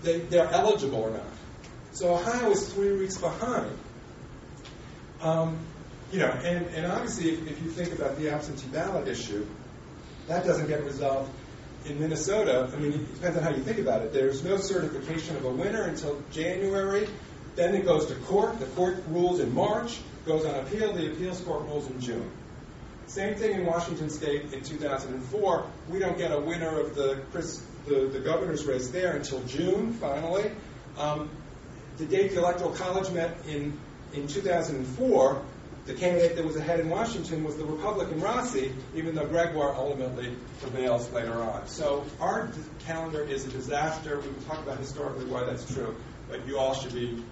they, 0.03 0.17
are 0.17 0.19
they 0.19 0.39
are 0.39 0.51
eligible 0.51 1.01
or 1.01 1.11
not. 1.11 1.23
So 1.93 2.15
Ohio 2.15 2.51
is 2.51 2.73
three 2.73 2.93
weeks 2.97 3.19
behind. 3.19 3.77
Um, 5.21 5.59
you 6.11 6.19
know, 6.19 6.31
and, 6.31 6.67
and 6.69 6.87
obviously, 6.87 7.31
if, 7.31 7.51
if 7.51 7.63
you 7.63 7.71
think 7.71 7.93
about 7.93 8.19
the 8.19 8.31
absentee 8.31 8.69
ballot 8.69 9.09
issue, 9.09 9.47
that 10.29 10.45
doesn't 10.45 10.69
get 10.69 10.85
resolved 10.85 11.31
in 11.87 12.01
Minnesota. 12.01 12.71
I 12.73 12.77
mean, 12.79 12.93
it 12.93 13.15
depends 13.15 13.37
on 13.37 13.43
how 13.43 13.51
you 13.51 13.63
think 13.63 13.79
about 13.79 14.03
it. 14.03 14.13
There's 14.13 14.43
no 14.43 14.57
certification 14.57 15.37
of 15.37 15.45
a 15.45 15.51
winner 15.51 15.83
until 15.83 16.23
January. 16.33 17.09
Then 17.57 17.75
it 17.75 17.85
goes 17.85 18.07
to 18.07 18.15
court. 18.15 18.59
The 18.59 18.67
court 18.67 19.03
rules 19.09 19.41
in 19.41 19.55
March, 19.55 19.99
goes 20.27 20.45
on 20.45 20.55
appeal. 20.55 20.93
The 20.93 21.13
appeals 21.13 21.41
court 21.41 21.63
rules 21.63 21.89
in 21.89 22.01
June. 22.01 22.31
Same 23.07 23.35
thing 23.37 23.61
in 23.61 23.67
Washington 23.67 24.11
State 24.11 24.53
in 24.53 24.63
2004. 24.63 25.67
We 25.91 25.99
don't 25.99 26.17
get 26.17 26.33
a 26.33 26.41
winner 26.41 26.81
of 26.81 26.95
the, 26.95 27.23
the, 27.87 28.21
governor's 28.21 28.65
race 28.65 28.89
there 28.89 29.15
until 29.15 29.43
June, 29.45 29.93
finally. 29.93 30.51
Um, 30.99 31.31
the 31.99 32.07
date 32.07 32.33
the 32.33 32.39
Electoral 32.39 32.71
College 32.71 33.11
met 33.11 33.37
in, 33.47 33.79
in 34.15 34.27
2004, 34.27 35.43
the 35.87 35.95
candidate 35.95 36.37
that 36.37 36.45
was 36.45 36.57
ahead 36.57 36.81
in 36.81 36.89
Washington 36.89 37.45
was 37.45 37.57
the 37.57 37.65
Republican 37.65 38.21
Rossi, 38.21 38.73
even 38.95 39.15
though 39.15 39.27
Gregoire 39.27 39.75
ultimately 39.75 40.35
prevails 40.61 41.13
later 41.13 41.35
on. 41.43 41.69
So 41.69 42.07
our 42.21 42.49
calendar 42.87 43.23
is 43.23 43.45
a 43.45 43.51
disaster. 43.51 44.17
We 44.17 44.29
can 44.29 44.45
talk 44.45 44.61
about 44.61 44.79
historically 44.79 45.27
why 45.27 45.45
that's 45.45 45.73
true, 45.73 45.95
but 46.31 46.47
you 46.49 46.59
all 46.59 46.75
should 46.75 46.95
be 46.95 47.23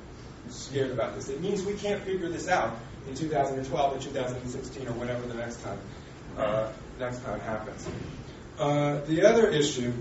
scared 0.49 0.91
about 0.91 1.15
this. 1.15 1.29
It 1.29 1.41
means 1.41 1.63
we 1.63 1.75
can't 1.75 2.03
figure 2.03 2.29
this 2.29 2.49
out 2.49 2.77
in 3.09 3.15
2012 3.15 3.97
or 3.97 4.01
2016 4.01 4.89
or 4.89 4.93
whenever 4.93 5.27
the 5.27 5.35
next 5.35 5.63
time 5.63 5.79
uh, 6.37 6.71
next 6.99 7.23
time 7.25 7.41
happens. 7.41 7.87
Uh, 8.59 9.01
the 9.07 9.23
other 9.23 9.49
issue, 9.49 9.93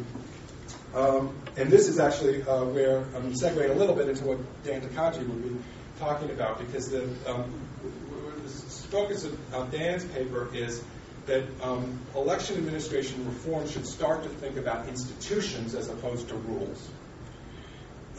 um, 0.94 1.36
and 1.58 1.70
this 1.70 1.88
is 1.88 2.00
actually 2.00 2.44
uh, 2.44 2.64
where 2.66 3.00
I'm 3.16 3.34
segueing 3.34 3.72
a 3.72 3.74
little 3.74 3.96
bit 3.96 4.10
into 4.10 4.26
what 4.26 4.64
Dan 4.64 4.82
Tokaji 4.82 5.28
would 5.28 5.44
be 5.44 5.64
talking 6.00 6.32
about, 6.32 6.60
because 6.60 6.90
the, 6.90 7.04
um, 7.28 7.52
the 8.44 8.50
focus 8.90 9.28
of 9.54 9.72
Dan's 9.72 10.06
paper 10.06 10.50
is 10.54 10.84
that 11.28 11.44
um, 11.62 12.00
election 12.16 12.58
administration 12.58 13.26
reform 13.26 13.68
should 13.70 13.88
start 13.88 14.24
to 14.24 14.30
think 14.30 14.58
about 14.58 14.88
institutions 14.90 15.76
as 15.76 15.88
opposed 15.88 16.28
to 16.30 16.36
rules. 16.36 16.90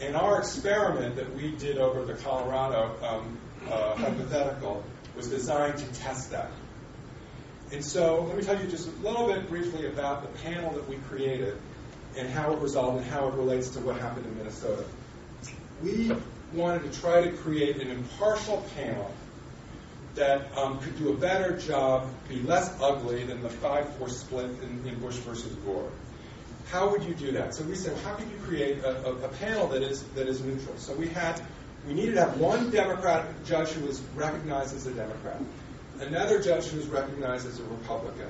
And 0.03 0.17
our 0.17 0.39
experiment 0.39 1.15
that 1.15 1.33
we 1.33 1.51
did 1.51 1.77
over 1.77 2.03
the 2.03 2.13
Colorado 2.15 2.97
um, 3.01 3.37
uh, 3.71 3.95
hypothetical 3.95 4.83
was 5.15 5.29
designed 5.29 5.77
to 5.77 5.85
test 5.93 6.31
that. 6.31 6.51
And 7.71 7.83
so 7.83 8.23
let 8.23 8.35
me 8.35 8.43
tell 8.43 8.61
you 8.61 8.69
just 8.69 8.87
a 8.87 8.91
little 9.07 9.27
bit 9.27 9.47
briefly 9.47 9.87
about 9.87 10.21
the 10.21 10.39
panel 10.39 10.73
that 10.73 10.89
we 10.89 10.97
created 10.97 11.57
and 12.17 12.29
how 12.29 12.51
it 12.51 12.59
resolved 12.59 12.97
and 12.97 13.05
how 13.09 13.29
it 13.29 13.33
relates 13.35 13.69
to 13.69 13.79
what 13.79 13.97
happened 13.97 14.25
in 14.25 14.37
Minnesota. 14.37 14.83
We 15.81 16.11
wanted 16.53 16.91
to 16.91 16.99
try 16.99 17.21
to 17.23 17.31
create 17.31 17.77
an 17.77 17.89
impartial 17.89 18.65
panel 18.75 19.09
that 20.15 20.55
um, 20.57 20.79
could 20.79 20.97
do 20.97 21.13
a 21.13 21.15
better 21.15 21.57
job, 21.57 22.07
be 22.27 22.41
less 22.41 22.71
ugly 22.81 23.23
than 23.23 23.41
the 23.41 23.49
5-4 23.49 24.09
split 24.09 24.45
in, 24.61 24.85
in, 24.85 24.99
Bush 24.99 25.15
versus 25.15 25.55
Gore. 25.65 25.89
How 26.69 26.89
would 26.89 27.03
you 27.03 27.13
do 27.13 27.31
that? 27.33 27.53
So 27.55 27.63
we 27.63 27.75
said, 27.75 27.97
how 28.03 28.15
could 28.15 28.29
you 28.29 28.37
create 28.45 28.79
a, 28.79 29.05
a, 29.05 29.15
a 29.25 29.29
panel 29.29 29.67
that 29.67 29.83
is 29.83 30.03
that 30.15 30.27
is 30.27 30.41
neutral? 30.41 30.77
So 30.77 30.93
we 30.93 31.07
had 31.07 31.41
we 31.87 31.93
needed 31.93 32.15
to 32.15 32.21
have 32.21 32.39
one 32.39 32.71
Democrat 32.71 33.25
judge 33.45 33.69
who 33.69 33.85
was 33.85 34.01
recognized 34.15 34.75
as 34.75 34.87
a 34.87 34.91
Democrat, 34.91 35.41
another 35.99 36.41
judge 36.41 36.65
who 36.67 36.77
was 36.77 36.87
recognized 36.87 37.45
as 37.45 37.59
a 37.59 37.63
Republican, 37.63 38.29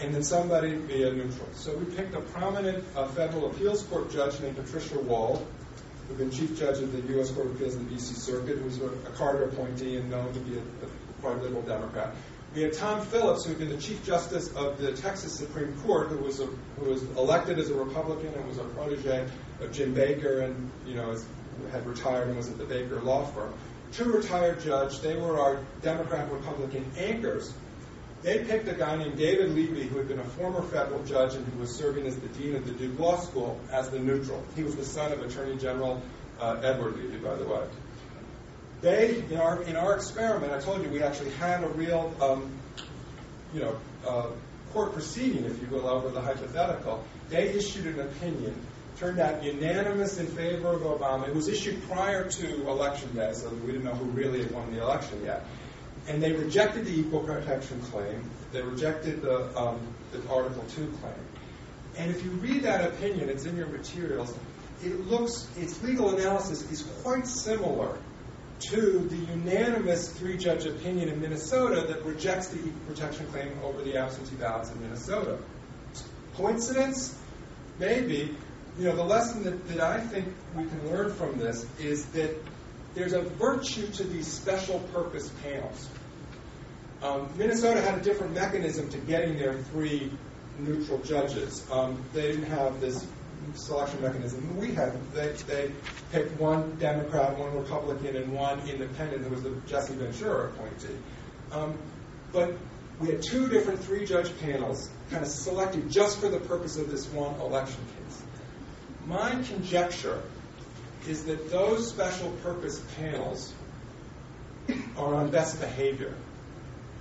and 0.00 0.14
then 0.14 0.22
somebody 0.22 0.74
be 0.76 1.02
a 1.02 1.12
neutral. 1.12 1.48
So 1.52 1.76
we 1.76 1.84
picked 1.94 2.14
a 2.14 2.20
prominent 2.20 2.84
uh, 2.96 3.06
federal 3.08 3.50
appeals 3.50 3.82
court 3.82 4.10
judge 4.10 4.40
named 4.40 4.56
Patricia 4.56 4.98
Wald, 4.98 5.46
who'd 6.08 6.18
been 6.18 6.30
chief 6.30 6.58
judge 6.58 6.78
of 6.78 6.92
the 6.92 7.14
U.S. 7.14 7.30
Court 7.30 7.46
of 7.46 7.56
Appeals 7.56 7.74
in 7.74 7.84
the 7.84 7.90
D.C. 7.90 8.14
Circuit, 8.14 8.58
who 8.58 8.64
was 8.64 8.80
a, 8.80 8.86
a 8.86 9.12
Carter 9.16 9.44
appointee 9.44 9.96
and 9.96 10.10
known 10.10 10.32
to 10.32 10.40
be 10.40 10.56
a, 10.56 10.60
a 10.60 11.20
quite 11.20 11.40
liberal 11.42 11.62
Democrat. 11.62 12.14
We 12.54 12.62
had 12.62 12.72
Tom 12.72 13.06
Phillips, 13.06 13.44
who 13.44 13.50
had 13.50 13.60
been 13.60 13.68
the 13.68 13.80
Chief 13.80 14.04
Justice 14.04 14.52
of 14.54 14.78
the 14.78 14.92
Texas 14.92 15.38
Supreme 15.38 15.72
Court, 15.82 16.08
who 16.08 16.18
was 16.18 16.40
a, 16.40 16.46
who 16.46 16.90
was 16.90 17.02
elected 17.16 17.60
as 17.60 17.70
a 17.70 17.74
Republican 17.74 18.34
and 18.34 18.48
was 18.48 18.58
a 18.58 18.64
protege 18.64 19.28
of 19.60 19.72
Jim 19.72 19.94
Baker, 19.94 20.40
and 20.40 20.70
you 20.84 20.94
know 20.94 21.16
had 21.70 21.86
retired 21.86 22.28
and 22.28 22.36
was 22.36 22.48
at 22.48 22.58
the 22.58 22.64
Baker 22.64 23.00
Law 23.00 23.24
Firm. 23.26 23.54
Two 23.92 24.10
retired 24.12 24.60
judge. 24.60 25.00
They 25.00 25.16
were 25.16 25.38
our 25.38 25.60
Democrat 25.82 26.30
Republican 26.32 26.90
anchors. 26.96 27.52
They 28.22 28.44
picked 28.44 28.68
a 28.68 28.74
guy 28.74 28.96
named 28.96 29.16
David 29.16 29.50
Levi, 29.50 29.82
who 29.84 29.98
had 29.98 30.08
been 30.08 30.18
a 30.18 30.24
former 30.24 30.62
federal 30.62 31.02
judge 31.04 31.34
and 31.34 31.46
who 31.46 31.60
was 31.60 31.74
serving 31.74 32.06
as 32.06 32.16
the 32.16 32.28
dean 32.28 32.56
of 32.56 32.66
the 32.66 32.72
Duke 32.72 32.98
Law 32.98 33.18
School, 33.18 33.58
as 33.70 33.90
the 33.90 33.98
neutral. 33.98 34.42
He 34.56 34.62
was 34.62 34.76
the 34.76 34.84
son 34.84 35.12
of 35.12 35.22
Attorney 35.22 35.56
General 35.56 36.02
uh, 36.40 36.60
Edward 36.62 36.96
Levi, 36.96 37.16
by 37.18 37.36
the 37.36 37.46
way. 37.46 37.62
They, 38.80 39.22
in 39.30 39.36
our 39.36 39.62
in 39.62 39.76
our 39.76 39.94
experiment, 39.94 40.52
I 40.52 40.60
told 40.60 40.82
you 40.82 40.88
we 40.88 41.02
actually 41.02 41.30
had 41.32 41.62
a 41.62 41.68
real, 41.68 42.14
um, 42.20 42.50
you 43.52 43.60
know, 43.60 43.78
uh, 44.06 44.26
court 44.72 44.94
proceeding, 44.94 45.44
if 45.44 45.60
you 45.60 45.68
will, 45.68 45.86
over 45.86 46.08
the 46.08 46.20
hypothetical. 46.20 47.04
They 47.28 47.48
issued 47.48 47.86
an 47.86 48.00
opinion 48.00 48.54
turned 49.00 49.18
out 49.18 49.42
unanimous 49.42 50.18
in 50.18 50.26
favor 50.26 50.68
of 50.68 50.82
Obama. 50.82 51.26
It 51.26 51.34
was 51.34 51.48
issued 51.48 51.82
prior 51.88 52.28
to 52.28 52.68
Election 52.68 53.14
Day, 53.14 53.32
so 53.32 53.48
we 53.48 53.72
didn't 53.72 53.84
know 53.84 53.94
who 53.94 54.04
really 54.10 54.42
had 54.42 54.50
won 54.52 54.74
the 54.74 54.82
election 54.82 55.24
yet. 55.24 55.44
And 56.06 56.22
they 56.22 56.32
rejected 56.32 56.84
the 56.84 57.00
equal 57.00 57.20
protection 57.20 57.80
claim. 57.90 58.28
They 58.52 58.60
rejected 58.60 59.22
the, 59.22 59.58
um, 59.58 59.80
the 60.12 60.18
Article 60.28 60.64
2 60.76 60.86
claim. 61.00 61.14
And 61.96 62.10
if 62.10 62.22
you 62.22 62.30
read 62.30 62.62
that 62.64 62.84
opinion, 62.84 63.30
it's 63.30 63.46
in 63.46 63.56
your 63.56 63.68
materials, 63.68 64.34
it 64.82 65.06
looks, 65.06 65.48
its 65.56 65.82
legal 65.82 66.14
analysis 66.14 66.70
is 66.70 66.82
quite 67.02 67.26
similar 67.26 67.96
to 68.60 69.08
the 69.08 69.16
unanimous 69.16 70.12
three 70.12 70.36
judge 70.36 70.66
opinion 70.66 71.08
in 71.08 71.20
Minnesota 71.20 71.82
that 71.88 72.04
rejects 72.04 72.48
the 72.48 72.58
equal 72.58 72.72
protection 72.86 73.26
claim 73.28 73.52
over 73.62 73.82
the 73.82 73.96
absentee 73.96 74.36
ballots 74.36 74.70
in 74.70 74.80
Minnesota. 74.82 75.38
Coincidence? 76.36 77.16
Maybe, 77.78 78.36
you 78.78 78.84
know, 78.84 78.94
the 78.94 79.04
lesson 79.04 79.42
that, 79.44 79.68
that 79.68 79.80
I 79.80 80.00
think 80.00 80.26
we 80.54 80.64
can 80.64 80.90
learn 80.90 81.12
from 81.14 81.38
this 81.38 81.66
is 81.78 82.04
that 82.06 82.36
there's 82.94 83.12
a 83.12 83.22
virtue 83.22 83.86
to 83.86 84.04
these 84.04 84.26
special 84.26 84.78
purpose 84.92 85.30
panels. 85.42 85.88
Um, 87.02 87.30
Minnesota 87.36 87.80
had 87.80 87.98
a 87.98 88.02
different 88.02 88.34
mechanism 88.34 88.90
to 88.90 88.98
getting 88.98 89.38
their 89.38 89.54
three 89.54 90.12
neutral 90.58 90.98
judges. 90.98 91.66
Um, 91.70 92.02
they 92.12 92.32
didn't 92.32 92.50
have 92.50 92.80
this 92.80 93.06
selection 93.54 94.00
mechanism 94.02 94.56
we 94.56 94.72
had. 94.72 94.92
They, 95.12 95.32
they 95.46 95.72
picked 96.12 96.38
one 96.40 96.76
Democrat, 96.78 97.38
one 97.38 97.54
Republican, 97.54 98.16
and 98.16 98.32
one 98.32 98.60
independent 98.68 99.24
who 99.24 99.30
was 99.30 99.42
the 99.42 99.54
Jesse 99.66 99.94
Ventura 99.94 100.48
appointee. 100.48 100.96
Um, 101.52 101.78
but 102.32 102.54
we 103.00 103.08
had 103.08 103.22
two 103.22 103.48
different 103.48 103.80
three 103.80 104.04
judge 104.04 104.30
panels 104.40 104.90
kind 105.10 105.22
of 105.22 105.28
selected 105.28 105.90
just 105.90 106.20
for 106.20 106.28
the 106.28 106.40
purpose 106.40 106.76
of 106.76 106.90
this 106.90 107.06
one 107.08 107.34
election 107.40 107.80
case. 107.96 108.22
My 109.06 109.30
conjecture 109.30 110.22
is 111.08 111.24
that 111.24 111.50
those 111.50 111.88
special 111.88 112.30
purpose 112.42 112.80
panels 112.96 113.52
are 114.96 115.14
on 115.14 115.30
best 115.30 115.60
behavior 115.60 116.14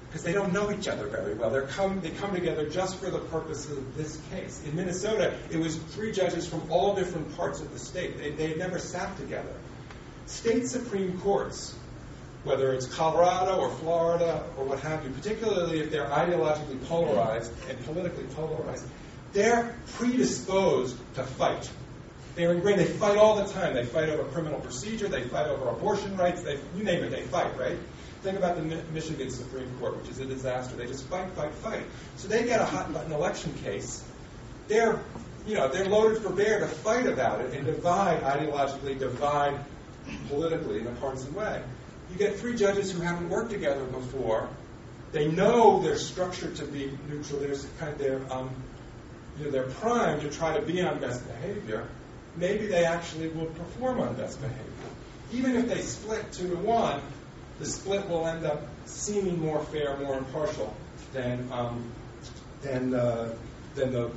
because 0.10 0.24
they 0.24 0.34
don't 0.34 0.51
know 0.51 0.72
each 0.72 0.88
other 0.88 1.05
very 1.07 1.36
well. 1.36 1.51
They're 1.51 1.68
come, 1.68 2.01
they 2.01 2.10
come 2.10 2.34
together 2.34 2.68
just 2.68 2.97
for 2.97 3.12
the 3.12 3.20
purpose 3.20 3.70
of 3.70 3.95
this 3.95 4.20
case. 4.32 4.60
In 4.66 4.76
Minnesota, 4.76 5.36
it 5.51 5.57
was 5.57 5.76
three 5.76 6.12
judges 6.12 6.47
from 6.47 6.64
all 6.72 6.95
different 6.95 7.38
parts 7.38 7.62
of 7.62 7.72
the 7.72 7.78
state. 7.78 8.18
They, 8.18 8.32
they 8.32 8.47
had 8.47 8.57
never 8.57 8.80
sat 8.80 9.16
together. 9.18 9.53
State 10.26 10.68
Supreme 10.68 11.20
Courts, 11.20 11.76
whether 12.43 12.74
it's 12.74 12.88
Colorado 12.88 13.60
or 13.60 13.70
Florida 13.70 14.43
or 14.57 14.66
what 14.66 14.80
have 14.80 15.03
you, 15.03 15.12
particularly 15.12 15.80
if 15.80 15.91
they're 15.91 16.07
ideologically 16.07 16.84
polarized 16.88 17.51
and 17.70 17.80
politically 17.86 18.26
polarized, 18.36 18.86
they're 19.34 19.76
predisposed 19.93 20.97
to 21.14 21.24
fight. 21.24 21.70
They're 22.36 22.53
ingrained. 22.53 22.80
They 22.80 22.86
fight 22.86 23.18
all 23.18 23.36
the 23.36 23.51
time. 23.51 23.76
They 23.76 23.86
fight 23.86 24.10
over 24.10 24.24
criminal 24.32 24.60
procedure. 24.60 25.07
They 25.07 25.24
fight 25.24 25.47
over 25.47 25.70
abortion 25.70 26.18
rights. 26.18 26.41
They, 26.41 26.57
you 26.76 26.84
name 26.84 27.03
it, 27.03 27.10
they 27.10 27.24
fight, 27.24 27.57
right? 27.60 27.78
Think 28.22 28.38
about 28.38 28.58
the 28.58 28.64
Michigan 28.92 29.30
Supreme 29.30 29.70
Court, 29.80 29.98
which 29.98 30.10
is 30.10 30.20
a 30.20 30.26
disaster. 30.26 30.76
They 30.76 30.88
just 30.88 31.06
fight, 31.06 31.32
fight, 31.32 31.54
fight. 31.56 31.84
So 32.18 32.28
they 32.28 32.44
get 32.44 32.60
a 32.60 32.66
hot 32.66 32.92
button 32.94 33.14
election 33.14 33.54
case. 33.64 34.04
They're, 34.68 35.02
you 35.48 35.56
know, 35.56 35.70
they're 35.70 35.86
loaded 35.86 36.22
for 36.22 36.30
bear 36.30 36.60
to 36.60 36.68
fight 36.68 37.08
about 37.08 37.40
it 37.42 37.54
and 37.54 37.66
divide 37.66 38.22
ideologically, 38.22 39.00
divide 39.00 39.58
politically 40.28 40.80
in 40.80 40.88
a 40.88 40.92
partisan 40.92 41.34
way. 41.34 41.62
You 42.12 42.18
get 42.18 42.38
three 42.38 42.56
judges 42.56 42.92
who 42.92 43.02
haven't 43.02 43.30
worked 43.30 43.52
together 43.52 43.86
before. 43.86 44.50
They 45.12 45.28
know 45.28 45.82
they're 45.82 45.96
structured 45.96 46.58
to 46.58 46.66
be 46.66 46.92
neutral. 47.08 47.40
There's 47.40 47.66
kind 47.80 47.94
of 47.94 48.00
their, 48.00 48.22
um, 48.32 48.50
you 49.38 49.46
know, 49.46 49.52
they're 49.52 49.70
primed 49.70 50.22
to 50.22 50.30
try 50.30 50.58
to 50.58 50.66
be 50.66 50.82
on 50.82 51.00
best 51.00 51.26
behavior. 51.26 51.88
Maybe 52.36 52.68
they 52.68 52.84
actually 52.84 53.30
will 53.30 53.48
perform 53.48 54.02
on 54.02 54.16
best 54.16 54.42
behavior. 54.42 54.66
Even 55.32 55.56
if 55.56 55.68
they 55.68 55.82
split 55.82 56.32
two 56.32 56.50
to 56.50 56.56
one, 56.56 57.02
the 57.60 57.66
split 57.66 58.07
will 58.10 58.26
end 58.26 58.45
up 58.45 58.64
seeming 58.86 59.39
more 59.39 59.64
fair, 59.66 59.97
more 59.97 60.18
impartial 60.18 60.76
than 61.14 61.51
um, 61.51 61.91
than 62.62 62.93
uh, 62.93 63.34
than 63.76 63.91
the 63.91 64.12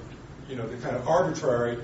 you 0.48 0.56
know 0.56 0.66
the 0.66 0.76
kind 0.76 0.96
of 0.96 1.08
arbitrary, 1.08 1.78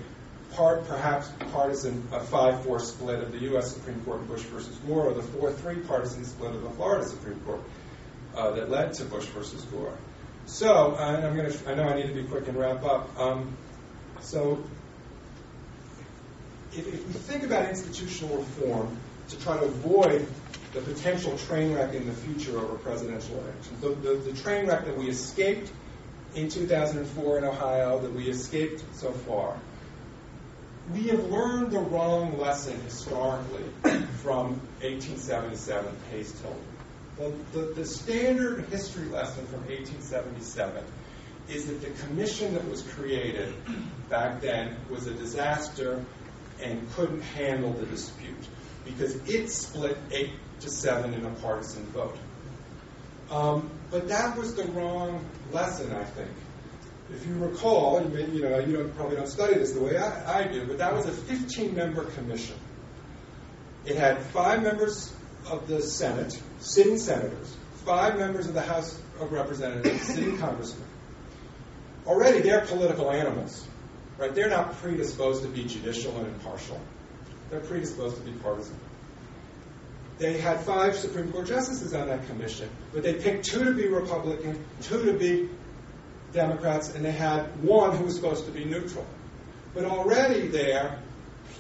part 0.53 0.87
perhaps 0.87 1.31
partisan 1.53 2.07
uh, 2.13 2.21
five-four 2.21 2.79
split 2.79 3.21
of 3.21 3.33
the 3.33 3.39
U.S. 3.39 3.75
Supreme 3.75 4.01
Court 4.03 4.27
Bush 4.29 4.43
versus 4.43 4.75
Gore, 4.87 5.09
or 5.09 5.15
the 5.15 5.23
four-three 5.23 5.81
partisan 5.81 6.25
split 6.25 6.55
of 6.55 6.63
the 6.63 6.71
Florida 6.71 7.07
Supreme 7.07 7.41
Court 7.41 7.61
uh, 8.37 8.53
that 8.53 8.71
led 8.71 8.95
to 8.95 9.05
Bush 9.05 9.27
versus 9.27 9.63
Gore. 9.65 9.97
So, 10.47 10.97
I'm 10.97 11.37
going 11.37 11.53
to 11.53 11.71
I 11.71 11.75
know 11.75 11.85
I 11.85 11.95
need 11.97 12.07
to 12.07 12.15
be 12.15 12.23
quick 12.23 12.49
and 12.49 12.57
wrap 12.57 12.83
up. 12.83 13.19
Um, 13.19 13.55
so, 14.21 14.65
if, 16.73 16.87
if 16.87 17.07
we 17.07 17.13
think 17.13 17.43
about 17.43 17.69
institutional 17.69 18.39
reform 18.39 18.97
to 19.29 19.39
try 19.41 19.59
to 19.59 19.65
avoid 19.65 20.27
the 20.73 20.81
potential 20.81 21.37
train 21.39 21.75
wreck 21.75 21.95
in 21.95 22.07
the 22.07 22.13
future 22.13 22.59
over 22.59 22.75
presidential 22.77 23.37
elections. 23.39 23.81
The, 23.81 23.89
the, 23.89 24.15
the, 24.31 24.43
train 24.43 24.67
wreck 24.67 24.85
that 24.85 24.97
we 24.97 25.09
escaped 25.09 25.71
in 26.35 26.49
2004 26.49 27.39
in 27.39 27.45
Ohio, 27.45 28.01
that 28.01 28.13
we 28.13 28.29
escaped 28.29 28.85
so 28.95 29.11
far. 29.13 29.57
We 30.93 31.09
have 31.09 31.25
learned 31.27 31.71
the 31.71 31.81
wrong 31.81 32.39
lesson 32.39 32.81
historically 32.83 33.65
from 34.23 34.61
1877 34.81 35.97
Hayes 36.11 36.33
Tilden. 36.33 36.59
The, 37.53 37.59
the, 37.59 37.75
the 37.75 37.85
standard 37.85 38.67
history 38.67 39.09
lesson 39.09 39.47
from 39.47 39.61
1877 39.61 40.85
is 41.49 41.67
that 41.67 41.81
the 41.81 41.91
commission 42.07 42.55
that 42.55 42.69
was 42.69 42.83
created 42.83 43.53
back 44.09 44.41
then 44.41 44.77
was 44.91 45.07
a 45.07 45.15
disaster 45.15 46.05
and 46.63 46.91
couldn't 46.93 47.23
handle 47.23 47.73
the 47.73 47.87
dispute 47.87 48.47
because 48.85 49.17
it 49.29 49.51
split 49.51 49.97
eight 50.11 50.33
to 50.61 50.71
seven 50.71 51.15
in 51.15 51.25
a 51.25 51.31
partisan 51.31 51.85
vote. 51.87 52.17
Um, 53.31 53.71
but 53.91 54.09
that 54.09 54.37
was 54.37 54.55
the 54.55 54.65
wrong 54.65 55.25
lesson, 55.53 55.93
I 55.95 56.05
think. 56.05 56.31
If 57.11 57.27
you 57.27 57.39
recall, 57.39 58.03
you, 58.03 58.09
may, 58.09 58.27
you 58.27 58.43
know, 58.43 58.59
you 58.59 58.77
don't, 58.77 58.95
probably 58.97 59.17
don't 59.17 59.29
study 59.29 59.55
this 59.55 59.73
the 59.73 59.81
way 59.81 59.97
I, 59.97 60.41
I 60.41 60.47
do, 60.47 60.67
but 60.67 60.79
that 60.79 60.95
was 60.95 61.07
a 61.07 61.11
15-member 61.11 62.05
commission. 62.05 62.57
It 63.87 63.97
had 63.97 64.19
five 64.19 64.63
members 64.63 65.13
of 65.47 65.69
the 65.69 65.81
Senate, 65.81 66.39
sitting 66.61 66.99
senators, 66.99 67.57
five 67.87 68.19
members 68.19 68.47
of 68.47 68.55
the 68.55 68.61
House 68.61 69.01
of 69.21 69.33
Representatives, 69.33 70.03
sitting 70.03 70.37
congressmen. 70.39 70.87
Already, 72.07 72.41
they're 72.41 72.67
political 72.67 73.11
animals, 73.11 73.67
right? 74.19 74.35
They're 74.35 74.51
not 74.51 74.75
predisposed 74.77 75.43
to 75.43 75.49
be 75.49 75.65
judicial 75.65 76.17
and 76.19 76.27
impartial. 76.27 76.81
They're 77.51 77.61
predisposed 77.61 78.17
to 78.17 78.23
be 78.23 78.33
partisan. 78.33 78.77
They 80.19 80.39
had 80.39 80.61
five 80.61 80.97
Supreme 80.97 81.31
Court 81.33 81.47
justices 81.47 81.95
on 81.95 82.09
that 82.09 82.27
commission, 82.27 82.69
but 82.93 83.05
they 83.05 83.15
picked 83.15 83.45
two 83.45 83.65
to 83.65 83.73
be 83.73 83.87
Republican, 83.87 84.65
two 84.83 85.05
to 85.05 85.13
be 85.13 85.49
Democrats, 86.33 86.95
and 86.95 87.05
they 87.05 87.13
had 87.13 87.63
one 87.63 87.97
who 87.97 88.05
was 88.05 88.17
supposed 88.17 88.45
to 88.47 88.51
be 88.51 88.65
neutral. 88.65 89.07
But 89.75 89.85
already 89.85 90.49
there, 90.49 90.99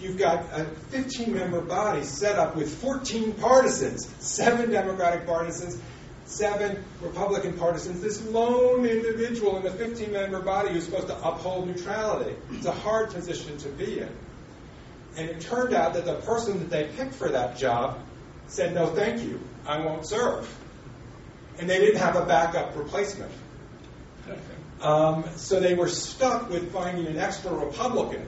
you've 0.00 0.18
got 0.18 0.46
a 0.52 0.64
15 0.90 1.32
member 1.32 1.60
body 1.60 2.02
set 2.02 2.36
up 2.36 2.56
with 2.56 2.74
14 2.82 3.34
partisans, 3.34 4.08
seven 4.18 4.70
Democratic 4.70 5.24
partisans, 5.24 5.80
seven 6.24 6.84
Republican 7.00 7.54
partisans, 7.54 8.00
this 8.00 8.22
lone 8.26 8.84
individual 8.84 9.56
in 9.56 9.62
the 9.62 9.70
15 9.70 10.12
member 10.12 10.40
body 10.40 10.72
who's 10.72 10.84
supposed 10.84 11.06
to 11.06 11.16
uphold 11.16 11.68
neutrality. 11.68 12.34
It's 12.52 12.66
a 12.66 12.72
hard 12.72 13.10
position 13.10 13.56
to 13.58 13.68
be 13.68 14.00
in. 14.00 14.10
And 15.16 15.28
it 15.30 15.40
turned 15.40 15.74
out 15.74 15.94
that 15.94 16.04
the 16.04 16.14
person 16.16 16.58
that 16.58 16.70
they 16.70 16.90
picked 16.96 17.14
for 17.14 17.28
that 17.30 17.56
job 17.56 18.00
said, 18.48 18.74
no, 18.74 18.86
thank 18.88 19.22
you, 19.22 19.40
I 19.66 19.84
won't 19.84 20.06
serve. 20.06 20.52
And 21.58 21.68
they 21.68 21.78
didn't 21.78 22.00
have 22.00 22.16
a 22.16 22.24
backup 22.24 22.76
replacement. 22.76 23.32
Um, 24.80 25.24
so 25.36 25.58
they 25.60 25.74
were 25.74 25.88
stuck 25.88 26.50
with 26.50 26.72
finding 26.72 27.06
an 27.06 27.18
extra 27.18 27.52
Republican 27.52 28.24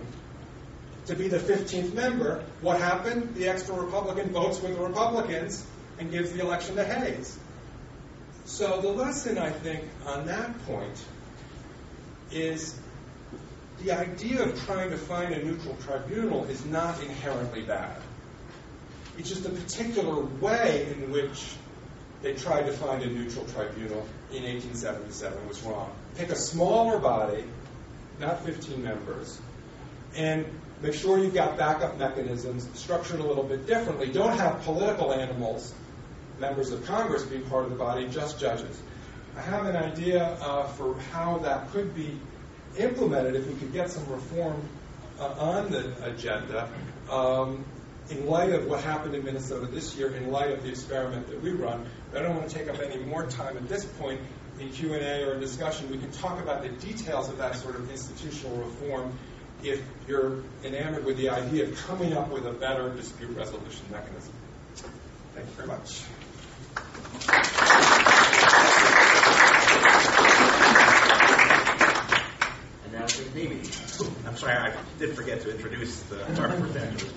to 1.07 1.15
be 1.15 1.29
the 1.29 1.39
15th 1.39 1.95
member. 1.95 2.45
What 2.61 2.81
happened? 2.81 3.35
The 3.35 3.49
extra 3.49 3.75
Republican 3.75 4.31
votes 4.31 4.61
with 4.61 4.77
the 4.77 4.83
Republicans 4.83 5.65
and 5.99 6.11
gives 6.11 6.33
the 6.33 6.41
election 6.41 6.77
to 6.77 6.85
Hayes. 6.85 7.39
So 8.47 8.81
the 8.81 8.89
lesson, 8.89 9.39
I 9.39 9.51
think, 9.51 9.85
on 10.07 10.27
that 10.27 10.67
point 10.67 11.05
is 12.33 12.79
the 13.83 13.93
idea 13.93 14.43
of 14.43 14.61
trying 14.65 14.91
to 14.91 14.97
find 14.97 15.33
a 15.33 15.45
neutral 15.45 15.77
tribunal 15.77 16.45
is 16.45 16.65
not 16.67 17.01
inherently 17.03 17.63
bad. 17.63 17.97
It's 19.21 19.29
just 19.29 19.43
the 19.43 19.51
particular 19.51 20.25
way 20.41 20.87
in 20.91 21.13
which 21.13 21.53
they 22.23 22.33
tried 22.33 22.63
to 22.63 22.73
find 22.73 23.03
a 23.03 23.07
neutral 23.07 23.45
tribunal 23.45 24.09
in 24.33 24.45
1877 24.45 25.47
was 25.47 25.61
wrong. 25.61 25.93
Pick 26.17 26.31
a 26.31 26.35
smaller 26.35 26.99
body, 26.99 27.45
not 28.19 28.43
15 28.47 28.83
members, 28.83 29.39
and 30.17 30.47
make 30.81 30.95
sure 30.95 31.19
you've 31.19 31.35
got 31.35 31.59
backup 31.59 31.99
mechanisms 31.99 32.67
structured 32.73 33.21
a 33.21 33.23
little 33.23 33.45
bit 33.45 33.67
differently. 33.67 34.11
Don't 34.11 34.39
have 34.39 34.63
political 34.63 35.13
animals, 35.13 35.75
members 36.39 36.71
of 36.71 36.87
Congress, 36.87 37.23
be 37.23 37.41
part 37.41 37.65
of 37.65 37.71
the 37.73 37.77
body, 37.77 38.09
just 38.09 38.41
judges. 38.41 38.81
I 39.37 39.43
have 39.43 39.67
an 39.67 39.77
idea 39.77 40.25
uh, 40.25 40.67
for 40.67 40.99
how 41.13 41.37
that 41.41 41.71
could 41.73 41.95
be 41.95 42.19
implemented 42.79 43.35
if 43.37 43.47
we 43.47 43.53
could 43.53 43.75
get 43.75 43.91
some 43.91 44.11
reform 44.11 44.67
uh, 45.19 45.27
on 45.27 45.71
the 45.71 46.07
agenda. 46.07 46.71
Um, 47.11 47.67
in 48.11 48.27
light 48.27 48.51
of 48.51 48.67
what 48.67 48.83
happened 48.83 49.15
in 49.15 49.25
Minnesota 49.25 49.67
this 49.67 49.97
year, 49.97 50.15
in 50.15 50.31
light 50.31 50.51
of 50.51 50.63
the 50.63 50.69
experiment 50.69 51.29
that 51.29 51.41
we 51.43 51.51
run, 51.51 51.87
I 52.15 52.21
don't 52.21 52.37
want 52.37 52.51
to 52.51 52.55
take 52.55 52.69
up 52.69 52.81
any 52.81 52.99
more 53.03 53.25
time 53.27 53.57
at 53.57 53.69
this 53.69 53.85
point 53.85 54.21
in 54.59 54.71
Q&A 54.71 55.25
or 55.25 55.39
discussion. 55.39 55.91
We 55.91 55.99
can 55.99 56.11
talk 56.11 56.41
about 56.41 56.63
the 56.63 56.69
details 56.69 57.29
of 57.29 57.39
that 57.39 57.57
sort 57.57 57.77
of 57.77 57.91
institutional 57.91 58.57
reform 58.57 59.17
if 59.63 59.83
you're 60.09 60.43
enamored 60.65 61.05
with 61.05 61.17
the 61.19 61.31
idea 61.31 61.69
of 61.69 61.77
coming 61.87 62.15
up 62.15 62.31
with 62.31 62.47
a 62.47 62.53
better 62.53 62.93
dispute 62.95 63.37
resolution 63.37 63.85
mechanism. 63.91 64.33
Thank 65.35 65.47
you 65.47 65.53
very 65.55 65.69
much. 65.69 66.03
And 72.85 72.93
now 72.93 73.07
to 73.07 73.09
Steve 73.09 74.27
I'm 74.27 74.37
sorry, 74.37 74.55
I 74.55 74.75
did 74.99 75.15
forget 75.15 75.43
to 75.43 75.51
introduce 75.55 76.01
the 76.03 76.21
our 76.43 76.49
presenters. 76.49 77.13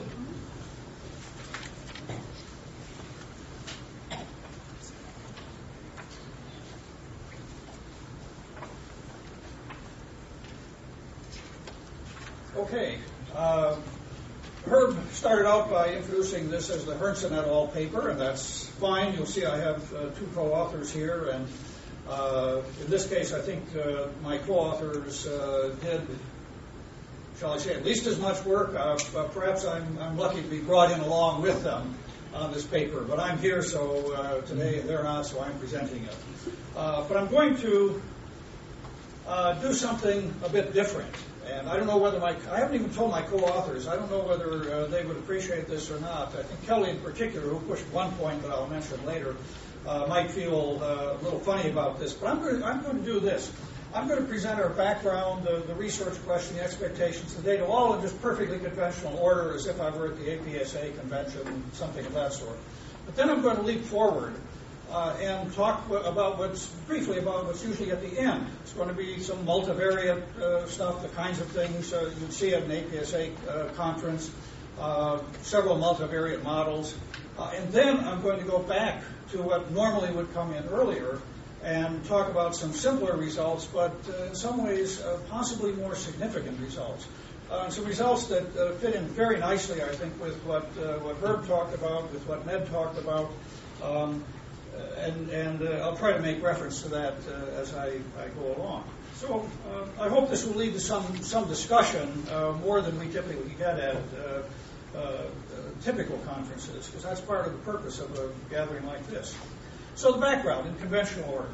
Okay. 12.74 12.98
Uh, 13.36 13.76
Herb 14.66 14.98
started 15.24 15.48
out 15.48 15.70
by 15.70 15.94
introducing 15.94 16.50
this 16.50 16.70
as 16.70 16.84
the 16.84 16.94
Herrnson 16.96 17.32
et 17.32 17.48
al. 17.48 17.68
paper, 17.68 18.10
and 18.10 18.20
that's 18.20 18.66
fine. 18.82 19.14
You'll 19.14 19.26
see 19.26 19.46
I 19.46 19.58
have 19.58 19.94
uh, 19.94 20.10
two 20.10 20.28
co-authors 20.36 20.92
here, 20.92 21.30
and 21.30 21.48
uh, 22.10 22.60
in 22.82 22.90
this 22.90 23.08
case, 23.08 23.32
I 23.32 23.40
think 23.40 23.64
uh, 23.74 24.08
my 24.22 24.38
co-authors 24.40 25.26
uh, 25.26 25.74
did 25.82 26.02
shall 27.40 27.54
I 27.54 27.58
say, 27.58 27.74
at 27.74 27.86
least 27.86 28.06
as 28.06 28.20
much 28.20 28.44
work. 28.44 28.76
Uh, 28.76 28.98
perhaps 29.30 29.64
I'm, 29.64 29.98
I'm 30.00 30.18
lucky 30.18 30.42
to 30.42 30.48
be 30.50 30.60
brought 30.60 30.92
in 30.92 31.00
along 31.00 31.42
with 31.42 31.64
them 31.64 31.96
on 32.34 32.52
this 32.52 32.66
paper. 32.66 33.00
But 33.00 33.22
I'm 33.22 33.38
here 33.38 33.64
so 33.64 34.14
uh, 34.14 34.42
today, 34.42 34.82
they're 34.82 35.04
not, 35.04 35.26
so 35.26 35.40
I'm 35.40 35.58
presenting 35.58 36.04
it. 36.04 36.18
But 36.76 37.16
I'm 37.16 37.30
going 37.30 37.56
to 37.60 38.02
do 39.62 39.74
something 39.74 40.34
a 40.44 40.50
bit 40.50 40.74
different. 40.74 41.16
And 41.50 41.68
I 41.68 41.76
don't 41.76 41.88
know 41.88 41.98
whether 41.98 42.20
my, 42.20 42.36
I 42.52 42.60
haven't 42.60 42.76
even 42.76 42.94
told 42.94 43.12
my 43.12 43.22
co-authors, 43.22 43.88
I 43.88 43.96
don't 43.96 44.10
know 44.10 44.22
whether 44.22 44.72
uh, 44.72 44.88
they 44.88 45.06
would 45.06 45.18
appreciate 45.18 45.68
this 45.68 45.92
or 45.92 46.00
not. 46.00 46.36
I 46.36 46.44
think 46.44 46.66
Kelly 46.66 46.90
in 46.90 47.00
particular, 47.00 47.48
who 47.48 47.60
pushed 47.68 47.86
one 47.88 48.12
point 48.14 48.42
that 48.44 48.52
I'll 48.52 48.68
mention 48.68 49.06
later, 49.06 49.36
uh, 49.86 50.06
might 50.08 50.32
feel 50.32 50.80
uh, 50.82 51.18
a 51.20 51.24
little 51.24 51.40
funny 51.40 51.70
about 51.70 52.00
this. 52.00 52.14
But 52.14 52.30
I'm 52.30 52.40
going, 52.40 52.60
to, 52.60 52.66
I'm 52.66 52.82
going 52.82 53.04
to 53.04 53.06
do 53.06 53.20
this. 53.20 53.52
I'm 53.94 54.08
going 54.08 54.22
to 54.22 54.28
present 54.28 54.60
our 54.60 54.70
background, 54.70 55.46
the, 55.46 55.64
the 55.68 55.76
research 55.76 56.16
question, 56.26 56.56
the 56.58 56.64
expectations, 56.64 57.36
the 57.36 57.44
data, 57.44 57.66
all 57.66 57.94
in 57.94 58.02
just 58.02 58.20
perfectly 58.22 58.58
conventional 58.58 59.18
order, 59.18 59.54
as 59.54 59.68
if 59.68 59.80
I 59.80 59.90
were 59.92 60.08
at 60.08 60.18
the 60.18 60.26
APSA 60.26 60.98
convention, 60.98 61.64
something 61.74 62.04
of 62.06 62.14
that 62.14 62.34
sort. 62.34 62.58
But 63.06 63.16
then 63.16 63.30
I'm 63.30 63.42
going 63.42 63.58
to 63.58 63.62
leap 63.62 63.82
forward 63.82 64.34
uh, 64.94 65.16
and 65.20 65.52
talk 65.54 65.90
about 65.90 66.38
what's 66.38 66.68
briefly 66.88 67.18
about 67.18 67.46
what's 67.46 67.64
usually 67.66 67.92
at 67.92 68.02
the 68.02 68.20
end. 68.20 68.46
It's 68.62 68.74
going 68.74 68.90
to 68.90 68.94
be 68.94 69.20
some 69.20 69.46
multivariate 69.46 70.22
uh, 70.38 70.68
stuff, 70.68 71.02
the 71.02 71.10
kinds 71.10 71.42
of 71.42 71.48
things 71.48 71.92
uh, 71.92 72.14
you'd 72.20 72.32
see 72.32 72.54
at 72.54 72.64
an 72.64 72.70
APSA 72.70 73.32
uh, 73.48 73.74
conference, 73.74 74.30
uh, 74.80 75.20
several 75.42 75.78
multivariate 75.78 76.44
models, 76.44 76.96
uh, 77.40 77.52
and 77.56 77.72
then 77.74 78.00
I'm 78.02 78.22
going 78.22 78.40
to 78.40 78.46
go 78.46 78.60
back 78.60 79.02
to 79.32 79.42
what 79.42 79.72
normally 79.72 80.12
would 80.12 80.32
come 80.34 80.54
in 80.54 80.64
earlier 80.66 81.20
and 81.64 82.06
talk 82.06 82.30
about 82.30 82.56
some 82.56 82.74
simpler 82.74 83.16
results, 83.16 83.66
but 83.66 83.96
in 84.28 84.36
some 84.36 84.64
ways 84.64 85.02
possibly 85.30 85.72
more 85.72 85.96
significant 85.96 86.60
results. 86.60 87.08
Uh, 87.50 87.70
some 87.70 87.86
results 87.86 88.28
that 88.28 88.44
uh, 88.58 88.72
fit 88.76 88.96
in 88.96 89.06
very 89.10 89.38
nicely, 89.38 89.82
I 89.82 89.90
think, 89.90 90.20
with 90.20 90.36
what 90.44 90.64
uh, 90.78 90.98
what 91.00 91.18
Herb 91.18 91.46
talked 91.48 91.76
about, 91.76 92.12
with 92.12 92.26
what 92.28 92.46
Ned 92.48 92.68
talked 92.72 92.98
about, 92.98 93.30
um, 93.84 94.24
and, 94.98 95.30
and 95.30 95.62
uh, 95.62 95.72
I'll 95.84 95.98
try 95.98 96.14
to 96.14 96.20
make 96.20 96.42
reference 96.42 96.82
to 96.84 96.90
that 96.90 97.14
uh, 97.28 97.62
as 97.62 97.74
I, 97.76 97.88
I, 97.88 98.28
go 98.40 98.56
along. 98.58 98.86
So 99.16 99.48
uh, 99.70 100.04
I 100.04 100.10
hope 100.10 100.30
this 100.30 100.46
will 100.46 100.56
lead 100.56 100.74
to 100.74 100.80
some, 100.80 101.18
some 101.18 101.48
discussion 101.48 102.26
more 102.62 102.82
than 102.82 103.00
we 103.00 103.08
typically 103.08 103.56
get 103.58 103.80
at 103.80 103.98
typical 105.84 106.18
conferences, 106.20 106.88
because 106.88 107.04
that's 107.04 107.22
part 107.22 107.46
of 107.46 107.54
the 107.54 107.72
purpose 107.72 108.00
of 108.00 108.18
a 108.18 108.30
gathering 108.50 108.86
like 108.86 109.06
this. 109.08 109.36
So 109.96 110.14
the 110.14 110.20
background 110.20 110.68
in 110.68 110.76
conventional 110.76 111.30
order. 111.30 111.50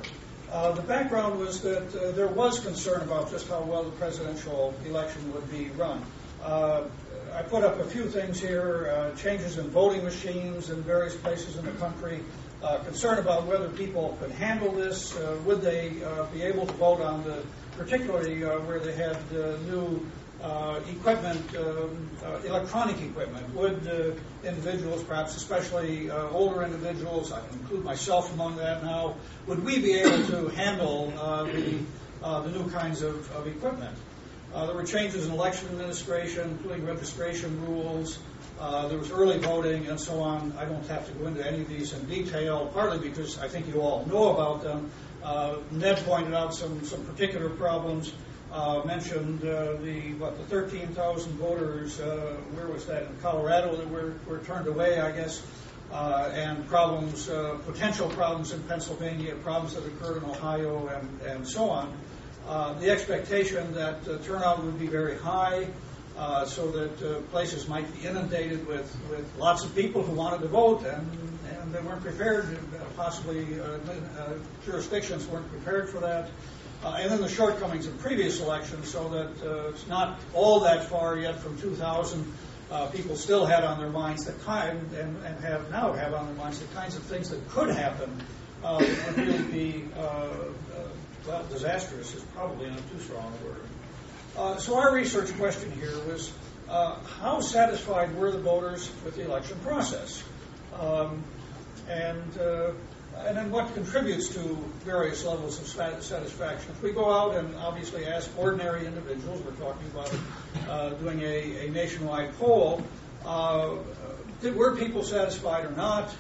Uh, 0.52 0.72
the 0.72 0.82
background 0.82 1.40
was 1.40 1.62
that 1.62 1.96
uh, 1.96 2.12
there 2.12 2.28
was 2.28 2.60
concern 2.60 3.02
about 3.02 3.30
just 3.30 3.48
how 3.48 3.62
well 3.62 3.84
the 3.84 3.92
presidential 3.92 4.74
election 4.86 5.32
would 5.34 5.50
be 5.52 5.70
run. 5.70 6.04
Uh, 6.44 6.84
I 7.36 7.44
put 7.44 7.64
up 7.64 7.80
a 7.80 7.84
few 7.84 8.06
things 8.06 8.40
here 8.40 9.14
changes 9.18 9.60
in 9.60 9.70
voting 9.70 10.04
machines 10.04 10.72
in 10.72 10.82
various 10.82 11.16
places 11.16 11.56
in 11.58 11.66
the 11.66 11.72
country, 11.74 12.22
uh, 12.64 12.80
concern 12.80 13.20
about 13.20 13.46
whether 13.46 13.70
people 13.70 14.18
could 14.20 14.32
handle 14.32 14.72
this. 14.72 15.16
Uh, 15.16 15.38
would 15.46 15.62
they 15.62 16.04
uh, 16.04 16.26
be 16.26 16.42
able 16.42 16.66
to 16.68 16.74
vote 16.74 17.02
on 17.02 17.24
the, 17.24 17.44
particularly 17.78 18.44
uh, 18.44 18.60
where 18.60 18.80
they 18.80 18.94
had 18.94 19.16
uh, 19.34 19.56
new 19.66 20.06
uh, 20.42 20.80
equipment, 20.90 21.42
um, 21.56 22.10
electronic 22.46 23.02
equipment? 23.02 23.54
Would 23.56 24.20
individuals, 24.44 25.04
perhaps 25.04 25.36
especially 25.36 26.10
older 26.12 26.64
individuals, 26.64 27.32
I 27.32 27.42
include 27.54 27.84
myself 27.84 28.34
among 28.34 28.58
that 28.58 28.84
now, 28.84 29.16
would 29.48 29.64
we 29.66 29.80
be 29.80 29.94
able 29.96 30.26
to 30.28 30.48
handle 30.50 31.12
the, 31.46 31.80
the 32.22 32.52
new 32.52 32.70
kinds 32.72 33.02
of, 33.02 33.30
of 33.36 33.48
equipment? 33.48 33.98
there 34.54 34.74
were 34.74 34.84
changes 34.84 35.26
in 35.26 35.32
election 35.32 35.68
administration, 35.70 36.50
including 36.52 36.86
registration 36.86 37.66
rules. 37.66 38.18
Uh, 38.60 38.90
there 38.90 38.98
was 38.98 39.10
early 39.10 39.38
voting 39.38 39.88
and 39.88 39.98
so 39.98 40.20
on. 40.20 40.54
I 40.58 40.66
don't 40.66 40.86
have 40.88 41.08
to 41.08 41.14
go 41.14 41.28
into 41.28 41.46
any 41.48 41.62
of 41.62 41.70
these 41.70 41.94
in 41.94 42.06
detail, 42.08 42.70
partly 42.74 43.00
because 43.00 43.40
I 43.40 43.48
think 43.48 43.68
you 43.68 43.82
all 43.82 44.06
know 44.06 44.34
about 44.34 44.64
them. 44.64 44.92
Uh, 45.24 45.58
Ned 45.72 45.98
pointed 46.06 46.34
out 46.34 46.54
some, 46.54 46.84
some 46.84 47.06
particular 47.06 47.50
problems. 47.50 48.14
Uh, 48.52 48.82
mentioned 48.84 49.46
uh, 49.46 49.74
the 49.74 50.14
what 50.16 50.36
the 50.38 50.44
13,000 50.46 51.34
voters. 51.34 52.00
Uh, 52.00 52.36
where 52.56 52.66
was 52.66 52.86
that 52.88 53.04
in 53.04 53.16
Colorado 53.22 53.76
that 53.76 53.88
were, 53.90 54.16
were 54.28 54.40
turned 54.40 54.68
away? 54.68 55.00
I 55.00 55.12
guess. 55.12 55.42
And 55.92 56.68
problems, 56.68 57.28
potential 57.66 58.10
problems 58.10 58.52
in 58.52 58.62
Pennsylvania, 58.64 59.36
problems 59.36 59.76
that 59.76 59.86
occurred 59.86 60.24
in 60.24 60.30
Ohio, 60.30 60.88
and, 60.88 61.22
and 61.22 61.48
so 61.48 61.70
on. 61.70 61.96
the 62.80 62.90
expectation 62.90 63.74
that 63.74 64.04
turnout 64.24 64.64
would 64.64 64.80
be 64.80 64.88
very 64.88 65.18
high, 65.18 65.68
uh, 66.20 66.46
so 66.46 66.70
that 66.70 67.02
uh, 67.02 67.22
places 67.32 67.70
might 67.70 67.88
be 67.96 68.06
inundated 68.06 68.68
with, 68.68 68.94
with 69.10 69.26
lots 69.38 69.64
of 69.64 69.74
people 69.74 70.04
who 70.04 70.12
wanted 70.12 70.42
to 70.42 70.50
vote 70.50 70.84
and, 70.84 71.10
and 71.50 71.74
they 71.74 71.80
weren't 71.80 72.02
prepared, 72.02 72.46
uh, 72.54 72.84
possibly 72.98 73.58
uh, 73.58 73.64
uh, 73.64 74.34
jurisdictions 74.66 75.26
weren't 75.28 75.50
prepared 75.50 75.90
for 75.90 76.02
that. 76.02 76.30
and 76.84 77.10
then 77.10 77.22
the 77.22 77.30
shortcomings 77.30 77.88
of 77.88 77.98
previous 78.00 78.42
elections, 78.42 78.90
so 78.90 79.08
that 79.08 79.70
it's 79.70 79.88
not 79.88 80.20
all 80.34 80.60
that 80.60 80.90
far 80.90 81.18
yet 81.18 81.40
from 81.40 81.58
2000. 81.62 82.34
people 82.92 83.16
still 83.16 83.46
had 83.46 83.64
on 83.64 83.80
their 83.80 83.90
minds 83.90 84.26
the 84.26 84.34
kind, 84.44 84.92
and, 85.00 85.16
and 85.24 85.40
have 85.40 85.72
now 85.72 85.94
have 85.94 86.14
on 86.14 86.26
their 86.26 86.36
minds 86.36 86.60
the 86.60 86.68
kinds 86.76 86.98
of 86.98 87.04
things 87.04 87.30
that 87.30 87.48
could 87.48 87.70
happen 87.70 88.12
would 88.62 89.18
really 89.18 89.44
be 89.44 89.86
well, 91.26 91.46
disastrous 91.50 92.14
is 92.14 92.24
probably 92.36 92.70
not 92.70 92.80
too 92.92 93.00
strong 93.00 93.32
a 93.42 93.46
word. 93.48 93.69
Uh, 94.38 94.58
so 94.58 94.78
our 94.78 94.94
research 94.94 95.36
question 95.38 95.72
here 95.72 95.98
was 96.08 96.32
uh, 96.70 96.96
how 97.20 97.42
satisfied 97.42 98.16
were 98.16 98.32
the 98.32 98.40
voters 98.40 98.90
with 99.04 99.16
the 99.16 99.26
election 99.26 99.58
process? 99.60 100.24
Um, 100.80 101.24
and 101.90 102.38
uh, 102.38 102.72
and 103.26 103.36
then 103.36 103.52
what 103.52 103.74
contributes 103.74 104.30
to 104.30 104.40
various 104.86 105.26
levels 105.26 105.60
of 105.60 105.68
satisfaction. 105.68 106.72
If 106.72 106.82
we 106.82 106.92
go 106.92 107.12
out 107.12 107.36
and 107.36 107.54
obviously 107.56 108.06
ask 108.06 108.30
ordinary 108.38 108.86
individuals, 108.86 109.42
we're 109.42 109.52
talking 109.54 109.88
about 109.88 110.16
uh, 110.70 110.90
doing 110.92 111.20
a, 111.22 111.68
a, 111.68 111.70
nationwide 111.70 112.38
poll, 112.38 112.82
uh, 113.26 113.76
did, 114.42 114.56
were 114.56 114.78
people 114.78 115.04
satisfied 115.04 115.66
or 115.66 115.72
not? 115.72 116.16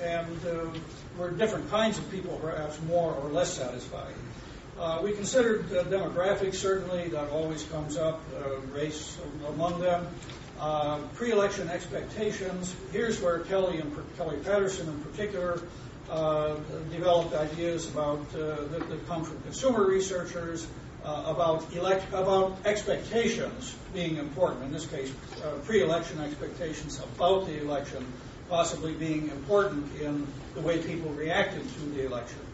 And 0.00 0.26
were 1.18 1.32
different 1.32 1.68
kinds 1.70 1.98
of 1.98 2.10
people 2.10 2.38
perhaps 2.40 2.80
more 2.82 3.12
or 3.12 3.28
less 3.28 3.52
satisfied? 3.52 4.14
Uh, 4.78 5.00
we 5.02 5.12
considered 5.12 5.64
uh, 5.72 5.84
demographics, 5.84 6.56
certainly, 6.56 7.08
that 7.08 7.30
always 7.30 7.64
comes 7.64 7.96
up, 7.96 8.20
uh, 8.36 8.58
race 8.74 9.16
among 9.48 9.80
them. 9.80 10.06
Uh, 10.60 10.98
pre-election 11.14 11.68
expectations. 11.68 12.74
Here's 12.92 13.20
where 13.20 13.38
Kelly 13.40 13.78
and 13.78 13.96
Kelly 14.18 14.36
Patterson, 14.38 14.86
in 14.88 15.00
particular, 15.00 15.62
uh, 16.10 16.56
developed 16.90 17.34
ideas 17.34 17.88
about 17.88 18.20
uh, 18.34 18.64
that, 18.68 18.88
that, 18.90 19.06
come 19.08 19.24
from 19.24 19.40
consumer 19.42 19.86
researchers 19.86 20.66
about 21.04 21.72
elect 21.72 22.12
about 22.12 22.56
expectations 22.64 23.74
being 23.94 24.16
important. 24.16 24.64
In 24.64 24.72
this 24.72 24.86
case, 24.86 25.12
pre-election 25.64 26.20
expectations 26.20 26.98
about 26.98 27.46
the 27.46 27.62
election 27.62 28.04
possibly 28.48 28.92
being 28.92 29.28
important 29.28 30.00
in 30.00 30.26
the 30.54 30.60
way 30.60 30.78
people 30.82 31.10
reacted 31.10 31.62
to 31.62 31.80
the 31.80 32.06
election. 32.06 32.45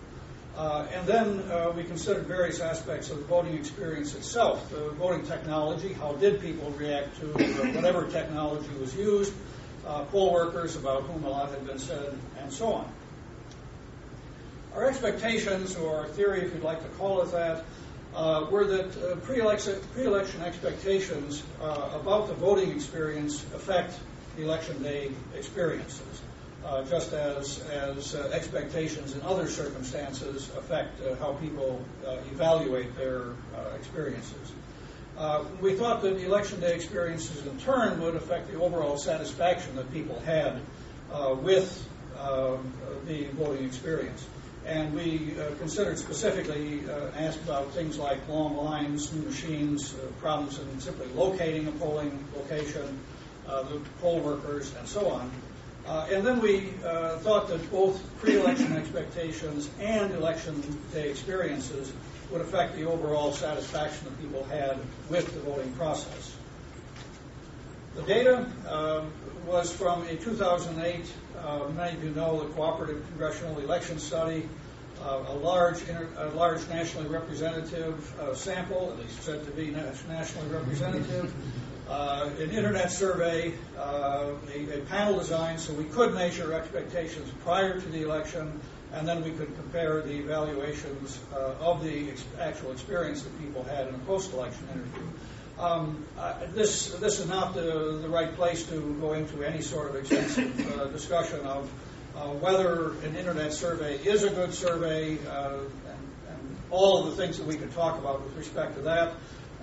Uh, 0.57 0.87
and 0.93 1.07
then 1.07 1.39
uh, 1.51 1.73
we 1.75 1.83
considered 1.83 2.27
various 2.27 2.61
aspects 2.61 3.11
of 3.11 3.19
the 3.19 3.25
voting 3.25 3.57
experience 3.57 4.15
itself. 4.15 4.69
The 4.71 4.91
voting 4.91 5.27
technology, 5.27 5.95
how 5.95 6.13
did 6.13 6.41
people 6.41 6.71
react 6.73 7.19
to 7.21 7.27
whatever 7.27 8.07
technology 8.11 8.69
was 8.79 8.95
used, 8.95 9.33
uh, 9.87 10.05
poll 10.05 10.33
workers, 10.33 10.77
about 10.77 11.05
whom 11.05 11.25
a 11.25 11.31
lot 11.31 11.51
had 11.51 11.67
been 11.67 11.79
said, 11.79 12.19
and 12.39 12.53
so 12.53 12.73
on. 12.75 12.93
Our 14.75 14.89
expectations, 14.89 15.77
or 15.77 15.97
our 15.97 16.09
theory, 16.09 16.43
if 16.43 16.55
you'd 16.55 16.63
like 16.63 16.83
to 16.83 16.89
call 16.97 17.23
it 17.23 17.33
that, 17.33 17.65
uh, 18.15 18.47
were 18.51 18.65
that 18.67 18.97
uh, 18.97 19.17
pre-election, 19.17 19.81
pre-election 19.95 20.43
expectations 20.43 21.43
uh, 21.63 21.99
about 21.99 22.29
the 22.29 22.35
voting 22.35 22.71
experience 22.73 23.43
affect 23.55 23.99
the 24.37 24.43
election 24.43 24.83
day 24.83 25.11
experiences 25.35 26.22
uh, 26.65 26.85
just 26.85 27.13
as, 27.13 27.61
as 27.71 28.15
uh, 28.15 28.31
expectations 28.33 29.15
in 29.15 29.23
other 29.23 29.49
circumstances 29.49 30.49
affect 30.57 31.01
uh, 31.03 31.15
how 31.17 31.33
people 31.35 31.85
uh, 32.07 32.17
evaluate 32.33 32.97
their 32.97 33.23
uh, 33.55 33.75
experiences. 33.77 34.53
Uh, 35.19 35.45
we 35.61 35.75
thought 35.75 36.03
that 36.03 36.17
election 36.25 36.61
day 36.61 36.75
experiences 36.75 37.45
in 37.47 37.59
turn 37.59 38.01
would 38.01 38.15
affect 38.15 38.51
the 38.51 38.59
overall 38.61 38.97
satisfaction 38.97 39.77
that 39.77 39.93
people 39.93 40.19
had 40.21 40.61
with 41.43 41.89
the 43.07 43.25
voting 43.37 43.67
experience. 43.67 44.25
And 44.65 44.95
we 44.95 45.35
considered 45.59 45.99
specifically, 45.99 46.81
asked 47.17 47.43
about 47.43 47.73
things 47.73 47.99
like 47.99 48.27
long 48.29 48.57
lines, 48.57 49.13
new 49.13 49.23
machines, 49.23 49.95
problems 50.21 50.59
in 50.59 50.81
simply 50.81 51.09
locating 51.15 51.69
a 51.69 51.73
polling 51.73 52.25
location, 52.35 52.99
the 53.47 53.81
poll 54.01 54.21
workers, 54.21 54.73
and 54.79 54.89
so 54.89 55.11
on. 55.11 55.31
Uh, 55.87 56.07
and 56.11 56.25
then 56.25 56.41
we 56.41 56.73
uh, 56.85 57.17
thought 57.19 57.49
that 57.49 57.71
both 57.71 58.01
pre-election 58.19 58.77
expectations 58.77 59.69
and 59.81 60.13
election 60.15 60.63
day 60.93 61.11
experiences 61.11 61.93
would 62.31 62.41
affect 62.41 62.77
the 62.77 62.85
overall 62.85 63.33
satisfaction 63.33 64.05
that 64.05 64.21
people 64.21 64.45
had 64.45 64.79
with 65.11 65.33
the 65.35 65.41
voting 65.41 65.73
process. 65.73 66.37
The 67.97 68.03
data 68.03 68.47
uh, 68.67 69.05
was 69.47 69.73
from 69.73 70.07
a 70.07 70.17
2008, 70.17 71.13
uh, 71.37 71.69
many 71.77 71.97
of 71.97 72.05
you 72.05 72.11
know, 72.11 72.41
the 72.41 72.55
Cooperative 72.55 73.05
Congressional 73.09 73.59
Election 73.59 73.99
Study, 73.99 74.49
uh, 75.03 75.25
a 75.29 75.35
large, 75.35 75.81
inter- 75.89 76.09
a 76.17 76.29
large 76.29 76.67
nationally 76.69 77.09
representative 77.09 78.21
uh, 78.21 78.35
sample, 78.35 78.93
at 78.93 78.99
least 78.99 79.23
said 79.23 79.45
to 79.45 79.51
be 79.51 79.75
nationally 80.09 80.49
representative 80.49 81.35
uh, 81.93 82.31
an 82.39 82.51
internet 82.51 82.91
survey, 82.91 83.53
uh, 83.79 84.31
a, 84.55 84.79
a, 84.79 84.81
panel 84.87 85.19
design, 85.19 85.59
so 85.59 85.75
we 85.75 85.85
could 85.85 86.15
measure 86.15 86.55
expectations 86.55 87.31
prior 87.45 87.79
to 87.79 87.89
the 87.91 88.03
election, 88.03 88.61
and 88.95 89.07
then 89.07 89.23
we 89.23 89.31
could 89.31 89.55
compare 89.57 90.01
the 90.01 90.15
evaluations 90.15 91.21
uh, 91.35 91.53
of 91.61 91.85
the 91.85 92.11
ex- 92.11 92.25
actual 92.41 92.73
experience 92.73 93.23
that 93.23 93.39
people 93.41 93.63
had 93.65 93.89
in 93.89 93.95
a 93.95 93.99
post-election 93.99 94.67
interview. 94.73 95.03
Um, 95.59 96.03
uh, 96.19 96.33
this 96.55 96.93
this 96.93 97.21
is 97.21 97.29
not 97.29 97.55
the, 97.55 97.99
the 98.01 98.09
right 98.09 98.35
place 98.37 98.65
to 98.69 98.97
go 99.01 99.13
into 99.13 99.45
any 99.45 99.61
sort 99.61 99.91
of 99.91 99.97
extensive 99.97 100.81
uh, 100.81 100.87
discussion 100.87 101.41
of 101.41 101.71
uh, 102.17 102.29
whether 102.29 102.93
an 103.05 103.17
internet 103.17 103.53
survey 103.53 103.99
is 103.99 104.25
a 104.25 104.31
good 104.31 104.55
survey 104.55 105.19
and, 105.19 105.71
and 106.31 106.57
all 106.71 107.05
of 107.05 107.11
the 107.11 107.23
things 107.23 107.37
that 107.37 107.47
we 107.47 107.57
could 107.57 107.73
talk 107.75 107.99
about 107.99 108.25
with 108.25 108.35
respect 108.35 108.77
to 108.77 108.81
that. 108.83 109.13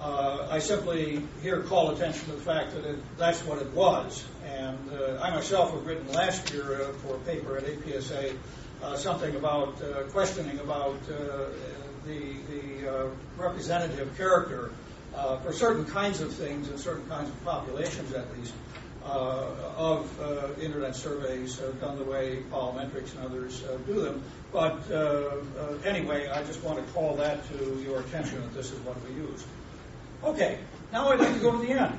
Uh, 0.01 0.47
I 0.49 0.59
simply 0.59 1.21
here 1.41 1.61
call 1.63 1.91
attention 1.91 2.23
to 2.25 2.31
the 2.31 2.41
fact 2.41 2.73
that 2.73 2.85
it, 2.85 3.17
that's 3.17 3.43
what 3.43 3.61
it 3.61 3.73
was. 3.73 4.25
And 4.45 4.77
uh, 4.93 5.19
I 5.21 5.31
myself 5.31 5.73
have 5.73 5.85
written 5.85 6.09
last 6.13 6.53
year 6.53 6.83
uh, 6.83 6.93
for 6.93 7.15
a 7.15 7.19
paper 7.19 7.57
at 7.57 7.65
APSA 7.65 8.35
uh, 8.81 8.95
something 8.95 9.35
about 9.35 9.81
uh, 9.83 10.03
questioning 10.03 10.57
about 10.59 10.95
uh, 11.11 11.47
the, 12.05 12.33
the 12.49 13.11
representative 13.37 14.15
character 14.15 14.71
for 15.43 15.51
certain 15.51 15.85
kinds 15.85 16.21
of 16.21 16.33
things 16.33 16.69
and 16.69 16.79
certain 16.79 17.05
kinds 17.09 17.29
of 17.29 17.43
populations, 17.43 18.13
at 18.13 18.25
least, 18.37 18.53
of 19.03 20.07
internet 20.61 20.95
surveys 20.95 21.57
done 21.81 21.97
the 21.97 22.05
way 22.05 22.41
Metrics 22.73 23.13
and 23.15 23.25
others 23.25 23.61
do 23.85 24.01
them. 24.01 24.23
But 24.53 24.79
anyway, 25.85 26.29
I 26.29 26.41
just 26.45 26.63
want 26.63 26.77
to 26.85 26.93
call 26.93 27.17
that 27.17 27.45
to 27.49 27.81
your 27.83 27.99
attention 27.99 28.41
that 28.41 28.53
this 28.53 28.71
is 28.71 28.79
what 28.79 28.95
we 29.05 29.13
use. 29.15 29.43
Okay, 30.23 30.59
now 30.91 31.09
I'd 31.09 31.19
like 31.19 31.33
to 31.33 31.39
go 31.39 31.53
to 31.53 31.65
the 31.65 31.71
end. 31.71 31.97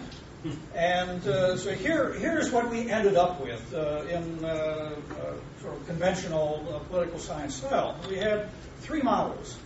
And 0.74 1.26
uh, 1.26 1.56
so 1.56 1.72
here, 1.72 2.12
here's 2.12 2.50
what 2.50 2.70
we 2.70 2.90
ended 2.90 3.16
up 3.16 3.40
with 3.40 3.74
uh, 3.74 4.04
in 4.08 4.44
uh, 4.44 4.48
uh 4.48 5.32
sort 5.60 5.76
of 5.76 5.86
conventional 5.86 6.66
uh, 6.70 6.78
political 6.88 7.18
science 7.18 7.56
style. 7.56 7.98
We 8.08 8.16
had 8.16 8.48
three 8.80 9.02
models. 9.02 9.56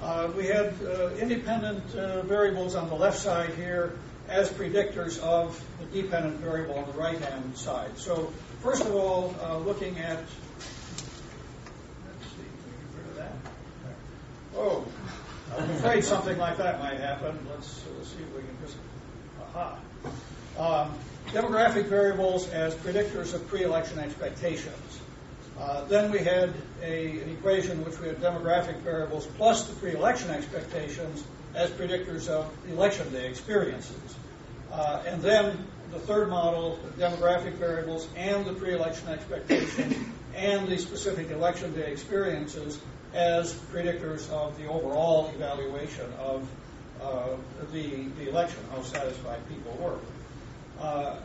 Uh, 0.00 0.30
we 0.36 0.46
had 0.46 0.74
independent 1.18 1.84
variables 2.26 2.74
on 2.74 2.88
the 2.88 2.94
left 2.94 3.18
side 3.18 3.54
here 3.54 3.98
as 4.28 4.50
predictors 4.50 5.18
of 5.20 5.62
the 5.78 6.02
dependent 6.02 6.36
variable 6.38 6.78
on 6.78 6.86
the 6.86 6.98
right 6.98 7.18
hand 7.18 7.56
side. 7.56 7.96
So 7.98 8.32
first 8.62 8.82
of 8.82 8.94
all, 8.94 9.34
looking 9.64 9.98
at 9.98 10.18
let's 10.18 10.28
see, 12.30 12.42
can 12.42 12.66
we 12.66 12.76
get 12.80 12.98
rid 12.98 13.06
of 13.10 13.16
that? 13.16 13.32
Oh, 14.56 14.84
I'm 15.58 15.70
afraid 15.70 16.04
something 16.04 16.38
like 16.38 16.56
that 16.58 16.80
might 16.80 16.98
happen. 16.98 17.38
Let's, 17.50 17.84
uh, 17.84 18.04
see 18.04 18.22
if 18.22 18.34
we 18.34 18.40
can 18.42 18.56
just. 18.64 18.76
Aha. 19.54 19.78
Um, 20.58 20.94
demographic 21.28 21.86
variables 21.86 22.48
as 22.48 22.74
predictors 22.74 23.34
of 23.34 23.46
pre 23.48 23.62
election 23.62 23.98
expectations. 23.98 25.00
Uh, 25.58 25.84
then 25.84 26.10
we 26.10 26.18
had 26.18 26.54
a, 26.82 27.20
an 27.20 27.30
equation 27.30 27.72
in 27.72 27.84
which 27.84 27.98
we 27.98 28.08
had 28.08 28.18
demographic 28.20 28.76
variables 28.78 29.26
plus 29.26 29.68
the 29.68 29.74
pre 29.76 29.92
election 29.92 30.30
expectations 30.30 31.22
as 31.54 31.70
predictors 31.70 32.28
of 32.28 32.50
election 32.68 33.10
day 33.12 33.28
experiences. 33.28 34.16
Uh, 34.72 35.02
and 35.06 35.20
then 35.20 35.66
the 35.92 35.98
third 35.98 36.30
model, 36.30 36.78
the 36.96 37.02
demographic 37.02 37.52
variables 37.54 38.08
and 38.16 38.46
the 38.46 38.54
pre 38.54 38.74
election 38.74 39.08
expectations 39.08 39.96
and 40.34 40.66
the 40.66 40.78
specific 40.78 41.30
election 41.30 41.74
day 41.74 41.92
experiences 41.92 42.78
as 43.14 43.52
predictors 43.72 44.30
of 44.30 44.56
the 44.58 44.66
overall 44.66 45.30
evaluation 45.34 46.10
of 46.18 46.48
uh, 47.02 47.28
the, 47.72 48.06
the 48.18 48.28
election, 48.28 48.60
how 48.70 48.82
satisfied 48.82 49.40
people 49.48 49.72
were. 49.80 49.98
Uh, 50.80 51.16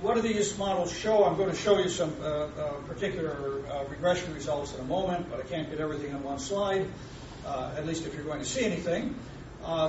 what 0.00 0.16
do 0.16 0.22
these 0.22 0.58
models 0.58 0.92
show? 0.92 1.24
I'm 1.24 1.36
going 1.36 1.50
to 1.50 1.56
show 1.56 1.78
you 1.78 1.88
some 1.88 2.16
uh, 2.20 2.26
uh 2.26 2.72
particular 2.88 3.62
uh, 3.70 3.84
regression 3.88 4.34
results 4.34 4.74
in 4.74 4.80
a 4.80 4.84
moment, 4.84 5.30
but 5.30 5.38
I 5.38 5.44
can't 5.44 5.70
get 5.70 5.78
everything 5.78 6.12
on 6.12 6.24
one 6.24 6.38
slide, 6.40 6.86
uh, 7.46 7.74
at 7.76 7.86
least 7.86 8.06
if 8.06 8.14
you're 8.14 8.24
going 8.24 8.40
to 8.40 8.46
see 8.46 8.64
anything. 8.64 9.14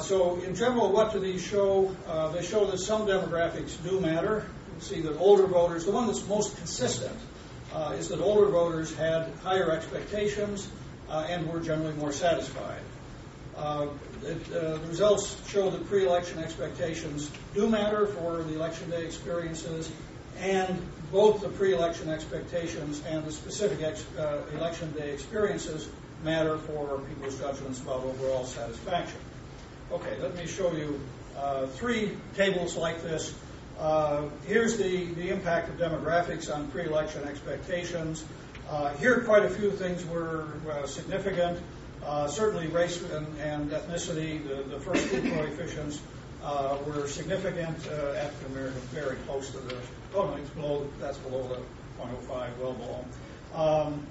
so, 0.01 0.39
in 0.41 0.55
general, 0.55 0.91
what 0.91 1.13
do 1.13 1.19
these 1.19 1.43
show? 1.43 1.95
they 2.36 2.43
show 2.43 2.69
that 2.69 2.77
some 2.77 3.07
demographics 3.07 3.81
do 3.84 3.99
matter. 3.99 4.45
You 4.75 4.81
see 4.81 5.01
that 5.01 5.17
older 5.17 5.47
voters, 5.47 5.86
the 5.86 5.91
one 5.91 6.05
that's 6.05 6.27
most 6.27 6.57
consistent, 6.57 7.17
is 7.93 8.09
that 8.09 8.19
older 8.19 8.51
voters 8.51 8.93
had 8.93 9.31
higher 9.43 9.71
expectations 9.71 10.67
and 11.10 11.47
were 11.51 11.60
generally 11.60 11.93
more 11.95 12.12
satisfied. 12.12 12.82
Uh, 13.56 13.60
uh, 13.60 13.88
the 14.24 14.82
results 14.88 15.38
show 15.49 15.70
that 15.70 15.88
pre-election 15.88 16.39
expectations 16.39 17.30
do 17.54 17.70
matter 17.70 18.08
for 18.08 18.41
the 18.43 18.56
election 18.56 18.89
day 18.89 19.06
experiences, 19.06 19.91
and 20.39 20.82
both 21.12 21.41
the 21.41 21.49
pre-election 21.49 22.10
expectations 22.10 23.01
and 23.08 23.24
the 23.26 23.32
specific 23.32 23.80
uh, 24.18 24.38
election 24.56 24.91
day 24.93 25.12
experiences 25.12 25.88
matter 26.24 26.58
for 26.58 26.99
people's 27.10 27.38
judgments 27.38 27.80
about 27.82 28.04
overall 28.04 28.45
satisfaction. 28.45 29.20
Okay, 29.91 30.18
let 30.20 30.36
me 30.36 30.47
show 30.47 30.72
you 30.72 30.99
uh, 31.38 31.68
three 31.68 32.18
tables 32.36 32.76
like 32.76 33.04
this. 33.04 33.36
Uh, 33.78 34.30
here's 34.47 34.78
the 34.78 35.30
impact 35.30 35.70
of 35.70 35.76
demographics 35.76 36.54
on 36.54 36.72
pre-election 36.72 37.24
expectations. 37.26 38.24
Uh, 38.74 38.91
here, 38.95 39.19
quite 39.19 39.45
a 39.45 39.49
few 39.51 39.69
things 39.69 40.03
were 40.07 40.47
uh, 40.67 40.88
significant. 40.88 41.59
Uh, 42.03 42.28
certainly, 42.28 42.65
race 42.65 42.99
and, 43.03 43.28
and 43.38 43.69
ethnicity, 43.69 44.43
the, 44.47 44.63
the, 44.63 44.80
first 44.80 45.11
two 45.11 45.21
coefficients, 45.21 46.01
uh, 46.43 46.76
were 46.88 47.07
significant. 47.07 47.78
Uh, 47.88 48.13
African 48.17 48.51
American 48.51 48.82
very 48.89 49.15
close 49.28 49.51
to 49.51 49.59
the. 49.59 49.76
Oh 50.15 50.34
it's 50.34 50.49
below. 50.49 50.89
That's 50.99 51.19
below 51.19 51.47
the 51.49 52.03
0.05, 52.03 52.57
well 52.57 52.74
below. 52.74 53.05
Um, 53.53 54.07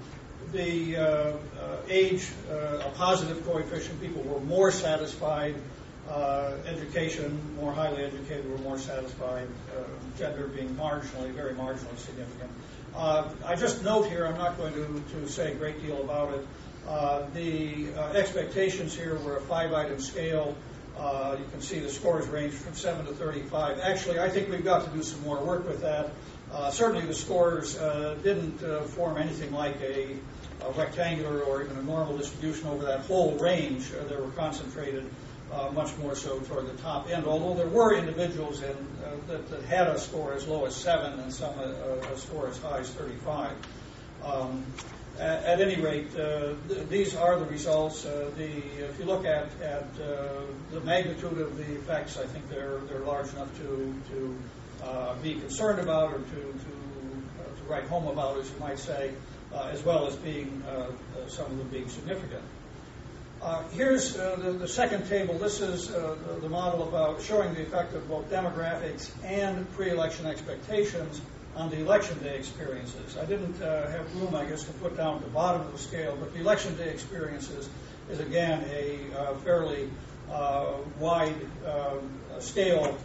the 0.53 0.95
uh, 0.95 1.33
age, 1.89 2.29
a 2.49 2.89
positive 2.95 3.45
coefficient, 3.45 3.99
people 3.99 4.21
were 4.21 4.39
more 4.39 4.71
satisfied. 4.71 5.55
education, 6.65 7.37
more 7.57 7.73
highly 7.73 8.05
educated, 8.05 8.49
were 8.49 8.59
more 8.59 8.79
satisfied. 8.79 9.49
gender 10.17 10.47
being 10.47 10.73
marginally, 10.75 11.31
very 11.31 11.53
marginally 11.53 11.97
significant. 11.97 12.51
Uh, 12.95 13.27
I 13.45 13.55
just 13.55 13.83
note 13.83 14.07
here, 14.07 14.25
I'm 14.25 14.37
not 14.37 14.57
going 14.57 14.73
to, 14.73 15.03
to 15.15 15.27
say 15.27 15.51
a 15.51 15.55
great 15.55 15.81
deal 15.81 16.01
about 16.01 16.33
it. 16.33 16.47
Uh, 16.87 17.23
the 17.33 17.87
uh, 17.97 18.11
expectations 18.11 18.95
here 18.95 19.15
were 19.15 19.37
a 19.37 19.41
five 19.41 19.73
item 19.73 19.99
scale. 19.99 20.55
Uh, 20.97 21.35
you 21.39 21.45
can 21.51 21.61
see 21.61 21.79
the 21.79 21.89
scores 21.89 22.27
range 22.27 22.53
from 22.53 22.75
7 22.75 23.05
to 23.07 23.13
35. 23.13 23.79
Actually, 23.79 24.19
I 24.19 24.29
think 24.29 24.49
we've 24.49 24.63
got 24.63 24.85
to 24.85 24.91
do 24.91 25.01
some 25.01 25.21
more 25.23 25.43
work 25.43 25.67
with 25.67 25.81
that. 25.81 26.11
Uh, 26.51 26.69
certainly, 26.69 27.03
the 27.07 27.15
scores 27.15 27.79
uh, 27.79 28.15
didn't 28.21 28.59
form 28.89 29.17
anything 29.17 29.51
like 29.53 29.81
a, 29.81 30.15
a, 30.61 30.71
rectangular 30.73 31.41
or 31.41 31.63
even 31.63 31.77
a 31.77 31.81
normal 31.81 32.15
distribution 32.15 32.67
over 32.67 32.85
that 32.85 32.99
whole 33.01 33.35
range. 33.39 33.89
they 33.89 34.15
were 34.15 34.29
concentrated 34.35 35.09
uh, 35.53 35.71
much 35.71 35.95
more 35.97 36.15
so 36.15 36.39
toward 36.39 36.67
the 36.67 36.81
top 36.81 37.09
end. 37.09 37.25
Although 37.25 37.55
there 37.55 37.67
were 37.67 37.95
individuals 37.95 38.61
in, 38.61 38.71
uh, 38.71 39.15
that, 39.27 39.49
that, 39.49 39.63
had 39.63 39.87
a 39.87 39.99
score 39.99 40.33
as 40.33 40.47
low 40.47 40.65
as 40.65 40.75
seven 40.75 41.19
and 41.19 41.33
some 41.33 41.57
a, 41.59 41.99
a 42.11 42.17
score 42.17 42.47
as 42.47 42.57
high 42.57 42.79
as 42.79 42.89
35. 42.89 43.51
Um, 44.23 44.65
at, 45.19 45.43
at, 45.43 45.61
any 45.61 45.79
rate, 45.79 46.07
uh, 46.15 46.53
th- 46.67 46.87
these 46.89 47.15
are 47.15 47.37
the 47.37 47.45
results. 47.45 48.05
Uh, 48.05 48.31
the, 48.35 48.49
if 48.83 48.97
you 48.97 49.05
look 49.05 49.25
at, 49.25 49.49
at 49.61 49.85
uh, 50.01 50.41
the 50.71 50.81
magnitude 50.81 51.39
of 51.39 51.55
the 51.57 51.75
effects, 51.75 52.17
I 52.17 52.25
think 52.25 52.49
they're, 52.49 52.79
they're 52.89 52.99
large 52.99 53.31
enough 53.33 53.55
to, 53.59 53.93
to 54.09 54.37
uh, 54.83 55.15
be 55.21 55.35
concerned 55.35 55.79
about 55.79 56.13
or 56.13 56.19
to, 56.19 56.25
to, 56.25 56.53
to, 56.55 57.63
write 57.67 57.85
home 57.85 58.07
about, 58.07 58.37
as 58.37 58.51
you 58.51 58.59
might 58.59 58.77
say, 58.77 59.11
as 59.71 59.81
well 59.83 60.05
as 60.05 60.17
being 60.17 60.61
some 61.27 61.45
of 61.45 61.57
them 61.57 61.69
being 61.69 61.87
significant. 61.87 62.43
Uh, 63.43 63.61
here's 63.73 64.17
uh, 64.17 64.37
the, 64.37 64.51
the, 64.53 64.67
second 64.69 65.05
table. 65.09 65.37
This 65.37 65.59
is 65.59 65.91
uh, 65.91 66.15
the, 66.25 66.39
the, 66.39 66.47
model 66.47 66.87
about 66.87 67.21
showing 67.21 67.53
the 67.53 67.61
effect 67.61 67.93
of 67.93 68.07
both 68.07 68.31
demographics 68.31 69.11
and 69.21 69.69
pre-election 69.73 70.27
expectations 70.27 71.19
on 71.57 71.69
the 71.69 71.81
election 71.81 72.17
day 72.23 72.37
experiences. 72.37 73.17
I 73.17 73.25
didn't 73.25 73.61
uh, 73.61 73.91
have 73.91 74.15
room, 74.15 74.33
I 74.33 74.45
guess, 74.45 74.63
to 74.63 74.71
put 74.71 74.95
down 74.95 75.19
the 75.19 75.27
bottom 75.27 75.59
of 75.59 75.73
the 75.73 75.77
scale, 75.77 76.15
but 76.17 76.33
the 76.33 76.39
election 76.39 76.77
day 76.77 76.89
experiences 76.89 77.67
is 78.09 78.21
again 78.21 78.63
a 78.71 78.99
uh, 79.13 79.33
fairly 79.39 79.89
uh, 80.31 80.75
wide 80.97 81.35
scale 82.39 82.97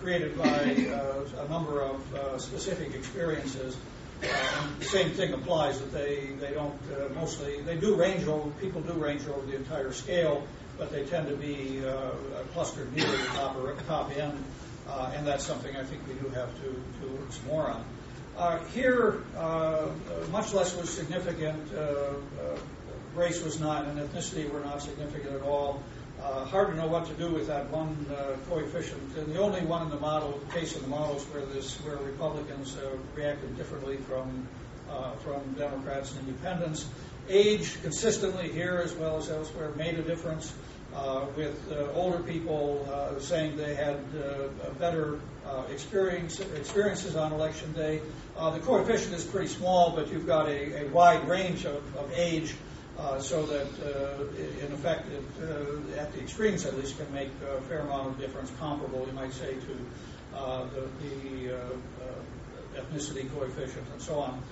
created 0.00 0.36
by 0.36 0.48
a 0.48 1.48
number 1.48 1.80
of 1.80 2.42
specific 2.42 2.92
experiences. 2.96 3.76
The 4.20 4.84
same 4.84 5.10
thing 5.10 5.32
applies 5.32 5.78
that 5.80 5.92
they, 5.92 6.26
they 6.40 6.52
don't 6.52 6.78
uh, 6.92 7.08
mostly, 7.14 7.60
they 7.62 7.76
do 7.76 7.94
range 7.94 8.26
over, 8.26 8.50
people 8.60 8.80
do 8.80 8.92
range 8.92 9.26
over 9.26 9.44
the 9.46 9.56
entire 9.56 9.92
scale, 9.92 10.46
but 10.78 10.90
they 10.90 11.04
tend 11.04 11.28
to 11.28 11.36
be 11.36 11.82
uh, 11.84 12.10
clustered 12.52 12.94
near 12.94 13.06
the 13.06 13.16
top, 13.26 13.56
or, 13.56 13.74
top 13.86 14.16
end, 14.16 14.44
uh, 14.88 15.12
and 15.14 15.26
that's 15.26 15.44
something 15.44 15.74
I 15.76 15.84
think 15.84 16.02
we 16.08 16.14
do 16.14 16.28
have 16.30 16.54
to, 16.56 16.82
to 17.02 17.12
work 17.12 17.32
some 17.32 17.46
more 17.46 17.70
on. 17.70 17.84
Uh, 18.36 18.58
here, 18.74 19.22
uh, 19.36 19.88
much 20.30 20.52
less 20.54 20.74
was 20.76 20.88
significant. 20.88 21.72
Uh, 21.74 21.80
uh, 21.80 22.14
race 23.14 23.42
was 23.42 23.60
not, 23.60 23.84
and 23.86 23.98
ethnicity 23.98 24.50
were 24.50 24.60
not 24.60 24.80
significant 24.80 25.34
at 25.34 25.42
all. 25.42 25.82
Uh, 26.22 26.44
hard 26.44 26.68
to 26.68 26.74
know 26.74 26.86
what 26.86 27.06
to 27.06 27.14
do 27.14 27.30
with 27.30 27.46
that 27.46 27.70
one 27.70 27.96
uh, 28.10 28.36
coefficient. 28.50 29.16
And 29.16 29.34
the 29.34 29.40
only 29.40 29.62
one 29.62 29.82
in 29.82 29.88
the 29.88 29.98
model 29.98 30.38
case 30.52 30.76
in 30.76 30.82
the 30.82 30.88
models 30.88 31.24
where 31.24 31.46
this 31.46 31.76
where 31.76 31.96
Republicans 31.96 32.76
uh, 32.76 32.90
reacted 33.14 33.56
differently 33.56 33.96
from 33.96 34.46
uh, 34.90 35.12
from 35.16 35.40
Democrats 35.54 36.14
and 36.14 36.28
Independents. 36.28 36.86
Age 37.30 37.80
consistently 37.82 38.52
here 38.52 38.82
as 38.84 38.92
well 38.92 39.16
as 39.16 39.30
elsewhere 39.30 39.70
made 39.76 39.98
a 39.98 40.02
difference. 40.02 40.52
Uh, 40.94 41.24
with 41.36 41.72
uh, 41.72 41.86
older 41.92 42.18
people 42.18 42.84
saying 43.20 43.56
they 43.56 43.76
had 43.76 43.96
better 44.78 45.20
experience, 45.70 46.40
experiences 46.40 47.14
on 47.14 47.32
election 47.32 47.72
day. 47.72 48.00
the 48.36 48.58
coefficient 48.58 49.14
is 49.14 49.24
pretty 49.24 49.46
small, 49.46 49.92
but 49.92 50.10
you've 50.10 50.26
got 50.26 50.48
a, 50.48 50.84
a 50.84 50.88
wide 50.88 51.28
range 51.28 51.64
of, 51.64 51.96
of 51.96 52.12
age 52.14 52.54
so 53.20 53.46
that, 53.46 53.68
uh, 53.84 54.64
in 54.64 54.72
effect, 54.72 55.06
it, 55.10 55.24
uh, 55.42 56.00
at 56.00 56.12
the 56.12 56.20
extremes 56.20 56.66
at 56.66 56.76
least, 56.76 56.96
can 56.98 57.12
make 57.12 57.30
a 57.48 57.60
fair 57.62 57.80
amount 57.80 58.08
of 58.08 58.18
difference, 58.18 58.50
comparable, 58.58 59.06
you 59.06 59.12
might 59.12 59.32
say, 59.32 59.54
to 59.54 60.36
uh, 60.36 60.64
the, 60.74 61.08
the 61.08 61.56
uh, 61.56 62.80
ethnicity 62.80 63.32
coefficient 63.34 63.86
and 63.92 64.02
so 64.02 64.20
on. 64.20 64.42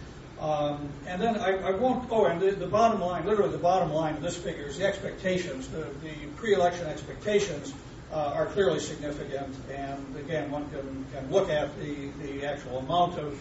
Um, 0.40 0.88
and 1.06 1.20
then 1.20 1.36
I, 1.36 1.68
I, 1.68 1.70
won't, 1.72 2.08
oh, 2.10 2.26
and 2.26 2.40
the, 2.40 2.52
the, 2.52 2.66
bottom 2.66 3.00
line, 3.00 3.26
literally 3.26 3.50
the 3.50 3.58
bottom 3.58 3.92
line 3.92 4.14
of 4.14 4.22
this 4.22 4.36
figure 4.36 4.66
is 4.66 4.78
the 4.78 4.86
expectations. 4.86 5.68
The, 5.68 5.86
the 6.02 6.14
pre-election 6.36 6.86
expectations 6.86 7.74
uh, 8.12 8.32
are 8.34 8.46
clearly 8.46 8.78
significant, 8.78 9.54
and 9.74 10.16
again, 10.16 10.50
one 10.50 10.70
can, 10.70 11.06
can 11.12 11.30
look 11.30 11.50
at 11.50 11.76
the, 11.80 12.08
the 12.22 12.46
actual 12.46 12.78
amount 12.78 13.18
of 13.18 13.40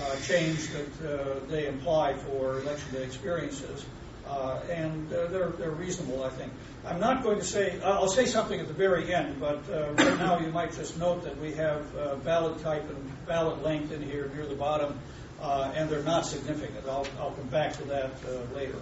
uh, 0.00 0.16
change 0.22 0.68
that 0.68 1.10
uh, 1.10 1.40
they 1.48 1.66
imply 1.66 2.14
for 2.14 2.60
election 2.60 2.94
day 2.94 3.02
experiences. 3.02 3.84
Uh, 4.28 4.58
and 4.70 5.12
uh, 5.12 5.28
they're, 5.28 5.50
they're 5.50 5.70
reasonable, 5.70 6.24
I 6.24 6.30
think. 6.30 6.52
I'm 6.84 6.98
not 6.98 7.22
going 7.22 7.38
to 7.38 7.44
say, 7.44 7.80
I'll 7.82 8.08
say 8.08 8.26
something 8.26 8.58
at 8.58 8.66
the 8.66 8.74
very 8.74 9.14
end, 9.14 9.38
but 9.38 9.62
uh, 9.70 9.92
right 9.92 10.18
now 10.18 10.40
you 10.40 10.48
might 10.48 10.74
just 10.74 10.98
note 10.98 11.24
that 11.24 11.40
we 11.40 11.52
have 11.52 11.96
uh, 11.96 12.16
ballot 12.16 12.60
type 12.60 12.88
and 12.88 13.26
ballot 13.26 13.62
length 13.62 13.92
in 13.92 14.02
here 14.02 14.30
near 14.34 14.46
the 14.46 14.54
bottom, 14.56 14.98
uh, 15.40 15.72
and 15.76 15.88
they're 15.88 16.02
not 16.02 16.26
significant. 16.26 16.86
I'll, 16.88 17.06
I'll 17.20 17.32
come 17.32 17.48
back 17.48 17.74
to 17.74 17.84
that 17.84 18.10
uh, 18.26 18.56
later. 18.56 18.78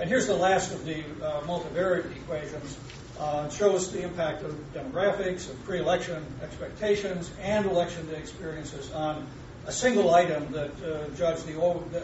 And 0.00 0.08
here's 0.08 0.26
the 0.26 0.36
last 0.36 0.72
of 0.72 0.84
the 0.84 1.02
multivariate 1.46 2.14
equations. 2.16 2.76
it 3.20 3.52
shows 3.52 3.92
the 3.92 4.02
impact 4.02 4.42
of 4.42 4.52
demographics, 4.74 5.48
of 5.48 5.64
pre-election 5.64 6.22
expectations, 6.42 7.30
and 7.40 7.66
election 7.66 8.06
day 8.08 8.16
experiences 8.16 8.92
on 8.92 9.26
a 9.66 9.72
single 9.72 10.12
item 10.12 10.52
that 10.52 11.16
judged 11.16 11.46
the 11.46 11.54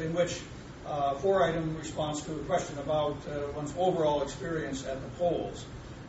in 0.01 0.15
which 0.15 0.41
uh, 0.87 1.15
four 1.15 1.43
item 1.45 1.77
response 1.79 2.23
to 2.23 2.33
a 2.33 2.39
question 2.45 2.79
about 2.79 3.17
uh, 3.29 3.53
one's 3.55 3.73
overall 3.79 4.23
experience 4.23 4.85
at 4.87 5.01
the 5.01 5.09
polls. 5.19 5.65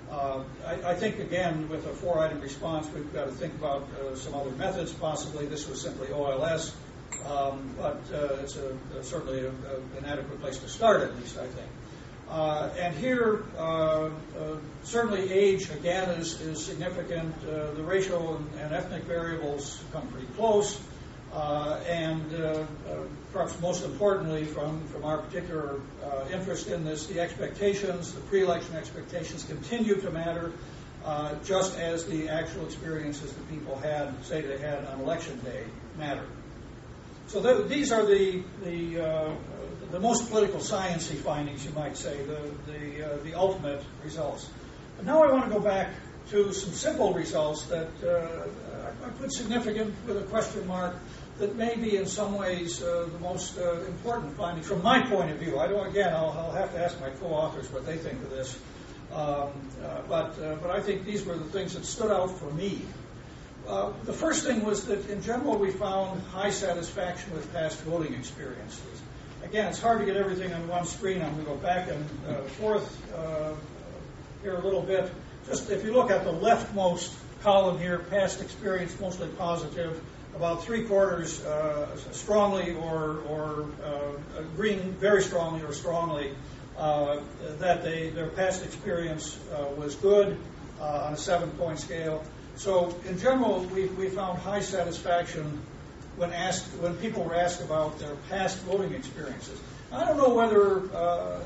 Uh, 0.09 0.43
I, 0.65 0.91
I, 0.91 0.95
think, 0.95 1.19
again, 1.19 1.69
with 1.69 1.85
a 1.85 1.93
four 1.93 2.19
item 2.19 2.39
response, 2.41 2.87
we've 2.93 3.11
got 3.13 3.25
to 3.25 3.31
think 3.31 3.53
about 3.55 3.83
uh, 3.83 4.15
some 4.15 4.35
other 4.35 4.51
methods. 4.51 4.91
Possibly 4.91 5.45
this 5.45 5.67
was 5.67 5.81
simply 5.81 6.11
OLS, 6.11 6.73
um, 7.25 7.73
but 7.77 8.01
uh, 8.13 8.41
it's 8.41 8.55
a, 8.55 8.77
certainly 9.03 9.39
a, 9.39 9.49
a, 9.49 9.97
an 9.97 10.05
adequate 10.05 10.41
place 10.41 10.57
to 10.59 10.69
start, 10.69 11.01
at 11.01 11.15
least, 11.17 11.37
I 11.37 11.47
think. 11.47 11.69
Uh, 12.29 12.69
and 12.79 12.95
here, 12.95 13.43
certainly 14.83 15.31
age, 15.31 15.69
again, 15.69 16.09
is, 16.09 16.39
is 16.41 16.63
significant. 16.63 17.39
the 17.41 17.83
racial 17.83 18.37
and, 18.37 18.59
and 18.59 18.73
ethnic 18.73 19.03
variables 19.03 19.83
come 19.91 20.07
pretty 20.07 20.27
close. 20.35 20.79
Uh, 21.33 21.79
and 21.87 22.31
uh, 22.35 22.37
uh, 22.37 22.65
perhaps 23.31 23.59
most 23.59 23.83
importantly, 23.83 24.45
from, 24.45 24.85
from 24.89 25.03
our 25.03 25.17
particular 25.17 25.79
uh, 26.03 26.25
interest 26.31 26.67
in 26.67 26.85
this, 26.85 27.07
the 27.07 27.19
expectations, 27.19 28.11
the 28.11 28.21
pre 28.21 28.43
election 28.43 28.75
expectations 28.75 29.43
continue 29.43 29.95
to 29.95 30.11
matter, 30.11 30.51
uh, 31.03 31.33
just 31.43 31.79
as 31.79 32.05
the 32.05 32.29
actual 32.29 32.63
experiences 32.65 33.33
that 33.33 33.49
people 33.49 33.75
had, 33.79 34.13
say 34.23 34.41
they 34.41 34.59
had 34.59 34.85
on 34.85 34.99
election 35.01 35.39
day, 35.39 35.63
matter. 35.97 36.23
So 37.25 37.41
th- 37.41 37.67
these 37.67 37.91
are 37.91 38.05
the, 38.05 38.43
the, 38.63 39.03
uh, 39.03 39.35
the 39.89 39.99
most 39.99 40.29
political 40.29 40.59
sciencey 40.59 41.15
findings, 41.15 41.65
you 41.65 41.71
might 41.71 41.97
say, 41.97 42.15
the, 42.25 42.41
the, 42.71 43.19
the 43.23 43.33
ultimate 43.33 43.83
results. 44.03 44.47
But 44.97 45.07
now 45.07 45.23
I 45.23 45.31
want 45.31 45.45
to 45.45 45.49
go 45.49 45.59
back 45.59 45.89
to 46.29 46.53
some 46.53 46.73
simple 46.73 47.11
results 47.13 47.63
that 47.63 47.87
I 49.03 49.09
put 49.09 49.33
significant 49.33 49.95
with 50.05 50.17
a 50.17 50.25
question 50.27 50.67
mark 50.67 50.95
that 51.43 51.57
may 51.57 51.75
be 51.75 51.97
in 51.97 52.05
some 52.05 52.35
ways 52.35 52.81
uh, 52.81 53.05
the 53.11 53.19
most 53.19 53.57
uh, 53.57 53.81
important 53.81 54.37
finding 54.37 54.63
from 54.63 54.81
my 54.81 55.05
point 55.07 55.29
of 55.29 55.37
view. 55.37 55.59
I 55.59 55.67
don't, 55.67 55.85
again, 55.87 56.13
I'll, 56.13 56.31
I'll 56.31 56.53
have 56.53 56.71
to 56.73 56.81
ask 56.81 56.99
my 57.01 57.09
co-authors 57.09 57.69
what 57.69 57.85
they 57.85 57.97
think 57.97 58.21
of 58.23 58.29
this. 58.29 58.57
Um, 59.11 59.19
uh, 59.19 59.49
but, 60.07 60.39
uh, 60.39 60.55
but 60.61 60.71
I 60.71 60.79
think 60.79 61.05
these 61.05 61.25
were 61.25 61.35
the 61.35 61.43
things 61.43 61.73
that 61.73 61.83
stood 61.83 62.11
out 62.11 62.31
for 62.39 62.49
me. 62.51 62.81
Uh, 63.67 63.91
the 64.05 64.13
first 64.13 64.45
thing 64.45 64.63
was 64.63 64.85
that 64.85 65.09
in 65.09 65.21
general 65.21 65.57
we 65.57 65.71
found 65.71 66.21
high 66.31 66.49
satisfaction 66.49 67.33
with 67.33 67.51
past 67.51 67.77
voting 67.81 68.13
experiences. 68.13 69.01
Again, 69.43 69.67
it's 69.67 69.81
hard 69.81 69.99
to 69.99 70.05
get 70.05 70.15
everything 70.15 70.53
on 70.53 70.65
one 70.69 70.85
screen. 70.85 71.21
I'm 71.21 71.33
going 71.33 71.45
to 71.45 71.51
go 71.51 71.57
back 71.57 71.89
and 71.89 72.09
uh, 72.27 72.41
forth 72.43 72.87
here 74.41 74.55
a 74.55 74.61
little 74.61 74.81
bit. 74.81 75.11
Just 75.45 75.69
if 75.69 75.83
you 75.83 75.93
look 75.93 76.09
at 76.09 76.23
the 76.23 76.31
leftmost 76.31 77.13
column 77.41 77.79
here, 77.79 77.99
past 77.99 78.41
experience 78.41 78.97
mostly 79.01 79.27
positive, 79.37 80.01
about 80.35 80.63
three 80.63 80.83
quarters 80.83 81.43
uh, 81.45 81.95
strongly 82.11 82.75
or, 82.75 83.19
or 83.29 83.65
uh, 83.83 84.39
agreeing 84.39 84.93
very 84.93 85.21
strongly 85.21 85.61
or 85.61 85.73
strongly 85.73 86.33
uh, 86.77 87.19
that 87.59 87.83
they, 87.83 88.09
their 88.09 88.27
past 88.27 88.63
experience 88.65 89.39
uh, 89.53 89.65
was 89.77 89.95
good 89.95 90.37
uh, 90.79 91.05
on 91.07 91.13
a 91.13 91.17
seven 91.17 91.49
point 91.51 91.79
scale. 91.79 92.23
So, 92.55 92.95
in 93.07 93.17
general, 93.19 93.61
we, 93.73 93.85
we 93.85 94.09
found 94.09 94.39
high 94.39 94.61
satisfaction 94.61 95.61
when 96.17 96.33
asked 96.33 96.65
when 96.79 96.95
people 96.97 97.23
were 97.23 97.35
asked 97.35 97.61
about 97.61 97.99
their 97.99 98.15
past 98.29 98.59
voting 98.59 98.93
experiences. 98.93 99.59
I 99.91 100.05
don't 100.05 100.17
know 100.17 100.33
whether, 100.33 100.81
uh, 100.95 101.39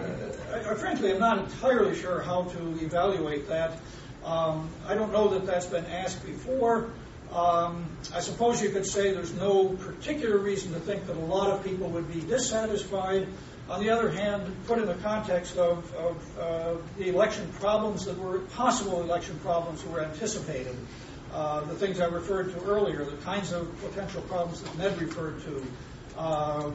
I, 0.53 0.71
I, 0.71 0.75
frankly, 0.75 1.11
I'm 1.11 1.19
not 1.19 1.37
entirely 1.39 1.95
sure 1.95 2.21
how 2.21 2.43
to 2.43 2.79
evaluate 2.81 3.49
that. 3.49 3.77
Um, 4.23 4.69
I 4.87 4.95
don't 4.95 5.11
know 5.11 5.29
that 5.29 5.45
that's 5.45 5.65
been 5.65 5.85
asked 5.85 6.25
before. 6.25 6.89
Um, 7.33 7.85
I 8.13 8.21
suppose 8.21 8.61
you 8.61 8.69
could 8.69 8.85
say 8.85 9.11
there's 9.11 9.33
no 9.33 9.69
particular 9.69 10.37
reason 10.37 10.73
to 10.73 10.79
think 10.79 11.07
that 11.07 11.17
a 11.17 11.19
lot 11.19 11.49
of 11.49 11.63
people 11.63 11.89
would 11.89 12.11
be 12.11 12.21
dissatisfied. 12.21 13.27
On 13.69 13.81
the 13.81 13.89
other 13.89 14.09
hand, 14.09 14.49
put 14.65 14.79
in 14.79 14.85
the 14.85 14.95
context 14.95 15.57
of, 15.57 15.93
of 15.95 16.39
uh, 16.39 16.75
the 16.97 17.09
election 17.09 17.49
problems 17.59 18.05
that 18.05 18.17
were 18.17 18.39
possible 18.39 19.01
election 19.01 19.37
problems 19.39 19.83
were 19.85 20.01
anticipated, 20.01 20.75
uh, 21.33 21.61
the 21.65 21.75
things 21.75 21.99
I 21.99 22.05
referred 22.05 22.53
to 22.53 22.63
earlier, 22.65 23.03
the 23.03 23.17
kinds 23.17 23.51
of 23.51 23.69
potential 23.81 24.21
problems 24.23 24.61
that 24.61 24.77
Ned 24.77 24.99
referred 25.01 25.41
to, 25.43 25.65
uh, 26.17 26.71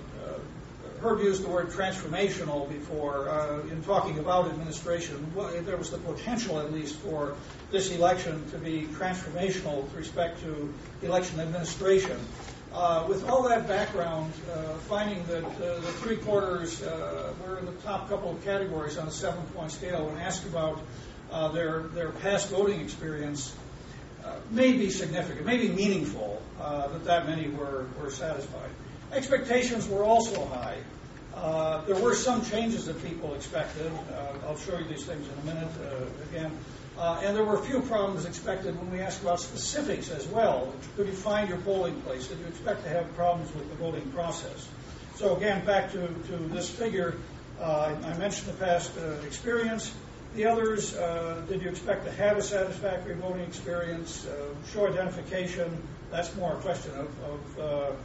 Herb 1.03 1.20
used 1.20 1.43
the 1.43 1.49
word 1.49 1.70
transformational 1.70 2.69
before 2.69 3.29
uh, 3.29 3.61
in 3.62 3.83
talking 3.83 4.20
about 4.20 4.47
administration. 4.47 5.33
Well, 5.35 5.51
there 5.62 5.77
was 5.77 5.91
the 5.91 5.99
potential, 5.99 6.61
at 6.61 6.73
least, 6.73 6.95
for 6.97 7.35
this 7.73 7.91
election 7.91 8.49
to 8.53 8.59
be 8.59 8.87
transformational 8.93 9.83
with 9.83 9.95
respect 9.95 10.41
to 10.43 10.73
election 11.03 11.41
administration. 11.41 12.19
Uh, 12.73 13.05
with 13.09 13.29
all 13.29 13.43
that 13.49 13.66
background, 13.66 14.33
uh, 14.51 14.74
finding 14.89 15.27
that 15.27 15.45
uh, 15.45 15.81
the 15.81 15.93
three 16.01 16.16
quarters 16.16 16.81
uh, 16.83 17.33
were 17.45 17.59
in 17.59 17.66
the 17.66 17.73
top 17.83 18.09
couple 18.09 18.31
of 18.31 18.45
categories 18.45 18.97
on 18.97 19.09
a 19.09 19.11
seven 19.11 19.43
point 19.57 19.73
scale, 19.73 20.07
when 20.07 20.19
asked 20.19 20.47
about 20.47 20.81
uh, 21.33 21.49
their, 21.49 21.81
their 21.95 22.11
past 22.11 22.49
voting 22.49 22.81
experience, 22.81 23.55
may 24.53 24.73
be 24.73 24.89
significant, 24.89 25.45
may 25.45 25.57
be 25.57 25.69
meaningful 25.69 26.41
that 26.59 27.05
that 27.05 27.27
many 27.27 27.49
were, 27.49 27.87
were 28.01 28.11
satisfied. 28.11 28.70
Expectations 29.13 29.87
were 29.89 30.03
also 30.03 30.45
high. 30.47 30.79
Uh, 31.35 31.85
there 31.85 31.97
were 31.97 32.15
some 32.15 32.45
changes 32.45 32.87
that 32.87 33.03
people 33.05 33.35
expected. 33.35 33.87
Uh, 33.87 34.47
I'll 34.49 34.57
show 34.57 34.79
you 34.79 34.85
these 34.85 35.05
things 35.05 35.27
in 35.27 35.51
a 35.51 35.55
minute 35.55 35.73
uh, 35.85 36.31
again. 36.31 36.51
Uh, 36.99 37.21
and 37.23 37.37
there 37.37 37.45
were 37.45 37.57
a 37.57 37.63
few 37.63 37.81
problems 37.81 38.25
expected 38.25 38.79
when 38.79 38.91
we 38.91 39.01
asked 39.01 39.23
about 39.23 39.41
specifics 39.41 40.11
as 40.11 40.27
well. 40.29 40.73
Could 40.97 41.07
you 41.07 41.13
find 41.13 41.49
your 41.49 41.59
polling 41.59 42.01
place? 42.03 42.27
Did 42.29 42.39
you 42.41 42.47
expect 42.47 42.85
to 42.85 42.89
have 42.91 43.15
problems 43.15 43.55
with 43.55 43.69
the 43.69 43.77
voting 43.77 44.11
process? 44.13 44.69
So 45.17 45.37
again, 45.37 45.65
back 45.65 45.93
to, 45.93 46.07
to 46.07 46.37
this 46.49 46.71
figure, 46.71 47.15
uh, 47.61 47.95
I 48.05 48.19
mentioned 48.19 48.49
the 48.49 48.65
past 48.65 48.93
uh, 48.97 49.27
experience. 49.27 49.93
The 50.35 50.47
others, 50.47 50.93
did 51.49 51.61
you 51.61 51.69
expect 51.69 52.07
to 52.07 52.13
have 52.13 52.39
a 52.39 52.43
satisfactory 52.43 53.15
voting 53.17 53.43
experience? 53.43 54.27
show 54.73 54.87
identification, 54.87 55.87
that's 56.11 56.35
more 56.37 56.55
a 56.55 56.57
question 56.57 56.93
of, 56.93 57.61
of 57.61 57.97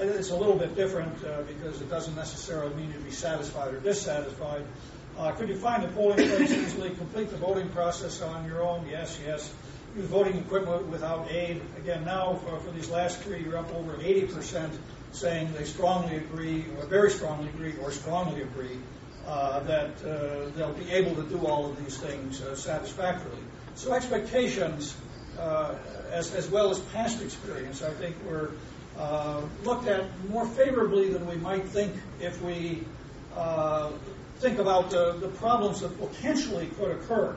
it's 0.00 0.30
a 0.30 0.36
little 0.36 0.56
bit 0.56 0.74
different 0.74 1.24
uh, 1.24 1.42
because 1.42 1.80
it 1.80 1.90
doesn't 1.90 2.16
necessarily 2.16 2.74
mean 2.74 2.90
you'd 2.92 3.04
be 3.04 3.10
satisfied 3.10 3.74
or 3.74 3.80
dissatisfied. 3.80 4.64
Uh, 5.18 5.32
could 5.32 5.48
you 5.48 5.56
find 5.56 5.82
the 5.82 5.88
polling 5.88 6.16
place 6.16 6.50
easily, 6.50 6.90
complete 6.90 7.30
the 7.30 7.36
voting 7.36 7.68
process 7.70 8.22
on 8.22 8.44
your 8.46 8.62
own? 8.62 8.86
Yes, 8.88 9.18
yes. 9.24 9.52
Use 9.96 10.06
voting 10.06 10.38
equipment 10.38 10.86
without 10.86 11.30
aid. 11.30 11.60
Again, 11.78 12.04
now 12.04 12.34
for, 12.34 12.58
for 12.60 12.70
these 12.70 12.88
last 12.88 13.18
three, 13.20 13.42
you're 13.42 13.58
up 13.58 13.72
over 13.74 13.94
80% 13.94 14.70
saying 15.12 15.52
they 15.52 15.64
strongly 15.64 16.16
agree, 16.16 16.64
or 16.78 16.86
very 16.86 17.10
strongly 17.10 17.48
agree, 17.48 17.74
or 17.82 17.90
strongly 17.90 18.42
agree 18.42 18.78
uh, 19.26 19.60
that 19.60 19.90
uh, 20.04 20.50
they'll 20.56 20.72
be 20.72 20.90
able 20.90 21.14
to 21.16 21.28
do 21.28 21.46
all 21.46 21.66
of 21.66 21.84
these 21.84 21.98
things 21.98 22.40
uh, 22.40 22.54
satisfactorily. 22.54 23.42
So 23.74 23.92
expectations, 23.92 24.96
uh, 25.38 25.74
as, 26.12 26.34
as 26.34 26.48
well 26.48 26.70
as 26.70 26.78
past 26.78 27.20
experience, 27.20 27.82
I 27.82 27.90
think 27.90 28.16
were 28.24 28.52
looked 29.64 29.86
at 29.86 30.04
more 30.28 30.46
favorably 30.46 31.10
than 31.10 31.26
we 31.26 31.36
might 31.36 31.64
think 31.64 31.94
if 32.20 32.40
we 32.42 32.84
uh, 33.36 33.90
think 34.38 34.58
about 34.58 34.90
the, 34.90 35.30
problems 35.38 35.80
that 35.80 35.98
potentially 35.98 36.66
could 36.78 36.90
occur. 36.90 37.36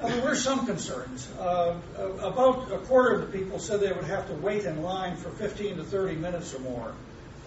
There 0.00 0.22
were 0.22 0.34
some 0.34 0.66
concerns. 0.66 1.30
Uh, 1.32 1.76
about 2.20 2.70
a 2.70 2.78
quarter 2.78 3.14
of 3.14 3.20
the 3.32 3.38
people 3.38 3.58
said 3.58 3.80
they 3.80 3.92
would 3.92 4.04
have 4.04 4.28
to 4.28 4.34
wait 4.34 4.64
in 4.64 4.82
line 4.82 5.16
for 5.16 5.30
15 5.30 5.78
to 5.78 5.84
30 5.84 6.16
minutes 6.16 6.54
or 6.54 6.60
more. 6.60 6.92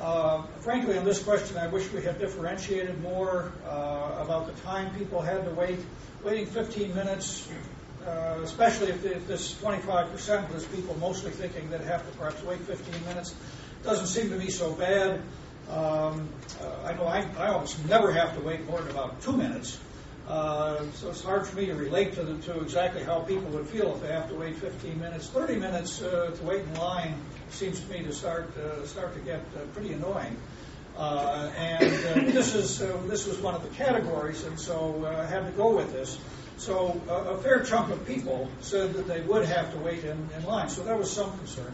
Uh, 0.01 0.43
frankly, 0.61 0.97
on 0.97 1.05
this 1.05 1.21
question, 1.21 1.57
I 1.57 1.67
wish 1.67 1.91
we 1.91 2.01
had 2.01 2.19
differentiated 2.19 3.01
more 3.01 3.51
uh, 3.67 4.23
about 4.23 4.47
the 4.47 4.61
time 4.61 4.95
people 4.95 5.21
had 5.21 5.45
to 5.45 5.51
wait. 5.51 5.79
Waiting 6.23 6.47
15 6.47 6.95
minutes, 6.95 7.47
uh, 8.05 8.39
especially 8.43 8.89
if, 8.89 9.05
if 9.05 9.27
this 9.27 9.53
25% 9.55 10.53
was 10.53 10.65
people 10.65 10.95
mostly 10.99 11.31
thinking 11.31 11.69
they'd 11.69 11.81
have 11.81 12.09
to 12.09 12.17
perhaps 12.17 12.41
wait 12.43 12.59
15 12.59 13.05
minutes, 13.05 13.35
doesn't 13.83 14.07
seem 14.07 14.29
to 14.29 14.37
me 14.37 14.49
so 14.49 14.73
bad. 14.73 15.21
Um, 15.69 16.29
uh, 16.61 16.87
I 16.87 16.93
know 16.93 17.05
I, 17.05 17.25
I 17.37 17.47
almost 17.49 17.85
never 17.87 18.11
have 18.11 18.35
to 18.35 18.41
wait 18.41 18.65
more 18.67 18.81
than 18.81 18.91
about 18.91 19.21
two 19.21 19.33
minutes. 19.33 19.79
Uh, 20.27 20.83
so 20.93 21.09
it's 21.09 21.23
hard 21.23 21.45
for 21.47 21.55
me 21.55 21.65
to 21.65 21.73
relate 21.73 22.13
to, 22.13 22.23
the, 22.23 22.37
to 22.43 22.59
exactly 22.61 23.03
how 23.03 23.19
people 23.19 23.49
would 23.49 23.67
feel 23.67 23.95
if 23.95 24.01
they 24.01 24.09
have 24.09 24.29
to 24.29 24.35
wait 24.35 24.55
15 24.57 24.99
minutes. 24.99 25.27
30 25.27 25.55
minutes 25.55 26.03
uh, 26.03 26.31
to 26.35 26.43
wait 26.43 26.61
in 26.61 26.73
line 26.75 27.15
seems 27.49 27.79
to 27.79 27.91
me 27.91 28.03
to 28.03 28.13
start 28.13 28.55
uh, 28.57 28.85
start 28.85 29.13
to 29.15 29.19
get 29.21 29.39
uh, 29.39 29.61
pretty 29.73 29.91
annoying. 29.91 30.37
Uh, 30.95 31.49
and 31.57 32.27
this 32.27 32.53
is 32.53 32.77
this 33.07 33.25
was 33.25 33.39
one 33.39 33.55
of 33.55 33.63
the 33.63 33.69
categories, 33.69 34.43
and 34.43 34.59
so 34.59 35.03
I 35.05 35.25
had 35.25 35.45
to 35.45 35.51
go 35.53 35.75
with 35.75 35.91
this. 35.93 36.19
So 36.59 37.01
a 37.09 37.37
fair 37.37 37.63
chunk 37.63 37.89
of 37.89 38.05
people 38.05 38.49
said 38.59 38.93
that 38.93 39.07
they 39.07 39.21
would 39.21 39.45
have 39.45 39.71
to 39.71 39.79
wait 39.79 40.03
in, 40.03 40.29
in 40.35 40.45
line. 40.45 40.67
So 40.67 40.83
there 40.83 40.97
was 40.97 41.09
some 41.09 41.35
concern. 41.37 41.73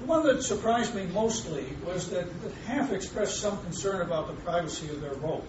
The 0.00 0.04
one 0.04 0.26
that 0.26 0.42
surprised 0.42 0.94
me 0.94 1.06
mostly 1.06 1.64
was 1.86 2.10
that, 2.10 2.26
that 2.42 2.52
half 2.66 2.92
expressed 2.92 3.40
some 3.40 3.56
concern 3.62 4.02
about 4.02 4.28
the 4.28 4.34
privacy 4.34 4.90
of 4.90 5.00
their 5.00 5.14
vote. 5.14 5.46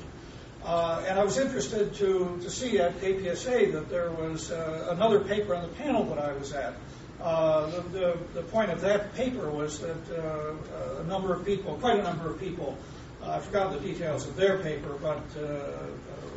Uh, 0.64 1.04
and 1.06 1.20
I 1.20 1.24
was 1.26 1.38
interested 1.38 1.96
to, 1.96 2.40
to 2.42 2.50
see 2.50 2.80
at 2.80 3.00
APSA 3.02 3.74
that 3.74 3.90
there 3.90 4.10
was 4.10 4.52
uh, 4.52 4.88
another 4.92 5.20
paper 5.20 5.54
on 5.54 5.64
the 5.64 5.76
panel 5.76 6.06
that 6.06 6.20
I 6.20 6.32
was 6.32 6.54
at. 6.54 6.74
Uh, 7.22 7.66
the, 7.66 7.82
the, 7.82 8.18
the, 8.36 8.42
point 8.44 8.72
of 8.72 8.82
that 8.82 9.16
paper 9.16 9.50
was 9.50 9.80
that 9.80 9.98
uh, 10.12 11.02
a 11.02 11.04
number 11.06 11.34
of 11.34 11.46
people, 11.46 11.76
quite 11.76 12.00
a 12.00 12.04
number 12.04 12.30
of 12.30 12.40
people, 12.40 12.78
uh, 13.24 13.32
I 13.32 13.40
forgot 13.40 13.74
the 13.74 13.80
details 13.80 14.28
of 14.28 14.36
their 14.36 14.60
paper, 14.60 14.94
but 15.02 15.24
uh, 15.36 15.78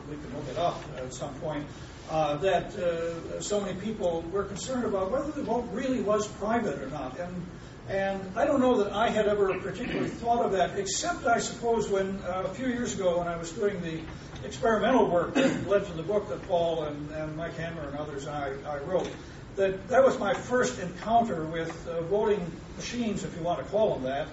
we 0.08 0.16
can 0.16 0.34
look 0.34 0.48
it 0.48 0.58
up 0.58 0.82
at 0.96 1.12
some 1.12 1.34
point, 1.34 1.66
that 2.10 3.40
so 3.40 3.60
many 3.60 3.78
people 3.80 4.22
were 4.32 4.44
concerned 4.44 4.84
about 4.84 5.10
whether 5.10 5.30
the 5.30 5.42
vote 5.42 5.68
really 5.72 6.00
was 6.00 6.26
private 6.26 6.78
or 6.80 6.88
not. 6.88 7.18
And 7.18 7.46
and 7.90 8.20
I 8.36 8.44
don't 8.44 8.60
know 8.60 8.84
that 8.84 8.92
I 8.92 9.08
had 9.08 9.26
ever 9.26 9.52
particularly 9.58 10.10
thought 10.10 10.44
of 10.44 10.52
that, 10.52 10.78
except 10.78 11.26
I 11.26 11.40
suppose 11.40 11.88
when 11.88 12.20
uh, 12.22 12.44
a 12.46 12.54
few 12.54 12.68
years 12.68 12.94
ago 12.94 13.18
when 13.18 13.26
I 13.26 13.36
was 13.36 13.50
doing 13.50 13.80
the 13.80 14.00
experimental 14.46 15.10
work 15.10 15.34
that 15.34 15.68
led 15.68 15.86
to 15.86 15.92
the 15.94 16.04
book 16.04 16.28
that 16.28 16.40
Paul 16.46 16.84
and, 16.84 17.10
and 17.10 17.36
Mike 17.36 17.56
Hanmer 17.56 17.88
and 17.88 17.98
others 17.98 18.28
I, 18.28 18.52
I 18.64 18.78
wrote. 18.78 19.10
That 19.56 19.88
that 19.88 20.04
was 20.04 20.16
my 20.20 20.34
first 20.34 20.78
encounter 20.78 21.44
with 21.44 21.88
uh, 21.88 22.02
voting 22.02 22.40
machines, 22.76 23.24
if 23.24 23.36
you 23.36 23.42
want 23.42 23.58
to 23.58 23.64
call 23.64 23.94
them 23.94 24.04
that, 24.04 24.28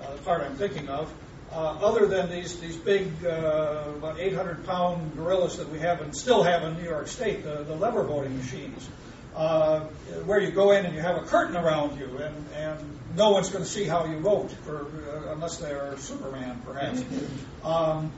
uh, 0.00 0.12
the 0.16 0.22
part 0.22 0.40
I'm 0.40 0.56
thinking 0.56 0.88
of. 0.88 1.12
Uh, 1.52 1.76
other 1.82 2.06
than 2.06 2.30
these 2.30 2.58
these 2.60 2.76
big 2.76 3.06
uh, 3.26 3.84
about 3.96 4.18
800 4.18 4.64
pound 4.64 5.14
gorillas 5.16 5.58
that 5.58 5.68
we 5.68 5.78
have 5.80 6.00
and 6.00 6.16
still 6.16 6.42
have 6.42 6.62
in 6.62 6.78
New 6.78 6.88
York 6.88 7.08
State, 7.08 7.44
the, 7.44 7.62
the 7.64 7.74
lever 7.74 8.02
voting 8.04 8.38
machines, 8.38 8.88
uh, 9.36 9.80
where 10.24 10.40
you 10.40 10.50
go 10.50 10.70
in 10.70 10.86
and 10.86 10.94
you 10.94 11.02
have 11.02 11.18
a 11.18 11.26
curtain 11.26 11.56
around 11.56 11.98
you 11.98 12.06
and, 12.18 12.46
and 12.56 12.98
no 13.16 13.30
one's 13.30 13.50
going 13.50 13.62
to 13.62 13.68
see 13.68 13.84
how 13.84 14.06
you 14.06 14.18
vote, 14.20 14.50
for, 14.64 14.86
uh, 14.86 15.32
unless 15.32 15.58
they're 15.58 15.96
Superman, 15.98 16.62
perhaps. 16.64 17.04
Um, 17.62 18.10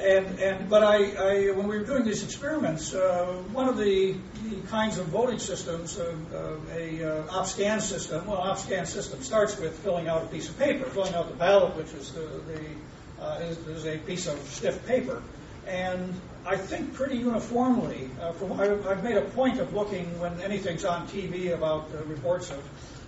and, 0.00 0.38
and 0.38 0.68
but 0.68 0.82
I, 0.82 0.96
I, 0.96 1.50
when 1.52 1.68
we 1.68 1.78
were 1.78 1.84
doing 1.84 2.04
these 2.04 2.22
experiments, 2.22 2.94
uh, 2.94 3.26
one 3.52 3.68
of 3.68 3.76
the, 3.76 4.14
the, 4.44 4.60
kinds 4.68 4.98
of 4.98 5.06
voting 5.06 5.38
systems, 5.38 5.98
uh, 5.98 6.14
uh 6.34 6.76
a 6.76 7.02
uh, 7.02 7.26
OpScan 7.28 7.80
system, 7.80 8.26
well, 8.26 8.38
OpScan 8.38 8.86
system 8.86 9.22
starts 9.22 9.58
with 9.58 9.76
filling 9.78 10.08
out 10.08 10.22
a 10.22 10.26
piece 10.26 10.48
of 10.48 10.58
paper, 10.58 10.84
filling 10.86 11.14
out 11.14 11.28
the 11.28 11.36
ballot, 11.36 11.76
which 11.76 11.92
is 11.94 12.12
the, 12.12 12.20
the 12.20 13.24
uh, 13.24 13.38
is, 13.40 13.58
is, 13.68 13.86
a 13.86 13.98
piece 13.98 14.26
of 14.26 14.38
stiff 14.48 14.86
paper, 14.86 15.22
and 15.66 16.14
I 16.46 16.56
think 16.56 16.94
pretty 16.94 17.18
uniformly, 17.18 18.10
uh, 18.20 18.32
from 18.32 18.58
I, 18.58 18.66
have 18.66 19.04
made 19.04 19.16
a 19.16 19.22
point 19.22 19.60
of 19.60 19.74
looking 19.74 20.18
when 20.18 20.40
anything's 20.40 20.84
on 20.84 21.06
TV 21.08 21.52
about 21.52 21.90
reports 22.08 22.50
of 22.50 22.62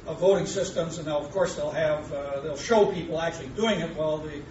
of 0.07 0.19
voting 0.19 0.47
systems, 0.47 0.99
and 0.99 1.09
of 1.09 1.31
course 1.31 1.55
they'll 1.55 1.71
have 1.71 2.13
uh, 2.13 2.41
they'll 2.41 2.57
show 2.57 2.87
people 2.87 3.21
actually 3.21 3.49
doing 3.49 3.81
it 3.81 3.97
while 3.97 4.19
the 4.19 4.43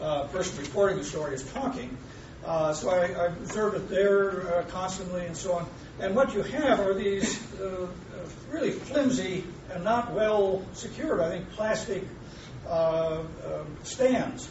uh, 0.00 0.24
person 0.28 0.62
reporting 0.62 0.98
the 0.98 1.04
story 1.04 1.34
is 1.34 1.42
talking. 1.52 1.96
Uh, 2.44 2.72
so 2.72 2.88
I, 2.88 3.06
I 3.06 3.26
observe 3.26 3.74
it 3.74 3.88
there 3.90 4.54
uh, 4.54 4.62
constantly 4.70 5.26
and 5.26 5.36
so 5.36 5.52
on. 5.52 5.68
And 6.00 6.16
what 6.16 6.32
you 6.34 6.42
have 6.42 6.80
are 6.80 6.94
these 6.94 7.38
uh, 7.60 7.86
really 8.50 8.70
flimsy 8.70 9.44
and 9.72 9.84
not 9.84 10.12
well 10.12 10.64
secured, 10.72 11.20
I 11.20 11.28
think, 11.28 11.50
plastic 11.50 12.04
uh, 12.66 13.18
um, 13.44 13.76
stands. 13.82 14.48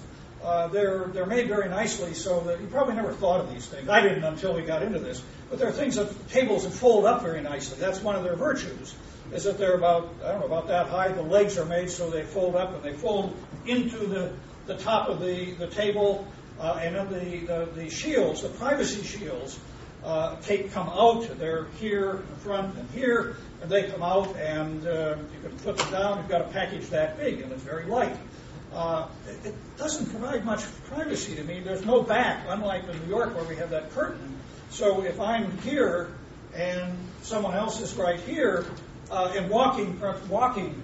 they're 0.71 1.05
they're 1.13 1.25
made 1.25 1.47
very 1.47 1.69
nicely 1.69 2.13
so 2.13 2.41
that 2.41 2.61
you 2.61 2.67
probably 2.67 2.95
never 2.95 3.11
thought 3.11 3.41
of 3.41 3.51
these 3.51 3.65
things. 3.65 3.89
I 3.89 4.01
didn't 4.01 4.23
until 4.23 4.53
we 4.53 4.61
got 4.61 4.83
into 4.83 4.99
this. 4.99 5.21
But 5.49 5.57
they're 5.57 5.71
things 5.71 5.95
that 5.95 6.29
tables 6.29 6.63
that 6.63 6.73
fold 6.73 7.05
up 7.05 7.23
very 7.23 7.41
nicely. 7.41 7.77
That's 7.79 8.01
one 8.01 8.15
of 8.15 8.23
their 8.23 8.35
virtues 8.35 8.93
is 9.31 9.43
that 9.43 9.57
they're 9.57 9.75
about, 9.75 10.13
I 10.23 10.31
don't 10.31 10.41
know, 10.41 10.45
about 10.47 10.67
that 10.67 10.87
high. 10.87 11.09
The 11.09 11.21
legs 11.21 11.57
are 11.57 11.65
made 11.65 11.89
so 11.89 12.09
they 12.09 12.23
fold 12.23 12.55
up 12.55 12.73
and 12.73 12.83
they 12.83 12.93
fold 12.93 13.35
into 13.65 13.97
the, 13.99 14.31
the 14.69 14.77
top 14.77 15.09
of 15.09 15.19
the, 15.19 15.51
the 15.53 15.67
table. 15.67 16.25
Uh, 16.59 16.79
and 16.81 16.95
then 16.95 17.09
the, 17.09 17.37
the, 17.45 17.69
the, 17.73 17.89
shields, 17.89 18.43
the 18.43 18.49
privacy 18.49 19.01
shields, 19.03 19.59
uh, 20.03 20.35
come 20.71 20.89
out. 20.89 21.39
They're 21.39 21.65
here 21.79 22.17
in 22.17 22.35
front 22.37 22.77
and 22.77 22.89
here, 22.91 23.37
and 23.61 23.71
they 23.71 23.83
come 23.83 24.03
out, 24.03 24.35
and 24.35 24.85
uh, 24.85 25.15
you 25.33 25.49
can 25.49 25.57
put 25.59 25.77
them 25.77 25.91
down. 25.91 26.17
You've 26.17 26.29
got 26.29 26.41
a 26.41 26.49
package 26.49 26.89
that 26.89 27.17
big, 27.17 27.41
and 27.41 27.51
it's 27.51 27.63
very 27.63 27.85
light. 27.85 28.15
Uh, 28.73 29.07
it, 29.27 29.47
it 29.47 29.55
doesn't 29.77 30.09
provide 30.09 30.45
much 30.45 30.63
privacy 30.85 31.35
to 31.35 31.43
me. 31.43 31.61
There's 31.61 31.85
no 31.85 32.03
back, 32.03 32.45
unlike 32.47 32.83
in 32.89 32.99
New 33.03 33.09
York 33.09 33.35
where 33.35 33.45
we 33.45 33.55
have 33.55 33.69
that 33.71 33.91
curtain. 33.91 34.37
So 34.69 35.03
if 35.03 35.19
I'm 35.19 35.57
here 35.59 36.13
and 36.53 36.93
someone 37.21 37.55
else 37.55 37.79
is 37.79 37.95
right 37.95 38.19
here, 38.19 38.65
uh, 39.09 39.33
and 39.35 39.49
walking, 39.49 39.99
walking, 40.29 40.83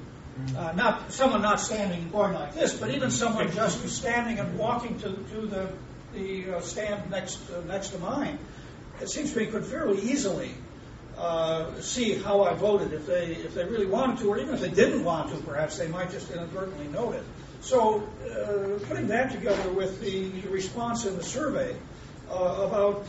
uh, 0.58 0.74
not 0.74 1.12
someone 1.14 1.42
not 1.42 1.60
standing 1.62 2.02
and 2.04 2.12
going 2.12 2.34
like 2.34 2.54
this, 2.54 2.74
but 2.74 2.92
even 2.92 3.10
someone 3.10 3.52
just 3.52 3.88
standing 3.88 4.40
and 4.40 4.58
walking 4.58 5.00
to, 5.00 5.14
to 5.14 5.48
the, 5.48 5.70
the 6.14 6.58
uh, 6.58 6.62
stand 6.62 7.10
next 7.10 7.40
uh, 7.50 7.62
next 7.62 7.90
to 7.90 8.00
mine, 8.00 8.38
it 9.02 9.10
seems 9.10 9.32
to 9.32 9.40
me 9.40 9.46
could 9.46 9.66
fairly 9.66 10.02
easily 10.02 10.52
uh, 11.18 11.80
see 11.80 12.16
how 12.16 12.44
I 12.44 12.54
voted 12.54 12.92
if 12.92 13.08
they 13.08 13.28
if 13.28 13.54
they 13.54 13.64
really 13.64 13.86
wanted 13.86 14.20
to, 14.20 14.30
or 14.30 14.38
even 14.38 14.54
if 14.54 14.60
they 14.60 14.70
didn't 14.70 15.06
want 15.06 15.32
to, 15.32 15.38
perhaps 15.38 15.78
they 15.78 15.88
might 15.88 16.12
just 16.12 16.30
inadvertently 16.32 16.88
note 16.88 17.16
it. 17.16 17.24
So, 17.62 18.04
uh, 18.30 18.86
putting 18.88 19.08
that 19.08 19.32
together 19.32 19.70
with 19.72 20.02
the 20.02 20.32
response 20.50 21.06
in 21.06 21.16
the 21.18 21.24
survey. 21.24 21.76
Uh, 22.28 22.66
about 22.68 23.06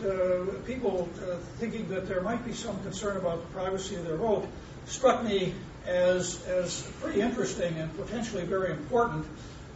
people 0.66 1.08
thinking 1.56 1.88
that 1.88 2.06
there 2.06 2.20
might 2.20 2.44
be 2.44 2.52
some 2.52 2.78
concern 2.82 3.16
about 3.16 3.40
the 3.40 3.46
privacy 3.54 3.94
of 3.94 4.04
their 4.04 4.18
vote 4.18 4.46
struck 4.84 5.24
me 5.24 5.54
as, 5.86 6.44
as 6.46 6.82
pretty 7.00 7.20
interesting 7.20 7.76
and 7.76 7.94
potentially 7.96 8.44
very 8.44 8.70
important. 8.70 9.26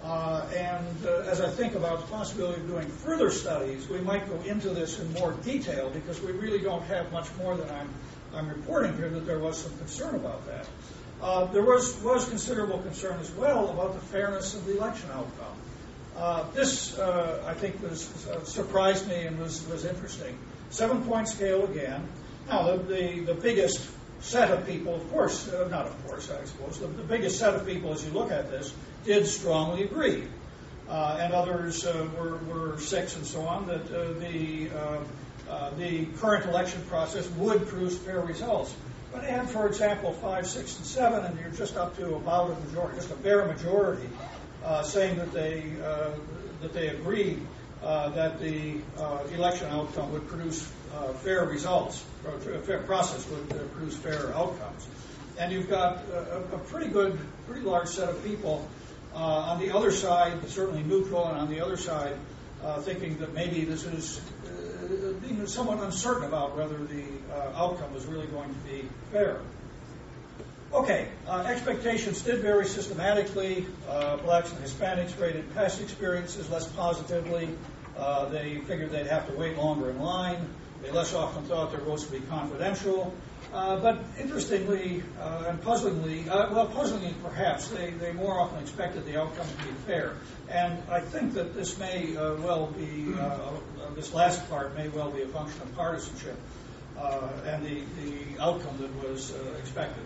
Uh, 0.03 0.47
and 0.57 1.07
uh, 1.07 1.31
as 1.31 1.43
I 1.43 1.51
think 1.51 1.75
about 1.75 2.01
the 2.01 2.07
possibility 2.07 2.61
of 2.61 2.67
doing 2.67 2.89
further 2.89 3.31
studies, 3.31 3.87
we 3.89 4.01
might 4.01 4.27
go 4.29 4.41
into 4.49 4.71
this 4.71 4.99
in 4.99 5.13
more 5.13 5.33
detail 5.33 5.91
because 5.91 6.21
we 6.23 6.33
really 6.33 6.61
don't 6.61 6.83
have 6.85 7.13
much 7.13 7.29
more 7.37 7.55
than 7.57 7.69
I'm, 7.69 7.91
I'm 8.35 8.49
reporting 8.49 8.97
here 8.97 9.11
that 9.11 9.27
there 9.27 9.39
was 9.39 9.59
some 9.59 9.77
concern 9.77 10.15
about 10.15 10.47
that. 10.47 10.67
Uh, 11.21 11.45
there 11.47 11.63
was, 11.63 12.01
was 12.01 12.27
considerable 12.27 12.79
concern 12.79 13.21
as 13.21 13.31
well 13.33 13.69
about 13.69 13.93
the 13.93 14.01
fairness 14.01 14.55
of 14.55 14.65
the 14.65 14.79
election 14.79 15.11
outcome. 15.11 15.57
Uh, 16.17 16.51
this, 16.53 16.99
uh, 16.99 17.45
I 17.47 17.53
think, 17.53 17.83
was 17.83 18.27
uh, 18.27 18.43
surprised 18.45 19.07
me 19.07 19.27
and 19.27 19.39
was, 19.39 19.67
was 19.69 19.85
interesting. 19.85 20.39
Seven 20.71 21.05
point 21.05 21.29
scale 21.29 21.65
again. 21.65 22.09
Now, 22.49 22.75
the, 22.75 22.83
the, 22.83 23.21
the 23.21 23.35
biggest 23.35 23.87
set 24.21 24.51
of 24.51 24.67
people, 24.67 24.95
of 24.95 25.11
course, 25.11 25.49
uh, 25.49 25.69
not 25.71 25.87
of 25.87 26.07
course, 26.07 26.31
I 26.31 26.45
suppose, 26.45 26.79
the, 26.79 26.87
the, 26.87 27.03
biggest 27.03 27.39
set 27.39 27.55
of 27.55 27.67
people 27.67 27.93
as 27.93 28.05
you 28.05 28.13
look 28.13 28.31
at 28.31 28.51
this 28.51 28.73
did 29.05 29.27
strongly 29.27 29.85
agree. 29.85 30.25
Uh, 30.89 31.19
and 31.21 31.33
others 31.33 31.87
uh, 31.87 32.09
were, 32.19 32.37
were 32.39 32.79
six 32.79 33.17
and 33.17 33.25
so 33.25 33.43
on, 33.43 33.67
that 33.69 33.83
uh, 33.93 34.13
the, 34.19 34.69
uh, 34.71 34.99
uh, 35.49 35.71
the 35.79 36.05
current 36.19 36.47
election 36.47 36.83
process 36.89 37.29
would 37.33 37.67
produce 37.69 37.97
fair 37.97 38.21
results. 38.21 38.75
But 39.13 39.25
add, 39.25 39.49
for 39.49 39.67
example, 39.67 40.13
five, 40.13 40.47
six, 40.47 40.77
and 40.77 40.87
seven, 40.87 41.25
and 41.25 41.39
you're 41.39 41.51
just 41.51 41.77
up 41.77 41.97
to 41.97 42.17
about 42.17 42.51
a 42.51 42.67
majority, 42.67 42.97
just 42.97 43.11
a 43.11 43.17
bare 43.17 43.45
majority, 43.47 44.09
saying 44.83 45.17
that 45.17 45.33
they 45.33 45.63
that 46.61 46.73
they 46.73 46.89
agree 46.89 47.35
uh, 47.35 47.60
that 47.83 48.41
the 48.41 48.77
uh, 48.99 49.19
election 49.33 49.69
outcome 49.71 50.13
would 50.13 50.27
produce 50.29 50.71
uh, 50.95 51.13
fair 51.15 51.45
results, 51.45 52.05
a 52.27 52.59
fair 52.59 52.79
process 52.81 53.27
would 53.29 53.53
uh, 53.53 53.65
produce 53.75 53.97
fair 53.97 54.35
outcomes. 54.35 54.87
And 55.39 55.53
you've 55.53 55.71
got 55.71 56.05
a, 56.13 56.43
a 56.53 56.59
pretty 56.59 56.91
good, 56.91 57.19
pretty 57.47 57.63
large 57.63 57.89
set 57.89 58.09
of 58.09 58.23
people 58.25 58.69
uh, 59.15 59.19
on 59.19 59.61
the 59.61 59.75
other 59.75 59.91
side, 59.91 60.49
certainly 60.49 60.83
neutral, 60.83 61.27
and 61.27 61.39
on 61.39 61.49
the 61.49 61.61
other 61.61 61.77
side, 61.77 62.15
uh, 62.63 62.81
thinking 62.81 63.19
that 63.19 63.33
maybe 63.35 63.65
this 63.65 63.85
is 63.85 64.21
uh, 64.45 65.13
being 65.27 65.47
somewhat 65.47 65.83
uncertain 65.83 66.25
about 66.25 66.57
whether 66.57 66.77
the 66.77 67.05
uh, 67.33 67.53
outcome 67.57 67.95
is 67.97 68.05
really 68.07 68.27
going 68.27 68.49
to 68.49 68.61
be 68.61 68.89
fair. 69.13 69.41
Okay, 70.73 71.09
uh, 71.27 71.41
expectations 71.49 72.23
did 72.23 72.43
vary 72.43 72.65
systematically. 72.65 73.67
Uh, 73.89 74.19
blacks 74.19 74.53
and 74.53 74.65
Hispanics 74.65 75.21
rated 75.21 75.53
past 75.53 75.81
experiences 75.81 76.49
less 76.49 76.69
positively. 76.69 77.49
Uh, 77.99 78.27
they 78.27 78.59
figured 78.59 78.93
they'd 78.93 79.09
have 79.09 79.27
to 79.27 79.35
wait 79.35 79.57
longer 79.57 79.91
in 79.91 79.99
line. 79.99 80.39
They 80.81 80.93
less 80.93 81.13
often 81.13 81.43
thought 81.43 81.73
their 81.73 81.81
votes 81.81 82.09
would 82.09 82.23
be 82.23 82.27
confidential. 82.29 83.13
Uh, 83.53 83.81
but 83.81 83.99
interestingly 84.21 85.03
uh, 85.21 85.47
and 85.49 85.61
puzzlingly, 85.61 86.29
uh, 86.29 86.55
well, 86.55 86.67
puzzlingly 86.67 87.17
perhaps, 87.25 87.67
they, 87.67 87.91
they 87.91 88.13
more 88.13 88.39
often 88.39 88.63
expected 88.63 89.05
the 89.07 89.21
outcome 89.21 89.49
to 89.49 89.65
be 89.67 89.73
fair. 89.89 90.15
And 90.49 90.81
I 90.89 91.01
think 91.01 91.35
that 91.35 91.53
this 91.53 91.77
may 91.81 92.15
well 92.15 92.67
be, 92.67 93.13
this 93.97 94.15
last 94.15 94.49
part 94.49 94.77
may 94.77 94.89
well 94.89 95.11
be 95.11 95.23
a 95.23 95.27
function 95.27 95.61
of 95.63 95.75
partisanship 95.75 96.37
and 97.45 97.67
the, 97.67 97.83
the 98.05 98.41
outcome 98.41 98.79
that 98.79 99.09
was 99.09 99.35
expected. 99.59 100.05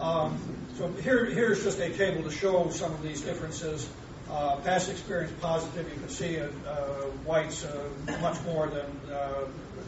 Um, 0.00 0.38
so 0.76 0.88
here, 1.02 1.24
here's 1.24 1.62
just 1.62 1.78
a 1.78 1.90
table 1.90 2.22
to 2.24 2.30
show 2.30 2.68
some 2.70 2.92
of 2.92 3.02
these 3.02 3.20
differences. 3.20 3.88
Uh, 4.30 4.56
past 4.56 4.90
experience 4.90 5.32
positive, 5.40 5.88
you 5.88 6.00
can 6.00 6.08
see 6.08 6.40
uh, 6.40 6.46
uh, 6.66 6.76
whites 7.24 7.64
uh, 7.64 7.88
much 8.20 8.40
more 8.42 8.66
than, 8.66 9.12
uh, 9.12 9.44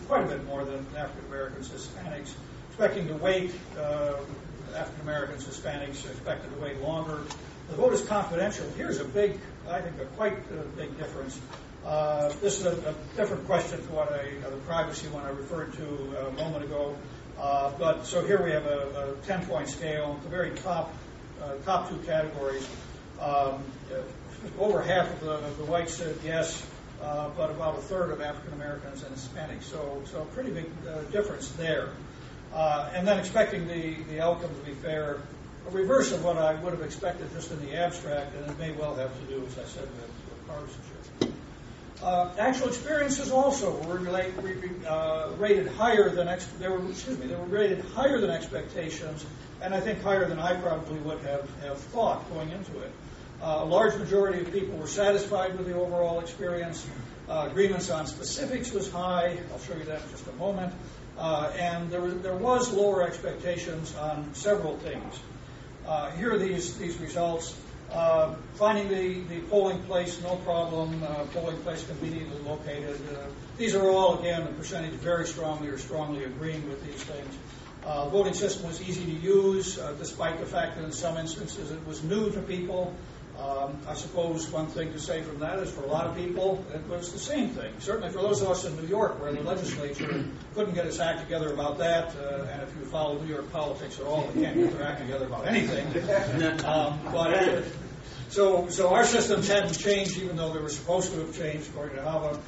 quite 0.06 0.24
a 0.24 0.28
bit 0.28 0.44
more 0.44 0.64
than 0.64 0.86
African 0.96 1.26
Americans, 1.26 1.68
Hispanics. 1.68 2.32
Expecting 2.68 3.08
to 3.08 3.14
wait, 3.14 3.52
African 4.74 5.00
Americans, 5.02 5.44
Hispanics 5.44 6.08
expected 6.10 6.54
to 6.54 6.60
wait 6.60 6.80
longer. 6.82 7.22
The 7.70 7.76
vote 7.76 7.94
is 7.94 8.02
confidential. 8.02 8.66
Here's 8.76 9.00
a 9.00 9.04
big, 9.04 9.40
I 9.68 9.80
think, 9.80 9.98
a 10.00 10.04
quite 10.04 10.36
big 10.76 10.96
difference. 10.98 11.40
Uh, 11.84 12.28
this 12.42 12.60
is 12.60 12.66
a, 12.66 12.72
a 12.72 13.16
different 13.16 13.46
question 13.46 13.78
to 13.78 13.92
what 13.92 14.12
I, 14.12 14.32
uh, 14.44 14.50
the 14.50 14.56
privacy 14.66 15.06
one 15.08 15.24
I 15.24 15.30
referred 15.30 15.72
to 15.74 16.26
a 16.26 16.32
moment 16.32 16.64
ago. 16.64 16.96
Uh, 17.38 17.70
but 17.78 18.06
so 18.06 18.24
here 18.24 18.42
we 18.42 18.50
have 18.50 18.66
a, 18.66 19.14
a 19.20 19.26
10 19.26 19.46
point 19.46 19.68
scale. 19.68 20.18
The 20.22 20.28
very 20.28 20.50
top, 20.50 20.94
uh, 21.42 21.54
top 21.64 21.90
two 21.90 21.98
categories. 21.98 22.68
Um, 23.20 23.62
over 24.58 24.82
half 24.82 25.10
of 25.10 25.20
the, 25.20 25.32
of 25.32 25.58
the 25.58 25.64
whites 25.64 25.94
said 25.94 26.16
yes, 26.24 26.64
uh, 27.02 27.28
but 27.36 27.50
about 27.50 27.78
a 27.78 27.82
third 27.82 28.10
of 28.10 28.20
African 28.20 28.54
Americans 28.54 29.02
and 29.02 29.14
Hispanics. 29.14 29.64
So, 29.64 30.02
so 30.10 30.22
a 30.22 30.24
pretty 30.26 30.50
big 30.50 30.66
uh, 30.88 31.02
difference 31.10 31.50
there. 31.52 31.90
Uh, 32.54 32.90
and 32.94 33.06
then 33.06 33.18
expecting 33.18 33.66
the, 33.68 33.94
the 34.08 34.20
outcome 34.20 34.50
to 34.54 34.70
be 34.70 34.72
fair, 34.72 35.18
a 35.66 35.70
reverse 35.70 36.12
of 36.12 36.24
what 36.24 36.38
I 36.38 36.54
would 36.54 36.72
have 36.72 36.82
expected 36.82 37.30
just 37.32 37.50
in 37.50 37.60
the 37.60 37.76
abstract, 37.76 38.34
and 38.36 38.50
it 38.50 38.58
may 38.58 38.72
well 38.72 38.94
have 38.94 39.12
to 39.20 39.26
do, 39.26 39.44
as 39.44 39.58
I 39.58 39.64
said, 39.64 39.82
with, 39.82 40.10
with 40.30 40.46
partisanship. 40.46 40.95
Uh, 42.02 42.30
actual 42.38 42.68
experiences 42.68 43.30
also 43.30 43.74
were 43.82 43.96
relate, 43.96 44.32
re, 44.42 44.70
uh, 44.86 45.30
rated 45.38 45.66
higher 45.66 46.10
than 46.10 46.28
ex, 46.28 46.44
they 46.58 46.68
were 46.68 46.86
excuse 46.90 47.18
me 47.18 47.26
they 47.26 47.34
were 47.34 47.44
rated 47.44 47.82
higher 47.94 48.20
than 48.20 48.30
expectations, 48.30 49.24
and 49.62 49.74
I 49.74 49.80
think 49.80 50.02
higher 50.02 50.26
than 50.28 50.38
I 50.38 50.54
probably 50.56 50.98
would 50.98 51.20
have, 51.20 51.48
have 51.62 51.78
thought 51.78 52.28
going 52.30 52.50
into 52.50 52.78
it. 52.80 52.92
Uh, 53.40 53.60
a 53.60 53.64
large 53.64 53.96
majority 53.96 54.40
of 54.40 54.52
people 54.52 54.76
were 54.78 54.86
satisfied 54.86 55.56
with 55.56 55.66
the 55.66 55.74
overall 55.74 56.20
experience. 56.20 56.86
Uh, 57.28 57.48
agreements 57.50 57.90
on 57.90 58.06
specifics 58.06 58.72
was 58.72 58.90
high. 58.90 59.38
I'll 59.52 59.58
show 59.60 59.74
you 59.76 59.84
that 59.84 60.02
in 60.02 60.10
just 60.10 60.26
a 60.26 60.32
moment. 60.32 60.72
Uh, 61.18 61.50
and 61.58 61.90
there, 61.90 62.00
was, 62.00 62.14
there 62.20 62.36
was 62.36 62.72
lower 62.72 63.02
expectations 63.02 63.94
on 63.96 64.34
several 64.34 64.76
things. 64.78 65.18
Uh, 65.86 66.10
here 66.12 66.34
are 66.34 66.38
these, 66.38 66.76
these 66.78 66.98
results. 66.98 67.54
Uh, 67.96 68.34
finding 68.56 68.88
the, 68.88 69.20
the 69.34 69.40
polling 69.48 69.82
place, 69.84 70.20
no 70.22 70.36
problem. 70.36 71.02
Uh, 71.02 71.24
polling 71.32 71.56
place 71.62 71.82
conveniently 71.86 72.38
located. 72.42 73.00
Uh, 73.10 73.24
these 73.56 73.74
are 73.74 73.88
all, 73.88 74.18
again, 74.18 74.44
the 74.44 74.52
percentage 74.52 74.92
very 74.92 75.26
strongly 75.26 75.68
or 75.68 75.78
strongly 75.78 76.24
agreeing 76.24 76.68
with 76.68 76.84
these 76.84 77.02
things. 77.02 77.38
Uh, 77.86 78.06
voting 78.10 78.34
system 78.34 78.66
was 78.66 78.82
easy 78.82 79.06
to 79.06 79.12
use, 79.12 79.78
uh, 79.78 79.94
despite 79.98 80.38
the 80.40 80.44
fact 80.44 80.76
that 80.76 80.84
in 80.84 80.92
some 80.92 81.16
instances 81.16 81.70
it 81.70 81.86
was 81.86 82.04
new 82.04 82.30
to 82.30 82.40
people. 82.42 82.94
Um, 83.38 83.78
I 83.88 83.94
suppose 83.94 84.50
one 84.50 84.66
thing 84.66 84.92
to 84.92 84.98
say 84.98 85.22
from 85.22 85.40
that 85.40 85.58
is 85.58 85.70
for 85.70 85.82
a 85.82 85.86
lot 85.86 86.06
of 86.06 86.16
people, 86.16 86.64
it 86.74 86.86
was 86.88 87.12
the 87.12 87.18
same 87.18 87.50
thing. 87.50 87.72
Certainly 87.80 88.10
for 88.10 88.20
those 88.20 88.42
of 88.42 88.48
us 88.48 88.64
in 88.64 88.76
New 88.76 88.88
York, 88.88 89.20
where 89.20 89.32
the 89.32 89.42
legislature 89.42 90.24
couldn't 90.54 90.74
get 90.74 90.86
its 90.86 91.00
act 91.00 91.20
together 91.20 91.52
about 91.52 91.78
that, 91.78 92.14
uh, 92.16 92.46
and 92.50 92.62
if 92.62 92.74
you 92.78 92.84
follow 92.86 93.18
New 93.18 93.32
York 93.32 93.50
politics 93.52 93.98
at 94.00 94.06
all, 94.06 94.22
they 94.34 94.42
can't 94.42 94.56
get 94.56 94.76
their 94.76 94.86
act 94.86 95.00
together 95.00 95.24
about 95.24 95.46
anything. 95.46 95.86
Um, 96.66 96.98
but 97.12 97.32
uh, 97.32 97.62
so, 98.28 98.68
so 98.68 98.94
our 98.94 99.04
systems 99.04 99.48
hadn't 99.48 99.78
changed, 99.78 100.18
even 100.18 100.36
though 100.36 100.52
they 100.52 100.60
were 100.60 100.68
supposed 100.68 101.12
to 101.12 101.18
have 101.18 101.36
changed, 101.36 101.68
according 101.70 101.96
to 101.96 102.02
HAVA. 102.02 102.40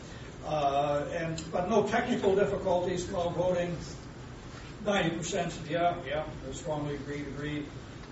Uh, 0.46 1.04
and 1.12 1.42
but 1.52 1.68
no 1.68 1.82
technical 1.82 2.34
difficulties 2.34 3.06
while 3.06 3.30
voting. 3.30 3.76
Ninety 4.86 5.10
percent, 5.10 5.52
yeah, 5.68 5.94
yeah, 6.06 6.24
strongly 6.52 6.94
agreed, 6.94 7.26
agreed. 7.26 7.66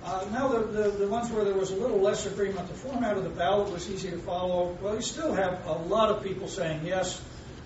Uh, 0.05 0.24
now, 0.32 0.48
the, 0.48 0.59
the, 0.66 0.90
the, 0.90 1.09
ones 1.09 1.30
where 1.30 1.44
there 1.44 1.55
was 1.55 1.72
a 1.72 1.76
little 1.76 1.98
less 1.98 2.26
agreement, 2.26 2.68
the 2.68 2.74
format 2.74 3.16
of 3.16 3.24
the 3.24 3.30
ballot 3.30 3.72
was 3.72 3.90
easy 3.90 4.10
to 4.10 4.18
follow. 4.18 4.76
Well, 4.80 4.94
you 4.94 5.02
still 5.02 5.32
have 5.32 5.66
a 5.66 5.72
lot 5.72 6.10
of 6.10 6.22
people 6.22 6.47
saying 6.47 6.84
yes, 6.84 7.20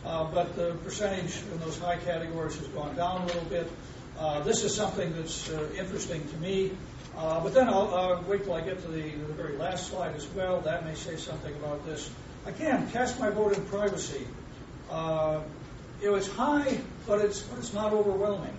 uh, 0.06 0.24
but 0.24 0.56
the 0.56 0.72
percentage 0.84 1.36
in 1.52 1.60
those 1.60 1.78
high 1.78 1.98
categories 1.98 2.56
has 2.56 2.66
gone 2.68 2.96
down 2.96 3.22
a 3.22 3.26
little 3.26 3.44
bit. 3.44 3.70
Uh, 4.18 4.40
this 4.40 4.64
is 4.64 4.74
something 4.74 5.12
that's 5.16 5.50
uh, 5.50 5.68
interesting 5.76 6.26
to 6.28 6.36
me. 6.38 6.70
Uh, 7.20 7.38
but 7.40 7.52
then 7.52 7.68
I'll 7.68 7.94
uh, 7.94 8.22
wait 8.22 8.44
till 8.44 8.54
I 8.54 8.62
get 8.62 8.80
to 8.82 8.88
the, 8.88 9.02
the, 9.02 9.32
very 9.34 9.58
last 9.58 9.88
slide 9.88 10.16
as 10.16 10.26
well. 10.28 10.62
That 10.62 10.86
may 10.86 10.94
say 10.94 11.16
something 11.16 11.54
about 11.56 11.84
this. 11.84 12.08
Again, 12.46 12.90
cast 12.90 13.20
my 13.20 13.28
vote 13.28 13.52
in 13.54 13.62
privacy. 13.66 14.26
it 16.02 16.08
was 16.08 16.26
high, 16.32 16.80
but 17.06 17.20
it's, 17.20 17.42
but 17.42 17.58
it's 17.58 17.74
not 17.74 17.92
overwhelming 17.92 18.56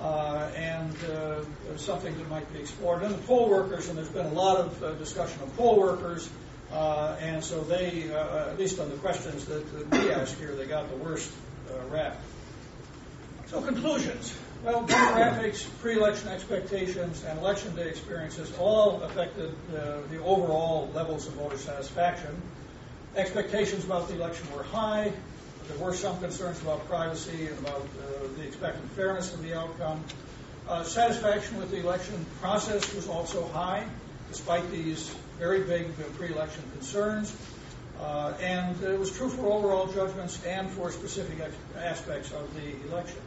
uh, 0.00 0.50
and 0.54 0.94
uh, 1.04 1.42
something 1.76 2.16
that 2.16 2.30
might 2.30 2.52
be 2.52 2.60
explored. 2.60 3.02
And 3.02 3.14
the 3.14 3.22
poll 3.22 3.48
workers, 3.48 3.88
and 3.88 3.98
there's 3.98 4.08
been 4.08 4.26
a 4.26 4.32
lot 4.32 4.58
of 4.58 4.82
uh, 4.82 4.92
discussion 4.92 5.42
of 5.42 5.56
poll 5.56 5.78
workers, 5.78 6.28
uh, 6.72 7.16
and 7.20 7.42
so 7.42 7.60
they, 7.62 8.12
uh, 8.12 8.50
at 8.50 8.58
least 8.58 8.78
on 8.78 8.90
the 8.90 8.96
questions 8.96 9.44
that, 9.46 9.90
that 9.90 10.02
we 10.02 10.12
asked 10.12 10.38
here, 10.38 10.54
they 10.54 10.66
got 10.66 10.88
the 10.90 10.96
worst 10.96 11.32
uh, 11.70 11.88
rap. 11.88 12.20
So 13.46 13.62
conclusions. 13.62 14.36
Well, 14.64 14.82
demographics, 14.82 15.64
pre-election 15.80 16.30
expectations, 16.30 17.22
and 17.24 17.38
election 17.38 17.76
day 17.76 17.88
experiences 17.88 18.52
all 18.58 19.00
affected 19.02 19.54
the 19.70 20.18
overall 20.18 20.90
levels 20.92 21.28
of 21.28 21.34
voter 21.34 21.56
satisfaction. 21.56 22.42
Expectations 23.14 23.84
about 23.84 24.08
the 24.08 24.14
election 24.14 24.48
were 24.56 24.64
high. 24.64 25.12
There 25.68 25.78
were 25.78 25.94
some 25.94 26.18
concerns 26.18 26.60
about 26.60 26.88
privacy 26.88 27.46
and 27.46 27.58
about 27.60 27.82
uh, 27.82 28.26
the 28.36 28.46
expected 28.46 28.82
fairness 28.90 29.32
of 29.32 29.42
the 29.42 29.54
outcome. 29.54 30.02
Uh, 30.68 30.82
satisfaction 30.82 31.58
with 31.58 31.70
the 31.70 31.78
election 31.78 32.26
process 32.40 32.92
was 32.94 33.06
also 33.06 33.46
high, 33.48 33.86
despite 34.28 34.68
these 34.72 35.14
very 35.38 35.62
big 35.62 35.86
uh, 35.86 36.04
pre-election 36.16 36.64
concerns. 36.72 37.34
Uh, 38.00 38.32
and 38.40 38.82
it 38.82 38.98
was 38.98 39.16
true 39.16 39.28
for 39.28 39.52
overall 39.52 39.86
judgments 39.86 40.44
and 40.44 40.68
for 40.70 40.90
specific 40.90 41.38
aspects 41.76 42.32
of 42.32 42.52
the 42.54 42.88
election. 42.88 43.20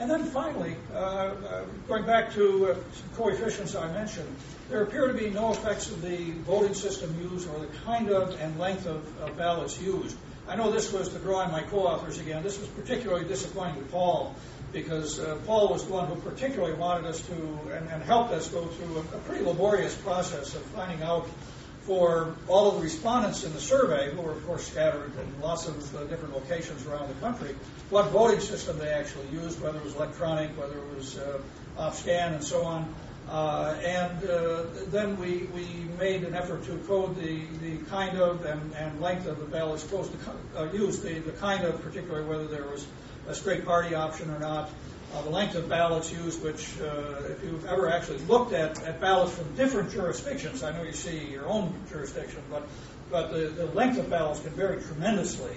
And 0.00 0.10
then 0.10 0.24
finally, 0.24 0.76
uh, 0.94 0.96
uh, 0.96 1.64
going 1.86 2.06
back 2.06 2.32
to 2.32 2.74
some 2.94 3.08
coefficients 3.16 3.74
I 3.74 3.92
mentioned, 3.92 4.34
there 4.70 4.82
appear 4.82 5.08
to 5.08 5.14
be 5.14 5.28
no 5.28 5.52
effects 5.52 5.90
of 5.90 6.00
the 6.00 6.32
voting 6.46 6.72
system 6.72 7.14
used 7.20 7.46
or 7.50 7.58
the 7.60 7.68
kind 7.84 8.08
of 8.08 8.40
and 8.40 8.58
length 8.58 8.86
of 8.86 9.36
ballots 9.36 9.80
used. 9.80 10.16
I 10.48 10.56
know 10.56 10.72
this 10.72 10.90
was 10.92 11.10
to 11.10 11.18
draw 11.18 11.40
on 11.40 11.52
my 11.52 11.62
co-authors 11.62 12.18
again. 12.18 12.42
This 12.42 12.58
was 12.58 12.68
particularly 12.70 13.24
disappointing 13.24 13.84
to 13.84 13.88
Paul 13.90 14.34
because 14.72 15.20
uh, 15.20 15.38
Paul 15.46 15.68
was 15.68 15.86
the 15.86 15.92
one 15.92 16.06
who 16.06 16.16
particularly 16.16 16.74
wanted 16.74 17.06
us 17.06 17.20
to 17.26 17.34
and, 17.72 17.88
and 17.90 18.02
helped 18.02 18.32
us 18.32 18.48
go 18.48 18.64
through 18.66 18.96
a, 18.96 19.00
a, 19.00 19.20
pretty 19.26 19.44
laborious 19.44 19.94
process 19.96 20.54
of 20.54 20.62
finding 20.62 21.02
out 21.02 21.28
for 21.82 22.34
all 22.48 22.68
of 22.68 22.76
the 22.76 22.82
respondents 22.82 23.44
in 23.44 23.52
the 23.52 23.60
survey, 23.60 24.10
who 24.14 24.22
were 24.22 24.32
of 24.32 24.46
course 24.46 24.66
scattered 24.68 25.12
in 25.18 25.42
lots 25.42 25.66
of 25.66 25.96
uh, 25.96 26.04
different 26.04 26.34
locations 26.34 26.86
around 26.86 27.08
the 27.08 27.20
country, 27.20 27.54
what 27.88 28.10
voting 28.10 28.40
system 28.40 28.78
they 28.78 28.90
actually 28.90 29.26
used, 29.32 29.60
whether 29.60 29.78
it 29.78 29.84
was 29.84 29.94
electronic, 29.94 30.50
whether 30.58 30.78
it 30.78 30.94
was 30.94 31.18
uh, 31.18 31.40
OpScan, 31.78 32.34
and 32.34 32.44
so 32.44 32.64
on. 32.64 32.94
Uh, 33.28 33.76
and 33.84 34.24
uh, 34.28 34.64
then 34.88 35.16
we, 35.18 35.44
we 35.54 35.64
made 36.00 36.24
an 36.24 36.34
effort 36.34 36.64
to 36.64 36.76
code 36.88 37.14
the, 37.16 37.42
the 37.62 37.76
kind 37.88 38.18
of 38.18 38.44
and, 38.44 38.74
and 38.74 39.00
length 39.00 39.26
of 39.26 39.38
the 39.38 39.44
ballots 39.44 39.82
supposed 39.82 40.10
to 40.10 40.18
co- 40.18 40.36
uh, 40.56 40.72
use, 40.72 41.00
the, 41.00 41.20
the 41.20 41.32
kind 41.32 41.64
of, 41.64 41.80
particularly 41.82 42.26
whether 42.26 42.48
there 42.48 42.64
was 42.64 42.84
a 43.28 43.34
straight 43.34 43.64
party 43.64 43.94
option 43.94 44.30
or 44.30 44.38
not, 44.40 44.68
uh, 45.14 45.22
the 45.22 45.30
length 45.30 45.54
of 45.54 45.68
ballots 45.68 46.12
used, 46.12 46.42
which 46.42 46.80
uh, 46.80 47.22
if 47.30 47.42
you've 47.42 47.66
ever 47.66 47.90
actually 47.90 48.18
looked 48.18 48.52
at, 48.52 48.82
at 48.84 49.00
ballots 49.00 49.32
from 49.34 49.54
different 49.56 49.90
jurisdictions, 49.90 50.62
I 50.62 50.72
know 50.72 50.82
you 50.82 50.92
see 50.92 51.26
your 51.26 51.46
own 51.46 51.74
jurisdiction, 51.90 52.42
but, 52.50 52.62
but 53.10 53.32
the, 53.32 53.48
the 53.48 53.66
length 53.66 53.98
of 53.98 54.08
ballots 54.08 54.40
can 54.40 54.50
vary 54.50 54.80
tremendously. 54.82 55.56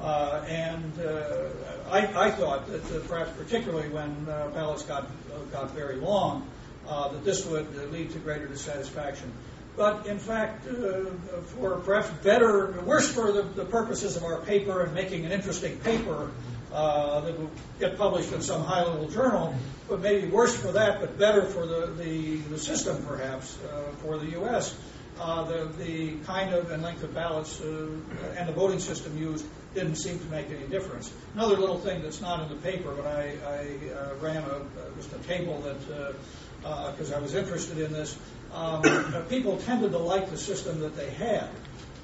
Uh, 0.00 0.44
and 0.46 0.92
uh, 1.00 1.48
I, 1.90 2.26
I 2.26 2.30
thought 2.30 2.66
that 2.68 2.84
uh, 2.84 3.00
perhaps 3.08 3.30
particularly 3.36 3.88
when 3.88 4.26
uh, 4.28 4.48
ballots 4.54 4.82
got, 4.84 5.08
got 5.50 5.72
very 5.72 5.96
long, 5.96 6.48
that 6.86 7.24
this 7.24 7.46
would 7.46 7.92
lead 7.92 8.10
to 8.12 8.18
greater 8.18 8.46
dissatisfaction. 8.46 9.32
But 9.76 10.06
in 10.06 10.18
fact, 10.18 10.66
for 10.66 11.76
perhaps 11.78 12.10
better, 12.22 12.72
worse 12.82 13.10
for 13.10 13.32
the, 13.32 13.42
the 13.42 13.64
purposes 13.64 14.16
of 14.16 14.24
our 14.24 14.40
paper 14.40 14.82
and 14.82 14.92
making 14.94 15.24
an 15.24 15.32
interesting 15.32 15.78
paper 15.78 16.30
uh, 16.72 17.20
that 17.20 17.38
will 17.38 17.50
get 17.78 17.98
published 17.98 18.32
in 18.32 18.42
some 18.42 18.64
high 18.64 18.84
level 18.84 19.08
journal, 19.08 19.54
but 19.88 20.00
maybe 20.00 20.28
worse 20.28 20.56
for 20.56 20.72
that, 20.72 21.00
but 21.00 21.18
better 21.18 21.42
for 21.42 21.66
the, 21.66 21.86
the, 21.98 22.36
the 22.36 22.58
system 22.58 23.04
perhaps 23.06 23.58
uh, 23.64 23.90
for 24.02 24.18
the 24.18 24.30
U.S. 24.32 24.76
Uh, 25.20 25.44
the, 25.44 25.64
the 25.84 26.16
kind 26.24 26.54
of 26.54 26.70
and 26.70 26.82
length 26.82 27.02
of 27.02 27.12
ballots 27.12 27.60
uh, 27.60 27.88
and 28.36 28.48
the 28.48 28.52
voting 28.52 28.78
system 28.78 29.18
used 29.18 29.44
didn't 29.74 29.96
seem 29.96 30.18
to 30.18 30.24
make 30.26 30.48
any 30.50 30.66
difference. 30.66 31.12
Another 31.34 31.56
little 31.56 31.78
thing 31.78 32.02
that's 32.02 32.20
not 32.20 32.42
in 32.42 32.48
the 32.48 32.62
paper, 32.62 32.92
but 32.94 33.06
I, 33.06 33.36
I 33.46 33.92
uh, 33.92 34.14
ran 34.20 34.38
a, 34.38 34.62
just 34.96 35.12
a 35.12 35.18
table 35.28 35.60
that 35.60 36.14
because 36.62 37.12
uh, 37.12 37.16
I 37.16 37.20
was 37.20 37.34
interested 37.34 37.78
in 37.78 37.92
this. 37.92 38.16
Um, 38.52 38.82
people 39.28 39.58
tended 39.58 39.92
to 39.92 39.98
like 39.98 40.30
the 40.30 40.36
system 40.36 40.80
that 40.80 40.96
they 40.96 41.10
had. 41.10 41.48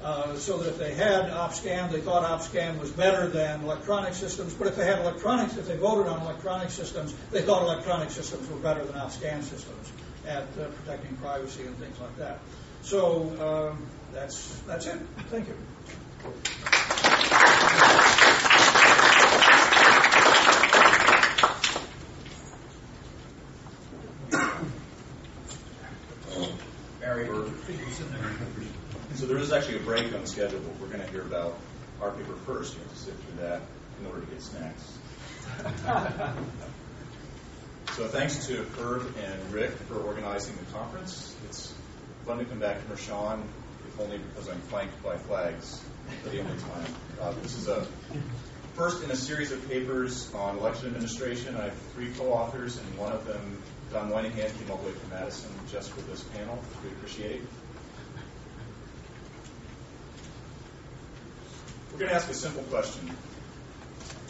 Uh, 0.02 0.36
so 0.36 0.58
that 0.58 0.68
if 0.68 0.78
they 0.78 0.94
had 0.94 1.30
OpScan, 1.30 1.90
they 1.90 2.00
thought 2.00 2.22
OpScan 2.22 2.78
was 2.78 2.90
better 2.90 3.26
than 3.28 3.62
electronic 3.64 4.14
systems. 4.14 4.54
But 4.54 4.68
if 4.68 4.76
they 4.76 4.84
had 4.84 5.00
electronics, 5.00 5.56
if 5.56 5.66
they 5.66 5.76
voted 5.76 6.06
on 6.06 6.20
electronic 6.20 6.70
systems, 6.70 7.14
they 7.32 7.42
thought 7.42 7.62
electronic 7.62 8.10
systems 8.10 8.48
were 8.48 8.58
better 8.58 8.84
than 8.84 8.94
OpScan 8.94 9.42
systems 9.42 9.92
at 10.26 10.42
uh, 10.42 10.68
protecting 10.84 11.16
privacy 11.16 11.62
and 11.64 11.76
things 11.78 11.98
like 11.98 12.16
that. 12.18 12.38
So 12.82 13.72
um, 13.72 13.86
that's 14.12 14.60
that's 14.66 14.86
it. 14.86 15.00
Thank 15.30 15.48
you. 15.48 15.54
Mary, 27.00 27.28
So 29.14 29.24
there 29.36 29.44
is 29.44 29.52
actually 29.52 29.76
a 29.76 29.80
break 29.80 30.14
on 30.14 30.22
the 30.22 30.26
schedule, 30.26 30.60
but 30.60 30.80
we're 30.80 30.86
going 30.86 31.04
to 31.04 31.12
hear 31.12 31.20
about 31.20 31.58
our 32.00 32.10
paper 32.10 32.32
first. 32.46 32.72
You 32.72 32.80
have 32.80 32.90
to 32.90 32.96
sit 32.96 33.14
through 33.14 33.42
that 33.42 33.60
in 34.00 34.06
order 34.06 34.20
to 34.20 34.26
get 34.28 34.40
snacks. 34.40 34.98
so 37.92 38.08
thanks 38.08 38.46
to 38.46 38.64
Herb 38.78 39.02
and 39.22 39.52
Rick 39.52 39.72
for 39.72 40.00
organizing 40.00 40.56
the 40.56 40.64
conference. 40.72 41.36
It's 41.50 41.74
fun 42.24 42.38
to 42.38 42.46
come 42.46 42.60
back 42.60 42.82
to 42.82 42.94
Mershon, 42.94 43.42
if 43.86 44.00
only 44.00 44.16
because 44.16 44.48
I'm 44.48 44.60
flanked 44.62 45.02
by 45.02 45.18
flags 45.18 45.82
for 46.22 46.30
the 46.30 46.40
only 46.40 46.58
time. 46.58 46.94
Uh, 47.20 47.32
this 47.42 47.58
is 47.58 47.68
a 47.68 47.86
first 48.72 49.04
in 49.04 49.10
a 49.10 49.16
series 49.16 49.52
of 49.52 49.68
papers 49.68 50.32
on 50.34 50.56
election 50.56 50.86
administration. 50.86 51.56
I 51.56 51.64
have 51.64 51.76
three 51.94 52.10
co-authors, 52.16 52.78
and 52.78 52.98
one 52.98 53.12
of 53.12 53.26
them, 53.26 53.62
Don 53.92 54.08
Moynihan, 54.08 54.50
came 54.50 54.70
all 54.70 54.78
the 54.78 54.86
way 54.86 54.92
from 54.92 55.10
Madison 55.10 55.50
just 55.70 55.90
for 55.90 56.00
this 56.10 56.22
panel, 56.22 56.56
which 56.56 56.84
we 56.84 56.96
appreciate. 56.96 57.42
We're 61.96 62.00
going 62.00 62.10
to 62.10 62.16
ask 62.16 62.28
a 62.28 62.34
simple 62.34 62.62
question. 62.64 63.10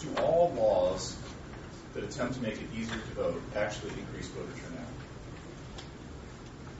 Do 0.01 0.22
all 0.22 0.52
laws 0.56 1.16
that 1.94 2.05
attempt 2.05 2.34
to 2.34 2.40
make 2.40 2.55
it 2.55 2.68
easier 2.72 2.94
to 2.94 3.14
vote 3.16 3.43
actually 3.56 3.90
increase 3.98 4.28
voter 4.28 4.52
turnout? 4.52 4.86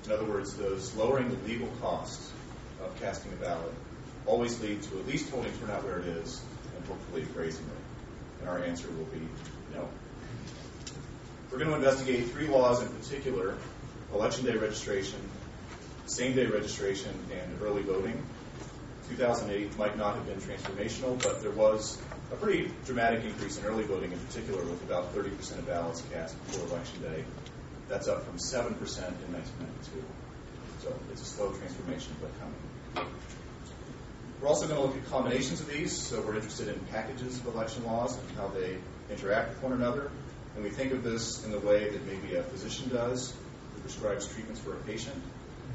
In 0.05 0.13
other 0.13 0.25
words, 0.33 0.53
does 0.53 0.95
lowering 0.95 1.29
the 1.29 1.49
legal 1.49 1.67
cost 1.81 2.21
of 2.81 2.97
casting 3.01 3.33
a 3.33 3.35
ballot 3.35 3.73
always 4.27 4.61
lead 4.61 4.81
to 4.81 5.01
at 5.01 5.09
least 5.09 5.29
holding 5.29 5.53
turnout 5.59 5.83
where 5.83 5.99
it 5.99 6.07
is 6.07 6.41
and 6.77 6.87
hopefully 6.87 7.27
raising 7.35 7.65
it? 7.65 8.41
And 8.43 8.49
our 8.49 8.63
answer 8.63 8.87
will 8.87 9.07
be 9.07 9.27
no. 9.75 9.89
We're 11.51 11.59
going 11.59 11.71
to 11.71 11.77
investigate 11.77 12.29
three 12.29 12.47
laws 12.47 12.81
in 12.81 12.89
particular 12.91 13.57
election 14.15 14.47
day 14.47 14.55
registration, 14.55 15.19
same 16.07 16.37
day 16.37 16.47
registration, 16.47 17.11
and 17.33 17.61
early 17.61 17.83
voting. 17.83 18.23
2008 19.09 19.79
might 19.79 19.97
not 19.97 20.15
have 20.15 20.27
been 20.27 20.41
transformational, 20.41 21.23
but 21.23 21.43
there 21.43 21.51
was 21.51 22.01
a 22.33 22.37
pretty 22.37 22.71
dramatic 22.85 23.25
increase 23.25 23.59
in 23.59 23.65
early 23.65 23.85
voting 23.85 24.13
in 24.13 24.19
particular, 24.19 24.63
with 24.65 24.83
about 24.83 25.15
30% 25.15 25.59
of 25.59 25.67
ballots 25.67 26.03
cast 26.13 26.37
before 26.47 26.69
Election 26.69 27.03
Day. 27.03 27.25
That's 27.89 28.09
up 28.09 28.25
from 28.25 28.37
7% 28.37 28.67
in 28.67 28.75
1992. 28.77 30.05
So 30.83 30.95
it's 31.13 31.23
a 31.23 31.25
slow 31.25 31.53
transformation, 31.53 32.15
but 32.21 32.31
coming. 32.41 33.11
We're 34.41 34.49
also 34.49 34.67
going 34.67 34.81
to 34.81 34.87
look 34.87 34.97
at 34.97 35.11
combinations 35.11 35.61
of 35.61 35.69
these. 35.69 35.97
So 35.97 36.21
we're 36.21 36.37
interested 36.37 36.69
in 36.69 36.79
packages 36.93 37.39
of 37.39 37.47
election 37.47 37.85
laws 37.85 38.19
and 38.19 38.39
how 38.39 38.49
they 38.49 38.77
interact 39.11 39.51
with 39.51 39.63
one 39.63 39.73
another. 39.73 40.11
And 40.55 40.65
we 40.65 40.71
think 40.71 40.93
of 40.93 41.03
this 41.03 41.45
in 41.45 41.53
the 41.53 41.61
way 41.61 41.91
that 41.91 42.07
maybe 42.07 42.35
a 42.35 42.43
physician 42.43 42.89
does 42.89 43.33
who 43.75 43.81
prescribes 43.81 44.27
treatments 44.27 44.61
for 44.61 44.73
a 44.73 44.77
patient. 44.79 45.17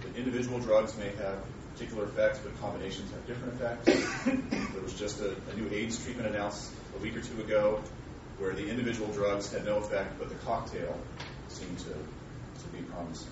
That 0.01 0.15
individual 0.15 0.59
drugs 0.59 0.97
may 0.97 1.09
have 1.09 1.39
particular 1.73 2.05
effects, 2.05 2.39
but 2.39 2.59
combinations 2.61 3.11
have 3.11 3.25
different 3.27 3.53
effects. 3.53 4.23
there 4.73 4.81
was 4.81 4.93
just 4.93 5.21
a, 5.21 5.35
a, 5.51 5.55
new 5.55 5.69
AIDS 5.71 6.03
treatment 6.03 6.27
announced 6.27 6.71
a 6.95 6.99
week 6.99 7.15
or 7.15 7.21
two 7.21 7.39
ago 7.41 7.81
where 8.37 8.53
the 8.53 8.67
individual 8.67 9.07
drugs 9.13 9.51
had 9.51 9.65
no 9.65 9.77
effect, 9.77 10.17
but 10.19 10.29
the 10.29 10.35
cocktail 10.35 10.97
seemed 11.47 11.77
to, 11.79 11.85
to 11.85 12.67
be 12.73 12.81
promising. 12.83 13.29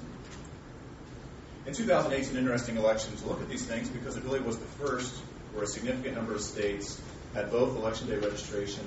In 1.66 1.74
2008, 1.74 2.20
it's 2.20 2.32
an 2.32 2.38
interesting 2.38 2.78
election 2.78 3.16
to 3.18 3.28
look 3.28 3.42
at 3.42 3.50
these 3.50 3.66
things 3.66 3.90
because 3.90 4.18
it 4.18 4.24
really 4.24 4.40
was 4.40 4.58
the 4.58 4.66
first 4.66 5.14
where 5.54 5.64
a 5.64 5.68
significant 5.68 6.16
number 6.16 6.34
of 6.34 6.42
states 6.42 7.02
had 7.34 7.52
both 7.52 7.76
election 7.76 8.08
day 8.08 8.18
registration 8.18 8.84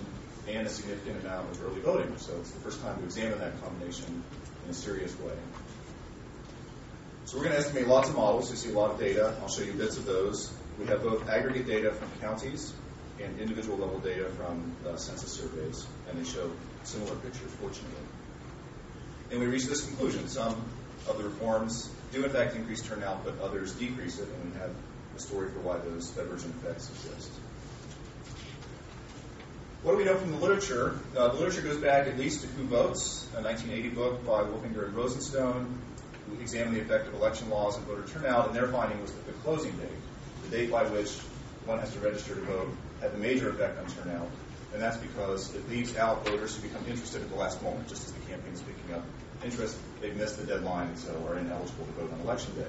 and 0.49 0.67
a 0.67 0.71
significant 0.71 1.25
amount 1.25 1.51
of 1.51 1.63
early 1.65 1.81
voting. 1.81 2.13
So 2.19 2.33
it's 2.41 2.51
the 2.51 2.61
first 2.61 2.83
time 2.83 2.99
to 2.99 3.05
examine 3.05 3.39
that 3.39 3.61
combination 3.63 4.25
in 4.65 4.71
a 4.71 4.75
serious 4.75 5.17
way. 5.21 5.35
So 7.33 7.39
we're 7.39 7.45
going 7.45 7.57
to 7.57 7.61
estimate 7.61 7.87
lots 7.87 8.11
of 8.11 8.17
models. 8.17 8.51
You 8.51 8.59
see 8.59 8.69
a 8.69 8.79
lot 8.79 8.91
of 8.91 9.01
data. 9.01 9.35
I'll 9.41 9.49
show 9.49 9.63
you 9.63 9.73
bits 9.73 9.97
of 9.97 10.05
those. 10.05 10.53
We 10.79 10.85
have 10.89 11.03
both 11.03 11.31
aggregate 11.31 11.67
data 11.67 11.91
from 11.91 12.11
counties 12.21 12.75
and 13.23 13.41
individual 13.41 13.79
level 13.79 14.01
data 14.01 14.29
from 14.37 14.77
uh, 14.87 14.97
census 14.97 15.33
surveys, 15.33 15.87
and 16.11 16.19
they 16.19 16.31
show 16.31 16.53
similar 16.85 17.15
pictures, 17.17 17.51
fortunately. 17.59 18.05
And 19.31 19.41
we 19.41 19.47
reach 19.47 19.65
this 19.65 19.83
conclusion. 19.83 20.29
Some 20.29 20.63
of 21.09 21.17
the 21.17 21.25
reforms 21.25 21.89
do 22.13 22.23
in 22.23 22.29
fact 22.29 22.55
increase 22.55 22.83
turnout, 22.83 23.25
but 23.25 23.41
others 23.41 23.73
decrease 23.73 24.19
it, 24.19 24.29
and 24.29 24.53
we 24.53 24.61
have 24.61 24.71
a 25.17 25.19
story 25.19 25.49
for 25.53 25.61
why 25.61 25.79
those 25.79 26.11
divergent 26.11 26.55
effects 26.57 26.91
exist. 26.91 27.31
What 29.83 29.93
do 29.93 29.97
we 29.97 30.05
know 30.05 30.17
from 30.17 30.33
the 30.33 30.37
literature? 30.37 30.99
Uh, 31.17 31.29
the 31.29 31.39
literature 31.39 31.63
goes 31.63 31.79
back 31.79 32.09
at 32.09 32.19
least 32.19 32.43
to 32.43 32.47
Who 32.49 32.65
Votes, 32.65 33.27
a 33.35 33.41
1980 33.41 33.89
book 33.95 34.27
by 34.27 34.43
Wolfinger 34.43 34.85
and 34.85 34.95
Rosenstone, 34.95 35.79
examined 36.41 36.77
the 36.77 36.81
effect 36.81 37.09
of 37.09 37.15
election 37.15 37.51
laws 37.51 37.77
and 37.77 37.87
voter 37.87 38.07
turnout, 38.07 38.47
and 38.47 38.57
their 38.57 38.69
finding 38.69 39.01
was 39.01 39.13
that 39.13 39.27
the 39.27 39.33
closing 39.45 39.73
date, 39.73 39.89
the 40.45 40.57
date 40.57 40.71
by 40.71 40.85
which 40.85 41.13
one 41.67 41.79
has 41.79 41.93
to 41.93 42.01
register 42.01 42.35
to 42.35 42.41
vote, 42.43 42.69
had 43.01 43.13
the 43.13 43.19
major 43.19 43.51
effect 43.51 43.79
on 43.79 43.87
turnout. 43.87 44.29
And 44.73 44.81
that's 44.81 44.97
because 44.97 45.55
it 45.55 45.69
leaves 45.69 45.97
out 45.97 46.25
voters 46.25 46.57
who 46.57 46.63
become 46.63 46.85
interested 46.89 47.21
at 47.21 47.29
the 47.29 47.37
last 47.37 47.63
moment, 47.63 47.89
just 47.89 48.07
as 48.07 48.13
the 48.13 48.21
campaign 48.21 48.55
is 48.55 48.63
picking 48.63 48.95
up 48.95 49.05
interest. 49.45 49.77
They've 50.01 50.17
missed 50.17 50.39
the 50.39 50.47
deadline 50.47 50.89
and 50.89 50.99
so 50.99 51.13
are 51.29 51.39
ineligible 51.39 51.85
to 51.85 51.93
vote 51.93 52.13
on 52.13 52.21
election 52.21 52.55
day. 52.55 52.67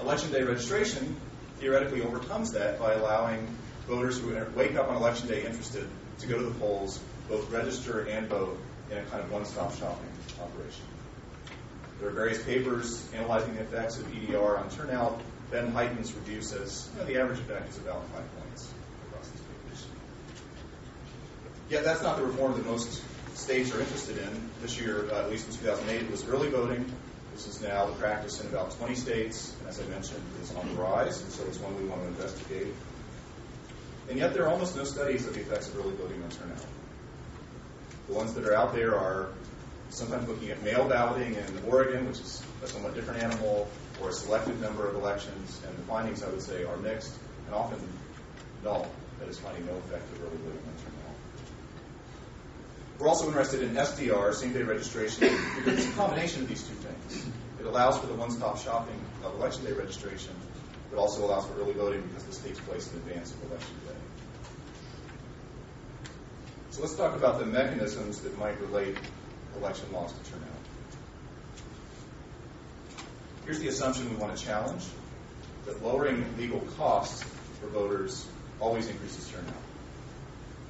Election 0.00 0.32
day 0.32 0.42
registration 0.42 1.16
theoretically 1.58 2.02
overcomes 2.02 2.52
that 2.52 2.78
by 2.78 2.94
allowing 2.94 3.46
voters 3.86 4.18
who 4.18 4.36
wake 4.54 4.74
up 4.76 4.88
on 4.88 4.96
election 4.96 5.28
day 5.28 5.44
interested 5.44 5.88
to 6.18 6.26
go 6.26 6.38
to 6.38 6.44
the 6.44 6.54
polls, 6.54 7.00
both 7.28 7.50
register 7.50 8.00
and 8.06 8.28
vote 8.28 8.58
in 8.90 8.98
a 8.98 9.02
kind 9.04 9.22
of 9.22 9.30
one-stop 9.30 9.74
shopping 9.78 10.08
operation. 10.40 10.82
There 12.04 12.12
are 12.12 12.16
various 12.16 12.44
papers 12.44 13.02
analyzing 13.14 13.54
the 13.54 13.62
effects 13.62 13.96
of 13.96 14.06
EDR 14.14 14.58
on 14.58 14.68
turnout. 14.68 15.22
Ben 15.50 15.72
Highton's 15.72 16.12
reduces. 16.12 16.86
the 17.06 17.18
average 17.18 17.38
effect 17.38 17.70
is 17.70 17.78
about 17.78 18.04
five 18.08 18.24
points 18.38 18.68
across 19.08 19.26
these 19.30 19.40
papers. 19.40 19.86
Yet 21.70 21.82
that's 21.84 22.02
not 22.02 22.18
the 22.18 22.24
reform 22.24 22.52
that 22.52 22.66
most 22.66 23.02
states 23.32 23.74
are 23.74 23.80
interested 23.80 24.18
in. 24.18 24.50
This 24.60 24.78
year, 24.78 25.10
uh, 25.10 25.22
at 25.22 25.30
least 25.30 25.48
in 25.48 25.54
2008, 25.54 26.02
it 26.02 26.10
was 26.10 26.28
early 26.28 26.50
voting. 26.50 26.84
This 27.32 27.46
is 27.46 27.62
now 27.62 27.86
the 27.86 27.94
practice 27.94 28.38
in 28.38 28.48
about 28.48 28.72
20 28.72 28.94
states, 28.96 29.56
and 29.60 29.70
as 29.70 29.80
I 29.80 29.84
mentioned, 29.84 30.22
is 30.42 30.54
on 30.56 30.68
the 30.68 30.74
rise, 30.74 31.22
and 31.22 31.32
so 31.32 31.42
it's 31.44 31.58
one 31.58 31.74
we 31.82 31.88
want 31.88 32.02
to 32.02 32.08
investigate. 32.08 32.74
And 34.10 34.18
yet 34.18 34.34
there 34.34 34.44
are 34.44 34.50
almost 34.50 34.76
no 34.76 34.84
studies 34.84 35.26
of 35.26 35.32
the 35.32 35.40
effects 35.40 35.68
of 35.68 35.78
early 35.78 35.94
voting 35.96 36.22
on 36.22 36.28
turnout. 36.28 36.66
The 38.08 38.12
ones 38.12 38.34
that 38.34 38.44
are 38.44 38.54
out 38.54 38.74
there 38.74 38.94
are 38.94 39.30
sometimes 39.90 40.28
looking 40.28 40.50
at 40.50 40.62
mail 40.62 40.88
balloting 40.88 41.34
in 41.34 41.64
Oregon, 41.68 42.06
which 42.06 42.20
is 42.20 42.42
a 42.62 42.66
somewhat 42.66 42.94
different 42.94 43.22
animal, 43.22 43.68
or 44.00 44.08
a 44.08 44.12
selected 44.12 44.60
number 44.60 44.88
of 44.88 44.94
elections, 44.96 45.60
and 45.66 45.76
the 45.76 45.82
findings, 45.82 46.22
I 46.22 46.28
would 46.28 46.42
say, 46.42 46.64
are 46.64 46.76
mixed 46.78 47.14
and 47.46 47.54
often 47.54 47.78
null, 48.62 48.90
that 49.20 49.28
is 49.28 49.38
finding 49.38 49.66
no 49.66 49.72
effect 49.72 50.10
of 50.12 50.22
early 50.22 50.36
voting 50.38 50.58
on 50.58 50.74
turnout. 50.82 51.16
We're 52.98 53.08
also 53.08 53.26
interested 53.28 53.62
in 53.62 53.74
SDR, 53.74 54.34
same-day 54.34 54.62
registration, 54.62 55.28
because 55.56 55.78
it's 55.78 55.88
a 55.88 55.96
combination 55.96 56.42
of 56.42 56.48
these 56.48 56.62
two 56.62 56.74
things. 56.74 57.26
It 57.60 57.66
allows 57.66 57.98
for 57.98 58.06
the 58.06 58.14
one-stop 58.14 58.58
shopping 58.58 59.00
of 59.24 59.34
election 59.34 59.64
day 59.64 59.72
registration, 59.72 60.34
but 60.90 60.98
also 60.98 61.24
allows 61.24 61.46
for 61.46 61.60
early 61.60 61.72
voting 61.72 62.02
because 62.02 62.24
this 62.24 62.38
takes 62.38 62.60
place 62.60 62.90
in 62.92 62.98
advance 62.98 63.32
of 63.32 63.50
election 63.50 63.74
day. 63.86 63.94
So 66.70 66.82
let's 66.82 66.94
talk 66.96 67.14
about 67.14 67.38
the 67.38 67.46
mechanisms 67.46 68.20
that 68.22 68.36
might 68.38 68.60
relate 68.60 68.96
election 69.58 69.92
laws 69.92 70.12
to 70.12 70.30
turnout. 70.30 70.48
Here's 73.44 73.58
the 73.58 73.68
assumption 73.68 74.08
we 74.10 74.16
want 74.16 74.36
to 74.36 74.42
challenge 74.42 74.84
that 75.66 75.82
lowering 75.82 76.24
legal 76.38 76.60
costs 76.76 77.22
for 77.60 77.66
voters 77.68 78.26
always 78.60 78.88
increases 78.88 79.28
turnout. 79.28 79.54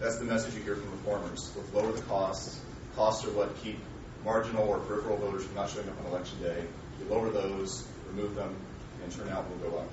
That's 0.00 0.18
the 0.18 0.24
message 0.24 0.54
you 0.54 0.62
hear 0.62 0.76
from 0.76 0.90
reformers. 0.90 1.50
Let's 1.56 1.72
lower 1.72 1.92
the 1.92 2.02
costs. 2.02 2.60
Costs 2.96 3.24
are 3.26 3.30
what 3.30 3.56
keep 3.62 3.78
marginal 4.24 4.68
or 4.68 4.78
peripheral 4.80 5.16
voters 5.18 5.44
from 5.44 5.54
not 5.54 5.70
showing 5.70 5.88
up 5.88 5.98
on 6.00 6.06
election 6.06 6.40
day. 6.42 6.64
You 7.00 7.06
lower 7.14 7.30
those, 7.30 7.86
remove 8.08 8.34
them, 8.34 8.54
and 9.02 9.12
turnout 9.12 9.48
will 9.50 9.70
go 9.70 9.78
up. 9.78 9.88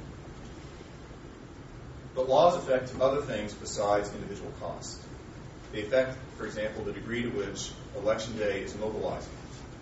But 2.15 2.29
laws 2.29 2.55
affect 2.55 2.93
other 2.99 3.21
things 3.21 3.53
besides 3.53 4.11
individual 4.13 4.51
costs. 4.59 5.03
They 5.71 5.83
affect, 5.83 6.17
for 6.37 6.45
example, 6.45 6.83
the 6.83 6.91
degree 6.91 7.23
to 7.23 7.29
which 7.29 7.71
election 7.95 8.37
day 8.37 8.61
is 8.61 8.75
mobilizing, 8.75 9.31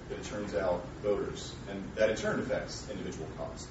that 0.10 0.20
it 0.20 0.24
turns 0.26 0.54
out 0.54 0.86
voters, 1.02 1.54
and 1.70 1.84
that 1.96 2.10
in 2.10 2.16
turn 2.16 2.40
affects 2.40 2.88
individual 2.92 3.28
cost. 3.38 3.68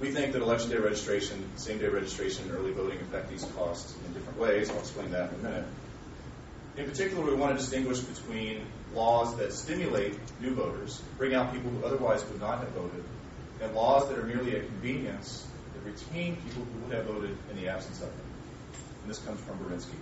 We 0.00 0.10
think 0.10 0.34
that 0.34 0.42
election 0.42 0.70
day 0.70 0.76
registration, 0.76 1.42
same 1.56 1.78
day 1.78 1.88
registration, 1.88 2.44
and 2.44 2.58
early 2.58 2.72
voting 2.72 2.98
affect 3.00 3.30
these 3.30 3.44
costs 3.56 3.94
in 4.06 4.12
different 4.12 4.38
ways. 4.38 4.68
I'll 4.68 4.78
explain 4.78 5.10
that 5.12 5.32
in 5.32 5.40
a 5.40 5.42
minute. 5.42 5.64
In 6.76 6.84
particular, 6.84 7.24
we 7.24 7.34
want 7.34 7.56
to 7.56 7.58
distinguish 7.58 8.00
between 8.00 8.60
laws 8.94 9.34
that 9.38 9.54
stimulate 9.54 10.18
new 10.40 10.54
voters, 10.54 11.00
bring 11.16 11.34
out 11.34 11.54
people 11.54 11.70
who 11.70 11.86
otherwise 11.86 12.22
would 12.26 12.40
not 12.40 12.58
have 12.58 12.68
voted, 12.70 13.02
and 13.62 13.74
laws 13.74 14.06
that 14.10 14.18
are 14.18 14.24
merely 14.24 14.56
a 14.56 14.60
convenience 14.60 15.46
that 15.72 15.90
retain 15.90 16.36
people 16.36 16.64
who 16.64 16.80
would 16.84 16.94
have 16.94 17.06
voted 17.06 17.34
in 17.50 17.56
the 17.56 17.68
absence 17.68 18.02
of 18.02 18.08
them. 18.08 18.25
And 19.06 19.14
this 19.14 19.22
comes 19.22 19.38
from 19.42 19.56
Berinsky. 19.58 19.94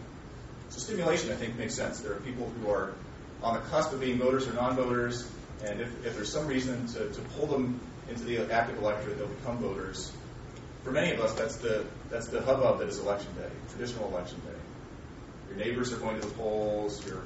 So 0.70 0.78
stimulation, 0.78 1.30
I 1.30 1.34
think, 1.34 1.58
makes 1.58 1.74
sense. 1.74 2.00
There 2.00 2.14
are 2.14 2.20
people 2.20 2.48
who 2.48 2.70
are 2.70 2.94
on 3.42 3.52
the 3.52 3.60
cusp 3.60 3.92
of 3.92 4.00
being 4.00 4.16
voters 4.16 4.48
or 4.48 4.54
non-voters, 4.54 5.30
and 5.62 5.78
if, 5.78 6.06
if 6.06 6.16
there's 6.16 6.32
some 6.32 6.46
reason 6.46 6.86
to, 6.86 7.10
to 7.10 7.20
pull 7.36 7.46
them 7.46 7.78
into 8.08 8.24
the 8.24 8.50
active 8.50 8.78
electorate, 8.78 9.18
they'll 9.18 9.26
become 9.26 9.58
voters. 9.58 10.10
For 10.84 10.90
many 10.90 11.12
of 11.12 11.20
us, 11.20 11.34
that's 11.34 11.56
the 11.56 11.84
that's 12.08 12.28
the 12.28 12.40
hubbub 12.40 12.78
that 12.78 12.88
is 12.88 12.98
election 12.98 13.28
day, 13.34 13.50
traditional 13.72 14.08
election 14.08 14.40
day. 14.40 15.54
Your 15.54 15.62
neighbors 15.62 15.92
are 15.92 15.98
going 15.98 16.18
to 16.18 16.26
the 16.26 16.32
polls. 16.32 17.06
Your 17.06 17.24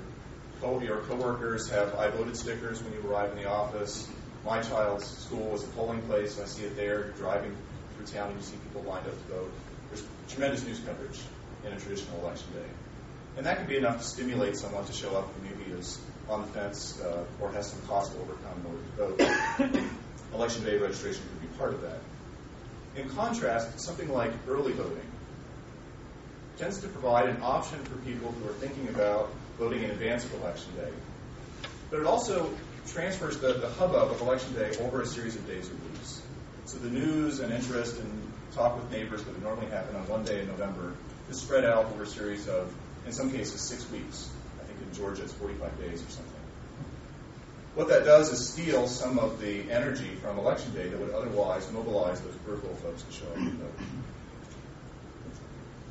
co- 0.60 0.80
your 0.80 1.02
coworkers 1.02 1.70
have 1.70 1.94
"I 1.94 2.08
voted" 2.08 2.36
stickers 2.36 2.82
when 2.82 2.92
you 2.92 3.08
arrive 3.08 3.30
in 3.30 3.36
the 3.36 3.48
office. 3.48 4.08
My 4.44 4.60
child's 4.62 5.06
school 5.06 5.48
was 5.50 5.62
a 5.62 5.68
polling 5.68 6.02
place. 6.02 6.38
and 6.38 6.44
I 6.44 6.48
see 6.48 6.64
it 6.64 6.74
there. 6.74 7.04
You're 7.04 7.10
driving 7.10 7.56
through 7.94 8.06
town, 8.06 8.30
and 8.30 8.36
you 8.40 8.44
see 8.44 8.56
people 8.56 8.82
lined 8.82 9.06
up 9.06 9.12
to 9.12 9.32
vote. 9.32 9.52
There's 9.90 10.04
tremendous 10.28 10.64
news 10.64 10.80
coverage 10.80 11.20
in 11.68 11.76
a 11.76 11.80
traditional 11.80 12.20
election 12.20 12.48
day, 12.52 12.68
and 13.36 13.46
that 13.46 13.58
can 13.58 13.66
be 13.66 13.76
enough 13.76 13.98
to 13.98 14.04
stimulate 14.04 14.56
someone 14.56 14.84
to 14.84 14.92
show 14.92 15.16
up 15.16 15.28
who 15.34 15.48
maybe 15.48 15.78
is 15.78 16.00
on 16.28 16.42
the 16.42 16.46
fence 16.48 17.00
uh, 17.00 17.24
or 17.40 17.52
has 17.52 17.70
some 17.70 17.80
cost 17.82 18.12
to 18.12 18.18
overcome 18.18 18.60
in 18.60 19.02
order 19.06 19.16
to 19.18 19.74
vote. 19.74 19.82
election 20.34 20.64
day 20.64 20.76
registration 20.76 21.22
could 21.22 21.50
be 21.50 21.58
part 21.58 21.72
of 21.72 21.82
that. 21.82 21.98
In 22.96 23.08
contrast, 23.10 23.80
something 23.80 24.12
like 24.12 24.32
early 24.48 24.72
voting 24.72 25.06
tends 26.58 26.80
to 26.80 26.88
provide 26.88 27.28
an 27.28 27.40
option 27.42 27.78
for 27.84 27.96
people 27.98 28.32
who 28.32 28.48
are 28.48 28.54
thinking 28.54 28.88
about 28.88 29.30
voting 29.58 29.84
in 29.84 29.90
advance 29.90 30.24
of 30.24 30.34
election 30.34 30.70
day. 30.76 30.90
But 31.90 32.00
it 32.00 32.06
also 32.06 32.50
transfers 32.88 33.38
the, 33.38 33.54
the 33.54 33.68
hubbub 33.68 34.10
of 34.10 34.20
election 34.20 34.54
day 34.54 34.76
over 34.80 35.02
a 35.02 35.06
series 35.06 35.36
of 35.36 35.46
days 35.46 35.68
or 35.70 35.74
weeks. 35.92 36.22
So 36.64 36.78
the 36.78 36.90
news 36.90 37.40
and 37.40 37.52
interest 37.52 37.98
and 37.98 38.32
talk 38.52 38.76
with 38.76 38.90
neighbors 38.90 39.22
that 39.22 39.32
would 39.32 39.42
normally 39.42 39.70
happen 39.70 39.94
on 39.96 40.08
one 40.08 40.24
day 40.24 40.40
in 40.40 40.48
November 40.48 40.92
is 41.30 41.40
spread 41.40 41.64
out 41.64 41.86
over 41.86 42.02
a 42.02 42.06
series 42.06 42.48
of, 42.48 42.72
in 43.06 43.12
some 43.12 43.30
cases, 43.30 43.60
six 43.60 43.88
weeks. 43.90 44.28
I 44.60 44.64
think 44.64 44.78
in 44.80 44.96
Georgia 44.96 45.22
it's 45.22 45.32
45 45.32 45.78
days 45.80 46.02
or 46.02 46.10
something. 46.10 46.34
What 47.74 47.88
that 47.88 48.04
does 48.04 48.32
is 48.32 48.48
steal 48.48 48.88
some 48.88 49.18
of 49.18 49.40
the 49.40 49.70
energy 49.70 50.14
from 50.16 50.38
election 50.38 50.72
day 50.72 50.88
that 50.88 50.98
would 50.98 51.10
otherwise 51.10 51.70
mobilize 51.70 52.20
those 52.20 52.34
peripheral 52.44 52.74
folks 52.76 53.02
to 53.02 53.12
show 53.12 53.26
up 53.28 53.36
and 53.36 53.52
vote. 53.52 53.72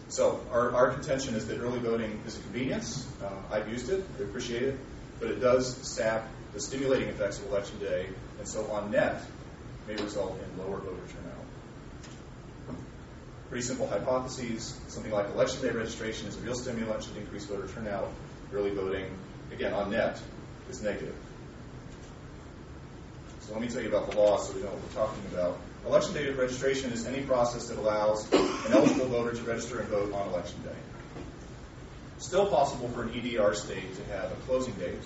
So 0.10 0.40
our, 0.52 0.74
our 0.74 0.92
contention 0.92 1.36
is 1.36 1.48
that 1.48 1.60
early 1.60 1.80
voting 1.80 2.20
is 2.26 2.38
a 2.38 2.42
convenience. 2.42 3.06
Uh, 3.24 3.30
I've 3.52 3.70
used 3.70 3.90
it, 3.90 4.04
I 4.20 4.24
appreciate 4.24 4.64
it, 4.64 4.80
but 5.20 5.30
it 5.30 5.40
does 5.40 5.76
sap 5.88 6.28
the 6.54 6.60
stimulating 6.60 7.10
effects 7.10 7.40
of 7.40 7.48
election 7.48 7.78
day, 7.80 8.08
and 8.40 8.48
so 8.48 8.66
on 8.72 8.92
net 8.92 9.22
may 9.88 9.96
result 9.96 10.40
in 10.42 10.58
lower 10.58 10.78
voter 10.78 10.98
turnout. 11.08 11.27
Pretty 13.50 13.66
simple 13.66 13.88
hypotheses. 13.88 14.80
Something 14.88 15.12
like 15.12 15.30
election 15.30 15.62
day 15.62 15.70
registration 15.70 16.28
is 16.28 16.38
a 16.38 16.42
real 16.42 16.56
stimulant, 16.56 17.04
should 17.04 17.18
increase 17.18 17.46
voter 17.46 17.68
turnout. 17.68 18.10
Early 18.54 18.72
voting, 18.72 19.06
again, 19.52 19.74
on 19.74 19.92
net, 19.92 20.22
is 20.70 20.82
negative. 20.82 21.16
So 23.42 23.54
let 23.54 23.62
me 23.62 23.70
tell 23.70 23.82
you 23.82 23.88
about 23.88 24.12
the 24.12 24.18
law 24.18 24.38
so 24.38 24.54
we 24.54 24.62
know 24.62 24.68
what 24.68 24.82
we're 24.84 25.06
talking 25.06 25.24
about. 25.32 25.58
Election 25.86 26.14
day 26.14 26.30
registration 26.32 26.92
is 26.92 27.06
any 27.06 27.22
process 27.22 27.68
that 27.70 27.78
allows 27.78 28.30
an 28.34 28.74
eligible 28.74 29.06
voter 29.06 29.34
to 29.34 29.42
register 29.44 29.80
and 29.80 29.88
vote 29.88 30.14
on 30.14 30.28
election 30.28 30.62
day. 30.64 31.22
Still 32.18 32.48
possible 32.48 32.90
for 32.90 33.04
an 33.04 33.14
EDR 33.14 33.54
state 33.54 33.96
to 33.96 34.04
have 34.14 34.32
a 34.32 34.36
closing 34.48 34.74
date 34.74 35.00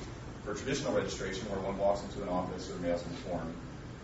for 0.44 0.56
traditional 0.56 0.94
registration 0.94 1.48
where 1.52 1.60
one 1.60 1.78
walks 1.78 2.02
into 2.02 2.24
an 2.24 2.30
office 2.30 2.72
or 2.72 2.76
mails 2.80 3.04
in 3.06 3.12
a 3.12 3.16
form. 3.30 3.54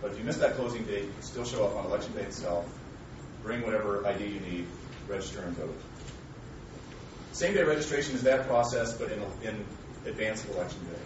But 0.01 0.11
if 0.11 0.19
you 0.19 0.23
miss 0.23 0.37
that 0.37 0.53
closing 0.55 0.83
date, 0.83 1.05
you 1.05 1.11
can 1.11 1.23
still 1.23 1.45
show 1.45 1.65
up 1.65 1.75
on 1.75 1.85
election 1.85 2.13
day 2.13 2.21
itself, 2.21 2.67
bring 3.47 3.63
whatever 3.63 4.05
ID 4.05 4.25
you 4.25 4.39
need, 4.41 4.67
register 5.07 5.41
and 5.41 5.55
vote. 5.57 5.81
Same 7.31 7.53
day 7.53 7.63
registration 7.63 8.15
is 8.15 8.23
that 8.23 8.47
process, 8.47 8.93
but 8.93 9.11
in, 9.11 9.21
in 9.43 9.65
advance 10.05 10.43
of 10.43 10.51
election 10.51 10.79
day. 10.85 10.99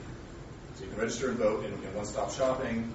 So 0.76 0.84
you 0.84 0.90
can 0.90 1.00
register 1.00 1.30
and 1.30 1.38
vote 1.38 1.66
in, 1.66 1.72
in 1.72 1.96
one 1.96 2.06
stop 2.06 2.34
shopping, 2.34 2.92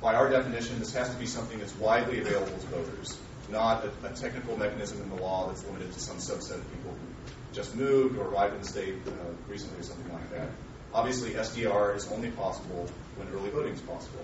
by 0.00 0.14
our 0.14 0.28
definition, 0.30 0.78
this 0.78 0.92
has 0.94 1.10
to 1.10 1.16
be 1.16 1.26
something 1.26 1.58
that's 1.58 1.74
widely 1.76 2.20
available 2.20 2.56
to 2.58 2.66
voters, 2.66 3.18
not 3.50 3.84
a, 3.84 4.06
a, 4.06 4.10
technical 4.10 4.56
mechanism 4.56 5.00
in 5.02 5.08
the 5.10 5.22
law 5.22 5.48
that's 5.48 5.64
limited 5.64 5.92
to 5.92 6.00
some 6.00 6.16
subset 6.18 6.56
of 6.56 6.72
people 6.72 6.92
who 6.92 7.54
just 7.54 7.74
moved 7.74 8.18
or 8.18 8.26
arrived 8.26 8.54
in 8.54 8.60
the 8.60 8.68
state 8.68 8.94
uh, 9.06 9.10
recently 9.48 9.80
or 9.80 9.82
something 9.82 10.12
like 10.12 10.30
that. 10.30 10.48
Obviously, 10.92 11.30
SDR 11.30 11.96
is 11.96 12.06
only 12.12 12.30
possible 12.30 12.88
when 13.16 13.28
early 13.34 13.50
voting 13.50 13.74
is 13.74 13.80
possible. 13.80 14.20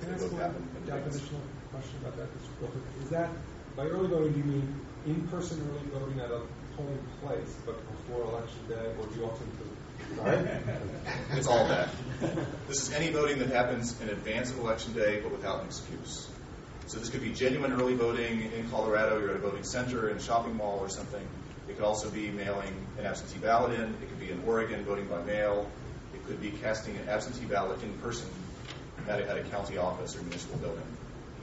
Can 0.00 0.10
I 0.10 0.14
ask 0.14 0.32
one 0.32 0.40
definitional 0.86 1.40
question 1.70 1.96
about 2.00 2.16
that? 2.16 2.28
Is 3.02 3.10
that, 3.10 3.30
by 3.76 3.86
early 3.86 4.08
voting, 4.08 4.32
do 4.32 4.38
you 4.38 4.44
mean 4.44 4.80
in-person 5.06 5.60
early 5.70 6.00
voting 6.00 6.20
at 6.20 6.30
a 6.30 6.42
polling 6.76 6.98
place, 7.22 7.56
but 7.66 7.76
before 7.90 8.22
election 8.24 8.60
day, 8.68 8.92
or 8.98 9.06
do 9.06 9.20
you 9.20 9.24
also 9.24 9.42
include 9.44 9.72
it's 11.32 11.46
all 11.46 11.66
that. 11.68 11.88
This 12.68 12.88
is 12.88 12.92
any 12.92 13.10
voting 13.10 13.38
that 13.38 13.48
happens 13.48 13.98
in 14.00 14.08
advance 14.08 14.50
of 14.50 14.58
election 14.58 14.92
day, 14.92 15.20
but 15.20 15.32
without 15.32 15.60
an 15.60 15.66
excuse. 15.66 16.28
So 16.86 16.98
this 16.98 17.08
could 17.08 17.22
be 17.22 17.32
genuine 17.32 17.72
early 17.72 17.94
voting 17.94 18.52
in 18.52 18.68
Colorado. 18.70 19.18
You're 19.20 19.30
at 19.30 19.36
a 19.36 19.38
voting 19.38 19.64
center 19.64 20.10
in 20.10 20.16
a 20.16 20.20
shopping 20.20 20.56
mall 20.56 20.78
or 20.80 20.88
something. 20.88 21.26
It 21.68 21.76
could 21.76 21.84
also 21.84 22.10
be 22.10 22.30
mailing 22.30 22.74
an 22.98 23.06
absentee 23.06 23.38
ballot 23.38 23.78
in. 23.78 23.94
It 23.94 24.08
could 24.08 24.20
be 24.20 24.30
in 24.30 24.42
Oregon 24.46 24.84
voting 24.84 25.06
by 25.06 25.22
mail. 25.22 25.70
It 26.14 26.26
could 26.26 26.40
be 26.40 26.50
casting 26.50 26.96
an 26.96 27.08
absentee 27.08 27.46
ballot 27.46 27.82
in 27.82 27.92
person 27.98 28.28
at 29.08 29.20
a, 29.20 29.30
at 29.30 29.38
a 29.38 29.42
county 29.44 29.78
office 29.78 30.16
or 30.16 30.22
municipal 30.22 30.58
building 30.58 30.84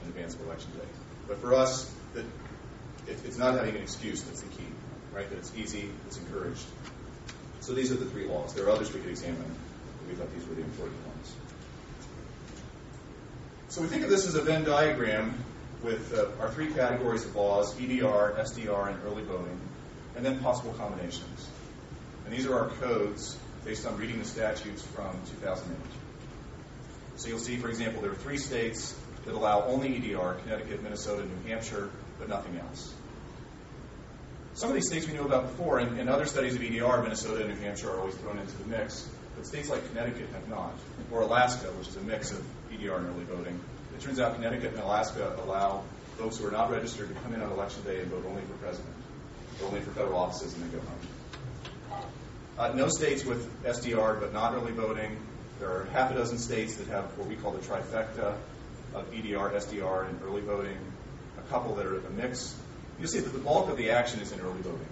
in 0.02 0.08
advance 0.10 0.34
of 0.34 0.42
election 0.42 0.70
day. 0.72 0.86
But 1.26 1.38
for 1.38 1.54
us, 1.54 1.92
that 2.14 2.24
it, 3.06 3.18
it's 3.24 3.38
not 3.38 3.54
having 3.54 3.76
an 3.76 3.82
excuse 3.82 4.22
that's 4.22 4.42
the 4.42 4.56
key, 4.56 4.68
right? 5.12 5.28
That 5.28 5.38
it's 5.38 5.52
easy, 5.56 5.90
it's 6.06 6.18
encouraged. 6.18 6.64
So 7.60 7.74
these 7.74 7.92
are 7.92 7.96
the 7.96 8.06
three 8.06 8.26
laws. 8.26 8.54
There 8.54 8.66
are 8.66 8.70
others 8.70 8.92
we 8.92 9.00
could 9.00 9.10
examine, 9.10 9.38
but 9.38 10.08
we 10.08 10.14
thought 10.14 10.32
these 10.34 10.46
were 10.46 10.54
the 10.54 10.62
important 10.62 11.06
ones. 11.06 11.32
So 13.68 13.82
we 13.82 13.88
think 13.88 14.02
of 14.02 14.10
this 14.10 14.26
as 14.26 14.34
a 14.34 14.42
Venn 14.42 14.64
diagram 14.64 15.34
with 15.82 16.12
uh, 16.14 16.26
our 16.40 16.50
three 16.50 16.72
categories 16.72 17.24
of 17.24 17.34
laws, 17.36 17.78
EDR, 17.80 18.34
SDR, 18.38 18.88
and 18.88 19.04
early 19.04 19.22
voting, 19.22 19.60
and 20.16 20.24
then 20.24 20.40
possible 20.40 20.72
combinations. 20.74 21.48
And 22.24 22.34
these 22.34 22.46
are 22.46 22.58
our 22.58 22.68
codes 22.68 23.38
based 23.64 23.86
on 23.86 23.96
reading 23.96 24.18
the 24.18 24.24
statutes 24.24 24.82
from 24.82 25.12
2008. 25.40 25.76
So 27.16 27.28
you'll 27.28 27.38
see, 27.38 27.56
for 27.56 27.68
example, 27.68 28.02
there 28.02 28.10
are 28.10 28.16
three 28.16 28.38
states 28.38 28.98
that 29.24 29.34
allow 29.34 29.64
only 29.64 29.96
EDR, 29.96 30.34
Connecticut, 30.42 30.82
Minnesota, 30.82 31.24
New 31.24 31.48
Hampshire, 31.48 31.90
but 32.18 32.28
nothing 32.28 32.58
else. 32.58 32.94
Some 34.54 34.68
of 34.68 34.74
these 34.74 34.88
states 34.88 35.06
we 35.06 35.12
knew 35.12 35.24
about 35.24 35.44
before, 35.46 35.78
and, 35.78 35.98
and 35.98 36.08
other 36.08 36.26
studies 36.26 36.54
of 36.54 36.62
EDR, 36.62 37.02
Minnesota 37.02 37.44
and 37.44 37.54
New 37.54 37.60
Hampshire 37.64 37.90
are 37.90 37.98
always 38.00 38.14
thrown 38.16 38.38
into 38.38 38.56
the 38.58 38.64
mix. 38.66 39.08
but 39.36 39.46
states 39.46 39.70
like 39.70 39.86
Connecticut 39.88 40.28
have 40.32 40.48
not, 40.48 40.72
or 41.12 41.22
Alaska, 41.22 41.68
which 41.72 41.88
is 41.88 41.96
a 41.96 42.02
mix 42.02 42.32
of 42.32 42.44
EDR 42.72 42.96
and 42.96 43.06
early 43.08 43.24
voting. 43.24 43.58
It 43.96 44.00
turns 44.00 44.18
out 44.18 44.34
Connecticut 44.34 44.72
and 44.72 44.82
Alaska 44.82 45.36
allow 45.44 45.84
folks 46.18 46.38
who 46.38 46.46
are 46.46 46.50
not 46.50 46.70
registered 46.70 47.08
to 47.08 47.14
come 47.22 47.34
in 47.34 47.42
on 47.42 47.50
election 47.52 47.82
day 47.84 48.00
and 48.00 48.10
vote 48.10 48.24
only 48.28 48.42
for 48.42 48.54
president, 48.54 48.94
only 49.64 49.80
for 49.80 49.90
federal 49.92 50.18
offices, 50.18 50.54
and 50.54 50.64
then 50.64 50.70
go 50.72 50.86
home. 50.86 52.04
Uh, 52.58 52.72
no 52.74 52.88
states 52.88 53.24
with 53.24 53.48
SDR 53.64 54.20
but 54.20 54.32
not 54.32 54.54
early 54.54 54.72
voting. 54.72 55.16
There 55.60 55.70
are 55.70 55.84
half 55.92 56.10
a 56.10 56.14
dozen 56.14 56.38
states 56.38 56.76
that 56.76 56.88
have 56.88 57.04
what 57.16 57.28
we 57.28 57.36
call 57.36 57.52
the 57.52 57.60
trifecta 57.60 58.34
of 58.94 59.12
EDR, 59.14 59.50
SDR, 59.50 60.08
and 60.08 60.20
early 60.22 60.40
voting. 60.40 60.78
A 61.38 61.42
couple 61.50 61.74
that 61.76 61.86
are 61.86 61.98
a 61.98 62.10
mix. 62.10 62.54
You 63.00 63.06
see 63.06 63.20
that 63.20 63.30
the 63.30 63.38
bulk 63.38 63.70
of 63.70 63.76
the 63.76 63.90
action 63.90 64.20
is 64.20 64.32
in 64.32 64.40
early 64.40 64.60
voting. 64.60 64.86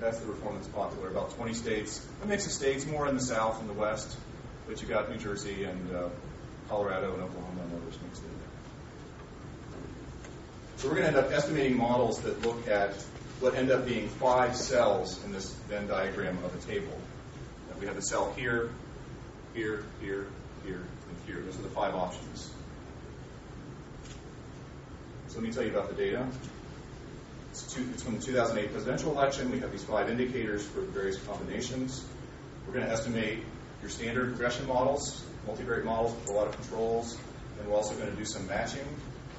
That's 0.00 0.18
the 0.18 0.26
reform 0.26 0.54
that's 0.56 0.68
popular. 0.68 1.08
About 1.08 1.34
20 1.36 1.54
states, 1.54 2.06
a 2.22 2.26
mix 2.26 2.46
of 2.46 2.52
states, 2.52 2.86
more 2.86 3.08
in 3.08 3.16
the 3.16 3.20
south 3.20 3.60
and 3.60 3.68
the 3.68 3.74
west, 3.74 4.16
but 4.66 4.80
you've 4.80 4.90
got 4.90 5.10
New 5.10 5.18
Jersey 5.18 5.64
and 5.64 5.94
uh, 5.94 6.08
Colorado 6.68 7.14
and 7.14 7.22
Oklahoma 7.22 7.62
and 7.62 7.82
others 7.82 7.98
mixed 8.02 8.22
in 8.22 8.28
there. 8.28 8.38
So 10.76 10.88
we're 10.88 10.94
going 10.94 11.12
to 11.12 11.18
end 11.18 11.26
up 11.26 11.32
estimating 11.32 11.76
models 11.76 12.20
that 12.20 12.40
look 12.42 12.68
at 12.68 12.94
what 13.40 13.54
end 13.54 13.70
up 13.70 13.86
being 13.86 14.08
five 14.08 14.56
cells 14.56 15.22
in 15.24 15.32
this 15.32 15.52
Venn 15.68 15.88
diagram 15.88 16.38
of 16.44 16.54
a 16.54 16.70
table. 16.70 16.96
We 17.80 17.86
have 17.86 17.94
the 17.94 18.02
cell 18.02 18.32
here, 18.36 18.70
here, 19.54 19.84
here, 20.00 20.26
here, 20.64 20.82
and 20.82 21.26
here. 21.26 21.40
Those 21.42 21.56
are 21.58 21.62
the 21.62 21.68
five 21.68 21.94
options. 21.94 22.50
Let 25.38 25.46
me 25.46 25.52
tell 25.52 25.62
you 25.62 25.70
about 25.70 25.88
the 25.88 25.94
data. 25.94 26.26
It's, 27.52 27.72
two, 27.72 27.88
it's 27.94 28.02
from 28.02 28.18
the 28.18 28.24
2008 28.24 28.72
presidential 28.72 29.12
election. 29.12 29.52
We 29.52 29.60
have 29.60 29.70
these 29.70 29.84
five 29.84 30.10
indicators 30.10 30.66
for 30.66 30.80
various 30.80 31.16
combinations. 31.26 32.04
We're 32.66 32.72
going 32.72 32.84
to 32.84 32.90
estimate 32.90 33.44
your 33.80 33.88
standard 33.88 34.32
regression 34.32 34.66
models, 34.66 35.24
multivariate 35.46 35.84
models 35.84 36.12
with 36.12 36.30
a 36.30 36.32
lot 36.32 36.48
of 36.48 36.56
controls, 36.56 37.16
and 37.56 37.68
we're 37.68 37.76
also 37.76 37.94
going 37.94 38.10
to 38.10 38.16
do 38.16 38.24
some 38.24 38.48
matching 38.48 38.84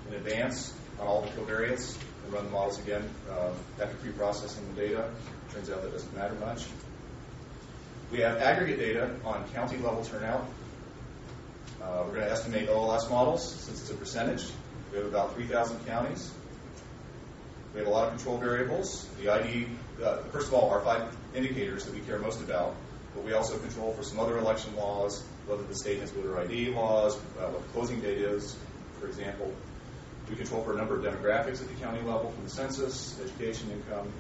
in 0.08 0.16
advance 0.16 0.74
on 1.02 1.08
all 1.08 1.22
the 1.22 1.28
covariates 1.32 1.98
and 2.24 2.32
run 2.32 2.46
the 2.46 2.52
models 2.52 2.80
again 2.80 3.04
uh, 3.30 3.52
after 3.82 3.98
pre-processing 3.98 4.64
the 4.76 4.82
data. 4.82 5.12
Turns 5.52 5.70
out 5.70 5.82
that 5.82 5.92
doesn't 5.92 6.16
matter 6.16 6.36
much. 6.36 6.66
We 8.10 8.20
have 8.20 8.38
aggregate 8.38 8.80
data 8.80 9.14
on 9.26 9.46
county 9.50 9.80
level 9.80 10.06
turnout. 10.06 10.48
Uh, 11.84 12.04
we're 12.06 12.14
going 12.14 12.26
to 12.26 12.32
estimate 12.32 12.70
OLS 12.70 13.10
models 13.10 13.54
since 13.54 13.82
it's 13.82 13.90
a 13.90 13.96
percentage. 13.96 14.46
We 14.92 14.98
have 14.98 15.08
about 15.08 15.36
3,000 15.36 15.86
counties. 15.86 16.32
We 17.74 17.80
have 17.80 17.88
a 17.88 17.92
lot 17.92 18.08
of 18.08 18.16
control 18.16 18.38
variables. 18.38 19.08
The 19.22 19.30
ID, 19.30 19.68
uh, 20.04 20.18
first 20.32 20.48
of 20.48 20.56
all, 20.56 20.72
our 20.72 20.82
five 20.82 21.16
indicators 21.36 21.86
that 21.86 21.94
we 21.94 22.00
care 22.02 22.18
most 22.18 22.42
about, 22.42 22.76
but 23.14 23.24
we 23.24 23.34
also 23.34 23.58
control 23.60 23.94
for 23.94 24.04
some 24.04 24.20
other 24.20 24.38
election 24.40 24.76
laws, 24.76 25.24
whether 25.46 25.64
the 25.64 25.76
state 25.76 26.00
has 26.00 26.12
voter 26.12 26.40
ID 26.40 26.72
laws, 26.74 27.16
uh, 27.16 27.48
what 27.50 27.62
the 27.62 27.70
closing 27.70 28.02
date 28.02 28.18
is, 28.18 28.56
for 29.00 29.08
example. 29.08 29.54
We 30.30 30.36
control 30.36 30.64
for 30.64 30.74
a 30.74 30.78
number 30.78 30.96
of 30.96 31.04
demographics 31.04 31.62
at 31.62 31.68
the 31.68 31.76
county 31.82 32.02
level 32.02 32.32
from 32.32 32.44
the 32.44 32.50
census, 32.50 33.20
education, 33.20 33.72
income, 33.72 34.12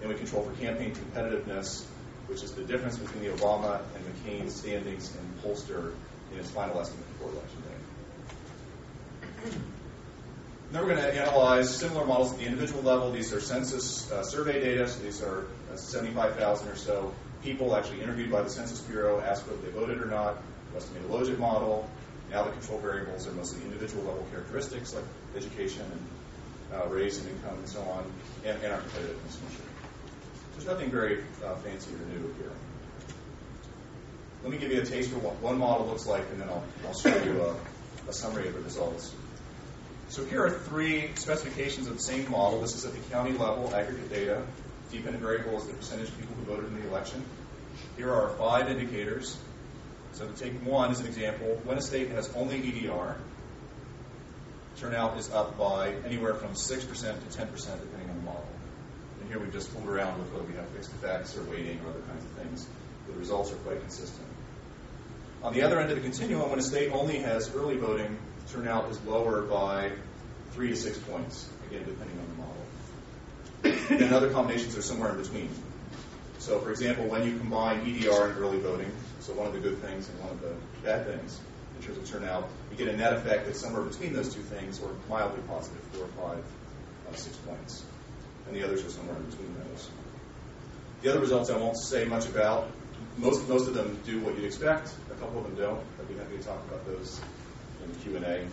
and 0.00 0.08
we 0.10 0.16
control 0.16 0.42
for 0.42 0.52
campaign 0.62 0.94
competitiveness, 0.94 1.84
which 2.26 2.42
is 2.42 2.52
the 2.52 2.62
difference 2.62 2.98
between 2.98 3.24
the 3.24 3.30
Obama 3.30 3.80
and 3.94 4.04
McCain 4.06 4.50
standings 4.50 5.14
in 5.14 5.50
pollster 5.50 5.92
in 6.32 6.38
his 6.38 6.50
final 6.50 6.80
estimate 6.80 7.06
before 7.18 7.32
election 7.32 7.62
day. 7.62 9.50
Then 10.72 10.82
we're 10.82 10.94
going 10.94 11.02
to 11.02 11.20
analyze 11.20 11.74
similar 11.74 12.06
models 12.06 12.32
at 12.32 12.38
the 12.38 12.46
individual 12.46 12.82
level. 12.82 13.10
These 13.10 13.32
are 13.32 13.40
census 13.40 14.10
uh, 14.10 14.22
survey 14.22 14.60
data, 14.60 14.86
so 14.88 15.00
these 15.00 15.20
are 15.22 15.46
uh, 15.72 15.76
75,000 15.76 16.68
or 16.68 16.76
so 16.76 17.12
people 17.42 17.74
actually 17.74 18.02
interviewed 18.02 18.30
by 18.30 18.42
the 18.42 18.50
Census 18.50 18.80
Bureau, 18.80 19.20
asked 19.20 19.46
whether 19.46 19.60
they 19.62 19.70
voted 19.70 20.00
or 20.02 20.06
not, 20.06 20.36
we 20.72 20.78
estimate 20.78 21.02
a 21.04 21.06
logit 21.06 21.38
model. 21.38 21.88
Now 22.30 22.44
the 22.44 22.50
control 22.52 22.78
variables 22.78 23.26
are 23.26 23.32
mostly 23.32 23.62
individual 23.64 24.04
level 24.04 24.26
characteristics 24.30 24.94
like 24.94 25.04
education 25.36 25.84
and 25.90 26.80
uh, 26.80 26.86
race 26.86 27.20
and 27.20 27.28
income 27.30 27.58
and 27.58 27.68
so 27.68 27.80
on, 27.82 28.04
and, 28.44 28.62
and 28.62 28.72
our 28.72 28.78
competitiveness 28.78 29.42
measure. 29.42 29.62
There's 30.52 30.66
nothing 30.66 30.90
very 30.90 31.24
uh, 31.44 31.54
fancy 31.56 31.90
or 31.92 32.14
new 32.14 32.34
here. 32.34 32.52
Let 34.42 34.52
me 34.52 34.58
give 34.58 34.70
you 34.70 34.80
a 34.80 34.84
taste 34.84 35.10
for 35.10 35.18
what 35.18 35.40
one 35.40 35.58
model 35.58 35.86
looks 35.86 36.06
like, 36.06 36.24
and 36.32 36.40
then 36.40 36.48
I'll, 36.48 36.62
I'll 36.86 36.94
show 36.94 37.14
you 37.24 37.42
a, 37.42 37.56
a 38.08 38.12
summary 38.12 38.48
of 38.48 38.54
the 38.54 38.60
results. 38.60 39.12
So 40.10 40.24
here 40.24 40.44
are 40.44 40.50
three 40.50 41.08
specifications 41.14 41.86
of 41.86 41.94
the 41.94 42.02
same 42.02 42.28
model. 42.32 42.60
This 42.60 42.74
is 42.74 42.84
at 42.84 42.92
the 42.92 43.14
county 43.14 43.30
level, 43.30 43.72
aggregate 43.72 44.10
data. 44.10 44.42
Dependent 44.90 45.22
variable 45.22 45.56
is 45.56 45.66
the 45.66 45.72
percentage 45.72 46.08
of 46.08 46.18
people 46.18 46.34
who 46.34 46.42
voted 46.42 46.64
in 46.64 46.82
the 46.82 46.88
election. 46.88 47.24
Here 47.96 48.12
are 48.12 48.30
five 48.30 48.68
indicators. 48.68 49.38
So 50.14 50.26
to 50.26 50.32
take 50.32 50.54
one 50.66 50.90
as 50.90 50.98
an 50.98 51.06
example, 51.06 51.60
when 51.62 51.78
a 51.78 51.80
state 51.80 52.08
has 52.10 52.28
only 52.34 52.56
EDR, 52.56 53.14
turnout 54.78 55.16
is 55.16 55.30
up 55.30 55.56
by 55.56 55.92
anywhere 56.04 56.34
from 56.34 56.54
6% 56.54 56.66
to 56.66 56.86
10% 56.88 57.20
depending 57.30 58.10
on 58.10 58.16
the 58.16 58.22
model. 58.22 58.48
And 59.20 59.30
here 59.30 59.38
we've 59.38 59.52
just 59.52 59.68
fooled 59.68 59.88
around 59.88 60.18
with 60.18 60.32
whether 60.32 60.44
we 60.44 60.54
have 60.54 60.66
fixed 60.70 60.90
effects 60.90 61.36
or 61.36 61.44
weighting 61.44 61.78
or 61.84 61.90
other 61.90 62.00
kinds 62.00 62.24
of 62.24 62.30
things. 62.32 62.66
The 63.06 63.12
results 63.16 63.52
are 63.52 63.56
quite 63.58 63.80
consistent. 63.80 64.26
On 65.44 65.54
the 65.54 65.62
other 65.62 65.78
end 65.78 65.92
of 65.92 65.96
the 65.98 66.02
continuum, 66.02 66.50
when 66.50 66.58
a 66.58 66.62
state 66.62 66.90
only 66.90 67.18
has 67.18 67.54
early 67.54 67.76
voting, 67.76 68.18
turnout 68.52 68.90
is 68.90 69.00
lower 69.04 69.42
by 69.42 69.92
three 70.52 70.68
to 70.68 70.76
six 70.76 70.98
points, 70.98 71.48
again, 71.68 71.84
depending 71.84 72.18
on 72.18 72.26
the 73.62 73.70
model. 73.72 74.04
and 74.04 74.14
other 74.14 74.30
combinations 74.30 74.76
are 74.76 74.82
somewhere 74.82 75.10
in 75.10 75.22
between. 75.22 75.48
So, 76.38 76.58
for 76.60 76.70
example, 76.70 77.06
when 77.06 77.26
you 77.26 77.38
combine 77.38 77.80
EDR 77.80 78.28
and 78.28 78.38
early 78.38 78.58
voting, 78.58 78.90
so 79.20 79.34
one 79.34 79.46
of 79.46 79.52
the 79.52 79.60
good 79.60 79.78
things 79.78 80.08
and 80.08 80.18
one 80.20 80.30
of 80.30 80.40
the 80.40 80.54
bad 80.82 81.06
things 81.06 81.38
in 81.78 81.84
terms 81.84 81.98
of 81.98 82.08
turnout, 82.08 82.48
you 82.70 82.76
get 82.76 82.88
a 82.88 82.96
net 82.96 83.12
effect 83.12 83.46
that's 83.46 83.60
somewhere 83.60 83.82
between 83.82 84.12
those 84.12 84.34
two 84.34 84.40
things, 84.40 84.80
or 84.80 84.90
mildly 85.08 85.40
positive, 85.48 85.80
four 85.92 86.04
or 86.04 86.34
five, 86.34 86.44
uh, 87.08 87.14
six 87.14 87.36
points. 87.36 87.84
And 88.46 88.56
the 88.56 88.64
others 88.64 88.84
are 88.84 88.90
somewhere 88.90 89.16
in 89.16 89.24
between 89.24 89.54
those. 89.54 89.90
The 91.02 91.10
other 91.10 91.20
results 91.20 91.50
I 91.50 91.56
won't 91.56 91.78
say 91.78 92.04
much 92.04 92.26
about. 92.26 92.70
Most, 93.16 93.48
most 93.48 93.68
of 93.68 93.74
them 93.74 93.98
do 94.04 94.20
what 94.20 94.34
you'd 94.36 94.44
expect. 94.44 94.92
A 95.10 95.14
couple 95.14 95.38
of 95.38 95.44
them 95.44 95.54
don't. 95.56 95.80
I'd 95.98 96.08
be 96.08 96.14
happy 96.14 96.38
to 96.38 96.42
talk 96.42 96.58
about 96.68 96.84
those 96.86 97.20
Q&A. 98.02 98.46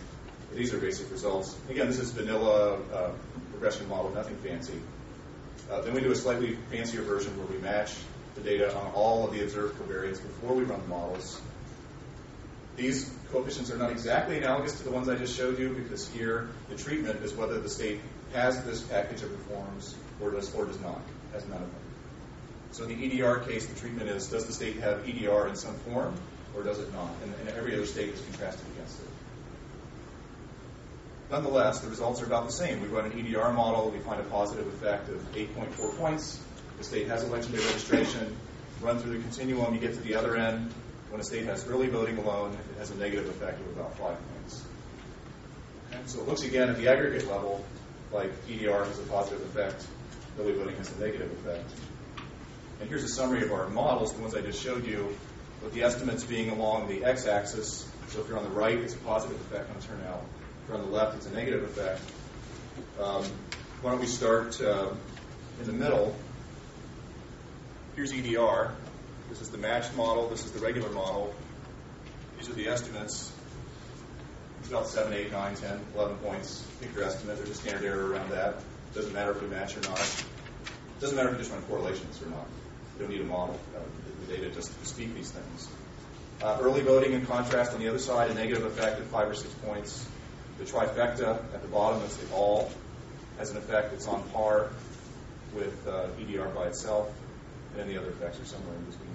These 0.54 0.72
are 0.72 0.78
basic 0.78 1.10
results. 1.10 1.56
Again, 1.68 1.86
this 1.88 1.98
is 1.98 2.12
vanilla 2.12 2.78
uh, 2.92 3.10
regression 3.52 3.88
model, 3.88 4.10
nothing 4.10 4.36
fancy. 4.36 4.80
Uh, 5.70 5.82
then 5.82 5.92
we 5.92 6.00
do 6.00 6.10
a 6.10 6.16
slightly 6.16 6.56
fancier 6.70 7.02
version 7.02 7.36
where 7.36 7.46
we 7.46 7.58
match 7.58 7.94
the 8.34 8.40
data 8.40 8.74
on 8.74 8.92
all 8.92 9.26
of 9.26 9.32
the 9.32 9.42
observed 9.42 9.78
covariates 9.78 10.22
before 10.22 10.54
we 10.54 10.62
run 10.62 10.80
the 10.80 10.88
models. 10.88 11.40
These 12.76 13.10
coefficients 13.32 13.70
are 13.70 13.76
not 13.76 13.90
exactly 13.90 14.38
analogous 14.38 14.78
to 14.78 14.84
the 14.84 14.90
ones 14.90 15.08
I 15.08 15.16
just 15.16 15.36
showed 15.36 15.58
you 15.58 15.70
because 15.70 16.08
here 16.08 16.48
the 16.68 16.76
treatment 16.76 17.22
is 17.22 17.34
whether 17.34 17.60
the 17.60 17.68
state 17.68 18.00
has 18.32 18.64
this 18.64 18.82
package 18.82 19.22
of 19.22 19.30
reforms 19.32 19.94
or 20.20 20.30
does, 20.30 20.54
or 20.54 20.64
does 20.64 20.80
not, 20.80 21.00
has 21.32 21.44
none 21.46 21.62
of 21.62 21.70
them. 21.72 21.80
So 22.70 22.84
in 22.84 22.98
the 22.98 23.20
EDR 23.20 23.40
case, 23.40 23.66
the 23.66 23.78
treatment 23.78 24.08
is 24.08 24.28
does 24.28 24.46
the 24.46 24.52
state 24.52 24.76
have 24.76 25.08
EDR 25.08 25.48
in 25.48 25.56
some 25.56 25.74
form 25.74 26.14
or 26.54 26.62
does 26.62 26.78
it 26.78 26.92
not? 26.92 27.10
And, 27.24 27.34
and 27.40 27.58
every 27.58 27.74
other 27.74 27.86
state 27.86 28.10
is 28.10 28.20
contrasted. 28.20 28.64
Nonetheless, 31.30 31.80
the 31.80 31.90
results 31.90 32.22
are 32.22 32.26
about 32.26 32.46
the 32.46 32.52
same. 32.52 32.80
We 32.80 32.88
run 32.88 33.04
an 33.04 33.12
EDR 33.12 33.52
model, 33.52 33.90
we 33.90 33.98
find 33.98 34.20
a 34.20 34.24
positive 34.24 34.66
effect 34.68 35.10
of 35.10 35.20
8.4 35.32 35.98
points. 35.98 36.40
The 36.78 36.84
state 36.84 37.08
has 37.08 37.22
election 37.24 37.52
day 37.52 37.58
registration. 37.58 38.36
Run 38.80 38.98
through 38.98 39.16
the 39.16 39.22
continuum, 39.22 39.74
you 39.74 39.80
get 39.80 39.94
to 39.94 40.00
the 40.00 40.14
other 40.14 40.36
end. 40.36 40.72
When 41.10 41.20
a 41.20 41.24
state 41.24 41.44
has 41.44 41.66
early 41.66 41.88
voting 41.88 42.16
alone, 42.18 42.52
it 42.52 42.78
has 42.78 42.90
a 42.90 42.96
negative 42.96 43.28
effect 43.28 43.60
of 43.60 43.76
about 43.76 43.98
5 43.98 44.00
points. 44.00 44.64
Okay? 45.90 46.00
So 46.06 46.20
it 46.20 46.28
looks 46.28 46.42
again 46.42 46.70
at 46.70 46.76
the 46.76 46.88
aggregate 46.88 47.28
level 47.28 47.64
like 48.12 48.32
EDR 48.48 48.84
has 48.84 48.98
a 48.98 49.02
positive 49.02 49.42
effect, 49.42 49.86
early 50.38 50.52
voting 50.52 50.76
has 50.76 50.94
a 50.96 51.00
negative 51.00 51.30
effect. 51.32 51.70
And 52.80 52.88
here's 52.88 53.04
a 53.04 53.08
summary 53.08 53.42
of 53.42 53.52
our 53.52 53.68
models, 53.68 54.14
the 54.14 54.22
ones 54.22 54.34
I 54.34 54.40
just 54.40 54.62
showed 54.62 54.86
you, 54.86 55.14
with 55.62 55.74
the 55.74 55.82
estimates 55.82 56.24
being 56.24 56.50
along 56.50 56.88
the 56.88 57.04
x-axis. 57.04 57.86
So 58.08 58.20
if 58.20 58.28
you're 58.28 58.38
on 58.38 58.44
the 58.44 58.50
right, 58.50 58.78
it's 58.78 58.94
a 58.94 58.98
positive 58.98 59.38
effect 59.40 59.68
on 59.70 59.82
turnout. 59.82 60.24
On 60.72 60.82
the 60.82 60.86
left, 60.88 61.16
it's 61.16 61.26
a 61.26 61.32
negative 61.32 61.64
effect. 61.64 62.02
Um, 63.00 63.24
why 63.80 63.90
don't 63.90 64.00
we 64.00 64.06
start 64.06 64.60
uh, 64.60 64.90
in 65.60 65.66
the 65.66 65.72
middle? 65.72 66.14
Here's 67.96 68.12
EDR. 68.12 68.72
This 69.30 69.40
is 69.40 69.48
the 69.48 69.56
matched 69.56 69.96
model. 69.96 70.28
This 70.28 70.44
is 70.44 70.52
the 70.52 70.60
regular 70.60 70.90
model. 70.90 71.34
These 72.38 72.50
are 72.50 72.52
the 72.52 72.68
estimates. 72.68 73.32
It's 74.60 74.68
about 74.68 74.88
7, 74.88 75.10
8, 75.10 75.32
9, 75.32 75.54
10, 75.56 75.80
11 75.94 76.16
points. 76.18 76.62
Pick 76.82 76.94
your 76.94 77.04
estimate. 77.04 77.38
There's 77.38 77.48
a 77.48 77.54
standard 77.54 77.84
error 77.84 78.10
around 78.10 78.30
that. 78.30 78.56
Doesn't 78.94 79.14
matter 79.14 79.30
if 79.30 79.40
we 79.40 79.48
match 79.48 79.74
or 79.74 79.80
not. 79.80 80.00
It 80.00 81.00
Doesn't 81.00 81.16
matter 81.16 81.30
if 81.30 81.36
you 81.36 81.38
just 81.38 81.50
run 81.50 81.62
correlations 81.62 82.20
or 82.22 82.26
not. 82.26 82.46
You 82.94 83.06
don't 83.06 83.10
need 83.10 83.22
a 83.22 83.24
model. 83.24 83.58
Uh, 83.74 83.80
the 84.26 84.36
data 84.36 84.50
just 84.50 84.84
speak 84.84 85.14
these 85.14 85.30
things. 85.30 85.68
Uh, 86.42 86.58
early 86.60 86.82
voting, 86.82 87.14
in 87.14 87.24
contrast, 87.24 87.72
on 87.72 87.80
the 87.80 87.88
other 87.88 87.98
side, 87.98 88.30
a 88.30 88.34
negative 88.34 88.66
effect 88.66 89.00
of 89.00 89.06
five 89.06 89.30
or 89.30 89.34
six 89.34 89.52
points. 89.64 90.06
The 90.58 90.64
trifecta 90.64 91.36
at 91.54 91.62
the 91.62 91.68
bottom, 91.68 92.00
that's 92.00 92.16
the 92.16 92.34
all, 92.34 92.70
has 93.38 93.50
an 93.50 93.56
effect 93.56 93.92
that's 93.92 94.08
on 94.08 94.22
par 94.30 94.70
with 95.54 95.86
uh, 95.86 96.08
EDR 96.20 96.48
by 96.48 96.66
itself, 96.66 97.08
and 97.70 97.80
then 97.80 97.88
the 97.88 97.98
other 98.00 98.10
effects 98.10 98.40
are 98.40 98.44
somewhere 98.44 98.74
in 98.74 98.84
between. 98.84 99.08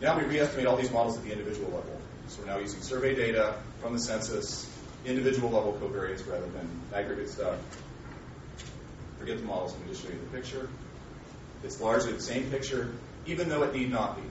Now 0.00 0.16
we 0.16 0.24
re-estimate 0.24 0.66
all 0.66 0.76
these 0.76 0.90
models 0.90 1.18
at 1.18 1.24
the 1.24 1.32
individual 1.32 1.70
level. 1.72 2.00
So 2.28 2.40
we're 2.40 2.46
now 2.46 2.58
using 2.58 2.80
survey 2.80 3.14
data 3.14 3.56
from 3.80 3.92
the 3.92 3.98
census, 3.98 4.70
individual 5.04 5.50
level 5.50 5.72
covariates 5.72 6.26
rather 6.26 6.46
than 6.48 6.68
aggregate 6.94 7.28
stuff. 7.28 7.58
Forget 9.18 9.38
the 9.38 9.44
models, 9.44 9.72
let 9.72 9.82
me 9.82 9.88
just 9.88 10.02
show 10.02 10.10
you 10.10 10.18
the 10.18 10.36
picture. 10.36 10.68
It's 11.62 11.80
largely 11.80 12.12
the 12.12 12.22
same 12.22 12.50
picture, 12.50 12.92
even 13.26 13.48
though 13.48 13.62
it 13.64 13.74
need 13.74 13.90
not 13.90 14.16
be. 14.16 14.22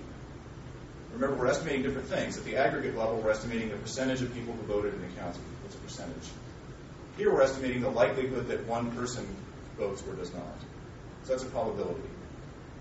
Remember, 1.19 1.43
we're 1.43 1.51
estimating 1.51 1.83
different 1.83 2.07
things. 2.07 2.37
At 2.37 2.45
the 2.45 2.55
aggregate 2.55 2.95
level, 2.95 3.17
we're 3.17 3.31
estimating 3.31 3.69
the 3.69 3.75
percentage 3.75 4.21
of 4.21 4.33
people 4.33 4.53
who 4.53 4.61
voted 4.61 4.93
in 4.93 5.01
the 5.01 5.07
county. 5.19 5.39
What's 5.61 5.75
a 5.75 5.79
percentage? 5.79 6.29
Here, 7.17 7.29
we're 7.29 7.41
estimating 7.41 7.81
the 7.81 7.89
likelihood 7.89 8.47
that 8.47 8.65
one 8.65 8.89
person 8.91 9.27
votes 9.77 10.01
or 10.07 10.13
does 10.13 10.33
not. 10.33 10.55
So 11.23 11.33
that's 11.33 11.43
a 11.43 11.47
probability. 11.47 12.07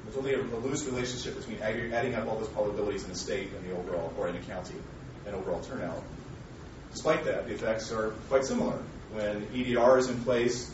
There's 0.04 0.16
only 0.16 0.34
a, 0.34 0.40
a 0.40 0.60
loose 0.60 0.86
relationship 0.86 1.36
between 1.36 1.60
adding 1.60 2.14
up 2.14 2.28
all 2.28 2.38
those 2.38 2.48
probabilities 2.50 3.04
in 3.04 3.10
a 3.10 3.16
state 3.16 3.50
and 3.54 3.68
the 3.68 3.76
overall, 3.76 4.12
or 4.16 4.28
in 4.28 4.36
a 4.36 4.40
county, 4.42 4.76
and 5.26 5.34
overall 5.34 5.60
turnout. 5.60 6.04
Despite 6.92 7.24
that, 7.24 7.48
the 7.48 7.54
effects 7.54 7.90
are 7.90 8.10
quite 8.28 8.44
similar. 8.44 8.78
When 9.14 9.48
EDR 9.52 9.98
is 9.98 10.10
in 10.10 10.22
place, 10.22 10.72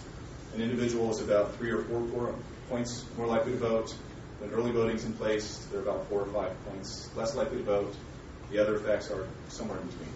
an 0.55 0.61
individual 0.61 1.11
is 1.13 1.23
about 1.23 1.57
three 1.57 1.71
or 1.71 1.83
four 1.85 2.35
points 2.69 3.07
more 3.17 3.27
likely 3.27 3.53
to 3.53 3.59
vote. 3.59 3.95
When 4.41 4.51
early 4.51 4.73
voting 4.73 4.97
is 4.97 5.05
in 5.05 5.13
place, 5.15 5.67
they're 5.71 5.81
about 5.81 6.09
four 6.09 6.23
or 6.23 6.27
five 6.27 6.53
points 6.67 7.09
less 7.17 7.35
likely 7.35 7.59
to 7.59 7.65
vote. 7.65 7.95
The 8.51 8.59
other 8.59 8.77
effects 8.77 9.11
are 9.11 9.27
somewhere 9.49 9.79
in 9.79 9.87
between, 9.87 10.09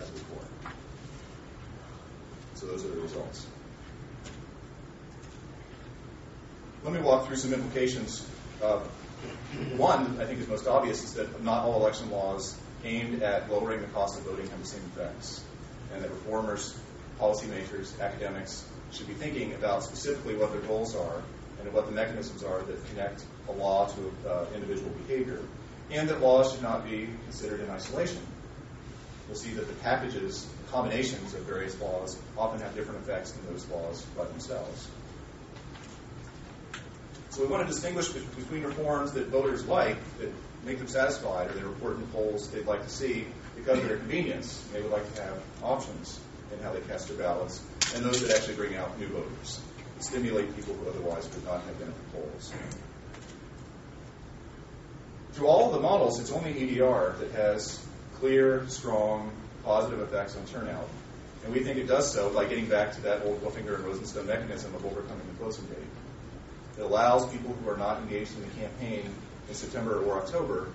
as 0.00 0.10
before. 0.10 0.72
So 2.54 2.66
those 2.66 2.84
are 2.84 2.88
the 2.88 3.00
results. 3.00 3.46
Let 6.84 6.94
me 6.94 7.00
walk 7.00 7.26
through 7.26 7.36
some 7.36 7.52
implications. 7.52 8.26
Uh, 8.62 8.78
one, 9.76 10.20
I 10.20 10.24
think, 10.24 10.40
is 10.40 10.48
most 10.48 10.66
obvious, 10.66 11.02
is 11.04 11.14
that 11.14 11.42
not 11.42 11.64
all 11.64 11.80
election 11.80 12.10
laws 12.10 12.56
aimed 12.84 13.22
at 13.22 13.50
lowering 13.50 13.80
the 13.80 13.86
cost 13.88 14.18
of 14.18 14.24
voting 14.24 14.48
have 14.48 14.60
the 14.60 14.66
same 14.66 14.82
effects, 14.94 15.42
and 15.92 16.02
that 16.02 16.10
reformers, 16.10 16.78
policymakers, 17.20 17.98
academics 18.00 18.64
should 18.92 19.08
be 19.08 19.14
thinking 19.14 19.54
about 19.54 19.82
specifically 19.82 20.36
what 20.36 20.52
their 20.52 20.60
goals 20.62 20.94
are 20.94 21.22
and 21.60 21.72
what 21.72 21.86
the 21.86 21.92
mechanisms 21.92 22.44
are 22.44 22.62
that 22.62 22.88
connect 22.90 23.24
a 23.48 23.52
law 23.52 23.86
to 23.86 24.28
uh, 24.28 24.46
individual 24.54 24.90
behavior, 25.06 25.40
and 25.90 26.08
that 26.08 26.20
laws 26.20 26.52
should 26.52 26.62
not 26.62 26.84
be 26.84 27.08
considered 27.24 27.60
in 27.60 27.70
isolation. 27.70 28.20
We'll 29.28 29.36
see 29.36 29.50
that 29.54 29.66
the 29.66 29.74
packages, 29.74 30.46
combinations 30.70 31.34
of 31.34 31.40
various 31.42 31.78
laws, 31.80 32.16
often 32.38 32.60
have 32.60 32.74
different 32.74 33.00
effects 33.02 33.32
than 33.32 33.52
those 33.52 33.66
laws 33.68 34.02
by 34.16 34.24
themselves. 34.24 34.88
So 37.30 37.42
we 37.42 37.48
want 37.48 37.66
to 37.66 37.72
distinguish 37.72 38.08
between 38.08 38.62
reforms 38.62 39.12
that 39.12 39.26
voters 39.26 39.66
like, 39.66 39.96
that 40.18 40.32
make 40.64 40.78
them 40.78 40.88
satisfied, 40.88 41.50
or 41.50 41.52
they 41.52 41.62
report 41.62 41.96
in 41.96 42.06
polls 42.08 42.48
they'd 42.48 42.66
like 42.66 42.82
to 42.82 42.88
see 42.88 43.26
because 43.56 43.78
of 43.78 43.88
their 43.88 43.98
convenience. 43.98 44.64
They 44.72 44.80
would 44.80 44.90
like 44.90 45.14
to 45.14 45.22
have 45.22 45.42
options 45.62 46.18
in 46.52 46.58
how 46.60 46.72
they 46.72 46.80
cast 46.80 47.08
their 47.08 47.16
ballots, 47.16 47.62
and 47.94 48.04
those 48.04 48.26
that 48.26 48.36
actually 48.36 48.54
bring 48.54 48.76
out 48.76 48.98
new 48.98 49.08
voters, 49.08 49.60
stimulate 50.00 50.54
people 50.56 50.74
who 50.74 50.88
otherwise 50.88 51.28
would 51.34 51.44
not 51.44 51.62
have 51.64 51.78
been 51.78 51.88
at 51.88 51.94
the 51.94 52.18
polls. 52.18 52.52
Through 55.36 55.48
all 55.48 55.66
of 55.66 55.74
the 55.74 55.80
models, 55.80 56.18
it's 56.18 56.32
only 56.32 56.52
EDR 56.52 57.14
that 57.18 57.30
has 57.32 57.78
clear, 58.20 58.66
strong, 58.68 59.30
positive 59.64 60.00
effects 60.00 60.34
on 60.34 60.46
turnout. 60.46 60.88
And 61.44 61.52
we 61.52 61.60
think 61.60 61.76
it 61.76 61.86
does 61.86 62.10
so 62.10 62.30
by 62.30 62.46
getting 62.46 62.70
back 62.70 62.92
to 62.92 63.02
that 63.02 63.20
old 63.22 63.42
Wolfinger 63.42 63.74
and 63.74 63.84
Rosenstone 63.84 64.26
mechanism 64.26 64.74
of 64.74 64.86
overcoming 64.86 65.26
the 65.28 65.34
closing 65.34 65.66
date. 65.66 65.76
It 66.78 66.80
allows 66.80 67.30
people 67.30 67.52
who 67.52 67.68
are 67.68 67.76
not 67.76 67.98
engaged 67.98 68.34
in 68.34 68.48
the 68.48 68.54
campaign 68.54 69.10
in 69.50 69.54
September 69.54 70.02
or 70.02 70.22
October 70.22 70.68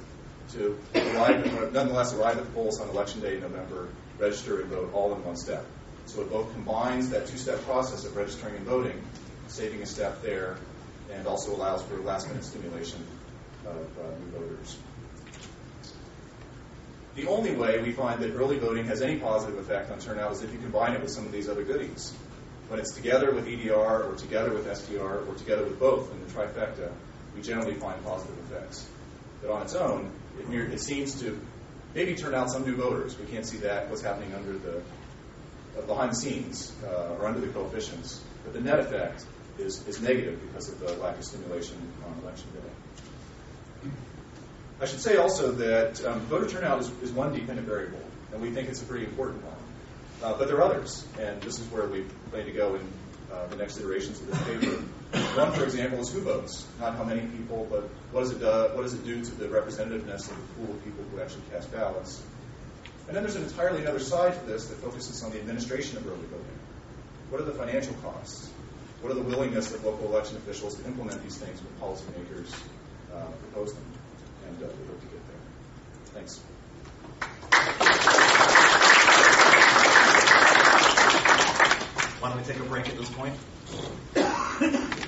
to 0.51 0.77
arrive, 0.93 1.73
nonetheless 1.73 2.13
arrive 2.13 2.37
at 2.37 2.45
the 2.45 2.51
polls 2.51 2.79
on 2.79 2.87
election 2.89 3.19
day 3.19 3.37
in 3.37 3.41
November, 3.41 3.89
register 4.19 4.61
and 4.61 4.69
vote 4.69 4.91
all 4.93 5.11
in 5.15 5.23
one 5.23 5.37
step. 5.37 5.65
So 6.05 6.21
it 6.21 6.29
both 6.29 6.53
combines 6.53 7.09
that 7.09 7.25
two-step 7.25 7.63
process 7.63 8.05
of 8.05 8.15
registering 8.15 8.57
and 8.57 8.65
voting, 8.67 9.01
saving 9.47 9.81
a 9.81 9.87
step 9.87 10.21
there, 10.21 10.57
and 11.11 11.25
also 11.25 11.55
allows 11.55 11.81
for 11.81 11.97
last-minute 11.97 12.43
stimulation 12.43 13.03
of 13.65 13.75
uh, 13.99 14.17
new 14.19 14.31
voters. 14.31 14.77
The 17.15 17.27
only 17.27 17.53
way 17.53 17.81
we 17.81 17.91
find 17.91 18.21
that 18.21 18.33
early 18.33 18.57
voting 18.57 18.85
has 18.85 19.01
any 19.01 19.17
positive 19.17 19.57
effect 19.57 19.91
on 19.91 19.99
turnout 19.99 20.31
is 20.31 20.43
if 20.43 20.53
you 20.53 20.59
combine 20.59 20.93
it 20.93 21.01
with 21.01 21.11
some 21.11 21.25
of 21.25 21.31
these 21.31 21.49
other 21.49 21.63
goodies. 21.63 22.13
When 22.69 22.79
it's 22.79 22.95
together 22.95 23.33
with 23.33 23.47
EDR 23.47 24.03
or 24.03 24.15
together 24.15 24.53
with 24.53 24.65
SDR 24.65 25.27
or 25.27 25.35
together 25.35 25.63
with 25.63 25.77
both 25.77 26.09
in 26.11 26.25
the 26.25 26.31
trifecta, 26.31 26.89
we 27.35 27.41
generally 27.41 27.73
find 27.73 28.01
positive 28.03 28.37
effects. 28.49 28.87
But 29.41 29.51
on 29.51 29.61
its 29.63 29.75
own, 29.75 30.09
it, 30.39 30.73
it 30.73 30.79
seems 30.79 31.19
to 31.21 31.37
maybe 31.93 32.15
turn 32.15 32.33
out 32.33 32.49
some 32.49 32.65
new 32.65 32.75
voters. 32.75 33.17
We 33.19 33.25
can't 33.25 33.45
see 33.45 33.57
that, 33.57 33.89
what's 33.89 34.01
happening 34.01 34.33
under 34.33 34.53
the 34.53 34.81
uh, 35.77 35.81
behind 35.81 36.11
the 36.11 36.15
scenes 36.15 36.73
uh, 36.85 37.15
or 37.19 37.27
under 37.27 37.39
the 37.39 37.47
coefficients. 37.47 38.21
But 38.43 38.53
the 38.53 38.61
net 38.61 38.79
effect 38.79 39.25
is, 39.57 39.85
is 39.87 40.01
negative 40.01 40.41
because 40.47 40.69
of 40.69 40.79
the 40.79 40.93
lack 40.93 41.17
of 41.17 41.23
stimulation 41.23 41.77
on 42.05 42.23
election 42.23 42.49
day. 42.53 42.80
I 44.81 44.85
should 44.85 44.99
say 44.99 45.17
also 45.17 45.51
that 45.51 46.03
um, 46.05 46.21
voter 46.21 46.49
turnout 46.49 46.79
is, 46.79 46.89
is 47.03 47.11
one 47.11 47.33
dependent 47.33 47.67
variable, 47.67 48.01
and 48.33 48.41
we 48.41 48.49
think 48.49 48.67
it's 48.67 48.81
a 48.81 48.85
pretty 48.85 49.05
important 49.05 49.43
one. 49.43 49.53
Uh, 50.23 50.35
but 50.37 50.47
there 50.47 50.57
are 50.57 50.63
others, 50.63 51.05
and 51.19 51.39
this 51.43 51.59
is 51.59 51.67
where 51.71 51.85
we 51.85 52.01
plan 52.31 52.45
to 52.45 52.51
go 52.51 52.73
in 52.73 52.81
uh, 53.31 53.45
the 53.47 53.57
next 53.57 53.77
iterations 53.77 54.19
of 54.21 54.27
this 54.27 54.41
paper. 54.43 54.81
One, 55.37 55.51
for 55.51 55.65
example, 55.65 55.99
is 55.99 56.11
who 56.11 56.21
votes, 56.21 56.65
not 56.79 56.95
how 56.95 57.03
many 57.03 57.21
people, 57.21 57.67
but 57.69 57.83
what 58.11 58.21
does 58.21 58.31
it 58.31 58.39
do, 58.39 58.45
what 58.45 58.81
does 58.81 58.95
it 58.95 59.05
do 59.05 59.23
to 59.23 59.31
the 59.35 59.45
representativeness 59.45 60.31
of 60.31 60.35
the 60.35 60.53
pool 60.55 60.73
of 60.73 60.83
people 60.83 61.03
who 61.11 61.21
actually 61.21 61.43
cast 61.51 61.71
ballots. 61.71 62.23
And 63.07 63.15
then 63.15 63.21
there's 63.21 63.35
an 63.35 63.43
entirely 63.43 63.81
another 63.81 63.99
side 63.99 64.33
to 64.33 64.45
this 64.47 64.65
that 64.67 64.77
focuses 64.77 65.21
on 65.21 65.31
the 65.31 65.37
administration 65.37 65.97
of 65.97 66.07
early 66.07 66.25
voting. 66.25 66.59
What 67.29 67.39
are 67.39 67.45
the 67.45 67.53
financial 67.53 67.93
costs? 68.01 68.49
What 69.01 69.11
are 69.11 69.15
the 69.15 69.23
willingness 69.23 69.73
of 69.75 69.83
local 69.85 70.07
election 70.07 70.37
officials 70.37 70.75
to 70.77 70.85
implement 70.85 71.21
these 71.21 71.37
things 71.37 71.59
when 71.61 71.73
policymakers 71.89 72.51
uh, 73.13 73.25
propose 73.51 73.73
them? 73.73 73.83
And 74.51 74.63
uh, 74.63 74.67
we 74.67 74.85
hope 74.85 74.99
to 74.99 75.07
get 75.07 75.21
there. 75.27 75.39
Thanks. 76.13 76.39
Why 82.19 82.29
don't 82.29 82.37
we 82.37 82.43
take 82.43 82.59
a 82.59 82.63
break 82.65 82.89
at 82.89 82.97
this 82.97 83.09
point? 83.11 85.07